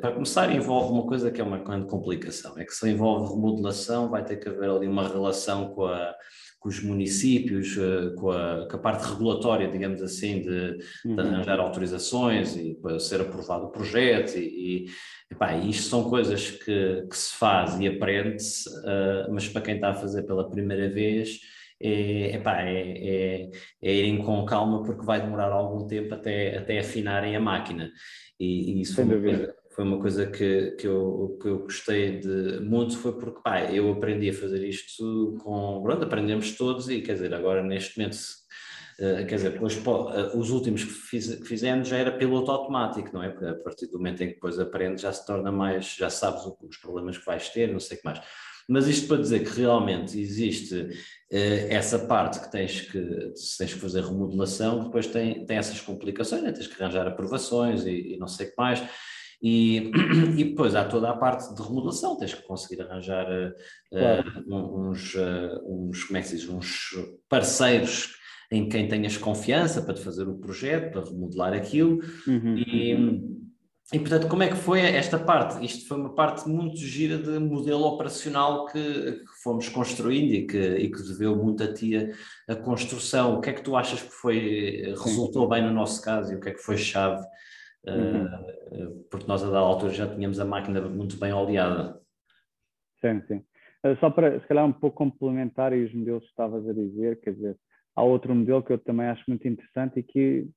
para 0.00 0.12
começar 0.12 0.52
envolve 0.52 0.92
uma 0.92 1.06
coisa 1.06 1.30
que 1.30 1.40
é 1.40 1.44
uma 1.44 1.58
grande 1.58 1.86
complicação, 1.86 2.58
é 2.58 2.64
que 2.64 2.72
se 2.72 2.88
envolve 2.90 3.32
remodelação 3.32 4.10
vai 4.10 4.24
ter 4.24 4.36
que 4.36 4.48
haver 4.48 4.70
ali 4.70 4.88
uma 4.88 5.06
relação 5.06 5.72
com 5.72 5.86
a 5.86 6.14
com 6.62 6.68
os 6.68 6.80
municípios, 6.80 7.76
eh, 7.76 8.14
com 8.14 8.30
a, 8.30 8.68
com 8.70 8.76
a, 8.76 8.78
parte 8.78 9.08
regulatória, 9.08 9.68
digamos 9.68 10.00
assim, 10.00 10.40
de, 10.40 10.78
de 10.78 10.84
uhum. 11.04 11.18
arranjar 11.18 11.58
autorizações 11.58 12.56
e 12.56 12.74
para 12.80 13.00
ser 13.00 13.20
aprovado 13.20 13.66
o 13.66 13.70
projeto. 13.70 14.38
E, 14.38 14.84
e 14.84 14.86
epá, 15.28 15.56
isto 15.56 15.88
são 15.88 16.08
coisas 16.08 16.52
que, 16.52 17.04
que 17.10 17.16
se 17.16 17.36
faz 17.36 17.80
e 17.80 17.88
aprende-se, 17.88 18.68
uh, 18.68 19.32
mas 19.32 19.48
para 19.48 19.60
quem 19.60 19.74
está 19.74 19.90
a 19.90 19.94
fazer 19.94 20.22
pela 20.22 20.48
primeira 20.48 20.88
vez. 20.88 21.40
É, 21.84 22.36
epá, 22.36 22.62
é, 22.62 22.92
é, 22.92 23.50
é, 23.82 23.92
irem 23.92 24.18
com 24.18 24.44
calma 24.44 24.84
porque 24.84 25.04
vai 25.04 25.20
demorar 25.20 25.50
algum 25.50 25.84
tempo 25.88 26.14
até, 26.14 26.56
até 26.56 26.78
afinarem 26.78 27.34
a 27.34 27.40
máquina 27.40 27.90
e, 28.38 28.78
e 28.78 28.80
isso 28.82 28.94
foi 28.94 29.02
uma, 29.02 29.20
coisa, 29.20 29.52
foi 29.74 29.84
uma 29.84 29.98
coisa 29.98 30.26
que, 30.26 30.72
que, 30.72 30.86
eu, 30.86 31.38
que 31.40 31.48
eu 31.48 31.58
gostei 31.60 32.18
de 32.18 32.60
muito, 32.60 32.98
foi 32.98 33.12
porque 33.12 33.40
pá, 33.42 33.62
eu 33.72 33.90
aprendi 33.92 34.30
a 34.30 34.34
fazer 34.34 34.66
isto 34.66 35.36
com. 35.42 35.82
Pronto, 35.82 36.04
aprendemos 36.04 36.52
todos 36.56 36.88
e 36.88 37.00
quer 37.00 37.14
dizer, 37.14 37.34
agora 37.34 37.62
neste 37.62 37.98
momento. 37.98 38.16
Uh, 39.00 39.26
quer 39.26 39.36
dizer, 39.36 39.52
depois, 39.52 39.74
uh, 39.78 40.38
os 40.38 40.50
últimos 40.50 40.84
que, 40.84 40.90
fiz, 40.90 41.34
que, 41.34 41.46
fizemos 41.46 41.88
já 41.88 41.96
era 41.96 42.12
piloto 42.12 42.50
automático, 42.50 43.08
não 43.12 43.22
é? 43.22 43.30
Porque 43.30 43.46
a 43.46 43.54
partir 43.54 43.86
do 43.86 43.96
momento 43.96 44.22
em 44.22 44.28
que 44.28 44.34
depois 44.34 44.58
aprendes 44.58 45.00
já 45.00 45.12
se 45.12 45.26
torna 45.26 45.50
mais, 45.50 45.96
já 45.96 46.10
sabes 46.10 46.42
os 46.60 46.76
problemas 46.76 47.16
que 47.16 47.24
vais 47.24 47.48
ter, 47.48 47.72
não 47.72 47.80
sei 47.80 47.96
o 47.96 48.00
que 48.00 48.06
mais. 48.06 48.20
Mas 48.68 48.86
isto 48.86 49.08
para 49.08 49.16
dizer 49.16 49.40
que 49.40 49.60
realmente 49.60 50.20
existe 50.20 50.76
uh, 50.76 51.66
essa 51.70 52.00
parte 52.00 52.38
que 52.40 52.52
tens 52.52 52.82
que, 52.82 53.32
tens 53.58 53.74
que 53.74 53.80
fazer 53.80 54.04
remodelação, 54.04 54.84
depois 54.84 55.06
tem, 55.06 55.44
tem 55.46 55.56
essas 55.56 55.80
complicações, 55.80 56.42
né? 56.42 56.52
tens 56.52 56.66
que 56.66 56.80
arranjar 56.80 57.08
aprovações 57.08 57.86
e, 57.86 58.14
e 58.14 58.16
não 58.18 58.28
sei 58.28 58.46
o 58.46 58.50
que 58.50 58.56
mais. 58.56 58.82
E, 59.42 59.90
e 60.38 60.44
depois 60.44 60.74
há 60.76 60.84
toda 60.84 61.10
a 61.10 61.16
parte 61.16 61.52
de 61.52 61.60
remodelação, 61.60 62.16
tens 62.16 62.32
que 62.32 62.42
conseguir 62.42 62.82
arranjar 62.82 63.26
uh, 63.26 63.52
claro. 63.90 64.44
uh, 64.46 64.88
uns, 64.88 65.14
uh, 65.14 65.60
uns, 65.66 66.04
como 66.04 66.16
é 66.18 66.22
que 66.22 66.28
se 66.28 66.36
diz, 66.36 66.48
uns 66.48 66.94
parceiros 67.28 68.14
em 68.52 68.68
quem 68.68 68.86
tenhas 68.86 69.16
confiança 69.16 69.82
para 69.82 69.94
te 69.94 70.02
fazer 70.02 70.28
o 70.28 70.38
projeto, 70.38 70.92
para 70.92 71.04
remodelar 71.04 71.54
aquilo. 71.54 71.98
Uhum. 72.26 72.56
E, 72.56 72.92
e, 73.94 73.98
portanto, 73.98 74.28
como 74.28 74.42
é 74.42 74.48
que 74.48 74.56
foi 74.56 74.80
esta 74.80 75.18
parte? 75.18 75.64
Isto 75.64 75.88
foi 75.88 75.96
uma 75.96 76.14
parte 76.14 76.46
muito 76.48 76.76
gira 76.76 77.18
de 77.18 77.38
modelo 77.38 77.84
operacional 77.84 78.66
que, 78.66 78.78
que 78.78 79.42
fomos 79.42 79.68
construindo 79.70 80.34
e 80.34 80.46
que, 80.46 80.58
e 80.58 80.90
que 80.90 81.02
deveu 81.02 81.34
muito 81.34 81.64
a 81.64 81.72
ti 81.72 81.96
a, 81.96 82.52
a, 82.52 82.56
construção. 82.56 83.36
O 83.36 83.40
que 83.40 83.50
é 83.50 83.52
que 83.54 83.62
tu 83.62 83.74
achas 83.74 84.02
que 84.02 84.12
foi, 84.12 84.94
resultou 85.02 85.48
bem 85.48 85.62
no 85.62 85.72
nosso 85.72 86.00
caso 86.02 86.32
e 86.32 86.36
o 86.36 86.40
que 86.40 86.50
é 86.50 86.52
que 86.52 86.62
foi 86.62 86.76
chave 86.76 87.24
uhum. 87.86 89.04
porque 89.10 89.26
nós 89.26 89.42
a 89.42 89.46
dada 89.46 89.58
altura 89.58 89.92
já 89.92 90.12
tínhamos 90.12 90.38
a 90.38 90.44
máquina 90.44 90.80
muito 90.82 91.18
bem 91.18 91.32
oleada. 91.32 92.00
Sim, 93.00 93.20
sim. 93.26 93.44
Eh, 93.84 93.96
só 93.96 94.10
para, 94.10 94.40
se 94.40 94.46
calhar, 94.46 94.64
um 94.64 94.72
pouco 94.72 94.96
complementar 94.96 95.72
e 95.72 95.84
os 95.84 95.92
modelos 95.92 96.22
que 96.22 96.30
estavas 96.30 96.66
a 96.68 96.72
dizer, 96.72 97.20
quer 97.20 97.34
dizer, 97.34 97.56
há 97.96 98.02
outro 98.02 98.34
modelo 98.34 98.62
que 98.62 98.72
eu 98.72 98.78
também 98.78 99.06
acho 99.06 99.24
muito 99.26 99.46
interessante 99.46 99.98
e 99.98 100.02
que, 100.02 100.48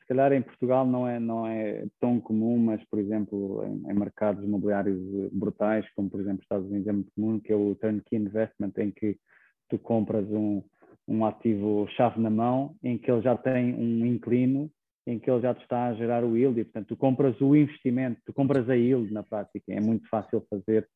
se 0.00 0.06
calhar, 0.06 0.32
em 0.32 0.42
Portugal 0.42 0.86
não 0.86 1.06
é, 1.06 1.18
não 1.18 1.46
é 1.46 1.86
tão 2.00 2.20
comum, 2.20 2.58
mas, 2.58 2.82
por 2.84 2.98
exemplo, 2.98 3.64
em, 3.64 3.90
em 3.90 3.94
mercados 3.94 4.44
imobiliários 4.44 5.00
brutais, 5.32 5.84
como, 5.94 6.08
por 6.08 6.20
exemplo, 6.20 6.42
Estados 6.42 6.68
Unidos 6.68 6.86
é 6.86 6.92
muito 6.92 7.12
comum, 7.14 7.40
que 7.40 7.52
é 7.52 7.56
o 7.56 7.74
turnkey 7.74 8.16
investment, 8.16 8.72
em 8.78 8.90
que 8.90 9.18
tu 9.68 9.78
compras 9.78 10.26
um, 10.30 10.62
um 11.08 11.24
ativo 11.24 11.88
chave 11.96 12.20
na 12.20 12.30
mão, 12.30 12.76
em 12.82 12.96
que 12.96 13.10
ele 13.10 13.22
já 13.22 13.36
tem 13.36 13.74
um 13.74 14.06
inclino 14.06 14.70
em 15.06 15.18
que 15.18 15.30
ele 15.30 15.40
já 15.40 15.54
te 15.54 15.62
está 15.62 15.86
a 15.86 15.94
gerar 15.94 16.24
o 16.24 16.36
yield 16.36 16.60
e, 16.60 16.64
portanto, 16.64 16.88
tu 16.88 16.96
compras 16.96 17.40
o 17.40 17.56
investimento, 17.56 18.20
tu 18.24 18.32
compras 18.32 18.68
a 18.68 18.74
yield 18.74 19.12
na 19.12 19.22
prática. 19.22 19.72
É 19.72 19.80
muito 19.80 20.08
fácil 20.08 20.44
fazer 20.48 20.88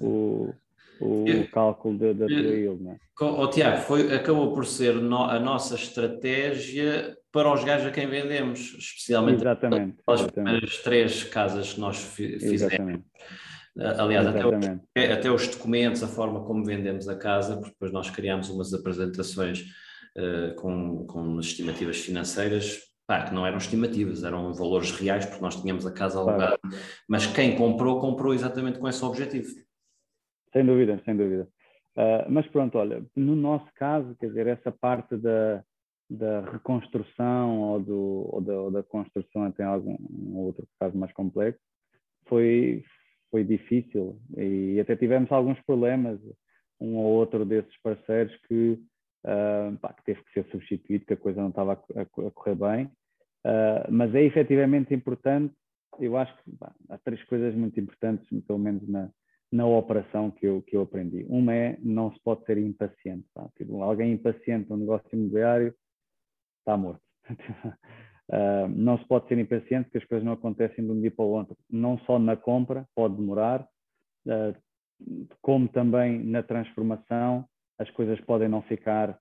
o, 0.00 0.52
o 1.00 1.24
cálculo 1.52 1.98
da, 2.14 2.26
tua 2.26 2.36
yield. 2.36 2.82
Não 2.82 2.92
é? 2.92 2.98
oh, 3.20 3.46
Tiago, 3.48 3.82
foi, 3.82 4.14
acabou 4.14 4.52
por 4.52 4.66
ser 4.66 4.94
no, 4.94 5.24
a 5.24 5.38
nossa 5.38 5.74
estratégia 5.74 7.16
para 7.32 7.52
os 7.52 7.64
gajos 7.64 7.86
a 7.86 7.90
quem 7.90 8.06
vendemos, 8.06 8.74
especialmente 8.78 9.40
exatamente, 9.40 9.96
as 10.06 10.30
primeiras 10.30 10.78
três 10.78 11.24
casas 11.24 11.72
que 11.72 11.80
nós 11.80 12.02
fizemos. 12.02 12.52
Exatamente. 12.52 13.04
Aliás, 13.74 14.26
até, 14.26 15.12
até, 15.12 15.30
os 15.30 15.48
documentos, 15.48 16.02
a 16.02 16.06
forma 16.06 16.44
como 16.44 16.62
vendemos 16.62 17.08
a 17.08 17.16
casa, 17.16 17.56
porque 17.56 17.70
depois 17.70 17.90
nós 17.90 18.10
criámos 18.10 18.50
umas 18.50 18.74
apresentações 18.74 19.62
uh, 20.18 20.54
com, 20.56 21.06
com 21.06 21.40
estimativas 21.40 21.96
financeiras 21.96 22.91
pá, 23.06 23.24
que 23.24 23.34
não 23.34 23.46
eram 23.46 23.58
estimativas, 23.58 24.24
eram 24.24 24.52
valores 24.54 24.90
reais, 24.92 25.26
porque 25.26 25.42
nós 25.42 25.60
tínhamos 25.60 25.86
a 25.86 25.92
casa 25.92 26.18
alugada, 26.18 26.58
mas 27.08 27.26
quem 27.26 27.56
comprou, 27.56 28.00
comprou 28.00 28.34
exatamente 28.34 28.78
com 28.78 28.88
esse 28.88 29.04
objetivo. 29.04 29.48
Sem 30.52 30.64
dúvida, 30.64 31.00
sem 31.04 31.16
dúvida. 31.16 31.48
Uh, 31.96 32.30
mas 32.30 32.46
pronto, 32.48 32.78
olha, 32.78 33.04
no 33.14 33.34
nosso 33.34 33.66
caso, 33.74 34.14
quer 34.18 34.28
dizer, 34.28 34.46
essa 34.46 34.72
parte 34.72 35.16
da, 35.16 35.62
da 36.08 36.40
reconstrução 36.40 37.60
ou, 37.60 37.80
do, 37.80 38.28
ou, 38.32 38.40
da, 38.40 38.54
ou 38.54 38.70
da 38.70 38.82
construção 38.82 39.44
até 39.44 39.62
algum 39.62 39.96
outro 40.36 40.66
caso 40.80 40.96
mais 40.96 41.12
complexo, 41.12 41.60
foi, 42.26 42.84
foi 43.30 43.44
difícil 43.44 44.18
e 44.36 44.78
até 44.80 44.96
tivemos 44.96 45.30
alguns 45.30 45.60
problemas, 45.62 46.18
um 46.80 46.96
ou 46.96 47.12
outro 47.12 47.44
desses 47.44 47.76
parceiros 47.82 48.34
que, 48.48 48.78
uh, 49.24 49.76
pá, 49.78 49.92
que 49.92 50.04
teve 50.04 50.22
que 50.24 50.32
ser 50.32 50.50
substituído, 50.50 51.06
que 51.06 51.14
a 51.14 51.16
coisa 51.16 51.40
não 51.40 51.50
estava 51.50 51.72
a, 51.72 52.00
a, 52.00 52.30
correr 52.30 52.54
bem 52.54 52.90
Uh, 53.44 53.90
mas 53.90 54.14
é 54.14 54.22
efetivamente 54.22 54.94
importante, 54.94 55.52
eu 55.98 56.16
acho 56.16 56.32
que 56.42 56.50
bah, 56.52 56.72
há 56.88 56.98
três 56.98 57.22
coisas 57.24 57.54
muito 57.54 57.78
importantes, 57.78 58.26
pelo 58.46 58.58
menos 58.58 58.88
na, 58.88 59.10
na 59.50 59.66
operação 59.66 60.30
que 60.30 60.46
eu, 60.46 60.62
que 60.62 60.76
eu 60.76 60.82
aprendi. 60.82 61.26
Uma 61.28 61.52
é 61.54 61.76
não 61.80 62.12
se 62.12 62.20
pode 62.20 62.44
ser 62.44 62.56
impaciente. 62.58 63.26
Tá? 63.34 63.48
Tipo, 63.56 63.82
alguém 63.82 64.12
impaciente 64.12 64.70
no 64.70 64.76
negócio 64.76 65.08
imobiliário 65.12 65.74
está 66.60 66.76
morto. 66.76 67.02
uh, 67.28 68.68
não 68.70 68.96
se 68.98 69.04
pode 69.06 69.26
ser 69.26 69.38
impaciente 69.38 69.84
porque 69.84 69.98
as 69.98 70.04
coisas 70.04 70.24
não 70.24 70.32
acontecem 70.32 70.84
de 70.84 70.90
um 70.90 71.00
dia 71.00 71.10
para 71.10 71.24
o 71.24 71.30
outro. 71.30 71.56
Não 71.68 71.98
só 72.00 72.18
na 72.18 72.36
compra, 72.36 72.86
pode 72.94 73.16
demorar, 73.16 73.66
uh, 74.26 74.56
como 75.42 75.68
também 75.68 76.22
na 76.22 76.44
transformação, 76.44 77.44
as 77.82 77.90
coisas 77.90 78.20
podem 78.20 78.48
não 78.48 78.62
ficar 78.62 79.18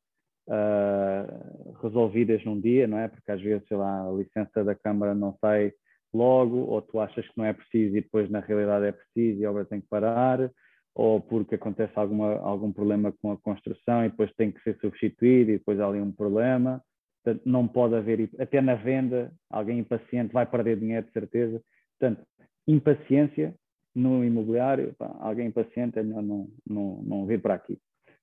uh, 0.47 1.73
resolvidas 1.81 2.43
num 2.45 2.59
dia, 2.59 2.87
não 2.87 2.97
é? 2.97 3.07
Porque 3.07 3.31
às 3.31 3.41
vezes, 3.41 3.67
sei 3.67 3.77
lá, 3.77 4.07
a 4.07 4.11
licença 4.11 4.63
da 4.63 4.75
Câmara 4.75 5.13
não 5.13 5.35
sai 5.39 5.73
logo, 6.13 6.57
ou 6.57 6.81
tu 6.81 6.99
achas 6.99 7.25
que 7.27 7.37
não 7.37 7.45
é 7.45 7.53
preciso 7.53 7.97
e 7.97 8.01
depois 8.01 8.29
na 8.29 8.39
realidade 8.39 8.85
é 8.85 8.91
preciso 8.91 9.41
e 9.41 9.45
a 9.45 9.51
obra 9.51 9.65
tem 9.65 9.79
que 9.81 9.87
parar, 9.87 10.51
ou 10.93 11.21
porque 11.21 11.55
acontece 11.55 11.93
alguma, 11.95 12.37
algum 12.39 12.71
problema 12.71 13.13
com 13.21 13.31
a 13.31 13.37
construção 13.37 14.05
e 14.05 14.09
depois 14.09 14.31
tem 14.33 14.51
que 14.51 14.61
ser 14.61 14.77
substituído 14.79 15.51
e 15.51 15.57
depois 15.57 15.79
há 15.79 15.87
ali 15.87 16.01
um 16.01 16.11
problema. 16.11 16.81
Portanto, 17.23 17.43
não 17.45 17.67
pode 17.67 17.95
haver, 17.95 18.29
até 18.39 18.59
na 18.61 18.75
venda, 18.75 19.31
alguém 19.49 19.79
impaciente 19.79 20.33
vai 20.33 20.45
perder 20.45 20.77
dinheiro 20.77 21.05
de 21.05 21.13
certeza. 21.13 21.61
Portanto, 21.97 22.25
impaciência 22.67 23.53
no 23.93 24.23
imobiliário, 24.23 24.93
pá, 24.97 25.15
alguém 25.19 25.47
impaciente 25.47 25.99
é 25.99 26.03
melhor 26.03 26.23
não, 26.23 26.47
não, 26.67 27.01
não 27.03 27.25
vir 27.25 27.41
para 27.41 27.53
aqui. 27.53 27.77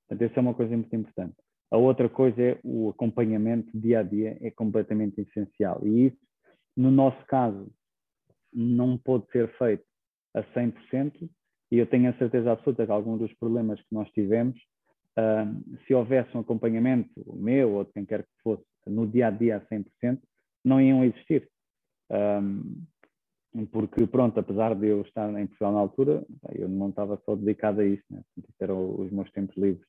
Portanto, 0.09 0.21
essa 0.23 0.39
é 0.39 0.41
uma 0.41 0.55
coisa 0.55 0.75
muito 0.75 0.95
importante. 0.95 1.35
A 1.71 1.77
outra 1.77 2.09
coisa 2.09 2.41
é 2.41 2.59
o 2.63 2.89
acompanhamento 2.89 3.69
dia 3.77 3.99
a 3.99 4.03
dia, 4.03 4.37
é 4.41 4.49
completamente 4.49 5.21
essencial. 5.21 5.85
E 5.85 6.07
isso, 6.07 6.17
no 6.75 6.89
nosso 6.89 7.23
caso, 7.27 7.71
não 8.51 8.97
pode 8.97 9.29
ser 9.31 9.47
feito 9.57 9.83
a 10.35 10.41
100%, 10.41 11.29
e 11.71 11.77
eu 11.77 11.85
tenho 11.85 12.09
a 12.09 12.17
certeza 12.17 12.51
absoluta 12.51 12.85
que 12.85 12.91
alguns 12.91 13.19
dos 13.19 13.33
problemas 13.35 13.79
que 13.79 13.93
nós 13.93 14.09
tivemos, 14.11 14.57
uh, 15.17 15.77
se 15.85 15.93
houvesse 15.93 16.35
um 16.35 16.39
acompanhamento 16.39 17.11
meu 17.35 17.73
ou 17.73 17.83
de 17.85 17.93
quem 17.93 18.03
quer 18.03 18.23
que 18.23 18.41
fosse 18.43 18.65
no 18.87 19.05
dia 19.05 19.27
a 19.27 19.31
dia 19.31 19.57
a 19.57 19.61
100%, 19.61 20.19
não 20.65 20.81
iam 20.81 21.05
existir. 21.05 21.47
Um, 22.09 22.83
porque, 23.71 24.07
pronto, 24.07 24.39
apesar 24.39 24.73
de 24.73 24.87
eu 24.87 25.01
estar 25.01 25.29
em 25.39 25.45
Portugal 25.45 25.73
na 25.73 25.79
altura, 25.79 26.25
eu 26.53 26.67
não 26.67 26.89
estava 26.89 27.21
só 27.25 27.35
dedicado 27.35 27.81
a 27.81 27.85
isso, 27.85 28.03
né? 28.09 28.23
eram 28.59 28.99
os 28.99 29.11
meus 29.11 29.29
tempos 29.31 29.55
livres 29.55 29.88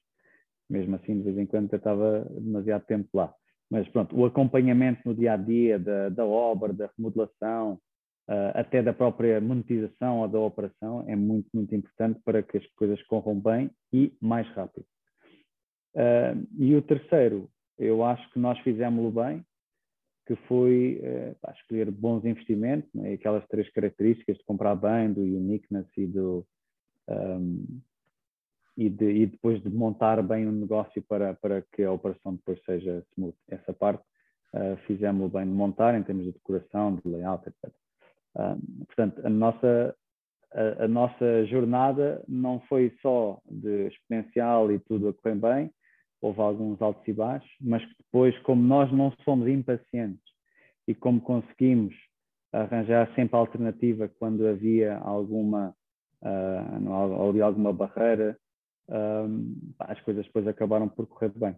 mesmo 0.71 0.97
assim, 0.97 1.19
de 1.19 1.25
vez 1.25 1.39
em 1.39 1.47
quando 1.47 1.71
eu 1.73 1.77
estava 1.77 2.27
demasiado 2.31 2.87
tempo 2.87 3.09
lá. 3.13 3.35
Mas 3.71 3.89
pronto, 3.89 4.17
o 4.17 4.25
acompanhamento 4.25 5.01
no 5.05 5.15
dia 5.15 5.35
a 5.35 5.37
dia 5.37 5.79
da, 5.79 6.09
da 6.09 6.25
obra, 6.25 6.73
da 6.73 6.91
remodelação, 6.97 7.75
uh, 8.29 8.51
até 8.55 8.83
da 8.83 8.93
própria 8.93 9.41
monetização 9.41 10.21
ou 10.21 10.29
da 10.29 10.39
operação 10.39 11.05
é 11.09 11.15
muito, 11.15 11.49
muito 11.53 11.75
importante 11.75 12.21
para 12.25 12.43
que 12.43 12.59
as 12.59 12.67
coisas 12.75 13.01
corram 13.05 13.39
bem 13.39 13.71
e 13.93 14.13
mais 14.21 14.49
rápido. 14.49 14.85
Uh, 15.95 16.47
e 16.59 16.75
o 16.75 16.83
terceiro, 16.83 17.49
eu 17.79 18.05
acho 18.05 18.29
que 18.33 18.39
nós 18.39 18.59
fizemos-lo 18.61 19.11
bem, 19.11 19.45
que 20.27 20.37
foi 20.47 21.01
uh, 21.03 21.51
escolher 21.53 21.91
bons 21.91 22.25
investimentos, 22.25 22.89
né? 22.95 23.13
aquelas 23.13 23.47
três 23.49 23.71
características 23.71 24.37
de 24.37 24.45
comprar 24.45 24.75
bem, 24.77 25.13
do 25.13 25.23
uniqueness 25.23 25.87
e 25.97 26.07
do, 26.07 26.47
um, 27.09 27.81
e, 28.81 28.89
de, 28.89 29.11
e, 29.11 29.27
depois 29.27 29.63
de 29.63 29.69
montar 29.69 30.23
bem 30.23 30.47
o 30.49 30.53
negócio 30.53 31.03
para, 31.03 31.35
para 31.35 31.63
que 31.71 31.83
a 31.83 31.93
operação 31.93 32.35
depois 32.35 32.59
seja 32.65 33.05
smooth. 33.13 33.37
Essa 33.51 33.75
parte 33.75 34.03
uh, 34.55 34.75
fizemos 34.87 35.31
bem 35.31 35.45
de 35.45 35.53
montar 35.53 35.95
em 35.95 36.03
termos 36.03 36.25
de 36.25 36.33
decoração, 36.33 36.95
de 36.95 37.07
layout, 37.07 37.47
etc. 37.47 37.71
Uh, 38.35 38.87
portanto, 38.87 39.21
a 39.23 39.29
nossa, 39.29 39.95
a, 40.55 40.85
a, 40.85 40.89
nossa 40.89 41.45
jornada 41.45 42.25
não 42.27 42.59
foi 42.71 42.97
só 43.03 43.39
de 43.51 43.89
exponencial 43.89 44.73
e 44.73 44.79
tudo 44.79 45.09
a 45.09 45.13
correr 45.13 45.35
bem, 45.35 45.71
houve 46.23 46.41
alguns 46.41 46.81
altos 46.81 47.07
e 47.07 47.13
baixos, 47.13 47.51
mas 47.61 47.85
que 47.85 47.95
depois, 47.99 48.39
como 48.39 48.63
nós 48.63 48.91
não 48.91 49.13
somos 49.27 49.47
impacientes 49.47 50.25
e 50.89 50.95
como 50.95 51.21
conseguimos 51.21 51.95
arranjar 52.51 53.15
sempre 53.15 53.37
alternativa 53.37 54.09
quando 54.19 54.49
havia 54.49 54.97
alguma, 54.97 55.75
uh, 56.23 57.29
ali 57.29 57.43
alguma 57.43 57.75
barreira, 57.75 58.39
as 59.79 60.01
coisas 60.01 60.27
depois 60.27 60.47
acabaram 60.47 60.89
por 60.89 61.07
correr 61.07 61.31
bem 61.35 61.57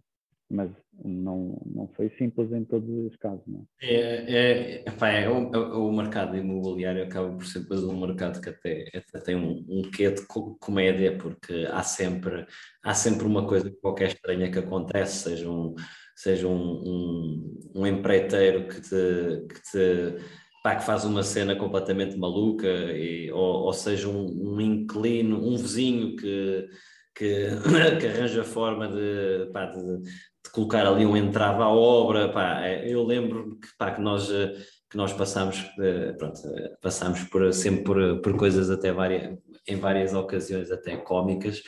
mas 0.52 0.70
não, 1.02 1.60
não 1.64 1.88
foi 1.96 2.10
simples 2.18 2.52
em 2.52 2.62
todos 2.64 2.88
os 3.10 3.16
casos. 3.16 3.42
Não 3.46 3.66
é? 3.80 3.86
É, 3.90 4.84
é, 4.84 5.24
é, 5.24 5.28
o, 5.28 5.88
o, 5.88 5.92
mercado 5.92 6.36
imobiliário 6.36 7.02
acaba 7.02 7.34
por 7.34 7.46
ser 7.46 7.60
depois 7.60 7.82
um 7.82 7.98
mercado 7.98 8.40
que 8.40 8.50
até, 8.50 8.84
até 8.94 9.20
tem 9.24 9.34
um, 9.34 9.64
um 9.66 9.90
quê 9.90 10.10
de 10.10 10.22
comédia, 10.60 11.16
porque 11.16 11.66
há 11.72 11.82
sempre, 11.82 12.46
há 12.84 12.92
sempre 12.92 13.26
uma 13.26 13.46
coisa 13.46 13.72
qualquer 13.80 14.08
estranha 14.08 14.50
que 14.50 14.58
acontece, 14.58 15.30
seja 15.30 15.50
um, 15.50 15.74
seja 16.14 16.46
um, 16.46 16.82
um, 16.84 17.60
um 17.74 17.86
empreiteiro 17.86 18.68
que 18.68 18.80
te, 18.82 19.46
que 19.48 19.62
te 19.70 20.16
pá, 20.62 20.76
que 20.76 20.84
faz 20.84 21.06
uma 21.06 21.22
cena 21.22 21.56
completamente 21.56 22.16
maluca, 22.18 22.68
e, 22.68 23.32
ou, 23.32 23.64
ou 23.64 23.72
seja 23.72 24.06
um, 24.06 24.54
um 24.54 24.60
inquilino, 24.60 25.42
um 25.42 25.56
vizinho 25.56 26.14
que 26.14 26.68
que, 27.14 27.48
que 28.00 28.06
arranja 28.06 28.44
forma 28.44 28.88
de, 28.88 29.50
pá, 29.52 29.66
de, 29.66 29.98
de, 30.02 30.50
colocar 30.52 30.86
ali 30.86 31.06
um 31.06 31.16
entrave 31.16 31.62
à 31.62 31.68
obra. 31.68 32.28
Pá. 32.30 32.66
É, 32.66 32.92
eu 32.92 33.04
lembro 33.04 33.58
que, 33.58 33.68
pá, 33.78 33.90
que 33.92 34.00
nós 34.00 34.30
eh, 34.30 34.54
que 34.92 34.96
nós 34.98 35.10
passamos, 35.14 35.58
eh, 35.80 36.12
pronto, 36.12 36.38
eh, 36.54 36.76
passamos 36.82 37.24
por, 37.24 37.50
sempre 37.54 37.82
por, 37.82 38.20
por 38.20 38.36
coisas 38.36 38.68
até 38.68 38.92
várias, 38.92 39.38
em 39.66 39.76
várias 39.76 40.12
ocasiões 40.12 40.70
até 40.70 40.98
cómicas, 40.98 41.62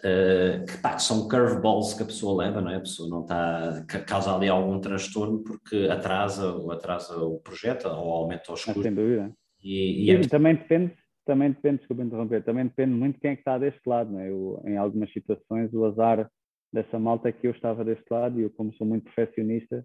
uh, 0.00 0.66
que, 0.66 0.76
pá, 0.82 0.94
que 0.94 1.02
são 1.02 1.26
curveballs 1.26 1.94
que 1.94 2.02
a 2.02 2.06
pessoa 2.06 2.44
leva, 2.44 2.60
não 2.60 2.70
é? 2.70 2.76
A 2.76 2.80
pessoa 2.80 3.08
não 3.08 3.22
está, 3.22 3.86
causa 4.06 4.34
ali 4.34 4.50
algum 4.50 4.78
transtorno 4.80 5.42
porque 5.42 5.88
atrasa, 5.90 6.54
atrasa 6.70 7.16
o 7.16 7.40
projeto 7.40 7.88
ou 7.88 8.12
aumenta 8.12 8.52
os 8.52 8.62
custos. 8.62 8.82
sem 8.82 8.94
dúvida. 8.94 9.32
E, 9.62 10.04
e, 10.04 10.10
é... 10.10 10.20
também 10.20 10.54
depende 10.54 10.94
também 11.28 11.50
depende, 11.52 11.78
desculpa 11.78 12.02
interromper, 12.02 12.42
também 12.42 12.64
depende 12.64 12.94
muito 12.94 13.20
quem 13.20 13.32
é 13.32 13.34
que 13.34 13.42
está 13.42 13.58
deste 13.58 13.86
lado, 13.86 14.10
não 14.10 14.20
é? 14.20 14.30
Eu, 14.30 14.62
em 14.64 14.78
algumas 14.78 15.12
situações 15.12 15.72
o 15.74 15.84
azar 15.84 16.30
dessa 16.72 16.98
malta 16.98 17.28
é 17.28 17.32
que 17.32 17.46
eu 17.46 17.50
estava 17.50 17.84
deste 17.84 18.06
lado 18.10 18.40
e 18.40 18.44
eu 18.44 18.50
como 18.50 18.72
sou 18.74 18.86
muito 18.86 19.04
perfeccionista 19.04 19.84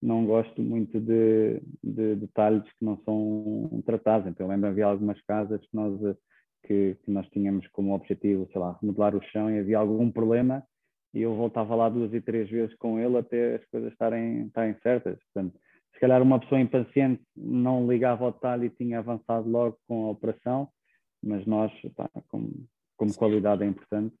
não 0.00 0.24
gosto 0.24 0.62
muito 0.62 1.00
de, 1.00 1.60
de 1.82 2.14
detalhes 2.16 2.64
que 2.78 2.84
não 2.84 2.96
são 3.04 3.82
tratados. 3.84 4.28
Então 4.28 4.46
eu 4.46 4.50
lembro 4.50 4.68
havia 4.68 4.86
algumas 4.86 5.20
casas 5.22 5.60
que 5.60 5.74
nós, 5.74 6.16
que, 6.64 6.96
que 7.04 7.10
nós 7.10 7.28
tínhamos 7.30 7.66
como 7.68 7.94
objetivo, 7.94 8.48
sei 8.52 8.60
lá, 8.60 8.78
remodelar 8.80 9.14
o 9.16 9.22
chão 9.24 9.50
e 9.50 9.58
havia 9.58 9.78
algum 9.78 10.10
problema 10.10 10.62
e 11.12 11.22
eu 11.22 11.34
voltava 11.34 11.74
lá 11.74 11.88
duas 11.88 12.12
e 12.14 12.20
três 12.20 12.48
vezes 12.48 12.74
com 12.76 12.98
ele 12.98 13.16
até 13.16 13.56
as 13.56 13.64
coisas 13.66 13.92
estarem, 13.92 14.46
estarem 14.46 14.76
certas. 14.82 15.18
Portanto, 15.32 15.58
se 15.92 16.00
calhar 16.00 16.22
uma 16.22 16.38
pessoa 16.38 16.60
impaciente 16.60 17.22
não 17.36 17.88
ligava 17.88 18.24
ao 18.24 18.32
detalhe 18.32 18.66
e 18.66 18.70
tinha 18.70 19.00
avançado 19.00 19.50
logo 19.50 19.78
com 19.88 20.06
a 20.06 20.10
operação, 20.10 20.68
mas 21.22 21.46
nós, 21.46 21.72
pá, 21.96 22.10
como, 22.28 22.68
como 22.96 23.14
qualidade 23.14 23.64
é 23.64 23.66
importante, 23.66 24.14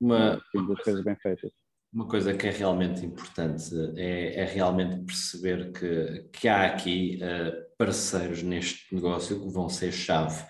uma, 0.00 0.40
temos 0.52 0.70
as 0.72 0.84
coisas 0.84 1.04
bem 1.04 1.16
feitas. 1.16 1.50
Uma 1.92 2.06
coisa 2.06 2.34
que 2.34 2.46
é 2.46 2.50
realmente 2.50 3.06
importante 3.06 3.74
é, 3.96 4.40
é 4.40 4.44
realmente 4.44 5.04
perceber 5.04 5.72
que, 5.72 6.28
que 6.32 6.48
há 6.48 6.66
aqui 6.66 7.18
uh, 7.22 7.76
parceiros 7.78 8.42
neste 8.42 8.94
negócio 8.94 9.40
que 9.40 9.48
vão 9.48 9.68
ser 9.68 9.92
chave. 9.92 10.44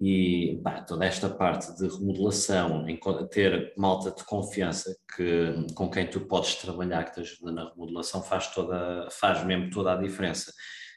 E 0.00 0.60
pá, 0.62 0.82
toda 0.82 1.04
esta 1.04 1.28
parte 1.28 1.76
de 1.76 1.88
remodelação, 1.88 2.88
em 2.88 2.98
ter 3.30 3.72
malta 3.76 4.10
de 4.10 4.24
confiança 4.24 4.96
que, 5.16 5.74
com 5.74 5.88
quem 5.90 6.08
tu 6.08 6.20
podes 6.20 6.56
trabalhar, 6.56 7.04
que 7.04 7.14
te 7.14 7.20
ajuda 7.20 7.52
na 7.52 7.70
remodelação, 7.70 8.22
faz, 8.22 8.52
toda, 8.52 9.08
faz 9.10 9.44
mesmo 9.44 9.70
toda 9.70 9.92
a 9.92 9.96
diferença. 9.96 10.52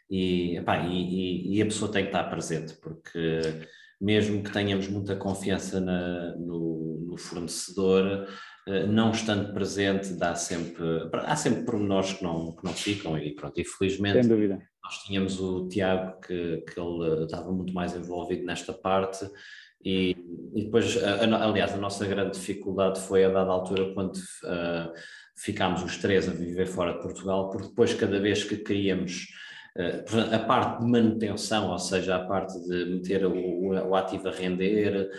E, 0.09 0.61
pá, 0.65 0.79
e, 0.79 1.55
e 1.55 1.61
a 1.61 1.65
pessoa 1.65 1.91
tem 1.91 2.03
que 2.03 2.09
estar 2.09 2.23
presente, 2.25 2.75
porque 2.75 3.41
mesmo 4.05 4.43
que 4.43 4.51
tenhamos 4.51 4.87
muita 4.87 5.15
confiança 5.15 5.81
na, 5.81 6.35
no, 6.35 7.07
no, 7.07 7.17
fornecedor, 7.17 8.27
eh, 8.67 8.85
não 8.85 9.09
estando 9.09 9.51
presente, 9.51 10.13
dá 10.13 10.35
sempre, 10.35 11.09
há 11.11 11.35
sempre 11.35 11.63
pormenores 11.63 12.13
que 12.13 12.23
não, 12.23 12.55
que 12.55 12.63
não 12.63 12.71
ficam 12.71 13.17
e 13.17 13.33
pronto, 13.33 13.59
infelizmente 13.59 14.21
Sem 14.21 14.29
dúvida. 14.29 14.61
nós 14.83 14.99
tínhamos 14.99 15.39
o 15.39 15.67
Tiago 15.67 16.19
que, 16.21 16.57
que 16.57 16.79
ele 16.79 17.23
estava 17.23 17.51
muito 17.51 17.73
mais 17.73 17.95
envolvido 17.95 18.45
nesta 18.45 18.73
parte 18.73 19.27
e, 19.83 20.15
e 20.53 20.65
depois, 20.65 20.97
aliás, 21.03 21.73
a 21.73 21.77
nossa 21.77 22.05
grande 22.05 22.37
dificuldade 22.37 22.99
foi 22.99 23.25
a 23.25 23.29
dada 23.29 23.51
altura 23.51 23.91
quando 23.93 24.15
uh, 24.15 24.93
ficámos 25.35 25.83
os 25.83 25.97
três 25.97 26.29
a 26.29 26.31
viver 26.31 26.67
fora 26.67 26.93
de 26.93 27.01
Portugal, 27.01 27.49
porque 27.49 27.69
depois 27.69 27.93
cada 27.93 28.19
vez 28.19 28.43
que 28.43 28.57
queríamos 28.57 29.27
eh, 29.77 30.03
a 30.33 30.39
parte 30.39 30.83
de 30.83 30.89
manutenção, 30.89 31.71
ou 31.71 31.79
seja, 31.79 32.15
a 32.15 32.25
parte 32.25 32.59
de 32.61 32.85
meter 32.85 33.25
o, 33.25 33.89
o 33.89 33.95
ativo 33.95 34.29
a 34.29 34.31
render, 34.31 35.09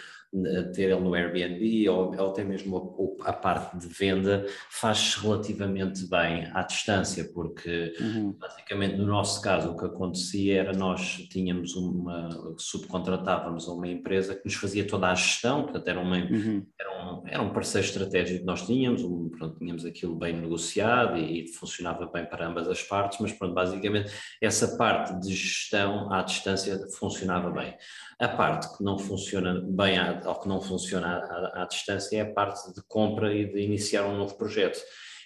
ter 0.75 0.91
ele 0.91 1.01
no 1.01 1.15
Airbnb 1.15 1.89
ou, 1.89 2.15
ou 2.17 2.31
até 2.31 2.45
mesmo 2.45 3.17
a, 3.21 3.31
a, 3.31 3.33
parte 3.33 3.79
de 3.79 3.87
venda 3.89 4.45
faz 4.71 5.15
relativamente 5.15 6.09
bem 6.09 6.51
à 6.53 6.63
distância, 6.63 7.25
porque 7.33 7.95
uhum. 8.01 8.33
basicamente 8.39 8.97
no 8.97 9.07
nosso 9.07 9.41
caso 9.41 9.71
o 9.71 9.77
que 9.77 9.87
acontecia 9.87 10.61
era 10.61 10.73
nós 10.73 11.27
tínhamos 11.31 11.75
uma, 11.75 12.29
subcontratávamos 12.59 13.69
a 13.69 13.73
uma 13.73 13.89
empresa 13.89 14.35
que 14.35 14.45
nos 14.45 14.55
fazia 14.55 14.87
toda 14.87 15.09
a 15.09 15.15
gestão, 15.15 15.63
portanto 15.63 15.89
era, 15.89 16.01
uma, 16.01 16.17
uhum. 16.17 16.67
era, 16.79 17.05
um, 17.05 17.23
era 17.27 17.43
um 17.43 17.53
parceiro 17.53 17.87
estratégico 17.87 18.41
que 18.41 18.47
nós 18.47 18.67
tínhamos, 18.67 19.03
um, 19.03 19.29
pronto, 19.31 19.59
tínhamos 19.59 19.85
aquilo 19.85 20.17
bem 20.17 20.35
negociado 20.35 21.17
e, 21.17 21.45
e 21.45 21.49
funcionava 21.49 22.07
bem 22.07 22.27
para 22.27 22.47
ambas 22.47 22.69
as 22.69 22.83
partes, 22.83 23.19
mas 23.21 23.33
pronto, 23.33 23.55
basicamente 23.55 24.11
essa 24.41 24.77
parte 24.77 25.19
de 25.21 25.35
gestão 25.35 26.13
à 26.13 26.23
distância 26.23 26.79
funcionava 26.99 27.51
bem. 27.51 27.75
A 28.19 28.29
parte 28.29 28.77
que 28.77 28.83
não 28.83 28.99
funciona 28.99 29.61
bem 29.61 29.99
à, 29.99 30.16
ou 30.25 30.35
que 30.37 30.49
não 30.49 30.61
funciona 30.61 31.19
à, 31.19 31.63
à, 31.63 31.67
distância 31.67 32.17
é 32.17 32.21
a 32.21 32.33
parte 32.33 32.73
de 32.75 32.83
compra 32.87 33.35
e 33.35 33.47
de 33.47 33.61
iniciar 33.61 34.07
um 34.07 34.17
novo 34.17 34.37
projeto. 34.37 34.79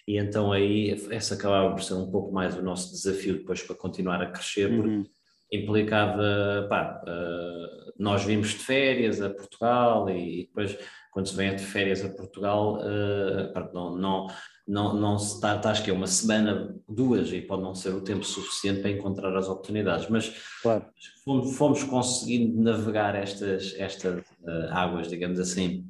E 0.09 0.19
então 0.19 0.53
aí 0.53 0.91
essa 1.11 1.35
acabava 1.35 1.71
por 1.71 1.83
ser 1.83 1.95
um 1.95 2.11
pouco 2.11 2.33
mais 2.33 2.57
o 2.57 2.63
nosso 2.63 2.91
desafio 2.91 3.39
depois 3.39 3.63
para 3.63 3.77
continuar 3.77 4.23
a 4.23 4.31
crescer, 4.31 4.69
porque 4.69 4.89
uhum. 4.89 5.07
implicava, 5.53 6.67
pá, 6.69 7.03
uh, 7.07 7.93
nós 7.99 8.25
vimos 8.25 8.49
de 8.49 8.59
férias 8.59 9.21
a 9.21 9.31
Portugal 9.31 10.09
e, 10.09 10.47
depois 10.47 10.77
quando 11.13 11.27
se 11.27 11.37
vem 11.37 11.55
de 11.55 11.63
férias 11.63 12.05
a 12.05 12.09
Portugal, 12.09 12.79
uh, 12.79 13.75
não, 13.75 13.97
não, 13.97 14.27
não, 14.71 14.95
não 14.95 15.19
se 15.19 15.35
está, 15.35 15.57
está, 15.57 15.73
acho 15.73 15.83
que 15.83 15.91
é 15.91 15.93
uma 15.93 16.07
semana, 16.07 16.73
duas, 16.89 17.33
e 17.33 17.41
pode 17.41 17.63
não 17.63 17.75
ser 17.75 17.93
o 17.93 18.01
tempo 18.01 18.25
suficiente 18.25 18.81
para 18.81 18.91
encontrar 18.91 19.37
as 19.37 19.49
oportunidades, 19.49 20.09
mas 20.09 20.33
claro. 20.63 20.87
fomos, 21.25 21.57
fomos 21.57 21.83
conseguindo 21.83 22.63
navegar 22.63 23.17
estas, 23.17 23.75
estas 23.77 24.21
uh, 24.21 24.71
águas, 24.71 25.09
digamos 25.09 25.41
assim. 25.41 25.90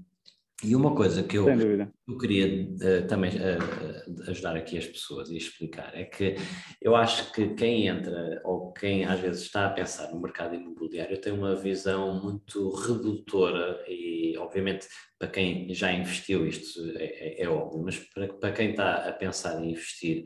E 0.62 0.76
uma 0.76 0.94
coisa 0.94 1.22
que 1.22 1.38
eu, 1.38 1.46
eu 1.48 2.18
queria 2.18 2.64
uh, 2.64 3.06
também 3.06 3.32
uh, 3.32 4.30
ajudar 4.30 4.56
aqui 4.56 4.76
as 4.76 4.86
pessoas 4.86 5.30
e 5.30 5.36
explicar 5.36 5.92
é 5.94 6.04
que 6.04 6.36
eu 6.82 6.94
acho 6.94 7.32
que 7.32 7.54
quem 7.54 7.86
entra 7.86 8.42
ou 8.44 8.70
quem 8.72 9.04
às 9.06 9.18
vezes 9.20 9.42
está 9.42 9.66
a 9.66 9.70
pensar 9.70 10.12
no 10.12 10.20
mercado 10.20 10.54
imobiliário 10.54 11.20
tem 11.20 11.32
uma 11.32 11.56
visão 11.56 12.22
muito 12.22 12.70
redutora 12.74 13.82
e, 13.88 14.36
obviamente, 14.36 14.86
para 15.18 15.28
quem 15.28 15.72
já 15.72 15.92
investiu, 15.92 16.46
isto 16.46 16.78
é, 16.96 17.04
é, 17.04 17.42
é 17.42 17.48
óbvio, 17.48 17.82
mas 17.82 17.98
para, 17.98 18.28
para, 18.28 18.52
quem 18.52 18.70
está 18.70 19.08
a 19.08 19.12
pensar 19.12 19.62
em 19.62 19.70
investir, 19.70 20.24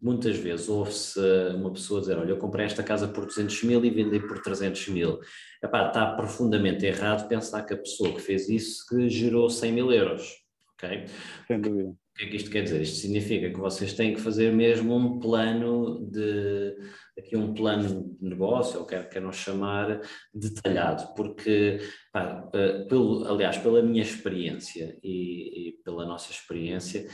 muitas 0.00 0.36
vezes 0.36 0.68
ouve-se 0.68 1.20
uma 1.54 1.72
pessoa 1.72 2.00
dizer: 2.00 2.16
Olha, 2.18 2.30
eu 2.30 2.38
comprei 2.38 2.66
esta 2.66 2.82
casa 2.82 3.08
por 3.08 3.26
200 3.26 3.62
mil 3.64 3.84
e 3.84 3.90
vendi 3.90 4.20
por 4.20 4.40
300 4.40 4.88
mil. 4.88 5.20
Epá, 5.62 5.88
está 5.88 6.14
profundamente 6.14 6.84
errado 6.84 7.28
pensar 7.28 7.62
que 7.62 7.74
a 7.74 7.78
pessoa 7.78 8.12
que 8.12 8.20
fez 8.20 8.48
isso 8.48 8.86
que 8.88 9.08
gerou 9.08 9.48
100 9.48 9.72
mil 9.72 9.92
euros. 9.92 10.32
Ok? 10.74 11.06
Sem 11.46 11.60
dúvida. 11.60 11.88
O 11.90 12.16
que 12.16 12.24
é 12.24 12.28
que 12.28 12.36
isto 12.36 12.50
quer 12.50 12.62
dizer? 12.62 12.80
Isto 12.80 13.00
significa 13.00 13.50
que 13.50 13.58
vocês 13.58 13.92
têm 13.92 14.14
que 14.14 14.20
fazer 14.20 14.52
mesmo 14.52 14.94
um 14.94 15.18
plano 15.18 16.08
de 16.10 16.76
aqui 17.18 17.36
um 17.36 17.54
plano 17.54 18.16
de 18.20 18.28
negócio, 18.28 18.80
ou 18.80 18.86
quer 18.86 19.08
queiram 19.08 19.32
chamar, 19.32 20.00
detalhado, 20.32 21.14
porque, 21.14 21.78
pá, 22.12 22.48
eh, 22.52 22.84
pelo, 22.88 23.26
aliás, 23.26 23.56
pela 23.58 23.82
minha 23.82 24.02
experiência 24.02 24.98
e, 25.02 25.68
e, 25.68 25.72
pela 25.84 26.04
nossa 26.04 26.32
experiência, 26.32 27.00
eh, 27.00 27.10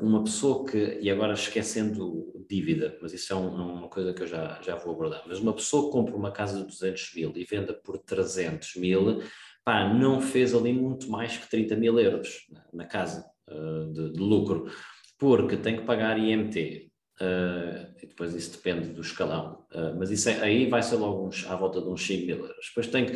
uma 0.00 0.22
pessoa 0.22 0.64
que, 0.64 0.98
e 1.00 1.10
agora 1.10 1.32
esquecendo 1.32 2.32
dívida, 2.48 2.96
mas 3.00 3.12
isso 3.12 3.32
é 3.32 3.36
um, 3.36 3.58
é 3.58 3.62
uma 3.62 3.88
coisa 3.88 4.12
que 4.12 4.22
eu 4.22 4.26
já, 4.26 4.60
já 4.62 4.76
vou 4.76 4.94
abordar, 4.94 5.22
mas 5.26 5.40
uma 5.40 5.52
pessoa 5.52 5.86
que 5.86 5.92
compra 5.92 6.14
uma 6.14 6.30
casa 6.30 6.60
de 6.60 6.66
200 6.66 7.14
mil 7.14 7.32
e 7.34 7.44
venda 7.44 7.72
por 7.72 7.98
300 7.98 8.76
mil, 8.76 9.22
pá, 9.64 9.92
não 9.92 10.20
fez 10.20 10.54
ali 10.54 10.72
muito 10.72 11.10
mais 11.10 11.36
que 11.36 11.48
30 11.48 11.76
mil 11.76 11.98
euros 11.98 12.46
na 12.72 12.84
casa 12.84 13.24
uh, 13.48 13.92
de, 13.92 14.12
de 14.12 14.20
lucro, 14.20 14.70
porque 15.18 15.56
tem 15.56 15.76
que 15.76 15.84
pagar 15.84 16.18
IMT, 16.18 16.90
Uh, 17.20 17.94
e 18.02 18.06
depois 18.08 18.34
isso 18.34 18.50
depende 18.50 18.88
do 18.88 19.00
escalão. 19.00 19.64
Uh, 19.72 19.96
mas 19.96 20.10
isso 20.10 20.28
é, 20.28 20.40
aí 20.42 20.68
vai 20.68 20.82
ser 20.82 20.96
logo 20.96 21.28
uns, 21.28 21.46
à 21.46 21.54
volta 21.54 21.80
de 21.80 21.88
uns 21.88 22.04
5 22.04 22.26
mil 22.26 22.38
euros. 22.38 22.66
Depois 22.68 22.88
tem 22.88 23.06
que, 23.06 23.12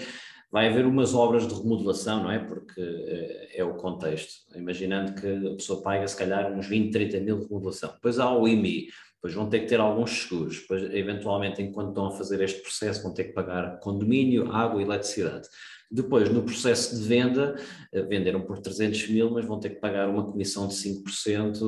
vai 0.50 0.68
haver 0.68 0.86
umas 0.86 1.14
obras 1.14 1.46
de 1.46 1.54
remodelação, 1.54 2.22
não 2.22 2.30
é? 2.30 2.38
Porque 2.38 2.80
uh, 2.80 3.48
é 3.54 3.64
o 3.64 3.74
contexto. 3.74 4.32
Imaginando 4.56 5.14
que 5.20 5.48
a 5.48 5.54
pessoa 5.54 5.82
paga 5.82 6.06
se 6.06 6.16
calhar 6.16 6.52
uns 6.52 6.66
20, 6.66 6.92
30 6.92 7.20
mil 7.20 7.38
de 7.38 7.46
remodelação. 7.46 7.92
Depois 7.92 8.18
há 8.18 8.32
o 8.32 8.48
IMI, 8.48 8.88
depois 9.14 9.34
vão 9.34 9.48
ter 9.48 9.60
que 9.60 9.66
ter 9.66 9.80
alguns 9.80 10.22
seguros. 10.22 10.60
Depois, 10.60 10.82
eventualmente, 10.94 11.60
enquanto 11.60 11.88
estão 11.88 12.06
a 12.06 12.12
fazer 12.12 12.40
este 12.40 12.62
processo, 12.62 13.02
vão 13.02 13.12
ter 13.12 13.24
que 13.24 13.32
pagar 13.32 13.78
condomínio, 13.80 14.52
água 14.52 14.80
e 14.80 14.84
eletricidade. 14.84 15.48
Depois, 15.90 16.28
no 16.30 16.42
processo 16.42 16.94
de 16.96 17.02
venda, 17.02 17.56
eh, 17.92 18.02
venderam 18.02 18.42
por 18.42 18.58
300 18.58 19.08
mil, 19.08 19.30
mas 19.30 19.46
vão 19.46 19.58
ter 19.58 19.70
que 19.70 19.80
pagar 19.80 20.08
uma 20.08 20.24
comissão 20.24 20.68
de 20.68 20.74
5% 20.74 21.62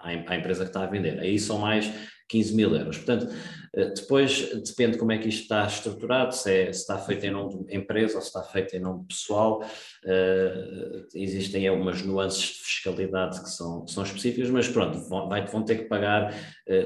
à 0.00 0.34
empresa 0.36 0.64
que 0.64 0.70
está 0.70 0.84
a 0.84 0.86
vender. 0.86 1.18
Aí 1.18 1.38
são 1.38 1.58
mais 1.58 1.90
15 2.28 2.54
mil 2.54 2.74
euros. 2.74 2.96
Portanto, 2.96 3.28
eh, 3.74 3.90
depois 3.94 4.50
depende 4.66 4.98
como 4.98 5.12
é 5.12 5.18
que 5.18 5.28
isto 5.28 5.42
está 5.42 5.66
estruturado, 5.66 6.34
se, 6.34 6.52
é, 6.52 6.72
se 6.72 6.80
está 6.80 6.98
feito 6.98 7.24
em 7.24 7.30
nome 7.30 7.64
de 7.64 7.76
empresa 7.76 8.16
ou 8.16 8.20
se 8.20 8.28
está 8.28 8.42
feito 8.42 8.74
em 8.76 8.80
nome 8.80 9.06
pessoal. 9.06 9.62
Uh, 10.04 11.06
existem 11.14 11.66
algumas 11.66 12.02
nuances 12.02 12.42
de 12.42 12.58
fiscalidade 12.62 13.42
que 13.42 13.50
são, 13.50 13.84
que 13.84 13.92
são 13.92 14.02
específicas, 14.02 14.50
mas 14.50 14.68
pronto, 14.68 14.98
vão, 15.08 15.28
vão 15.28 15.64
ter 15.64 15.78
que 15.78 15.84
pagar 15.84 16.34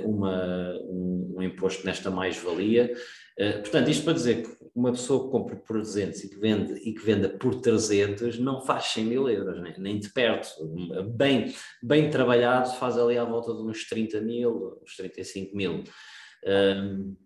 uma, 0.04 0.74
um, 0.84 1.34
um 1.36 1.42
imposto 1.42 1.84
nesta 1.84 2.10
mais-valia. 2.10 2.92
Portanto, 3.62 3.88
isto 3.88 4.04
para 4.04 4.14
dizer 4.14 4.42
que 4.42 4.57
uma 4.74 4.92
pessoa 4.92 5.24
que 5.24 5.30
compra 5.30 5.56
por 5.56 5.78
200 5.78 6.24
e 6.24 6.28
que, 6.28 6.38
vende, 6.38 6.72
e 6.74 6.94
que 6.94 7.04
venda 7.04 7.28
por 7.28 7.54
300 7.54 8.38
não 8.38 8.60
faz 8.60 8.84
100 8.86 9.04
mil 9.04 9.28
euros, 9.28 9.62
nem, 9.62 9.78
nem 9.78 9.98
de 9.98 10.08
perto. 10.10 10.48
Bem, 11.14 11.54
bem 11.82 12.10
trabalhado 12.10 12.70
faz 12.74 12.96
ali 12.98 13.18
à 13.18 13.24
volta 13.24 13.52
de 13.52 13.62
uns 13.62 13.86
30 13.88 14.20
mil, 14.20 14.78
uns 14.82 14.96
35 14.96 15.56
mil. 15.56 15.84
Um, 16.46 17.16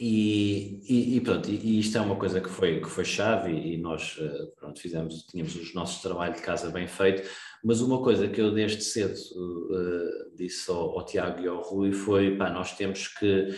e, 0.00 0.80
e, 0.88 1.16
e, 1.16 1.20
pronto, 1.20 1.50
e, 1.50 1.80
isto 1.80 1.98
é 1.98 2.00
uma 2.00 2.14
coisa 2.14 2.40
que 2.40 2.48
foi, 2.48 2.80
que 2.80 2.88
foi 2.88 3.04
chave 3.04 3.50
e, 3.50 3.76
nós 3.76 4.16
pronto, 4.56 4.80
fizemos, 4.80 5.22
tínhamos 5.26 5.56
os 5.56 5.74
nossos 5.74 6.00
trabalhos 6.00 6.36
de 6.36 6.42
casa 6.42 6.70
bem 6.70 6.86
feito, 6.86 7.28
mas 7.64 7.80
uma 7.80 8.00
coisa 8.00 8.28
que 8.28 8.40
eu 8.40 8.52
desde 8.52 8.82
cedo 8.82 9.14
uh, 9.14 10.36
disse 10.36 10.70
ao, 10.70 10.96
ao, 10.96 11.04
Tiago 11.04 11.40
e 11.42 11.48
ao 11.48 11.60
Rui 11.60 11.92
foi, 11.92 12.36
pá, 12.36 12.48
nós 12.48 12.76
temos 12.76 13.08
que 13.08 13.48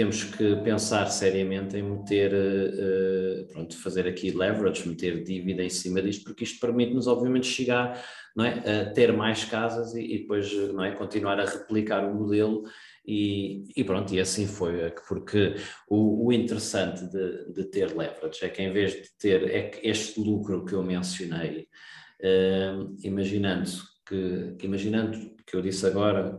temos 0.00 0.24
que 0.24 0.56
pensar 0.56 1.10
seriamente 1.10 1.76
em 1.76 1.82
meter, 1.82 2.32
uh, 2.32 3.46
pronto, 3.52 3.76
fazer 3.76 4.08
aqui 4.08 4.30
leverage, 4.30 4.88
meter 4.88 5.22
dívida 5.22 5.62
em 5.62 5.68
cima 5.68 6.00
disto, 6.00 6.24
porque 6.24 6.42
isto 6.42 6.58
permite-nos, 6.58 7.06
obviamente, 7.06 7.46
chegar 7.46 8.02
não 8.34 8.42
é, 8.42 8.80
a 8.80 8.90
ter 8.92 9.12
mais 9.12 9.44
casas 9.44 9.94
e, 9.94 10.00
e, 10.00 10.18
depois 10.20 10.50
não 10.72 10.82
é, 10.82 10.92
continuar 10.92 11.38
a 11.38 11.44
replicar 11.44 12.02
o 12.02 12.14
modelo. 12.14 12.62
E, 13.06 13.64
e 13.76 13.84
pronto, 13.84 14.14
e 14.14 14.20
assim 14.20 14.46
foi, 14.46 14.90
porque 15.06 15.56
o, 15.86 16.28
o 16.28 16.32
interessante 16.32 17.04
de, 17.04 17.52
de, 17.52 17.64
ter 17.64 17.94
leverage 17.94 18.42
é 18.42 18.48
que 18.48 18.62
em 18.62 18.72
vez 18.72 18.92
de 18.92 19.10
ter 19.18 19.50
é 19.50 19.70
este 19.82 20.18
lucro 20.18 20.64
que 20.64 20.72
eu 20.72 20.82
mencionei, 20.82 21.68
uh, 22.22 22.96
imaginando 23.04 23.70
que, 24.06 24.56
imaginando 24.64 25.18
que 25.46 25.54
eu 25.54 25.60
disse 25.60 25.84
agora, 25.84 26.38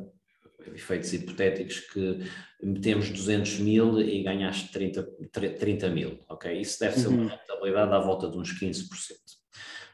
efeitos 0.74 1.14
hipotéticos, 1.14 1.80
que 1.80 2.20
metemos 2.64 3.10
200 3.10 3.60
mil 3.60 4.00
e 4.00 4.24
ganhaste 4.24 4.72
30, 4.72 5.04
30 5.60 5.90
mil, 5.90 6.20
ok? 6.30 6.60
Isso 6.60 6.80
deve 6.80 7.00
ser 7.00 7.08
uma 7.08 7.24
uhum. 7.24 7.28
rentabilidade 7.28 7.94
à 7.94 8.00
volta 8.00 8.30
de 8.30 8.38
uns 8.38 8.60
15%. 8.60 8.88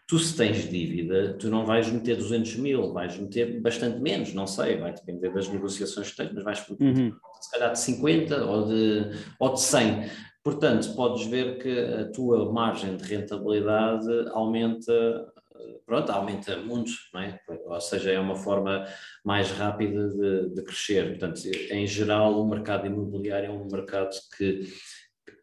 Tu, 0.08 0.20
se 0.20 0.38
tens 0.38 0.70
dívida, 0.70 1.34
tu 1.34 1.50
não 1.50 1.66
vais 1.66 1.92
meter 1.92 2.16
200 2.16 2.56
mil, 2.56 2.94
vais 2.94 3.18
meter 3.18 3.60
bastante 3.60 4.00
menos, 4.00 4.34
não 4.34 4.48
sei, 4.48 4.78
vai 4.78 4.94
depender 4.94 5.34
das 5.34 5.50
negociações 5.50 6.12
que 6.12 6.18
tens, 6.18 6.32
mas 6.34 6.44
vais 6.44 6.70
meter 6.70 6.84
uhum. 6.84 7.14
se 7.42 7.52
calhar 7.52 7.72
de 7.74 7.80
50 7.80 8.46
ou 8.46 8.68
de, 8.68 9.12
ou 9.38 9.54
de 9.54 9.62
100. 9.62 10.10
Portanto, 10.42 10.96
podes 10.96 11.26
ver 11.26 11.58
que 11.58 11.70
a 11.70 12.10
tua 12.10 12.50
margem 12.54 12.96
de 12.96 13.04
rentabilidade 13.04 14.08
aumenta 14.30 14.94
pronto, 15.86 16.12
aumenta 16.12 16.58
muito, 16.58 16.92
não 17.14 17.22
é? 17.22 17.40
ou 17.66 17.82
seja, 17.82 18.12
é 18.12 18.20
uma 18.20 18.36
forma 18.36 18.86
mais 19.24 19.52
rápida 19.52 20.08
de, 20.10 20.50
de, 20.54 20.64
crescer. 20.64 21.10
Portanto, 21.10 21.42
em 21.72 21.86
geral, 21.86 22.40
o 22.40 22.48
mercado 22.48 22.88
imobiliário 22.88 23.48
é 23.48 23.52
um 23.52 23.68
mercado 23.68 24.16
que, 24.38 24.68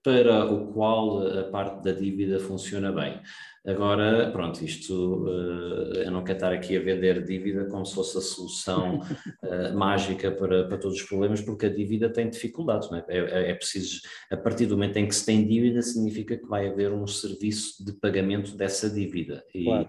para 0.03 0.45
o 0.45 0.73
qual 0.73 1.27
a 1.27 1.45
parte 1.45 1.83
da 1.83 1.93
dívida 1.93 2.39
funciona 2.39 2.93
bem. 2.93 3.21
Agora, 3.67 4.31
pronto, 4.31 4.63
isto 4.63 5.25
eh, 5.27 6.05
eu 6.07 6.11
não 6.11 6.23
quero 6.23 6.37
estar 6.37 6.53
aqui 6.53 6.77
a 6.77 6.83
vender 6.83 7.25
dívida 7.25 7.65
como 7.65 7.87
se 7.87 7.95
fosse 7.95 8.19
a 8.19 8.21
solução 8.21 8.99
uh, 8.99 9.73
mágica 9.75 10.31
para, 10.31 10.69
para 10.69 10.77
todos 10.77 10.99
os 10.99 11.03
problemas, 11.05 11.41
porque 11.41 11.65
a 11.65 11.75
dívida 11.75 12.11
tem 12.11 12.29
dificuldades, 12.29 12.91
não 12.91 12.99
é? 12.99 13.05
É, 13.09 13.19
é? 13.19 13.51
é 13.53 13.55
preciso, 13.55 14.03
a 14.31 14.37
partir 14.37 14.67
do 14.67 14.77
momento 14.77 14.99
em 14.99 15.09
que 15.09 15.15
se 15.15 15.25
tem 15.25 15.47
dívida, 15.47 15.81
significa 15.81 16.37
que 16.37 16.47
vai 16.47 16.69
haver 16.69 16.93
um 16.93 17.07
serviço 17.07 17.83
de 17.83 17.95
pagamento 17.95 18.55
dessa 18.55 18.91
dívida. 18.91 19.43
E, 19.55 19.65
claro. 19.65 19.89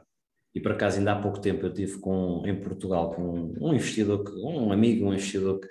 E 0.55 0.61
por 0.61 0.71
acaso, 0.71 0.99
ainda 0.99 1.11
há 1.11 1.21
pouco 1.21 1.39
tempo, 1.39 1.65
eu 1.65 1.73
tive 1.73 1.99
com, 1.99 2.41
em 2.45 2.55
Portugal 2.55 3.11
com 3.13 3.53
um 3.59 3.73
investidor, 3.73 4.23
um 4.37 4.71
amigo, 4.71 5.05
um 5.05 5.13
investidor 5.13 5.59
que, 5.59 5.67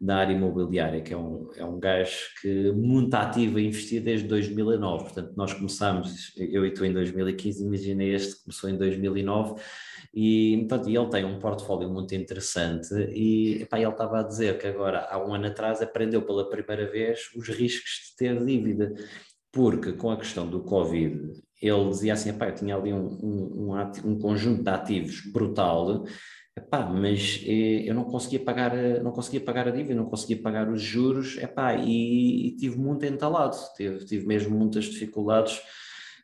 da 0.00 0.18
área 0.18 0.32
imobiliária, 0.32 1.02
que 1.02 1.12
é 1.12 1.16
um, 1.16 1.50
é 1.56 1.64
um 1.64 1.78
gajo 1.78 2.16
que 2.40 2.72
muito 2.72 3.12
ativo 3.14 3.58
a 3.58 3.60
investir 3.60 4.02
desde 4.02 4.26
2009. 4.28 5.04
Portanto, 5.04 5.32
nós 5.36 5.52
começámos, 5.52 6.32
eu 6.38 6.64
e 6.64 6.72
tu 6.72 6.84
em 6.86 6.92
2015, 6.92 7.62
imaginei 7.62 8.14
este 8.14 8.36
que 8.36 8.44
começou 8.44 8.70
em 8.70 8.78
2009. 8.78 9.60
E, 10.14 10.64
portanto, 10.68 10.88
ele 10.88 11.10
tem 11.10 11.24
um 11.24 11.38
portfólio 11.38 11.90
muito 11.90 12.14
interessante 12.14 12.94
e 13.12 13.62
epá, 13.62 13.78
ele 13.78 13.90
estava 13.90 14.20
a 14.20 14.22
dizer 14.22 14.58
que 14.58 14.66
agora, 14.66 15.06
há 15.10 15.22
um 15.22 15.34
ano 15.34 15.48
atrás, 15.48 15.82
aprendeu 15.82 16.22
pela 16.22 16.48
primeira 16.48 16.90
vez 16.90 17.30
os 17.36 17.48
riscos 17.48 18.10
de 18.10 18.16
ter 18.16 18.44
dívida, 18.44 18.94
porque 19.52 19.92
com 19.92 20.10
a 20.10 20.16
questão 20.16 20.48
do 20.48 20.60
Covid 20.62 21.32
ele 21.60 21.90
dizia 21.90 22.14
assim, 22.14 22.30
eu 22.30 22.54
tinha 22.54 22.76
ali 22.76 22.92
um, 22.92 23.08
um, 23.22 23.72
um, 23.72 24.10
um, 24.12 24.18
conjunto 24.18 24.62
de 24.62 24.70
ativos 24.70 25.20
brutal, 25.32 26.04
epá, 26.56 26.86
mas 26.86 27.42
eh, 27.46 27.88
eu 27.88 27.94
não 27.94 28.04
conseguia 28.04 28.40
pagar, 28.40 28.74
não 29.02 29.12
conseguia 29.12 29.40
pagar 29.40 29.68
a 29.68 29.70
dívida, 29.70 29.94
não 29.94 30.06
conseguia 30.06 30.40
pagar 30.40 30.70
os 30.70 30.80
juros, 30.80 31.36
epá, 31.38 31.74
e, 31.74 32.48
e 32.48 32.56
tive 32.56 32.78
muito 32.78 33.04
entalado, 33.04 33.56
tive, 33.76 34.04
tive 34.06 34.26
mesmo 34.26 34.56
muitas 34.56 34.84
dificuldades, 34.84 35.60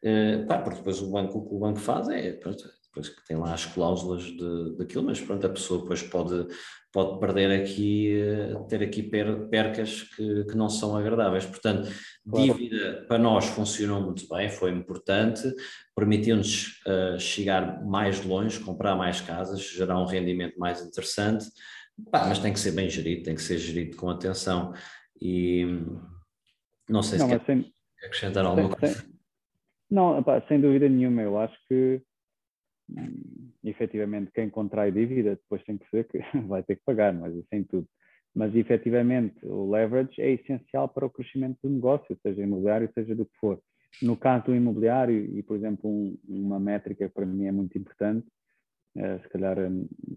epá, 0.02 0.58
porque 0.58 0.78
depois 0.78 1.00
o 1.02 1.10
banco, 1.10 1.38
o 1.38 1.48
que 1.48 1.54
o 1.54 1.58
banco 1.58 1.78
faz 1.78 2.08
é, 2.08 2.32
pronto, 2.32 2.64
depois 2.96 3.08
que 3.10 3.26
tem 3.26 3.36
lá 3.36 3.52
as 3.52 3.66
cláusulas 3.66 4.22
de, 4.22 4.76
daquilo, 4.78 5.04
mas 5.04 5.20
pronto, 5.20 5.46
a 5.46 5.50
pessoa 5.50 5.82
depois 5.82 6.02
pode, 6.02 6.46
pode 6.96 7.20
perder 7.20 7.60
aqui, 7.60 8.18
eh, 8.18 8.54
ter 8.70 8.82
aqui 8.82 9.02
per, 9.02 9.50
percas 9.50 10.00
que, 10.00 10.44
que 10.44 10.56
não 10.56 10.70
são 10.70 10.96
agradáveis. 10.96 11.44
Portanto, 11.44 11.92
claro. 12.26 12.54
dívida 12.54 13.04
para 13.06 13.18
nós 13.18 13.44
funcionou 13.44 14.00
muito 14.00 14.26
bem, 14.26 14.48
foi 14.48 14.70
importante, 14.70 15.42
permitiu-nos 15.94 16.80
uh, 16.86 17.20
chegar 17.20 17.84
mais 17.84 18.24
longe, 18.24 18.60
comprar 18.60 18.96
mais 18.96 19.20
casas, 19.20 19.60
gerar 19.60 20.00
um 20.00 20.06
rendimento 20.06 20.58
mais 20.58 20.80
interessante, 20.80 21.44
Pá, 22.10 22.28
mas 22.28 22.38
tem 22.38 22.54
que 22.54 22.60
ser 22.60 22.72
bem 22.72 22.88
gerido, 22.88 23.24
tem 23.24 23.34
que 23.34 23.42
ser 23.42 23.58
gerido 23.58 23.94
com 23.98 24.08
atenção 24.08 24.72
e 25.20 25.66
não 26.88 27.02
sei 27.02 27.18
se 27.18 27.24
não, 27.24 27.28
quer 27.28 27.44
sem, 27.44 27.74
acrescentar 28.02 28.46
alguma 28.46 28.70
sem, 28.70 28.78
coisa. 28.78 29.00
Sem, 29.02 29.10
não, 29.90 30.22
pá, 30.22 30.42
sem 30.48 30.58
dúvida 30.58 30.88
nenhuma, 30.88 31.20
eu 31.20 31.38
acho 31.38 31.54
que 31.68 32.00
efetivamente 33.68 34.30
quem 34.32 34.48
contrai 34.48 34.92
dívida 34.92 35.30
depois 35.30 35.62
tem 35.64 35.76
que 35.76 35.88
ser 35.90 36.06
que 36.08 36.18
vai 36.46 36.62
ter 36.62 36.76
que 36.76 36.84
pagar, 36.84 37.12
mas 37.12 37.34
isso 37.34 37.48
em 37.52 37.64
tudo. 37.64 37.86
Mas 38.34 38.54
efetivamente 38.54 39.34
o 39.44 39.70
leverage 39.70 40.20
é 40.20 40.30
essencial 40.32 40.88
para 40.88 41.06
o 41.06 41.10
crescimento 41.10 41.58
do 41.62 41.70
negócio, 41.70 42.18
seja 42.22 42.42
imobiliário, 42.42 42.90
seja 42.94 43.14
do 43.14 43.24
que 43.24 43.36
for. 43.38 43.60
No 44.02 44.16
caso 44.16 44.46
do 44.46 44.54
imobiliário, 44.54 45.16
e 45.16 45.42
por 45.42 45.56
exemplo, 45.56 45.88
um, 45.88 46.18
uma 46.28 46.60
métrica 46.60 47.08
que 47.08 47.14
para 47.14 47.24
mim 47.24 47.46
é 47.46 47.52
muito 47.52 47.78
importante, 47.78 48.26
uh, 48.96 49.22
se 49.22 49.28
calhar 49.30 49.56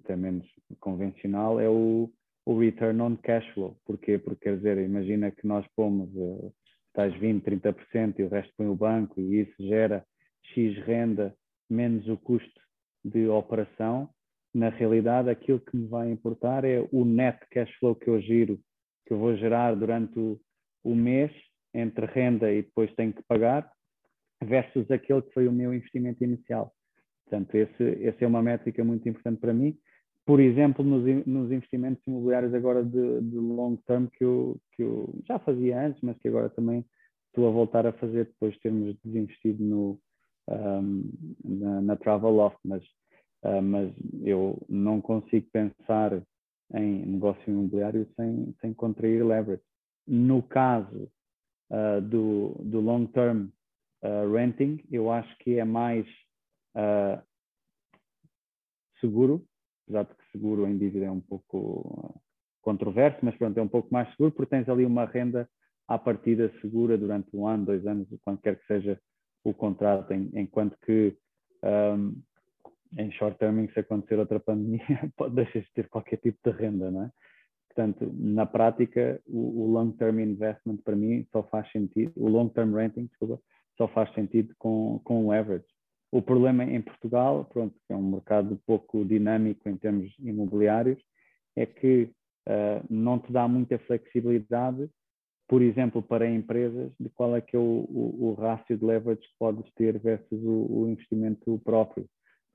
até 0.04 0.16
menos 0.18 0.46
convencional, 0.82 1.62
é 1.62 1.70
o, 1.70 2.12
o 2.46 2.60
return 2.60 3.02
on 3.02 3.16
cash 3.16 3.48
flow. 3.54 3.78
Porquê? 3.86 4.18
Porque 4.18 4.50
quer 4.50 4.58
dizer, 4.58 4.78
imagina 4.80 5.32
que 5.32 5.48
nós 5.48 5.66
pomos 5.74 6.10
uh, 6.14 6.54
tais 6.94 7.14
20, 7.16 7.44
30% 7.46 8.20
e 8.20 8.24
o 8.24 8.30
resto 8.30 8.54
põe 8.58 8.68
o 8.68 8.76
banco 8.76 9.22
e 9.22 9.42
isso 9.42 9.56
gera 9.60 10.06
X 10.54 10.78
renda 10.80 11.34
menos 11.70 12.06
o 12.10 12.18
custo 12.18 12.60
de 13.04 13.28
operação, 13.28 14.10
na 14.54 14.70
realidade 14.70 15.30
aquilo 15.30 15.60
que 15.60 15.76
me 15.76 15.88
vai 15.88 16.10
importar 16.12 16.66
é 16.66 16.88
o 16.92 17.06
net 17.06 17.40
cash 17.52 17.72
flow 17.80 17.96
que 17.96 18.10
eu 18.10 18.20
giro, 18.20 18.60
que 19.06 19.14
eu 19.14 19.18
vou 19.18 19.36
gerar 19.36 19.76
durante 19.76 20.18
o, 20.20 20.40
o 20.84 20.96
mês, 20.96 21.32
entre 21.74 22.06
renda 22.06 22.52
e 22.52 22.64
depois 22.64 22.94
tenho 22.96 23.14
que 23.14 23.24
pagar, 23.24 23.72
versus 24.44 24.90
aquele 24.90 25.22
que 25.22 25.34
foi 25.34 25.48
o 25.48 25.52
meu 25.52 25.74
investimento 25.74 26.24
inicial. 26.24 26.74
Portanto, 27.26 27.54
esse, 27.56 27.84
esse 27.84 28.24
é 28.24 28.28
uma 28.28 28.42
métrica 28.42 28.84
muito 28.84 29.08
importante 29.08 29.40
para 29.40 29.54
mim. 29.54 29.78
Por 30.26 30.40
exemplo, 30.40 30.84
nos, 30.84 31.04
nos 31.28 31.52
investimentos 31.52 32.06
imobiliários 32.08 32.54
agora 32.54 32.84
de, 32.84 33.22
de 33.22 33.36
long 33.36 33.76
term 33.88 34.08
que 34.08 34.24
eu, 34.24 34.60
que 34.74 34.84
eu 34.84 35.14
já 35.28 35.38
fazia 35.40 35.80
antes, 35.80 36.02
mas 36.02 36.18
que 36.18 36.28
agora 36.28 36.50
também 36.50 36.84
estou 37.28 37.48
a 37.48 37.52
voltar 37.52 37.86
a 37.86 37.94
fazer 37.94 38.26
depois 38.26 38.54
de 38.54 38.60
termos 38.60 38.96
desinvestido 39.04 39.64
no, 39.64 40.00
um, 40.50 41.04
na, 41.44 41.82
na 41.82 41.96
Travel 41.96 42.32
Loft, 42.32 42.60
mas, 42.64 42.84
uh, 43.44 43.62
mas 43.62 43.94
eu 44.24 44.62
não 44.68 45.02
consigo 45.02 45.48
pensar 45.52 46.22
em 46.74 47.06
negócio 47.06 47.42
imobiliário 47.48 48.08
sem, 48.16 48.56
sem 48.62 48.74
contrair 48.74 49.26
leverage. 49.26 49.64
No 50.08 50.42
caso 50.44 51.10
uh, 51.72 52.02
do, 52.02 52.56
do 52.64 52.80
long-term 52.80 53.50
uh, 54.04 54.32
renting, 54.32 54.84
eu 54.92 55.12
acho 55.12 55.36
que 55.40 55.60
é 55.60 55.66
mais 55.66 56.06
uh, 56.76 57.22
seguro, 59.00 59.46
apesar 59.84 60.04
de 60.04 60.16
que 60.16 60.32
seguro 60.32 60.68
em 60.68 60.78
dívida 60.78 61.06
é 61.06 61.12
um 61.12 61.22
pouco 61.22 62.22
controverso, 62.62 63.20
mas 63.24 63.36
pronto, 63.36 63.58
é 63.58 63.64
um 63.64 63.68
pouco 63.68 63.90
mais 63.92 64.10
seguro 64.12 64.32
porque 64.32 64.50
tens 64.50 64.68
ali 64.70 64.86
uma 64.86 65.06
renda 65.06 65.50
à 65.88 65.98
partida 65.98 66.52
segura 66.62 66.98
durante 66.98 67.36
um 67.36 67.48
ano, 67.48 67.66
dois 67.66 67.86
anos, 67.88 68.08
quando 68.24 68.42
quer 68.42 68.60
que 68.60 68.66
seja 68.68 69.00
o 69.44 69.54
contrato, 69.54 70.14
enquanto 70.14 70.78
que 70.86 71.16
um, 71.64 72.22
em 72.98 73.12
short 73.12 73.38
term, 73.38 73.68
se 73.74 73.80
acontecer 73.80 74.18
outra 74.18 74.40
pandemia, 74.40 74.82
pode 75.16 75.36
deixar 75.36 75.60
de 75.60 75.72
ter 75.74 75.88
qualquer 75.90 76.18
tipo 76.18 76.38
de 76.44 76.56
renda, 76.56 76.90
não 76.90 77.04
é? 77.04 77.12
Portanto, 77.68 78.12
na 78.14 78.46
prática, 78.46 79.22
o, 79.28 79.64
o 79.64 79.72
long 79.72 79.92
term 79.92 80.20
investment 80.20 80.78
para 80.78 80.96
mim 80.96 81.26
só 81.32 81.44
faz 81.44 81.72
sentido, 81.72 82.12
o 82.16 82.28
long 82.28 82.50
term 82.50 82.74
renting, 82.74 83.06
desculpa, 83.06 83.40
só 83.78 83.88
faz 83.88 84.12
sentido 84.14 84.54
com, 84.58 85.00
com 85.04 85.26
o 85.26 85.32
average. 85.32 85.66
O 86.12 86.22
problema 86.22 86.64
em 86.64 86.82
Portugal, 86.82 87.46
pronto, 87.46 87.76
é 87.88 87.96
um 87.96 88.12
mercado 88.12 88.60
pouco 88.66 89.06
dinâmico 89.06 89.70
em 89.70 89.78
termos 89.78 90.12
imobiliários, 90.20 91.00
é 91.56 91.66
que 91.66 92.12
uh, 92.48 92.84
não 92.90 93.20
te 93.20 93.32
dá 93.32 93.48
muita 93.48 93.78
flexibilidade, 93.80 94.90
por 95.50 95.64
exemplo, 95.64 96.04
para 96.04 96.30
empresas, 96.30 96.92
de 97.00 97.10
qual 97.10 97.36
é 97.36 97.42
que 97.42 97.56
é 97.56 97.60
o, 97.60 97.64
o, 97.90 98.30
o 98.30 98.34
rácio 98.36 98.78
de 98.78 98.86
leverage 98.86 99.22
que 99.22 99.34
podes 99.40 99.66
ter 99.74 99.98
versus 99.98 100.44
o, 100.44 100.82
o 100.84 100.88
investimento 100.88 101.60
próprio. 101.66 102.06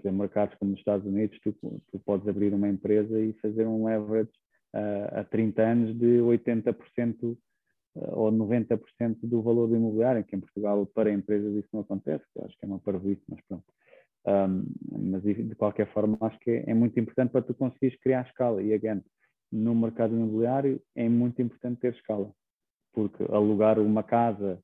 Em 0.04 0.12
mercados 0.12 0.56
como 0.58 0.72
os 0.72 0.78
Estados 0.78 1.04
Unidos, 1.04 1.36
tu, 1.42 1.52
tu, 1.52 1.98
podes 2.04 2.28
abrir 2.28 2.54
uma 2.54 2.68
empresa 2.68 3.18
e 3.18 3.32
fazer 3.42 3.66
um 3.66 3.86
leverage 3.86 4.30
uh, 4.74 5.18
a 5.18 5.24
30 5.24 5.62
anos 5.62 5.98
de 5.98 6.18
80% 6.18 7.16
uh, 7.24 7.36
ou 8.12 8.30
90% 8.30 9.16
do 9.24 9.42
valor 9.42 9.66
do 9.66 9.76
imobiliário, 9.76 10.22
que 10.22 10.36
em 10.36 10.40
Portugal 10.40 10.86
para 10.86 11.12
empresas 11.12 11.52
isso 11.54 11.68
não 11.72 11.80
acontece, 11.80 12.24
acho 12.44 12.56
que 12.56 12.64
é 12.64 12.68
uma 12.68 12.78
parvoíce, 12.78 13.22
mas 13.28 13.40
pronto. 13.48 13.64
Um, 14.26 14.64
mas 15.10 15.22
de 15.22 15.54
qualquer 15.56 15.92
forma 15.92 16.16
acho 16.20 16.38
que 16.38 16.50
é, 16.50 16.70
é, 16.70 16.74
muito 16.74 16.98
importante 16.98 17.32
para 17.32 17.42
tu 17.42 17.54
conseguires 17.54 17.98
criar 18.00 18.24
escala. 18.24 18.62
E 18.62 18.72
again, 18.72 19.02
no 19.50 19.74
mercado 19.74 20.14
imobiliário 20.14 20.80
é 20.94 21.08
muito 21.08 21.42
importante 21.42 21.80
ter 21.80 21.92
escala, 21.92 22.32
porque 22.94 23.22
alugar 23.24 23.78
uma 23.78 24.02
casa 24.02 24.58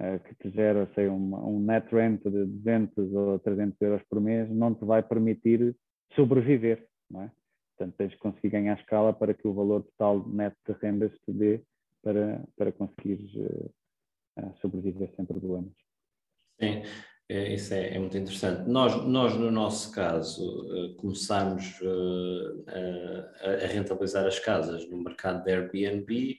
uh, 0.00 0.18
que 0.24 0.34
te 0.34 0.50
gera, 0.50 0.90
sei, 0.94 1.06
uma, 1.08 1.38
um 1.38 1.60
net 1.60 1.94
rent 1.94 2.22
de 2.22 2.44
200 2.44 3.14
ou 3.14 3.38
300 3.38 3.80
euros 3.80 4.02
por 4.10 4.20
mês, 4.20 4.50
não 4.50 4.74
te 4.74 4.84
vai 4.84 5.02
permitir 5.02 5.74
sobreviver, 6.14 6.86
não 7.10 7.22
é? 7.22 7.30
Portanto, 7.76 7.94
tens 7.96 8.10
de 8.12 8.18
conseguir 8.18 8.48
ganhar 8.50 8.78
escala 8.78 9.12
para 9.12 9.34
que 9.34 9.46
o 9.46 9.52
valor 9.52 9.82
total 9.82 10.26
neto 10.28 10.56
de 10.66 10.72
rendas 10.80 11.12
te 11.24 11.32
dê 11.32 11.62
para, 12.02 12.42
para 12.56 12.72
conseguires 12.72 13.34
uh, 13.34 13.70
uh, 14.40 14.54
sobreviver 14.60 15.12
sem 15.14 15.24
problemas. 15.26 15.72
Sim, 16.58 16.82
é, 17.28 17.54
isso 17.54 17.74
é, 17.74 17.94
é, 17.94 17.98
muito 17.98 18.16
interessante. 18.16 18.68
Nós, 18.68 19.04
nós, 19.04 19.36
no 19.36 19.50
nosso 19.50 19.92
caso, 19.92 20.42
uh, 20.42 20.94
começámos 20.94 21.78
a, 22.72 23.64
a, 23.64 23.66
rentabilizar 23.66 24.24
as 24.24 24.38
casas 24.38 24.88
no 24.88 25.02
mercado 25.02 25.44
de 25.44 25.52
Airbnb 25.52 26.38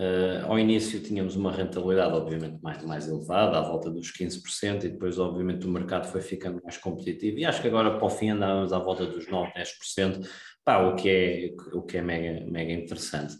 Uh, 0.00 0.46
ao 0.46 0.58
início 0.58 1.00
tínhamos 1.00 1.36
uma 1.36 1.52
rentabilidade 1.52 2.14
obviamente 2.14 2.60
mais, 2.62 2.82
mais 2.82 3.08
elevada, 3.08 3.58
à 3.58 3.60
volta 3.60 3.90
dos 3.90 4.10
15%, 4.10 4.84
e 4.84 4.88
depois 4.88 5.18
obviamente 5.18 5.66
o 5.66 5.70
mercado 5.70 6.08
foi 6.08 6.20
ficando 6.20 6.60
mais 6.62 6.76
competitivo. 6.78 7.38
E 7.38 7.44
acho 7.44 7.60
que 7.60 7.68
agora 7.68 7.96
para 7.96 8.04
o 8.04 8.10
fim 8.10 8.30
andávamos 8.30 8.72
à 8.72 8.78
volta 8.78 9.06
dos 9.06 9.28
9, 9.28 9.52
10%, 9.52 10.26
pá, 10.64 10.78
o 10.78 10.96
que 10.96 11.08
é, 11.08 11.76
o 11.76 11.82
que 11.82 11.98
é 11.98 12.02
mega, 12.02 12.44
mega 12.50 12.72
interessante. 12.72 13.36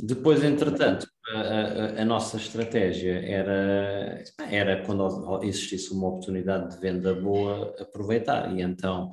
Depois, 0.00 0.42
entretanto, 0.42 1.06
a, 1.28 1.38
a, 1.38 2.02
a, 2.02 2.04
nossa 2.04 2.36
estratégia 2.36 3.20
era, 3.24 4.24
era 4.50 4.84
quando 4.84 5.40
existisse 5.44 5.92
uma 5.92 6.08
oportunidade 6.08 6.74
de 6.74 6.80
venda 6.80 7.14
boa, 7.14 7.74
aproveitar, 7.78 8.52
e 8.56 8.60
então 8.60 9.12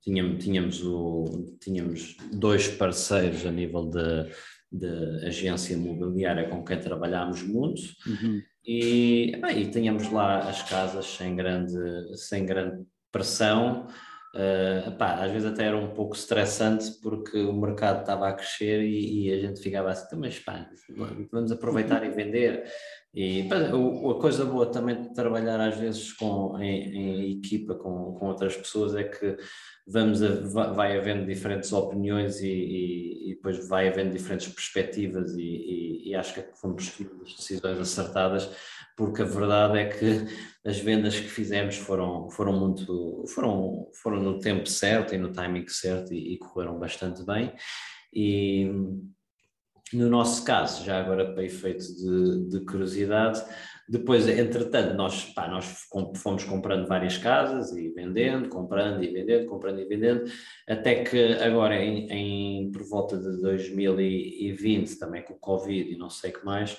tínhamos, 0.00 0.42
tínhamos, 0.42 0.82
o, 0.82 1.56
tínhamos 1.60 2.16
dois 2.32 2.68
parceiros 2.68 3.44
a 3.44 3.50
nível 3.50 3.90
de 3.90 4.30
de 4.70 5.26
agência 5.26 5.74
imobiliária 5.74 6.48
com 6.48 6.64
quem 6.64 6.78
trabalhámos 6.78 7.42
muito 7.42 7.82
uhum. 8.06 8.40
e, 8.64 9.36
bem, 9.40 9.62
e 9.62 9.70
tínhamos 9.70 10.10
lá 10.10 10.38
as 10.48 10.62
casas 10.62 11.06
sem 11.06 11.34
grande, 11.34 11.74
sem 12.16 12.46
grande 12.46 12.84
pressão. 13.10 13.86
Uh, 14.32 14.94
às 14.96 15.32
vezes 15.32 15.44
até 15.44 15.64
era 15.64 15.76
um 15.76 15.92
pouco 15.92 16.14
estressante 16.14 16.88
porque 17.02 17.36
o 17.36 17.52
mercado 17.52 18.02
estava 18.02 18.28
a 18.28 18.32
crescer 18.32 18.80
e, 18.80 19.26
e 19.26 19.32
a 19.32 19.40
gente 19.40 19.60
ficava 19.60 19.90
assim, 19.90 20.16
mas 20.16 20.38
pá, 20.38 20.70
vamos 21.32 21.50
aproveitar 21.50 22.04
e 22.04 22.10
vender. 22.10 22.64
E 23.12 23.48
a 23.50 24.14
coisa 24.20 24.44
boa 24.44 24.66
também 24.66 25.02
de 25.02 25.12
trabalhar 25.12 25.60
às 25.60 25.76
vezes 25.76 26.12
com, 26.12 26.56
em, 26.60 26.94
em 26.94 27.38
equipa 27.38 27.74
com, 27.74 28.14
com 28.14 28.26
outras 28.28 28.56
pessoas 28.56 28.94
é 28.94 29.02
que 29.02 29.36
vamos 29.84 30.22
a, 30.22 30.28
vai 30.72 30.96
havendo 30.96 31.26
diferentes 31.26 31.72
opiniões 31.72 32.40
e, 32.40 32.46
e, 32.46 33.30
e, 33.30 33.34
depois 33.34 33.68
vai 33.68 33.88
havendo 33.88 34.12
diferentes 34.12 34.46
perspectivas 34.52 35.34
e, 35.36 36.08
e 36.08 36.14
acho 36.14 36.34
que 36.34 36.44
fomos 36.60 36.88
tomando 36.90 37.22
as 37.24 37.34
decisões 37.34 37.78
acertadas 37.80 38.48
porque 39.00 39.22
a 39.22 39.24
verdade 39.24 39.78
é 39.78 39.86
que 39.86 40.26
as 40.62 40.78
vendas 40.78 41.18
que 41.18 41.26
fizemos 41.26 41.76
foram, 41.78 42.28
foram 42.30 42.52
muito 42.52 43.24
foram, 43.28 43.88
foram 43.94 44.22
no 44.22 44.38
tempo 44.38 44.68
certo 44.68 45.14
e 45.14 45.18
no 45.18 45.32
timing 45.32 45.66
certo 45.68 46.12
e, 46.12 46.36
correram 46.36 46.78
bastante 46.78 47.24
bem. 47.24 47.50
E 48.12 48.70
no 49.92 50.08
nosso 50.08 50.44
caso, 50.44 50.84
já 50.84 50.98
agora 51.00 51.32
para 51.32 51.44
efeito 51.44 51.84
de, 51.94 52.48
de 52.48 52.64
curiosidade, 52.64 53.42
depois, 53.90 54.28
entretanto, 54.28 54.94
nós, 54.94 55.24
pá, 55.24 55.48
nós 55.48 55.88
fomos 56.14 56.44
comprando 56.44 56.86
várias 56.86 57.18
casas 57.18 57.76
e 57.76 57.88
vendendo, 57.88 58.48
comprando 58.48 59.02
e 59.02 59.08
vendendo, 59.08 59.46
comprando 59.46 59.80
e 59.80 59.84
vendendo, 59.84 60.30
até 60.68 61.02
que 61.02 61.32
agora, 61.42 61.74
em, 61.74 62.08
em 62.08 62.70
por 62.70 62.84
volta 62.84 63.18
de 63.18 63.40
2020, 63.42 64.96
também 64.96 65.24
com 65.24 65.34
o 65.34 65.38
Covid 65.40 65.92
e 65.92 65.98
não 65.98 66.08
sei 66.08 66.30
o 66.30 66.34
que 66.34 66.44
mais, 66.44 66.74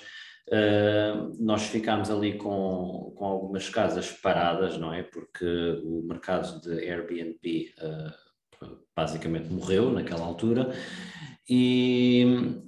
uh, 0.48 1.36
nós 1.38 1.64
ficámos 1.64 2.10
ali 2.10 2.38
com, 2.38 3.12
com 3.14 3.26
algumas 3.26 3.68
casas 3.68 4.10
paradas, 4.10 4.78
não 4.78 4.90
é? 4.94 5.02
Porque 5.02 5.44
o 5.84 6.02
mercado 6.08 6.62
de 6.62 6.88
Airbnb 6.88 7.74
uh, 7.78 8.78
basicamente 8.96 9.52
morreu 9.52 9.92
naquela 9.92 10.24
altura 10.24 10.72
e, 11.48 12.24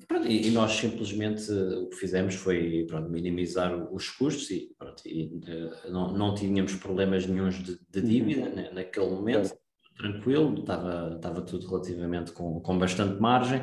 pronto, 0.09 0.27
e, 0.27 0.51
nós 0.51 0.73
simplesmente 0.73 1.51
o 1.53 1.89
que 1.89 1.97
fizemos 1.97 2.35
foi 2.35 2.85
pronto, 2.89 3.09
minimizar 3.09 3.73
os 3.93 4.11
custos 4.11 4.51
e, 4.51 4.75
pronto, 4.77 5.03
e 5.07 5.27
uh, 5.27 5.93
não, 5.93 6.13
não 6.13 6.35
tínhamos 6.35 6.75
problemas 6.75 7.27
nenhums 7.27 7.63
de, 7.63 7.79
de 7.89 8.01
uhum. 8.01 8.05
dívida 8.05 8.49
né, 8.49 8.71
naquele 8.73 9.11
momento, 9.11 9.55
tranquilo, 9.97 10.59
estava, 10.59 11.15
estava 11.15 11.43
tudo 11.43 11.69
relativamente 11.69 12.33
com, 12.33 12.61
com 12.61 12.79
bastante 12.79 13.21
margem. 13.21 13.63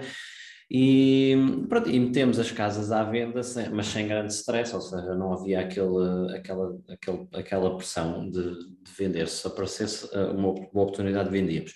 E, 0.73 1.35
pronto, 1.67 1.89
e 1.89 1.99
metemos 1.99 2.39
as 2.39 2.49
casas 2.49 2.93
à 2.93 3.03
venda, 3.03 3.43
sem, 3.43 3.69
mas 3.71 3.87
sem 3.87 4.07
grande 4.07 4.31
stress, 4.31 4.73
ou 4.73 4.79
seja, 4.79 5.13
não 5.15 5.33
havia 5.33 5.59
aquele, 5.59 6.33
aquela, 6.33 6.79
aquele, 6.89 7.27
aquela 7.33 7.75
pressão 7.75 8.29
de, 8.29 8.53
de 8.53 8.91
vender. 8.97 9.27
Se 9.27 9.45
aparecesse 9.45 10.07
eh, 10.13 10.27
uma, 10.27 10.51
uma 10.51 10.83
oportunidade, 10.83 11.29
vendíamos. 11.29 11.73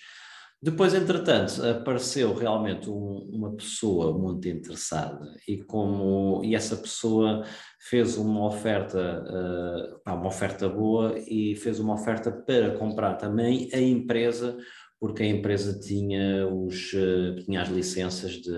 Depois, 0.62 0.94
entretanto, 0.94 1.64
apareceu 1.64 2.34
realmente 2.34 2.90
um, 2.90 3.30
uma 3.32 3.56
pessoa 3.56 4.18
muito 4.18 4.48
interessada 4.48 5.36
e 5.48 5.58
como 5.58 6.42
e 6.44 6.56
essa 6.56 6.76
pessoa 6.76 7.44
fez 7.80 8.18
uma 8.18 8.48
oferta, 8.48 9.24
uh, 9.24 10.12
uma 10.12 10.28
oferta 10.28 10.68
boa 10.68 11.20
e 11.20 11.56
fez 11.56 11.80
uma 11.80 11.94
oferta 11.94 12.32
para 12.32 12.78
comprar 12.78 13.16
também 13.16 13.70
a 13.74 13.80
empresa, 13.80 14.58
porque 15.00 15.22
a 15.22 15.28
empresa 15.28 15.80
tinha, 15.80 16.48
os, 16.48 16.94
uh, 16.94 17.36
tinha 17.44 17.62
as 17.62 17.70
licenças 17.70 18.32
de 18.32 18.52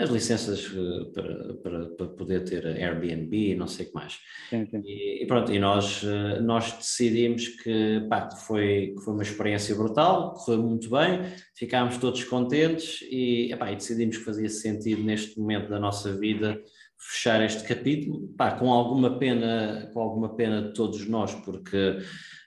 as 0.00 0.10
licenças 0.10 0.72
eh, 0.74 1.04
para, 1.12 1.54
para, 1.54 1.86
para, 1.90 2.06
poder 2.08 2.44
ter 2.44 2.66
Airbnb 2.66 3.36
e 3.36 3.54
não 3.54 3.66
sei 3.66 3.86
o 3.86 3.88
que 3.88 3.94
mais. 3.94 4.18
Sim, 4.48 4.66
sim. 4.66 4.82
E, 4.84 5.22
e, 5.22 5.26
pronto, 5.26 5.52
e 5.52 5.58
nós, 5.58 6.02
eh, 6.04 6.40
nós 6.40 6.72
decidimos 6.72 7.48
que, 7.48 8.06
pá, 8.08 8.30
foi, 8.30 8.94
foi 9.04 9.14
uma 9.14 9.22
experiência 9.22 9.74
brutal, 9.74 10.34
correu 10.34 10.62
muito 10.62 10.90
bem, 10.90 11.20
ficámos 11.54 11.98
todos 11.98 12.24
contentes 12.24 13.02
e, 13.10 13.52
epá, 13.52 13.70
e 13.70 13.76
decidimos 13.76 14.16
que 14.16 14.24
fazia 14.24 14.48
sentido 14.48 15.02
neste 15.02 15.38
momento 15.38 15.68
da 15.68 15.78
nossa 15.78 16.16
vida 16.16 16.60
fechar 17.00 17.42
este 17.42 17.66
capítulo, 17.66 18.28
pá, 18.36 18.52
com 18.52 18.70
alguma 18.70 19.18
pena, 19.18 19.90
com 19.92 20.00
alguma 20.00 20.36
pena 20.36 20.62
de 20.62 20.74
todos 20.74 21.08
nós, 21.08 21.34
porque 21.34 21.98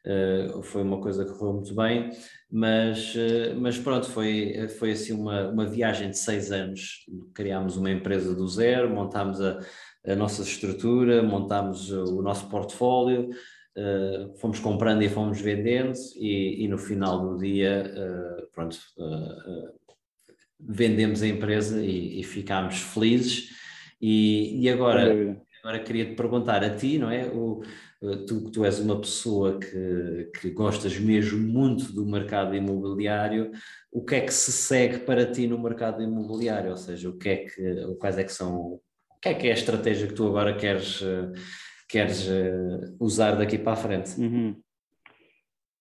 uh, 0.06 0.62
foi 0.62 0.84
uma 0.84 1.02
coisa 1.02 1.26
que 1.26 1.32
correu 1.32 1.54
muito 1.54 1.74
bem, 1.76 2.12
mas, 2.56 3.16
uh, 3.16 3.60
mas 3.60 3.80
pronto, 3.80 4.08
foi, 4.08 4.68
foi 4.78 4.92
assim 4.92 5.12
uma, 5.12 5.50
uma 5.50 5.66
viagem 5.66 6.12
de 6.12 6.20
seis 6.20 6.52
anos, 6.52 7.04
criámos 7.34 7.78
uma 7.78 7.90
empresa 7.90 8.36
do 8.36 8.48
zero, 8.48 8.92
montámos 8.92 9.42
a, 9.42 9.60
a 10.06 10.16
nossa 10.16 10.44
estrutura, 10.44 11.24
montámos 11.24 11.90
o 11.90 12.22
nosso 12.22 12.48
portfólio, 12.50 13.32
uh, 13.76 14.38
fomos 14.38 14.60
comprando 14.60 15.02
e 15.02 15.10
fomos 15.10 15.42
vendendo 15.42 15.94
e, 16.16 16.64
e 16.64 16.68
no 16.68 16.78
final 16.78 17.28
do 17.28 17.40
dia, 17.40 17.92
pronto, 18.54 18.78
vendemos 20.60 21.24
a 21.24 21.28
empresa 21.28 21.84
e, 21.84 22.20
e 22.20 22.24
ficámos 22.24 22.80
felizes. 22.80 23.50
E, 24.00 24.62
e 24.62 24.70
agora, 24.70 25.42
agora 25.64 25.80
queria 25.80 26.06
te 26.06 26.14
perguntar 26.14 26.64
a 26.64 26.70
ti, 26.70 27.00
não 27.00 27.10
é? 27.10 27.26
O, 27.26 27.64
tu, 28.28 28.52
tu 28.52 28.66
és 28.66 28.80
uma 28.80 29.00
pessoa 29.00 29.60
que, 29.60 30.32
que 30.40 30.50
gostas 30.52 30.98
mesmo 31.00 31.40
muito 31.40 31.92
do 31.94 32.06
mercado 32.06 32.56
imobiliário, 32.56 33.52
o 33.92 34.04
que 34.04 34.16
é 34.16 34.22
que 34.22 34.34
se 34.34 34.52
segue 34.52 35.00
para 35.00 35.30
ti 35.32 35.48
no 35.48 35.58
mercado 35.58 36.04
imobiliário? 36.04 36.72
Ou 36.72 36.78
seja, 36.78 37.10
o 37.10 37.18
que 37.18 37.30
é 37.30 37.38
que, 37.46 37.96
quais 38.00 38.18
é 38.18 38.24
que 38.24 38.34
são, 38.34 38.56
o 38.56 38.82
que 39.22 39.30
é 39.30 39.34
que 39.34 39.48
é 39.48 39.52
a 39.52 39.56
estratégia 39.56 40.08
que 40.08 40.14
tu 40.14 40.28
agora 40.28 40.56
queres, 40.56 41.02
queres 41.88 42.28
usar 43.00 43.36
daqui 43.36 43.58
para 43.58 43.74
a 43.74 43.78
frente? 43.78 44.20
Uhum. 44.20 44.62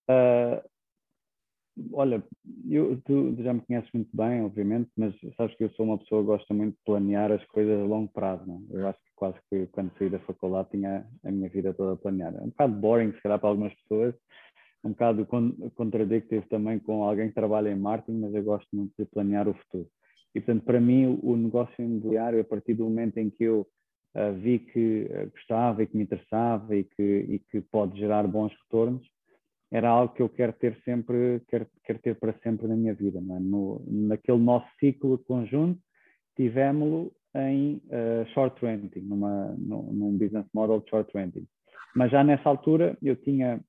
Uh, 0.09 0.72
olha, 1.93 2.23
eu, 2.69 3.01
tu 3.05 3.35
já 3.43 3.53
me 3.53 3.61
conheces 3.61 3.91
muito 3.93 4.15
bem, 4.15 4.43
obviamente, 4.43 4.91
mas 4.97 5.15
sabes 5.37 5.57
que 5.57 5.65
eu 5.65 5.71
sou 5.71 5.87
uma 5.87 5.99
pessoa 5.99 6.23
que 6.23 6.27
gosta 6.27 6.55
muito 6.55 6.75
de 6.75 6.85
planear 6.85 7.33
as 7.33 7.45
coisas 7.47 7.81
a 7.81 7.85
longo 7.85 8.13
prazo. 8.13 8.45
Não? 8.47 8.63
É? 8.71 8.83
Eu 8.83 8.89
acho 8.89 8.99
que 8.99 9.13
quase 9.17 9.39
que 9.51 9.67
quando 9.69 9.93
saí 9.99 10.11
da 10.11 10.19
faculdade 10.21 10.71
tinha 10.71 11.07
a 11.25 11.31
minha 11.31 11.49
vida 11.49 11.73
toda 11.75 11.97
planeada. 11.97 12.39
É 12.39 12.43
um 12.43 12.49
bocado 12.49 12.75
boring, 12.75 13.13
se 13.13 13.23
calhar, 13.23 13.39
para 13.39 13.49
algumas 13.49 13.75
pessoas, 13.75 14.15
um 14.85 14.91
bocado 14.91 15.27
contradictivo 15.75 16.45
também 16.49 16.79
com 16.79 17.05
alguém 17.05 17.29
que 17.29 17.35
trabalha 17.35 17.71
em 17.71 17.77
marketing, 17.77 18.19
mas 18.19 18.35
eu 18.35 18.43
gosto 18.43 18.69
muito 18.73 18.93
de 18.99 19.05
planear 19.07 19.49
o 19.49 19.55
futuro. 19.55 19.89
E, 20.35 20.41
portanto, 20.41 20.65
para 20.65 20.81
mim, 20.81 21.19
o 21.23 21.37
negócio 21.37 21.75
imobiliário, 21.79 22.41
a 22.41 22.45
partir 22.45 22.75
do 22.75 22.85
momento 22.85 23.19
em 23.19 23.31
que 23.31 23.45
eu 23.45 23.67
uh, 24.15 24.33
vi 24.41 24.59
que 24.59 25.09
uh, 25.11 25.31
gostava 25.31 25.83
e 25.83 25.87
que 25.87 25.97
me 25.97 26.05
interessava 26.05 26.75
e 26.75 26.85
que, 26.85 27.03
e 27.03 27.39
que 27.39 27.61
pode 27.61 27.99
gerar 27.99 28.27
bons 28.27 28.53
retornos, 28.65 29.07
era 29.73 29.89
algo 29.89 30.13
que 30.13 30.21
eu 30.21 30.29
quero 30.29 30.53
ter 30.53 30.79
sempre, 30.85 31.41
quero, 31.49 31.67
quero 31.83 31.99
ter 32.01 32.15
para 32.17 32.35
sempre 32.41 32.69
na 32.69 32.77
minha 32.77 32.95
vida. 32.95 33.19
É? 33.19 33.41
No, 33.41 33.83
naquele 33.87 34.39
nosso 34.39 34.67
ciclo 34.79 35.19
conjunto, 35.19 35.81
tivemos-lo 36.37 37.11
em 37.35 37.77
uh, 37.87 38.27
short 38.35 38.61
renting, 38.65 39.01
numa, 39.01 39.55
num, 39.59 39.91
num 39.91 40.19
business 40.19 40.47
model 40.53 40.81
de 40.81 40.91
short 40.91 41.11
renting. 41.17 41.47
Mas 41.97 42.11
já 42.11 42.23
nessa 42.23 42.47
altura 42.47 42.99
eu 43.03 43.17
tinha, 43.17 43.65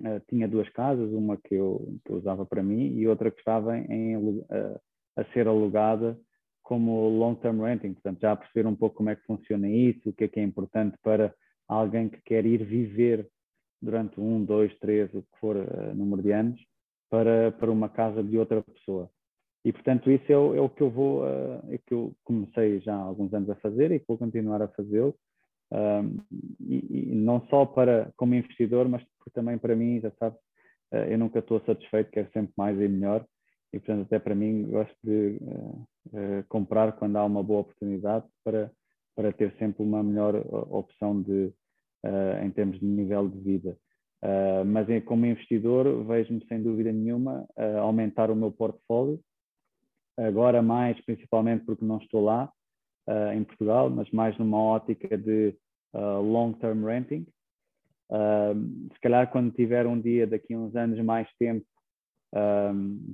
uh, 0.00 0.20
tinha 0.30 0.48
duas 0.48 0.68
casas, 0.70 1.12
uma 1.12 1.36
que 1.36 1.54
eu, 1.54 1.94
que 2.06 2.10
eu 2.10 2.16
usava 2.16 2.46
para 2.46 2.62
mim 2.62 2.94
e 2.96 3.06
outra 3.06 3.30
que 3.30 3.38
estava 3.38 3.76
em, 3.76 4.16
uh, 4.16 4.80
a 5.14 5.24
ser 5.34 5.46
alugada 5.46 6.18
como 6.62 7.06
long-term 7.10 7.60
renting. 7.60 7.92
Portanto, 7.92 8.20
já 8.20 8.34
perceber 8.34 8.66
um 8.66 8.74
pouco 8.74 8.96
como 8.96 9.10
é 9.10 9.16
que 9.16 9.26
funciona 9.26 9.68
isso, 9.68 10.08
o 10.08 10.12
que 10.14 10.24
é 10.24 10.28
que 10.28 10.40
é 10.40 10.42
importante 10.42 10.96
para 11.02 11.34
alguém 11.68 12.08
que 12.08 12.20
quer 12.22 12.46
ir 12.46 12.64
viver 12.64 13.28
durante 13.80 14.20
um, 14.20 14.44
dois, 14.44 14.76
três, 14.78 15.12
o 15.14 15.22
que 15.22 15.38
for 15.40 15.56
uh, 15.56 15.94
número 15.94 16.22
de 16.22 16.32
anos, 16.32 16.60
para, 17.10 17.52
para 17.52 17.70
uma 17.70 17.88
casa 17.88 18.22
de 18.22 18.38
outra 18.38 18.62
pessoa. 18.62 19.10
E, 19.64 19.72
portanto, 19.72 20.10
isso 20.10 20.30
é 20.30 20.36
o, 20.36 20.54
é 20.54 20.60
o 20.60 20.68
que 20.68 20.82
eu 20.82 20.90
vou, 20.90 21.22
uh, 21.22 21.60
é 21.68 21.78
que 21.78 21.92
eu 21.92 22.14
comecei 22.24 22.80
já 22.80 22.94
há 22.94 23.02
alguns 23.02 23.32
anos 23.34 23.50
a 23.50 23.56
fazer 23.56 23.90
e 23.92 23.98
que 23.98 24.06
vou 24.08 24.18
continuar 24.18 24.62
a 24.62 24.68
fazê-lo. 24.68 25.14
Um, 25.70 26.18
e, 26.60 27.10
e, 27.10 27.14
não 27.14 27.46
só 27.48 27.66
para 27.66 28.10
como 28.16 28.34
investidor, 28.34 28.88
mas 28.88 29.04
também 29.34 29.58
para 29.58 29.76
mim, 29.76 30.00
já 30.00 30.10
sabes, 30.12 30.38
uh, 30.92 31.04
eu 31.10 31.18
nunca 31.18 31.40
estou 31.40 31.60
satisfeito, 31.60 32.10
quero 32.10 32.30
sempre 32.32 32.52
mais 32.56 32.78
e 32.80 32.88
melhor. 32.88 33.24
E, 33.72 33.78
portanto, 33.78 34.06
até 34.06 34.18
para 34.18 34.34
mim, 34.34 34.62
gosto 34.70 34.96
de 35.04 35.38
uh, 35.42 36.44
comprar 36.48 36.92
quando 36.92 37.16
há 37.16 37.24
uma 37.24 37.42
boa 37.42 37.60
oportunidade 37.60 38.24
para, 38.42 38.70
para 39.14 39.32
ter 39.32 39.52
sempre 39.58 39.82
uma 39.82 40.02
melhor 40.02 40.34
opção 40.70 41.20
de, 41.20 41.52
uh, 42.04 42.44
em 42.44 42.50
termos 42.50 42.78
de 42.78 42.86
nível 42.86 43.28
de 43.28 43.38
vida. 43.40 43.76
Uh, 44.22 44.64
mas 44.64 44.88
como 45.04 45.26
investidor 45.26 46.04
vejo-me 46.04 46.44
sem 46.48 46.60
dúvida 46.60 46.90
nenhuma 46.90 47.46
uh, 47.56 47.78
aumentar 47.78 48.30
o 48.30 48.36
meu 48.36 48.50
portfólio, 48.50 49.20
agora 50.18 50.60
mais 50.60 51.00
principalmente 51.04 51.64
porque 51.64 51.84
não 51.84 51.98
estou 51.98 52.24
lá 52.24 52.50
uh, 53.08 53.32
em 53.32 53.44
Portugal, 53.44 53.88
mas 53.88 54.10
mais 54.10 54.36
numa 54.36 54.60
ótica 54.60 55.16
de 55.16 55.56
long-term 55.94 56.84
renting. 56.84 57.26
se 58.92 59.00
calhar 59.00 59.30
quando 59.30 59.54
tiver 59.54 59.86
um 59.86 59.98
dia 59.98 60.26
daqui 60.26 60.52
a 60.52 60.58
uns 60.58 60.76
anos 60.76 61.02
mais 61.02 61.26
tempo, 61.38 61.64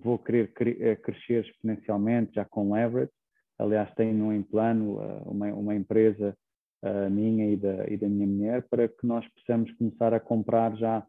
vou 0.02 0.18
querer 0.18 0.52
cre 0.52 0.96
crescer 0.96 1.44
exponencialmente 1.46 2.34
já 2.34 2.44
com 2.44 2.72
leverage. 2.72 3.12
Aliás, 3.60 3.94
tenho 3.94 4.32
em 4.32 4.42
plano 4.42 4.98
uma, 5.24 5.46
uma 5.54 5.74
empresa 5.76 6.36
uh, 6.84 7.10
minha 7.10 7.50
e 7.50 7.56
da, 7.56 7.88
e 7.88 7.96
da 7.96 8.08
minha 8.08 8.26
mulher, 8.26 8.62
para 8.68 8.86
que 8.86 9.06
nós 9.06 9.26
possamos 9.28 9.72
começar 9.72 10.12
a 10.12 10.20
comprar 10.20 10.76
já, 10.76 11.04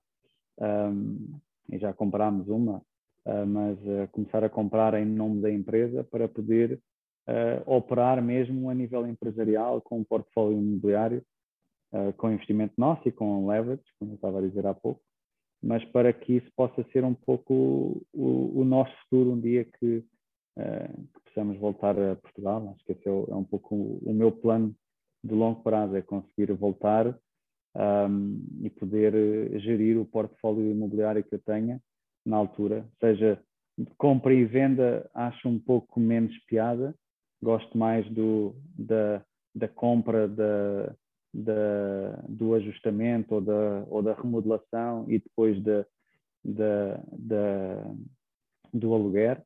um, 0.60 1.38
e 1.70 1.78
já 1.78 1.94
comprámos 1.94 2.48
uma, 2.48 2.78
uh, 2.78 3.46
mas 3.46 3.78
uh, 3.80 4.08
começar 4.12 4.44
a 4.44 4.50
comprar 4.50 4.94
em 4.94 5.06
nome 5.06 5.42
da 5.42 5.52
empresa 5.52 6.04
para 6.04 6.28
poder 6.28 6.80
operar 7.66 8.22
mesmo 8.22 8.70
a 8.70 8.74
nível 8.76 9.08
empresarial 9.08 9.82
com 9.82 9.98
um 9.98 10.04
portfólio 10.04 10.60
imobiliário, 10.60 11.24
com 12.18 12.32
investimento 12.32 12.76
nosso 12.78 13.02
e 13.08 13.12
com 13.12 13.48
leverage, 13.48 13.82
como 13.98 14.12
eu 14.12 14.16
estava 14.16 14.38
a 14.38 14.42
dizer 14.48 14.68
há 14.68 14.76
pouco, 14.76 15.02
mas 15.60 15.84
para 15.86 16.14
que 16.14 16.34
isso 16.34 16.52
possa 16.56 16.84
ser 16.94 17.04
um 17.04 17.16
pouco 17.16 18.06
o, 18.14 18.60
o 18.60 18.64
nosso 18.64 18.96
futuro 19.02 19.32
um 19.32 19.42
dia 19.42 19.66
que, 19.66 20.04
que, 20.04 21.20
possamos 21.26 21.58
voltar 21.58 22.00
a 22.00 22.16
Portugal. 22.18 22.76
Acho 22.76 22.86
que 22.86 22.92
esse 22.92 23.10
é, 23.10 23.12
é 23.12 23.36
um 23.36 23.44
pouco 23.44 23.74
o 23.74 24.14
meu 24.14 24.32
plano 24.32 24.76
de 25.26 25.34
longo 25.34 25.62
prazo, 25.64 25.96
é 25.96 26.02
conseguir 26.02 26.54
voltar 26.54 27.18
um, 27.76 28.46
e 28.62 28.70
poder 28.70 29.14
eh, 29.16 29.60
gerir 29.60 29.98
o 29.98 30.06
portfólio 30.06 30.70
imobiliário 30.70 31.24
que 31.24 31.36
eu 31.36 31.40
tenha 31.40 31.82
na 32.26 32.38
altura, 32.38 32.88
seja 33.00 33.42
compra 33.98 34.34
e 34.34 34.46
venda, 34.46 35.10
acho 35.14 35.50
um 35.50 35.60
pouco 35.60 36.00
menos 36.00 36.38
piada, 36.46 36.96
gosto 37.42 37.78
mais 37.78 38.08
do, 38.10 38.56
da, 38.78 39.22
da 39.54 39.68
compra, 39.68 40.28
da, 40.28 40.96
da, 41.34 42.24
do 42.30 42.54
ajustamento 42.54 43.36
ou 43.36 43.42
da, 43.42 43.86
ou 43.90 44.02
da 44.02 44.14
remodelação 44.14 45.06
e 45.10 45.20
depois 45.20 45.62
da, 45.62 45.86
da, 46.44 47.04
da, 47.12 47.94
do 48.74 48.94
aluguer 48.94 49.44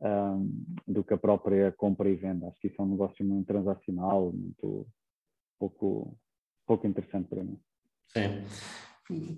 um, 0.00 0.64
do 0.86 1.04
que 1.04 1.14
a 1.14 1.18
própria 1.18 1.72
compra 1.72 2.08
e 2.08 2.14
venda. 2.14 2.48
Acho 2.48 2.60
que 2.60 2.68
isso 2.68 2.80
é 2.80 2.84
um 2.84 2.90
negócio 2.90 3.24
muito 3.24 3.46
transacional, 3.46 4.32
muito 4.32 4.86
pouco, 5.58 6.16
pouco 6.66 6.86
interessante 6.86 7.28
para 7.28 7.42
mim. 7.42 7.58
Sim. 8.08 8.44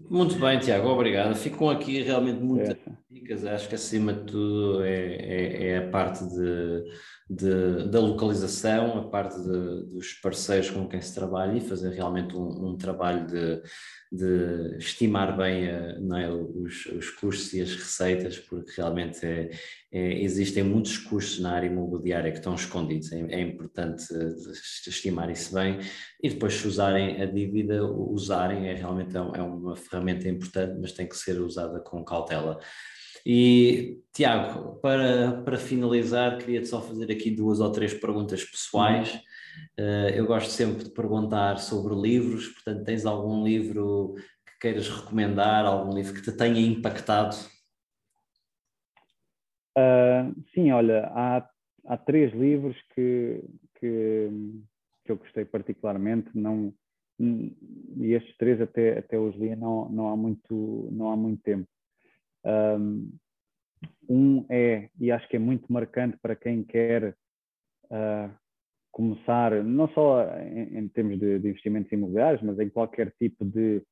Muito 0.09 0.39
bem, 0.39 0.61
Tiago, 0.61 0.89
obrigado. 0.89 1.35
Ficam 1.35 1.69
aqui 1.69 2.01
realmente 2.01 2.41
muitas 2.41 2.77
dicas. 3.11 3.45
Acho 3.45 3.69
que 3.69 3.75
acima 3.75 4.13
de 4.13 4.25
tudo 4.25 4.85
é, 4.85 5.17
é, 5.17 5.67
é 5.71 5.79
a 5.79 5.91
parte 5.91 6.25
de, 6.25 6.85
de, 7.29 7.91
da 7.91 7.99
localização, 7.99 8.97
a 8.97 9.09
parte 9.09 9.37
de, 9.37 9.87
dos 9.93 10.13
parceiros 10.23 10.71
com 10.71 10.87
quem 10.87 11.01
se 11.01 11.13
trabalha 11.13 11.57
e 11.57 11.61
fazer 11.61 11.91
realmente 11.91 12.37
um, 12.37 12.69
um 12.69 12.77
trabalho 12.77 13.27
de, 14.13 14.77
estimar 14.79 15.37
bem 15.37 15.69
a, 15.69 16.21
é, 16.21 16.31
os, 16.31 16.87
os, 16.87 17.11
custos 17.11 17.53
e 17.53 17.61
as 17.61 17.75
receitas, 17.75 18.39
porque 18.39 18.71
realmente 18.77 19.27
é, 19.27 19.51
é, 19.97 20.23
existem 20.23 20.63
muitos 20.63 20.99
custos 20.99 21.41
na 21.41 21.53
área 21.53 21.69
imobiliária 21.69 22.31
que 22.31 22.37
estão 22.37 22.55
escondidos. 22.55 23.11
É, 23.13 23.21
é 23.31 23.41
importante 23.41 24.05
estimar 24.87 25.31
isso 25.31 25.55
bem 25.55 25.79
e 26.23 26.29
depois, 26.29 26.53
se 26.53 26.69
usarem 26.69 27.23
a 27.23 27.25
dívida, 27.25 27.83
usarem, 27.83 28.69
é 28.69 28.75
realmente 28.75 29.17
é, 29.17 29.21
é 29.21 29.43
uma 29.43 29.75
ferramenta 29.75 30.29
importante, 30.29 30.79
mas 30.79 30.93
tem 30.93 31.09
que 31.09 31.17
ser 31.17 31.41
usada 31.41 31.81
com 31.81 32.05
cautela. 32.05 32.59
E, 33.25 34.03
Tiago, 34.13 34.79
para, 34.83 35.41
para 35.43 35.57
finalizar, 35.57 36.37
queria-te 36.37 36.69
só 36.69 36.83
fazer 36.83 37.11
aqui 37.11 37.31
duas 37.31 37.59
ou 37.59 37.73
três 37.73 37.95
perguntas 37.95 38.45
pessoais. 38.45 39.15
Uh, 39.81 40.11
eu 40.15 40.27
gosto 40.27 40.51
sempre 40.51 40.85
de 40.85 40.91
perguntar 40.91 41.57
sobre 41.57 41.95
livros, 41.95 42.49
portanto, 42.49 42.85
tens 42.85 43.07
algum 43.07 43.43
livro 43.43 44.15
que 44.47 44.59
queiras 44.61 44.91
recomendar, 44.91 45.65
algum 45.65 45.95
livro 45.95 46.13
que 46.13 46.21
te 46.21 46.33
tenha 46.33 46.61
impactado? 46.61 47.35
Uh, 49.77 50.35
sim, 50.55 50.71
olha, 50.71 51.07
há, 51.15 51.49
há 51.87 51.97
três 51.99 52.33
livros 52.33 52.77
que, 52.95 53.43
que, 53.79 54.31
que 55.05 55.13
eu 55.13 55.17
gostei 55.17 55.45
particularmente, 55.45 56.31
não, 56.35 56.73
e 57.19 58.13
estes 58.13 58.37
três 58.37 58.61
até, 58.61 58.99
até 58.99 59.19
os 59.19 59.35
li 59.37 59.55
não, 59.55 59.89
não, 59.91 60.09
há 60.09 60.17
muito, 60.17 60.89
não 60.93 61.11
há 61.11 61.17
muito 61.17 61.43
tempo. 61.43 61.69
Um 64.09 64.47
é, 64.49 64.89
e 65.01 65.11
acho 65.11 65.29
que 65.29 65.37
é 65.37 65.39
muito 65.39 65.71
marcante 65.73 66.17
para 66.19 66.37
quem 66.37 66.63
quer 66.63 67.17
uh, 67.85 68.31
começar, 68.93 69.65
não 69.65 69.89
só 69.89 70.23
em, 70.39 70.79
em 70.79 70.89
termos 70.89 71.19
de, 71.19 71.39
de, 71.39 71.49
investimentos 71.49 71.93
imobiliários, 71.93 72.43
mas 72.43 72.59
em 72.59 72.69
qualquer 72.69 73.13
tipo 73.19 73.45
de, 73.45 73.83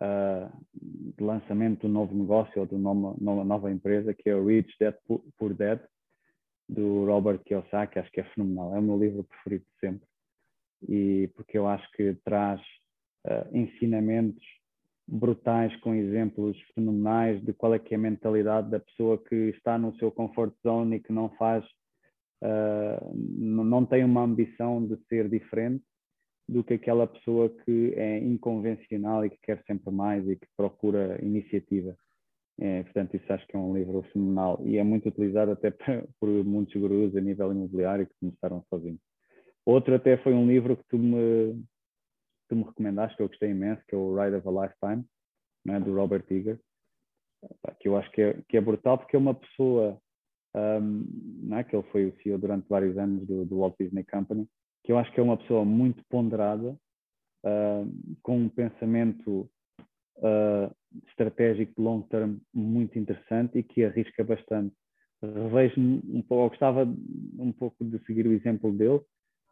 uh, 0.00 0.50
de 0.72 1.22
lançamento 1.22 1.80
de 1.80 1.86
um 1.86 1.90
novo 1.90 2.14
negócio 2.14 2.60
ou 2.60 2.66
de 2.66 2.74
uma 2.74 3.44
nova, 3.44 3.70
empresa, 3.70 4.14
que 4.14 4.28
é 4.28 4.34
o 4.34 4.46
Rich 4.46 4.74
Dad 4.80 4.94
Poor 5.38 5.54
Dad, 5.54 5.80
do 6.68 7.04
Robert 7.04 7.40
Kiyosaki, 7.40 7.98
acho 7.98 8.10
que 8.10 8.20
é 8.20 8.24
fenomenal, 8.34 8.74
é 8.74 8.78
o 8.78 8.82
meu 8.82 8.98
livro 8.98 9.24
preferido 9.24 9.64
de 9.64 9.80
sempre, 9.80 10.08
e 10.88 11.28
porque 11.34 11.58
eu 11.58 11.66
acho 11.66 11.90
que 11.92 12.14
traz 12.24 12.60
uh, 13.26 13.56
ensinamentos 13.56 14.42
brutais 15.06 15.74
com 15.80 15.94
exemplos 15.94 16.58
fenomenais 16.74 17.42
de 17.44 17.52
qual 17.52 17.74
é 17.74 17.78
que 17.78 17.94
é 17.94 17.96
a 17.96 18.00
mentalidade 18.00 18.70
da 18.70 18.80
pessoa 18.80 19.18
que 19.18 19.34
está 19.50 19.76
no 19.76 19.94
seu 19.96 20.10
comfort 20.10 20.54
zone 20.62 20.96
e 20.96 21.00
que 21.00 21.12
não 21.12 21.28
faz 21.36 21.62
uh, 22.42 23.14
não 23.14 23.84
tem 23.84 24.02
uma 24.02 24.22
ambição 24.22 24.86
de 24.86 24.96
ser 25.06 25.28
diferente 25.28 25.84
do 26.48 26.62
que 26.62 26.74
aquela 26.74 27.06
pessoa 27.06 27.48
que 27.48 27.94
é 27.96 28.18
inconvencional 28.18 29.24
e 29.24 29.30
que 29.30 29.38
quer 29.42 29.62
sempre 29.66 29.92
mais 29.92 30.26
e 30.28 30.36
que 30.36 30.46
procura 30.56 31.18
iniciativa. 31.24 31.96
É, 32.60 32.82
portanto, 32.84 33.16
isso 33.16 33.32
acho 33.32 33.46
que 33.46 33.56
é 33.56 33.58
um 33.58 33.76
livro 33.76 34.02
fenomenal 34.12 34.60
e 34.64 34.76
é 34.76 34.84
muito 34.84 35.08
utilizado 35.08 35.52
até 35.52 35.70
por 36.20 36.28
muitos 36.44 36.74
gurus 36.80 37.16
a 37.16 37.20
nível 37.20 37.50
imobiliário 37.50 38.06
que 38.06 38.14
começaram 38.20 38.64
sozinhos. 38.70 39.00
Outro 39.66 39.94
até 39.94 40.16
foi 40.18 40.34
um 40.34 40.46
livro 40.46 40.76
que 40.76 40.84
tu 40.88 40.98
me, 40.98 41.64
tu 42.48 42.56
me 42.56 42.64
recomendaste, 42.64 43.16
que 43.16 43.22
eu 43.22 43.28
gostei 43.28 43.50
imenso, 43.50 43.82
que 43.88 43.94
é 43.94 43.98
o 43.98 44.14
Ride 44.14 44.36
of 44.36 44.46
a 44.46 44.50
Lifetime, 44.50 45.04
né, 45.64 45.80
do 45.80 45.94
Robert 45.94 46.24
Eager, 46.30 46.60
que 47.80 47.88
eu 47.88 47.96
acho 47.96 48.10
que 48.12 48.20
é, 48.20 48.42
que 48.48 48.56
é 48.56 48.60
brutal 48.60 48.98
porque 48.98 49.16
é 49.16 49.18
uma 49.18 49.34
pessoa, 49.34 49.98
um, 50.54 51.48
né, 51.48 51.64
que 51.64 51.74
ele 51.74 51.86
foi 51.90 52.06
o 52.06 52.16
CEO 52.22 52.38
durante 52.38 52.68
vários 52.68 52.96
anos 52.98 53.26
do, 53.26 53.44
do, 53.44 53.58
Walt 53.58 53.74
Disney 53.78 54.04
Company, 54.04 54.46
que 54.84 54.92
eu 54.92 54.98
acho 54.98 55.10
que 55.12 55.18
é 55.18 55.22
uma 55.22 55.36
pessoa 55.36 55.64
muito 55.64 56.04
ponderada, 56.08 56.76
uh, 57.44 58.16
com 58.22 58.38
um 58.38 58.48
pensamento 58.48 59.50
uh, 60.18 60.74
estratégico 61.08 61.72
de 61.76 61.82
long 61.82 62.02
term 62.02 62.36
muito 62.52 62.98
interessante 62.98 63.58
e 63.58 63.62
que 63.62 63.84
arrisca 63.84 64.22
bastante. 64.22 64.74
Revejo-me 65.22 66.02
um 66.12 66.22
pouco, 66.22 66.50
gostava 66.50 66.84
um 67.38 67.50
pouco 67.50 67.82
de 67.82 67.98
seguir 68.04 68.26
o 68.26 68.32
exemplo 68.32 68.70
dele, 68.70 69.00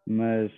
mas, 0.07 0.53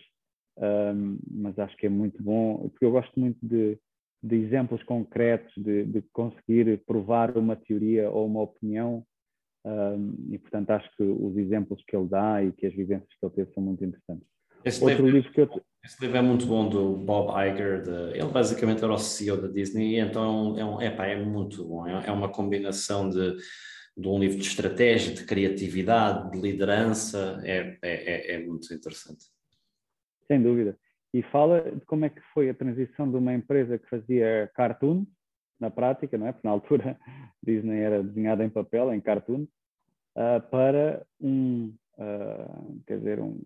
um, 0.59 1.19
mas 1.31 1.57
acho 1.59 1.77
que 1.77 1.87
é 1.87 1.89
muito 1.89 2.21
bom, 2.21 2.69
porque 2.69 2.85
eu 2.85 2.91
gosto 2.91 3.19
muito 3.19 3.39
de, 3.41 3.79
de 4.21 4.37
exemplos 4.37 4.83
concretos, 4.83 5.53
de, 5.57 5.85
de, 5.85 6.03
conseguir 6.13 6.83
provar 6.85 7.39
uma 7.39 7.55
teoria 7.55 8.11
ou 8.11 8.27
uma 8.27 8.43
opinião, 8.43 9.07
um, 9.65 10.15
e 10.33 10.39
portanto 10.39 10.71
acho 10.71 10.91
que 10.97 11.03
os 11.05 11.37
exemplos 11.37 11.83
que 11.87 11.97
ele 11.97 12.09
dá 12.09 12.43
e 12.43 12.53
que 12.53 12.67
as 12.67 12.75
vivências 12.75 13.09
que 13.09 13.25
ele 13.25 13.35
teve 13.35 13.53
são 13.53 13.63
muito 13.63 13.85
interessantes. 13.85 14.34
Esse 14.65 14.83
Outro 14.83 15.05
livro, 15.05 15.19
livro 15.19 15.33
que 15.33 15.41
eu... 15.41 15.63
Esse 15.85 16.01
livro 16.01 16.17
é 16.17 16.23
muito 16.23 16.47
bom 16.47 16.67
do 16.67 16.97
Bob 16.97 17.31
Iger, 17.31 17.83
de, 17.83 18.19
ele 18.19 18.31
basicamente 18.31 18.83
era 18.83 18.93
o 18.93 18.99
CEO 18.99 19.37
da 19.37 19.49
Disney, 19.49 19.99
então 19.99 20.59
é, 20.59 20.65
um, 20.65 20.81
é, 20.81 21.13
é 21.13 21.23
muito 21.23 21.63
bom, 21.63 21.87
é, 21.87 22.07
é 22.07 22.11
uma 22.11 22.31
combinação 22.31 23.11
de, 23.11 23.37
de 23.95 24.09
um 24.09 24.19
livro 24.19 24.39
de 24.39 24.47
estratégia, 24.47 25.15
de 25.15 25.27
criatividade, 25.27 26.31
de 26.31 26.41
liderança, 26.41 27.39
é, 27.45 27.77
é, 27.83 28.33
é, 28.33 28.35
é 28.37 28.39
muito 28.39 28.73
interessante. 28.73 29.27
Sem 30.27 30.43
dúvida. 30.43 30.75
E 31.13 31.23
fala 31.23 31.61
de 31.71 31.85
como 31.85 32.07
é 32.07 32.09
que 32.09 32.21
foi 32.33 32.49
a 32.49 32.55
transição 32.55 33.11
de 33.11 33.17
uma 33.17 33.35
empresa 33.35 33.79
que 33.79 33.89
fazia 33.89 34.51
cartoon, 34.55 35.05
na 35.61 35.71
prática, 35.71 36.19
não 36.19 36.27
é? 36.27 36.33
Porque 36.33 36.47
na 36.47 36.53
altura 36.53 36.99
Disney 37.43 37.81
era 37.81 38.03
desenhada 38.03 38.45
em 38.45 38.51
papel, 38.51 38.93
em 38.93 39.01
cartoon, 39.01 39.47
uh, 40.17 40.41
para 40.51 41.07
um, 41.21 41.75
uh, 41.99 42.83
quer 42.87 42.99
dizer, 42.99 43.21
um, 43.21 43.39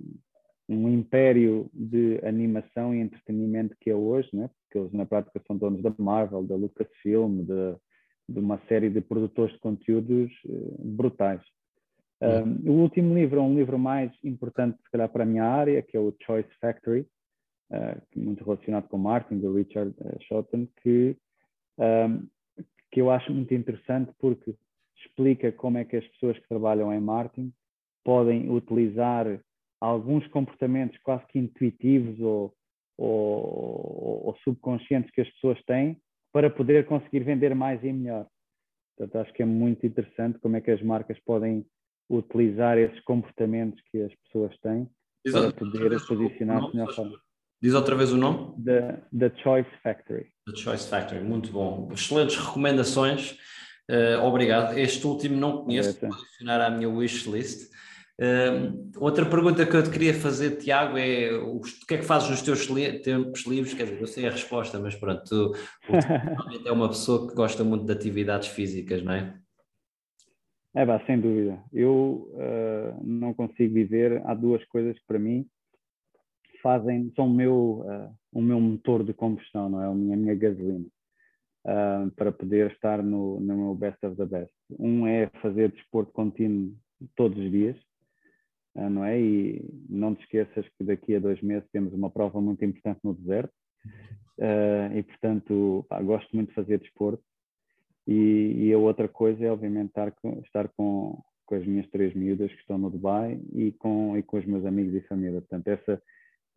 um 0.68 0.88
império 0.88 1.70
de 1.72 2.20
animação 2.24 2.94
e 2.94 3.00
entretenimento 3.00 3.74
que 3.80 3.90
é 3.90 3.94
hoje, 3.94 4.28
né? 4.32 4.50
porque 4.62 4.78
eles 4.78 4.92
na 4.92 5.06
prática 5.06 5.40
são 5.46 5.56
donos 5.56 5.82
da 5.82 5.94
Marvel, 5.98 6.42
da 6.42 6.54
Lucasfilm, 6.54 7.42
de, 7.44 7.76
de 8.28 8.38
uma 8.38 8.60
série 8.68 8.90
de 8.90 9.00
produtores 9.00 9.54
de 9.54 9.60
conteúdos 9.60 10.30
uh, 10.44 10.76
brutais. 10.84 11.40
Um, 12.20 12.70
o 12.70 12.72
último 12.82 13.14
livro 13.14 13.38
é 13.38 13.42
um 13.42 13.54
livro 13.54 13.78
mais 13.78 14.12
importante, 14.24 14.76
se 14.82 14.90
calhar, 14.90 15.08
para 15.08 15.22
a 15.22 15.26
minha 15.26 15.44
área, 15.44 15.80
que 15.82 15.96
é 15.96 16.00
o 16.00 16.14
Choice 16.22 16.50
Factory, 16.60 17.06
uh, 17.70 18.02
muito 18.14 18.44
relacionado 18.44 18.88
com 18.88 18.98
marketing, 18.98 19.40
do 19.40 19.54
Richard 19.54 19.94
uh, 20.00 20.22
Shotton, 20.24 20.66
que, 20.82 21.16
um, 21.78 22.26
que 22.90 23.00
eu 23.00 23.10
acho 23.10 23.32
muito 23.32 23.54
interessante 23.54 24.12
porque 24.18 24.54
explica 24.98 25.50
como 25.52 25.78
é 25.78 25.84
que 25.84 25.96
as 25.96 26.06
pessoas 26.08 26.38
que 26.38 26.48
trabalham 26.48 26.92
em 26.92 27.00
marketing 27.00 27.52
podem 28.04 28.50
utilizar 28.50 29.40
alguns 29.80 30.26
comportamentos 30.28 30.98
quase 31.02 31.24
que 31.28 31.38
intuitivos 31.38 32.18
ou, 32.20 32.54
ou, 32.96 34.26
ou 34.26 34.36
subconscientes 34.44 35.10
que 35.10 35.20
as 35.20 35.30
pessoas 35.30 35.62
têm 35.64 35.96
para 36.32 36.50
poder 36.50 36.86
conseguir 36.86 37.20
vender 37.20 37.54
mais 37.54 37.82
e 37.82 37.92
melhor. 37.92 38.26
Portanto, 38.96 39.22
acho 39.22 39.32
que 39.32 39.42
é 39.42 39.46
muito 39.46 39.86
interessante 39.86 40.38
como 40.40 40.56
é 40.56 40.60
que 40.60 40.70
as 40.70 40.82
marcas 40.82 41.18
podem 41.20 41.64
utilizar 42.10 42.78
esses 42.78 43.00
comportamentos 43.00 43.80
que 43.90 44.02
as 44.02 44.12
pessoas 44.24 44.56
têm 44.60 44.88
Diz 45.24 45.34
para 45.34 45.52
poder 45.52 46.06
posicionar-se 46.06 46.74
melhor 46.74 46.94
forma. 46.94 47.18
Diz 47.60 47.74
outra 47.74 47.94
vez 47.96 48.12
o 48.12 48.16
nome? 48.16 48.54
The, 48.64 49.02
the 49.16 49.32
Choice 49.42 49.68
Factory. 49.82 50.28
The 50.46 50.56
Choice 50.56 50.88
Factory, 50.88 51.22
muito 51.22 51.50
bom. 51.50 51.88
Excelentes 51.92 52.36
recomendações. 52.36 53.36
Uh, 53.90 54.22
obrigado. 54.24 54.78
Este 54.78 55.06
último 55.06 55.36
não 55.36 55.64
conheço, 55.64 55.98
vou 56.00 56.12
adicionar 56.12 56.64
à 56.64 56.70
minha 56.70 56.88
wish 56.88 57.28
list. 57.28 57.72
Uh, 58.20 58.90
outra 58.98 59.24
pergunta 59.24 59.64
que 59.64 59.76
eu 59.76 59.82
te 59.82 59.90
queria 59.90 60.12
fazer, 60.12 60.56
Tiago, 60.56 60.98
é 60.98 61.32
o, 61.34 61.60
que 61.60 61.94
é 61.94 61.98
que 61.98 62.04
fazes 62.04 62.28
nos 62.28 62.42
teus 62.42 62.66
tempos 63.04 63.46
livres? 63.46 63.74
Quer 63.74 63.84
dizer, 63.84 64.00
eu 64.00 64.06
sei 64.08 64.26
a 64.26 64.30
resposta, 64.30 64.78
mas 64.80 64.96
pronto, 64.96 65.22
tu 65.24 65.52
é 66.66 66.72
uma 66.72 66.88
pessoa 66.88 67.28
que 67.28 67.34
gosta 67.34 67.62
muito 67.62 67.84
de 67.84 67.92
atividades 67.92 68.48
físicas, 68.48 69.04
não 69.04 69.12
é? 69.12 69.38
É, 70.74 70.84
bah, 70.84 71.00
sem 71.06 71.20
dúvida. 71.20 71.62
Eu 71.72 72.28
uh, 72.32 73.04
não 73.04 73.32
consigo 73.32 73.72
viver. 73.72 74.20
Há 74.26 74.34
duas 74.34 74.64
coisas 74.66 74.98
que 74.98 75.06
para 75.06 75.18
mim 75.18 75.46
fazem, 76.60 77.12
são 77.14 77.26
o 77.26 77.32
meu, 77.32 77.84
uh, 77.86 78.14
o 78.32 78.42
meu 78.42 78.60
motor 78.60 79.04
de 79.04 79.14
combustão, 79.14 79.68
não 79.68 79.82
é? 79.82 79.86
A 79.86 79.94
minha, 79.94 80.14
a 80.14 80.16
minha 80.16 80.34
gasolina. 80.34 80.86
Uh, 81.64 82.10
para 82.16 82.32
poder 82.32 82.72
estar 82.72 83.02
no, 83.02 83.40
no 83.40 83.56
meu 83.56 83.74
best 83.74 84.04
of 84.04 84.16
the 84.16 84.26
best. 84.26 84.52
Um 84.78 85.06
é 85.06 85.28
fazer 85.40 85.70
desporto 85.70 86.12
contínuo 86.12 86.74
todos 87.14 87.38
os 87.38 87.50
dias, 87.50 87.76
não 88.74 89.04
é? 89.04 89.20
E 89.20 89.64
não 89.88 90.14
te 90.14 90.22
esqueças 90.22 90.68
que 90.76 90.84
daqui 90.84 91.14
a 91.14 91.20
dois 91.20 91.40
meses 91.42 91.68
temos 91.70 91.92
uma 91.92 92.10
prova 92.10 92.40
muito 92.40 92.64
importante 92.64 93.00
no 93.02 93.14
deserto. 93.14 93.52
e 94.94 95.02
portanto, 95.02 95.84
pá, 95.88 96.00
gosto 96.02 96.34
muito 96.34 96.50
de 96.50 96.54
fazer 96.54 96.78
desporto 96.78 97.22
e, 98.08 98.68
e, 98.68 98.72
a 98.72 98.78
outra 98.78 99.06
coisa 99.06 99.44
é, 99.44 99.52
obviamente, 99.52 99.90
estar 99.90 100.10
com, 100.12 100.40
estar 100.40 100.66
com, 100.68 101.22
com 101.44 101.54
as 101.54 101.66
minhas 101.66 101.86
três 101.90 102.14
miúdas 102.14 102.50
que 102.50 102.60
estão 102.60 102.78
no 102.78 102.88
Dubai 102.88 103.38
e 103.52 103.70
com, 103.72 104.16
e 104.16 104.22
com 104.22 104.38
os 104.38 104.46
meus 104.46 104.64
amigos 104.64 104.94
e 104.94 105.06
família. 105.06 105.42
Portanto, 105.42 105.68
essa, 105.68 106.02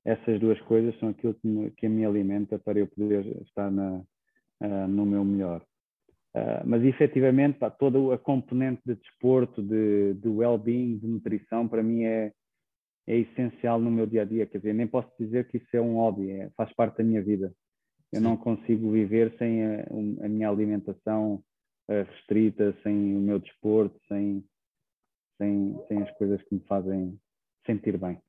essas 0.05 0.39
duas 0.39 0.61
coisas 0.61 0.97
são 0.97 1.09
aquilo 1.09 1.33
que 1.33 1.45
me, 1.45 1.71
que 1.71 1.89
me 1.89 2.05
alimenta 2.05 2.57
para 2.57 2.79
eu 2.79 2.87
poder 2.87 3.25
estar 3.41 3.69
na, 3.69 3.97
uh, 3.97 4.87
no 4.87 5.05
meu 5.05 5.25
melhor. 5.25 5.61
Uh, 6.33 6.63
mas 6.65 6.83
efetivamente, 6.83 7.59
pá, 7.59 7.69
toda 7.69 8.13
a 8.13 8.17
componente 8.17 8.81
de 8.85 8.95
desporto, 8.95 9.61
de, 9.61 10.13
de 10.13 10.29
well-being, 10.29 10.97
de 10.97 11.07
nutrição, 11.07 11.67
para 11.67 11.83
mim 11.83 12.03
é, 12.05 12.31
é 13.07 13.17
essencial 13.17 13.79
no 13.79 13.91
meu 13.91 14.05
dia 14.05 14.21
a 14.21 14.25
dia. 14.25 14.45
Quer 14.45 14.59
dizer, 14.59 14.73
nem 14.73 14.87
posso 14.87 15.11
dizer 15.19 15.47
que 15.49 15.57
isso 15.57 15.67
é 15.73 15.81
um 15.81 15.95
hobby, 15.95 16.31
é, 16.31 16.49
faz 16.55 16.73
parte 16.73 16.97
da 16.99 17.03
minha 17.03 17.21
vida. 17.21 17.53
Eu 18.13 18.21
não 18.21 18.37
consigo 18.37 18.91
viver 18.91 19.35
sem 19.37 19.63
a, 19.63 19.83
a 20.25 20.29
minha 20.29 20.49
alimentação 20.49 21.43
uh, 21.89 22.03
restrita, 22.11 22.75
sem 22.83 23.15
o 23.15 23.19
meu 23.19 23.39
desporto, 23.39 23.99
sem, 24.07 24.43
sem, 25.37 25.77
sem 25.87 26.01
as 26.01 26.11
coisas 26.17 26.41
que 26.43 26.55
me 26.55 26.61
fazem 26.61 27.19
sentir 27.65 27.97
bem. 27.97 28.21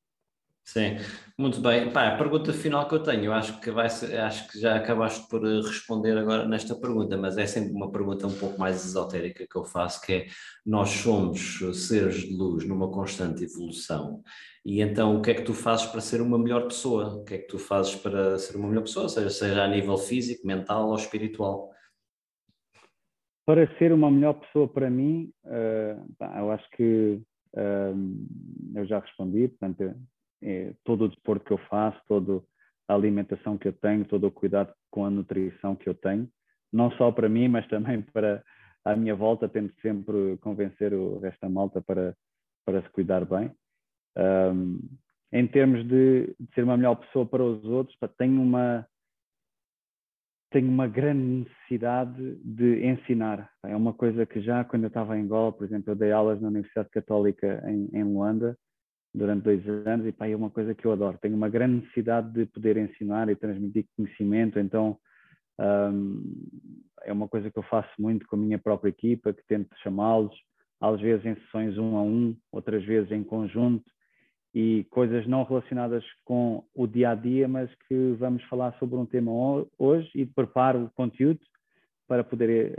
Sim, 0.64 0.96
muito 1.36 1.60
bem. 1.60 1.92
Pá, 1.92 2.08
a 2.08 2.16
pergunta 2.16 2.52
final 2.52 2.88
que 2.88 2.94
eu 2.94 3.02
tenho, 3.02 3.24
eu 3.24 3.32
acho 3.32 3.60
que 3.60 3.70
vai 3.70 3.90
ser, 3.90 4.16
acho 4.20 4.48
que 4.48 4.60
já 4.60 4.76
acabaste 4.76 5.28
por 5.28 5.44
eh, 5.44 5.60
responder 5.60 6.16
agora 6.16 6.46
nesta 6.46 6.74
pergunta, 6.74 7.16
mas 7.16 7.36
é 7.36 7.46
sempre 7.46 7.72
uma 7.72 7.90
pergunta 7.90 8.26
um 8.26 8.38
pouco 8.38 8.58
mais 8.58 8.84
esotérica 8.84 9.46
que 9.46 9.56
eu 9.56 9.64
faço, 9.64 10.00
que 10.00 10.12
é 10.12 10.26
nós 10.64 10.88
somos 10.90 11.58
seres 11.74 12.22
de 12.22 12.34
luz 12.34 12.64
numa 12.66 12.90
constante 12.90 13.42
evolução 13.44 14.22
e 14.64 14.80
então, 14.80 15.16
o 15.16 15.22
que 15.22 15.32
é 15.32 15.34
que 15.34 15.42
tu 15.42 15.52
fazes 15.52 15.86
para 15.86 16.00
ser 16.00 16.20
uma 16.20 16.38
melhor 16.38 16.62
pessoa? 16.64 17.16
O 17.16 17.24
que 17.24 17.34
é 17.34 17.38
que 17.38 17.48
tu 17.48 17.58
fazes 17.58 17.96
para 17.96 18.38
ser 18.38 18.56
uma 18.56 18.68
melhor 18.68 18.82
pessoa, 18.82 19.08
seja, 19.08 19.28
seja 19.28 19.64
a 19.64 19.68
nível 19.68 19.98
físico, 19.98 20.46
mental 20.46 20.88
ou 20.88 20.94
espiritual? 20.94 21.70
Para 23.44 23.66
ser 23.78 23.92
uma 23.92 24.08
melhor 24.08 24.34
pessoa 24.34 24.68
para 24.68 24.88
mim, 24.88 25.32
uh, 25.44 26.38
eu 26.38 26.50
acho 26.52 26.70
que 26.70 27.20
eu 28.74 28.86
já 28.86 29.00
respondi, 29.00 29.48
portanto, 29.48 29.94
todo 30.84 31.04
o 31.04 31.08
desporto 31.08 31.44
que 31.44 31.52
eu 31.52 31.58
faço, 31.68 32.00
toda 32.08 32.42
a 32.88 32.94
alimentação 32.94 33.56
que 33.56 33.68
eu 33.68 33.72
tenho, 33.72 34.04
todo 34.04 34.26
o 34.26 34.30
cuidado 34.30 34.72
com 34.90 35.04
a 35.04 35.10
nutrição 35.10 35.74
que 35.74 35.88
eu 35.88 35.94
tenho, 35.94 36.28
não 36.72 36.90
só 36.92 37.10
para 37.12 37.28
mim, 37.28 37.48
mas 37.48 37.66
também 37.68 38.02
para 38.12 38.42
a 38.84 38.96
minha 38.96 39.14
volta, 39.14 39.48
tento 39.48 39.74
sempre 39.80 40.36
convencer 40.38 40.92
o 40.92 41.18
resto 41.18 41.40
da 41.40 41.48
malta 41.48 41.80
para, 41.80 42.16
para 42.64 42.82
se 42.82 42.88
cuidar 42.90 43.24
bem. 43.24 43.50
Um, 44.16 44.80
em 45.32 45.46
termos 45.46 45.86
de, 45.86 46.34
de, 46.38 46.54
ser 46.54 46.64
uma 46.64 46.76
melhor 46.76 46.96
pessoa 46.96 47.24
para 47.24 47.42
os 47.42 47.64
outros, 47.64 47.96
tenho 48.18 48.40
uma 48.40 48.86
tenho 50.50 50.68
uma 50.68 50.86
grande 50.86 51.48
necessidade 51.48 52.36
de 52.44 52.84
ensinar. 52.86 53.50
É 53.64 53.74
uma 53.74 53.94
coisa 53.94 54.26
que 54.26 54.38
já 54.42 54.62
quando 54.62 54.82
eu 54.82 54.88
estava 54.88 55.16
em 55.16 55.22
Angola, 55.22 55.50
por 55.50 55.64
exemplo, 55.64 55.90
eu 55.90 55.96
dei 55.96 56.12
aulas 56.12 56.42
na 56.42 56.48
Universidade 56.48 56.90
Católica 56.90 57.64
em, 57.66 57.88
em 57.94 58.04
Luanda 58.04 58.54
durante 59.14 59.44
dois 59.44 59.66
anos 59.86 60.06
e 60.06 60.12
pá, 60.12 60.26
é 60.26 60.34
uma 60.34 60.50
coisa 60.50 60.74
que 60.74 60.84
eu 60.84 60.92
adoro. 60.92 61.18
Tenho 61.20 61.36
uma 61.36 61.48
grande 61.48 61.82
necessidade 61.82 62.32
de 62.32 62.46
poder 62.46 62.76
ensinar 62.76 63.28
e 63.28 63.36
transmitir 63.36 63.86
conhecimento, 63.96 64.58
então 64.58 64.98
um, 65.58 66.22
é 67.02 67.12
uma 67.12 67.28
coisa 67.28 67.50
que 67.50 67.58
eu 67.58 67.62
faço 67.64 67.90
muito 67.98 68.26
com 68.26 68.36
a 68.36 68.38
minha 68.38 68.58
própria 68.58 68.90
equipa, 68.90 69.32
que 69.32 69.44
tento 69.46 69.68
chamá-los 69.82 70.34
às 70.80 71.00
vezes 71.00 71.24
em 71.24 71.34
sessões 71.36 71.78
um 71.78 71.96
a 71.96 72.02
um, 72.02 72.36
outras 72.50 72.84
vezes 72.84 73.12
em 73.12 73.22
conjunto, 73.22 73.84
e 74.54 74.84
coisas 74.90 75.26
não 75.26 75.44
relacionadas 75.44 76.04
com 76.24 76.64
o 76.74 76.86
dia 76.86 77.10
a 77.10 77.14
dia, 77.14 77.48
mas 77.48 77.70
que 77.88 78.12
vamos 78.18 78.42
falar 78.44 78.76
sobre 78.78 78.96
um 78.96 79.06
tema 79.06 79.30
hoje 79.78 80.10
e 80.14 80.26
preparo 80.26 80.84
o 80.84 80.90
conteúdo 80.90 81.40
para 82.06 82.22
poder 82.22 82.72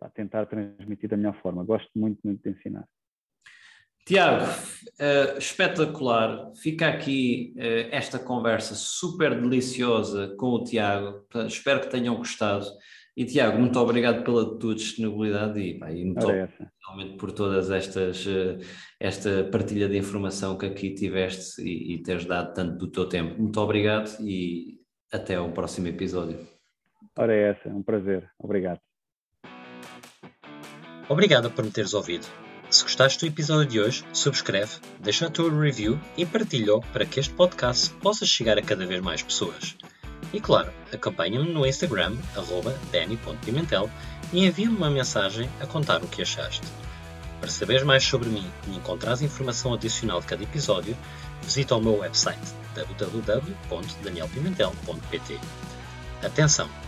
uh, 0.00 0.10
tentar 0.14 0.46
transmitir 0.46 1.08
da 1.08 1.16
melhor 1.16 1.34
forma. 1.40 1.64
Gosto 1.64 1.90
muito, 1.96 2.20
muito 2.22 2.42
de 2.42 2.50
ensinar. 2.50 2.86
Tiago, 4.08 4.46
uh, 4.46 5.36
espetacular. 5.36 6.50
Fica 6.54 6.88
aqui 6.88 7.52
uh, 7.58 7.88
esta 7.92 8.18
conversa 8.18 8.74
super 8.74 9.38
deliciosa 9.38 10.34
com 10.38 10.46
o 10.46 10.64
Tiago. 10.64 11.26
Espero 11.46 11.80
que 11.80 11.90
tenham 11.90 12.16
gostado. 12.16 12.64
E 13.14 13.26
Tiago, 13.26 13.58
muito 13.58 13.78
obrigado 13.78 14.24
pela 14.24 14.58
tua 14.58 14.74
disponibilidade 14.74 15.60
e, 15.60 15.78
pá, 15.78 15.92
e 15.92 16.04
muito 16.06 16.24
obrigado 16.24 16.52
por 17.18 17.32
todas 17.32 17.70
estas 17.70 18.24
uh, 18.24 18.58
esta 18.98 19.44
partilha 19.52 19.86
de 19.86 19.98
informação 19.98 20.56
que 20.56 20.64
aqui 20.64 20.94
tiveste 20.94 21.60
e, 21.60 21.96
e 21.96 22.02
teres 22.02 22.24
dado 22.24 22.54
tanto 22.54 22.78
do 22.78 22.90
teu 22.90 23.06
tempo. 23.06 23.38
Muito 23.38 23.60
obrigado 23.60 24.16
e 24.22 24.78
até 25.12 25.34
ao 25.34 25.52
próximo 25.52 25.86
episódio. 25.86 26.38
Ora 27.14 27.34
é 27.34 27.50
essa, 27.50 27.68
é 27.68 27.72
um 27.74 27.82
prazer. 27.82 28.30
Obrigado. 28.38 28.80
Obrigado 31.10 31.50
por 31.50 31.62
me 31.62 31.70
teres 31.70 31.92
ouvido. 31.92 32.26
Se 32.70 32.82
gostaste 32.82 33.20
do 33.20 33.26
episódio 33.26 33.66
de 33.66 33.80
hoje, 33.80 34.04
subscreve, 34.12 34.72
deixa 35.00 35.26
a 35.26 35.30
tua 35.30 35.50
review 35.50 35.98
e 36.18 36.26
partilha-o 36.26 36.82
para 36.92 37.06
que 37.06 37.18
este 37.18 37.32
podcast 37.32 37.88
possa 37.94 38.26
chegar 38.26 38.58
a 38.58 38.62
cada 38.62 38.84
vez 38.84 39.00
mais 39.00 39.22
pessoas. 39.22 39.74
E 40.34 40.40
claro, 40.40 40.70
acompanha-me 40.92 41.50
no 41.50 41.66
Instagram, 41.66 42.14
danny.pimentel, 42.92 43.88
e 44.34 44.44
envia-me 44.44 44.76
uma 44.76 44.90
mensagem 44.90 45.48
a 45.62 45.66
contar 45.66 46.02
o 46.02 46.08
que 46.08 46.20
achaste. 46.20 46.60
Para 47.40 47.48
saberes 47.48 47.84
mais 47.84 48.04
sobre 48.04 48.28
mim 48.28 48.46
e 48.66 48.76
encontrares 48.76 49.22
informação 49.22 49.72
adicional 49.72 50.20
de 50.20 50.26
cada 50.26 50.42
episódio, 50.42 50.94
visita 51.42 51.74
o 51.74 51.80
meu 51.80 52.00
website 52.00 52.38
www.danielpimentel.pt. 52.74 55.40
Atenção! 56.22 56.87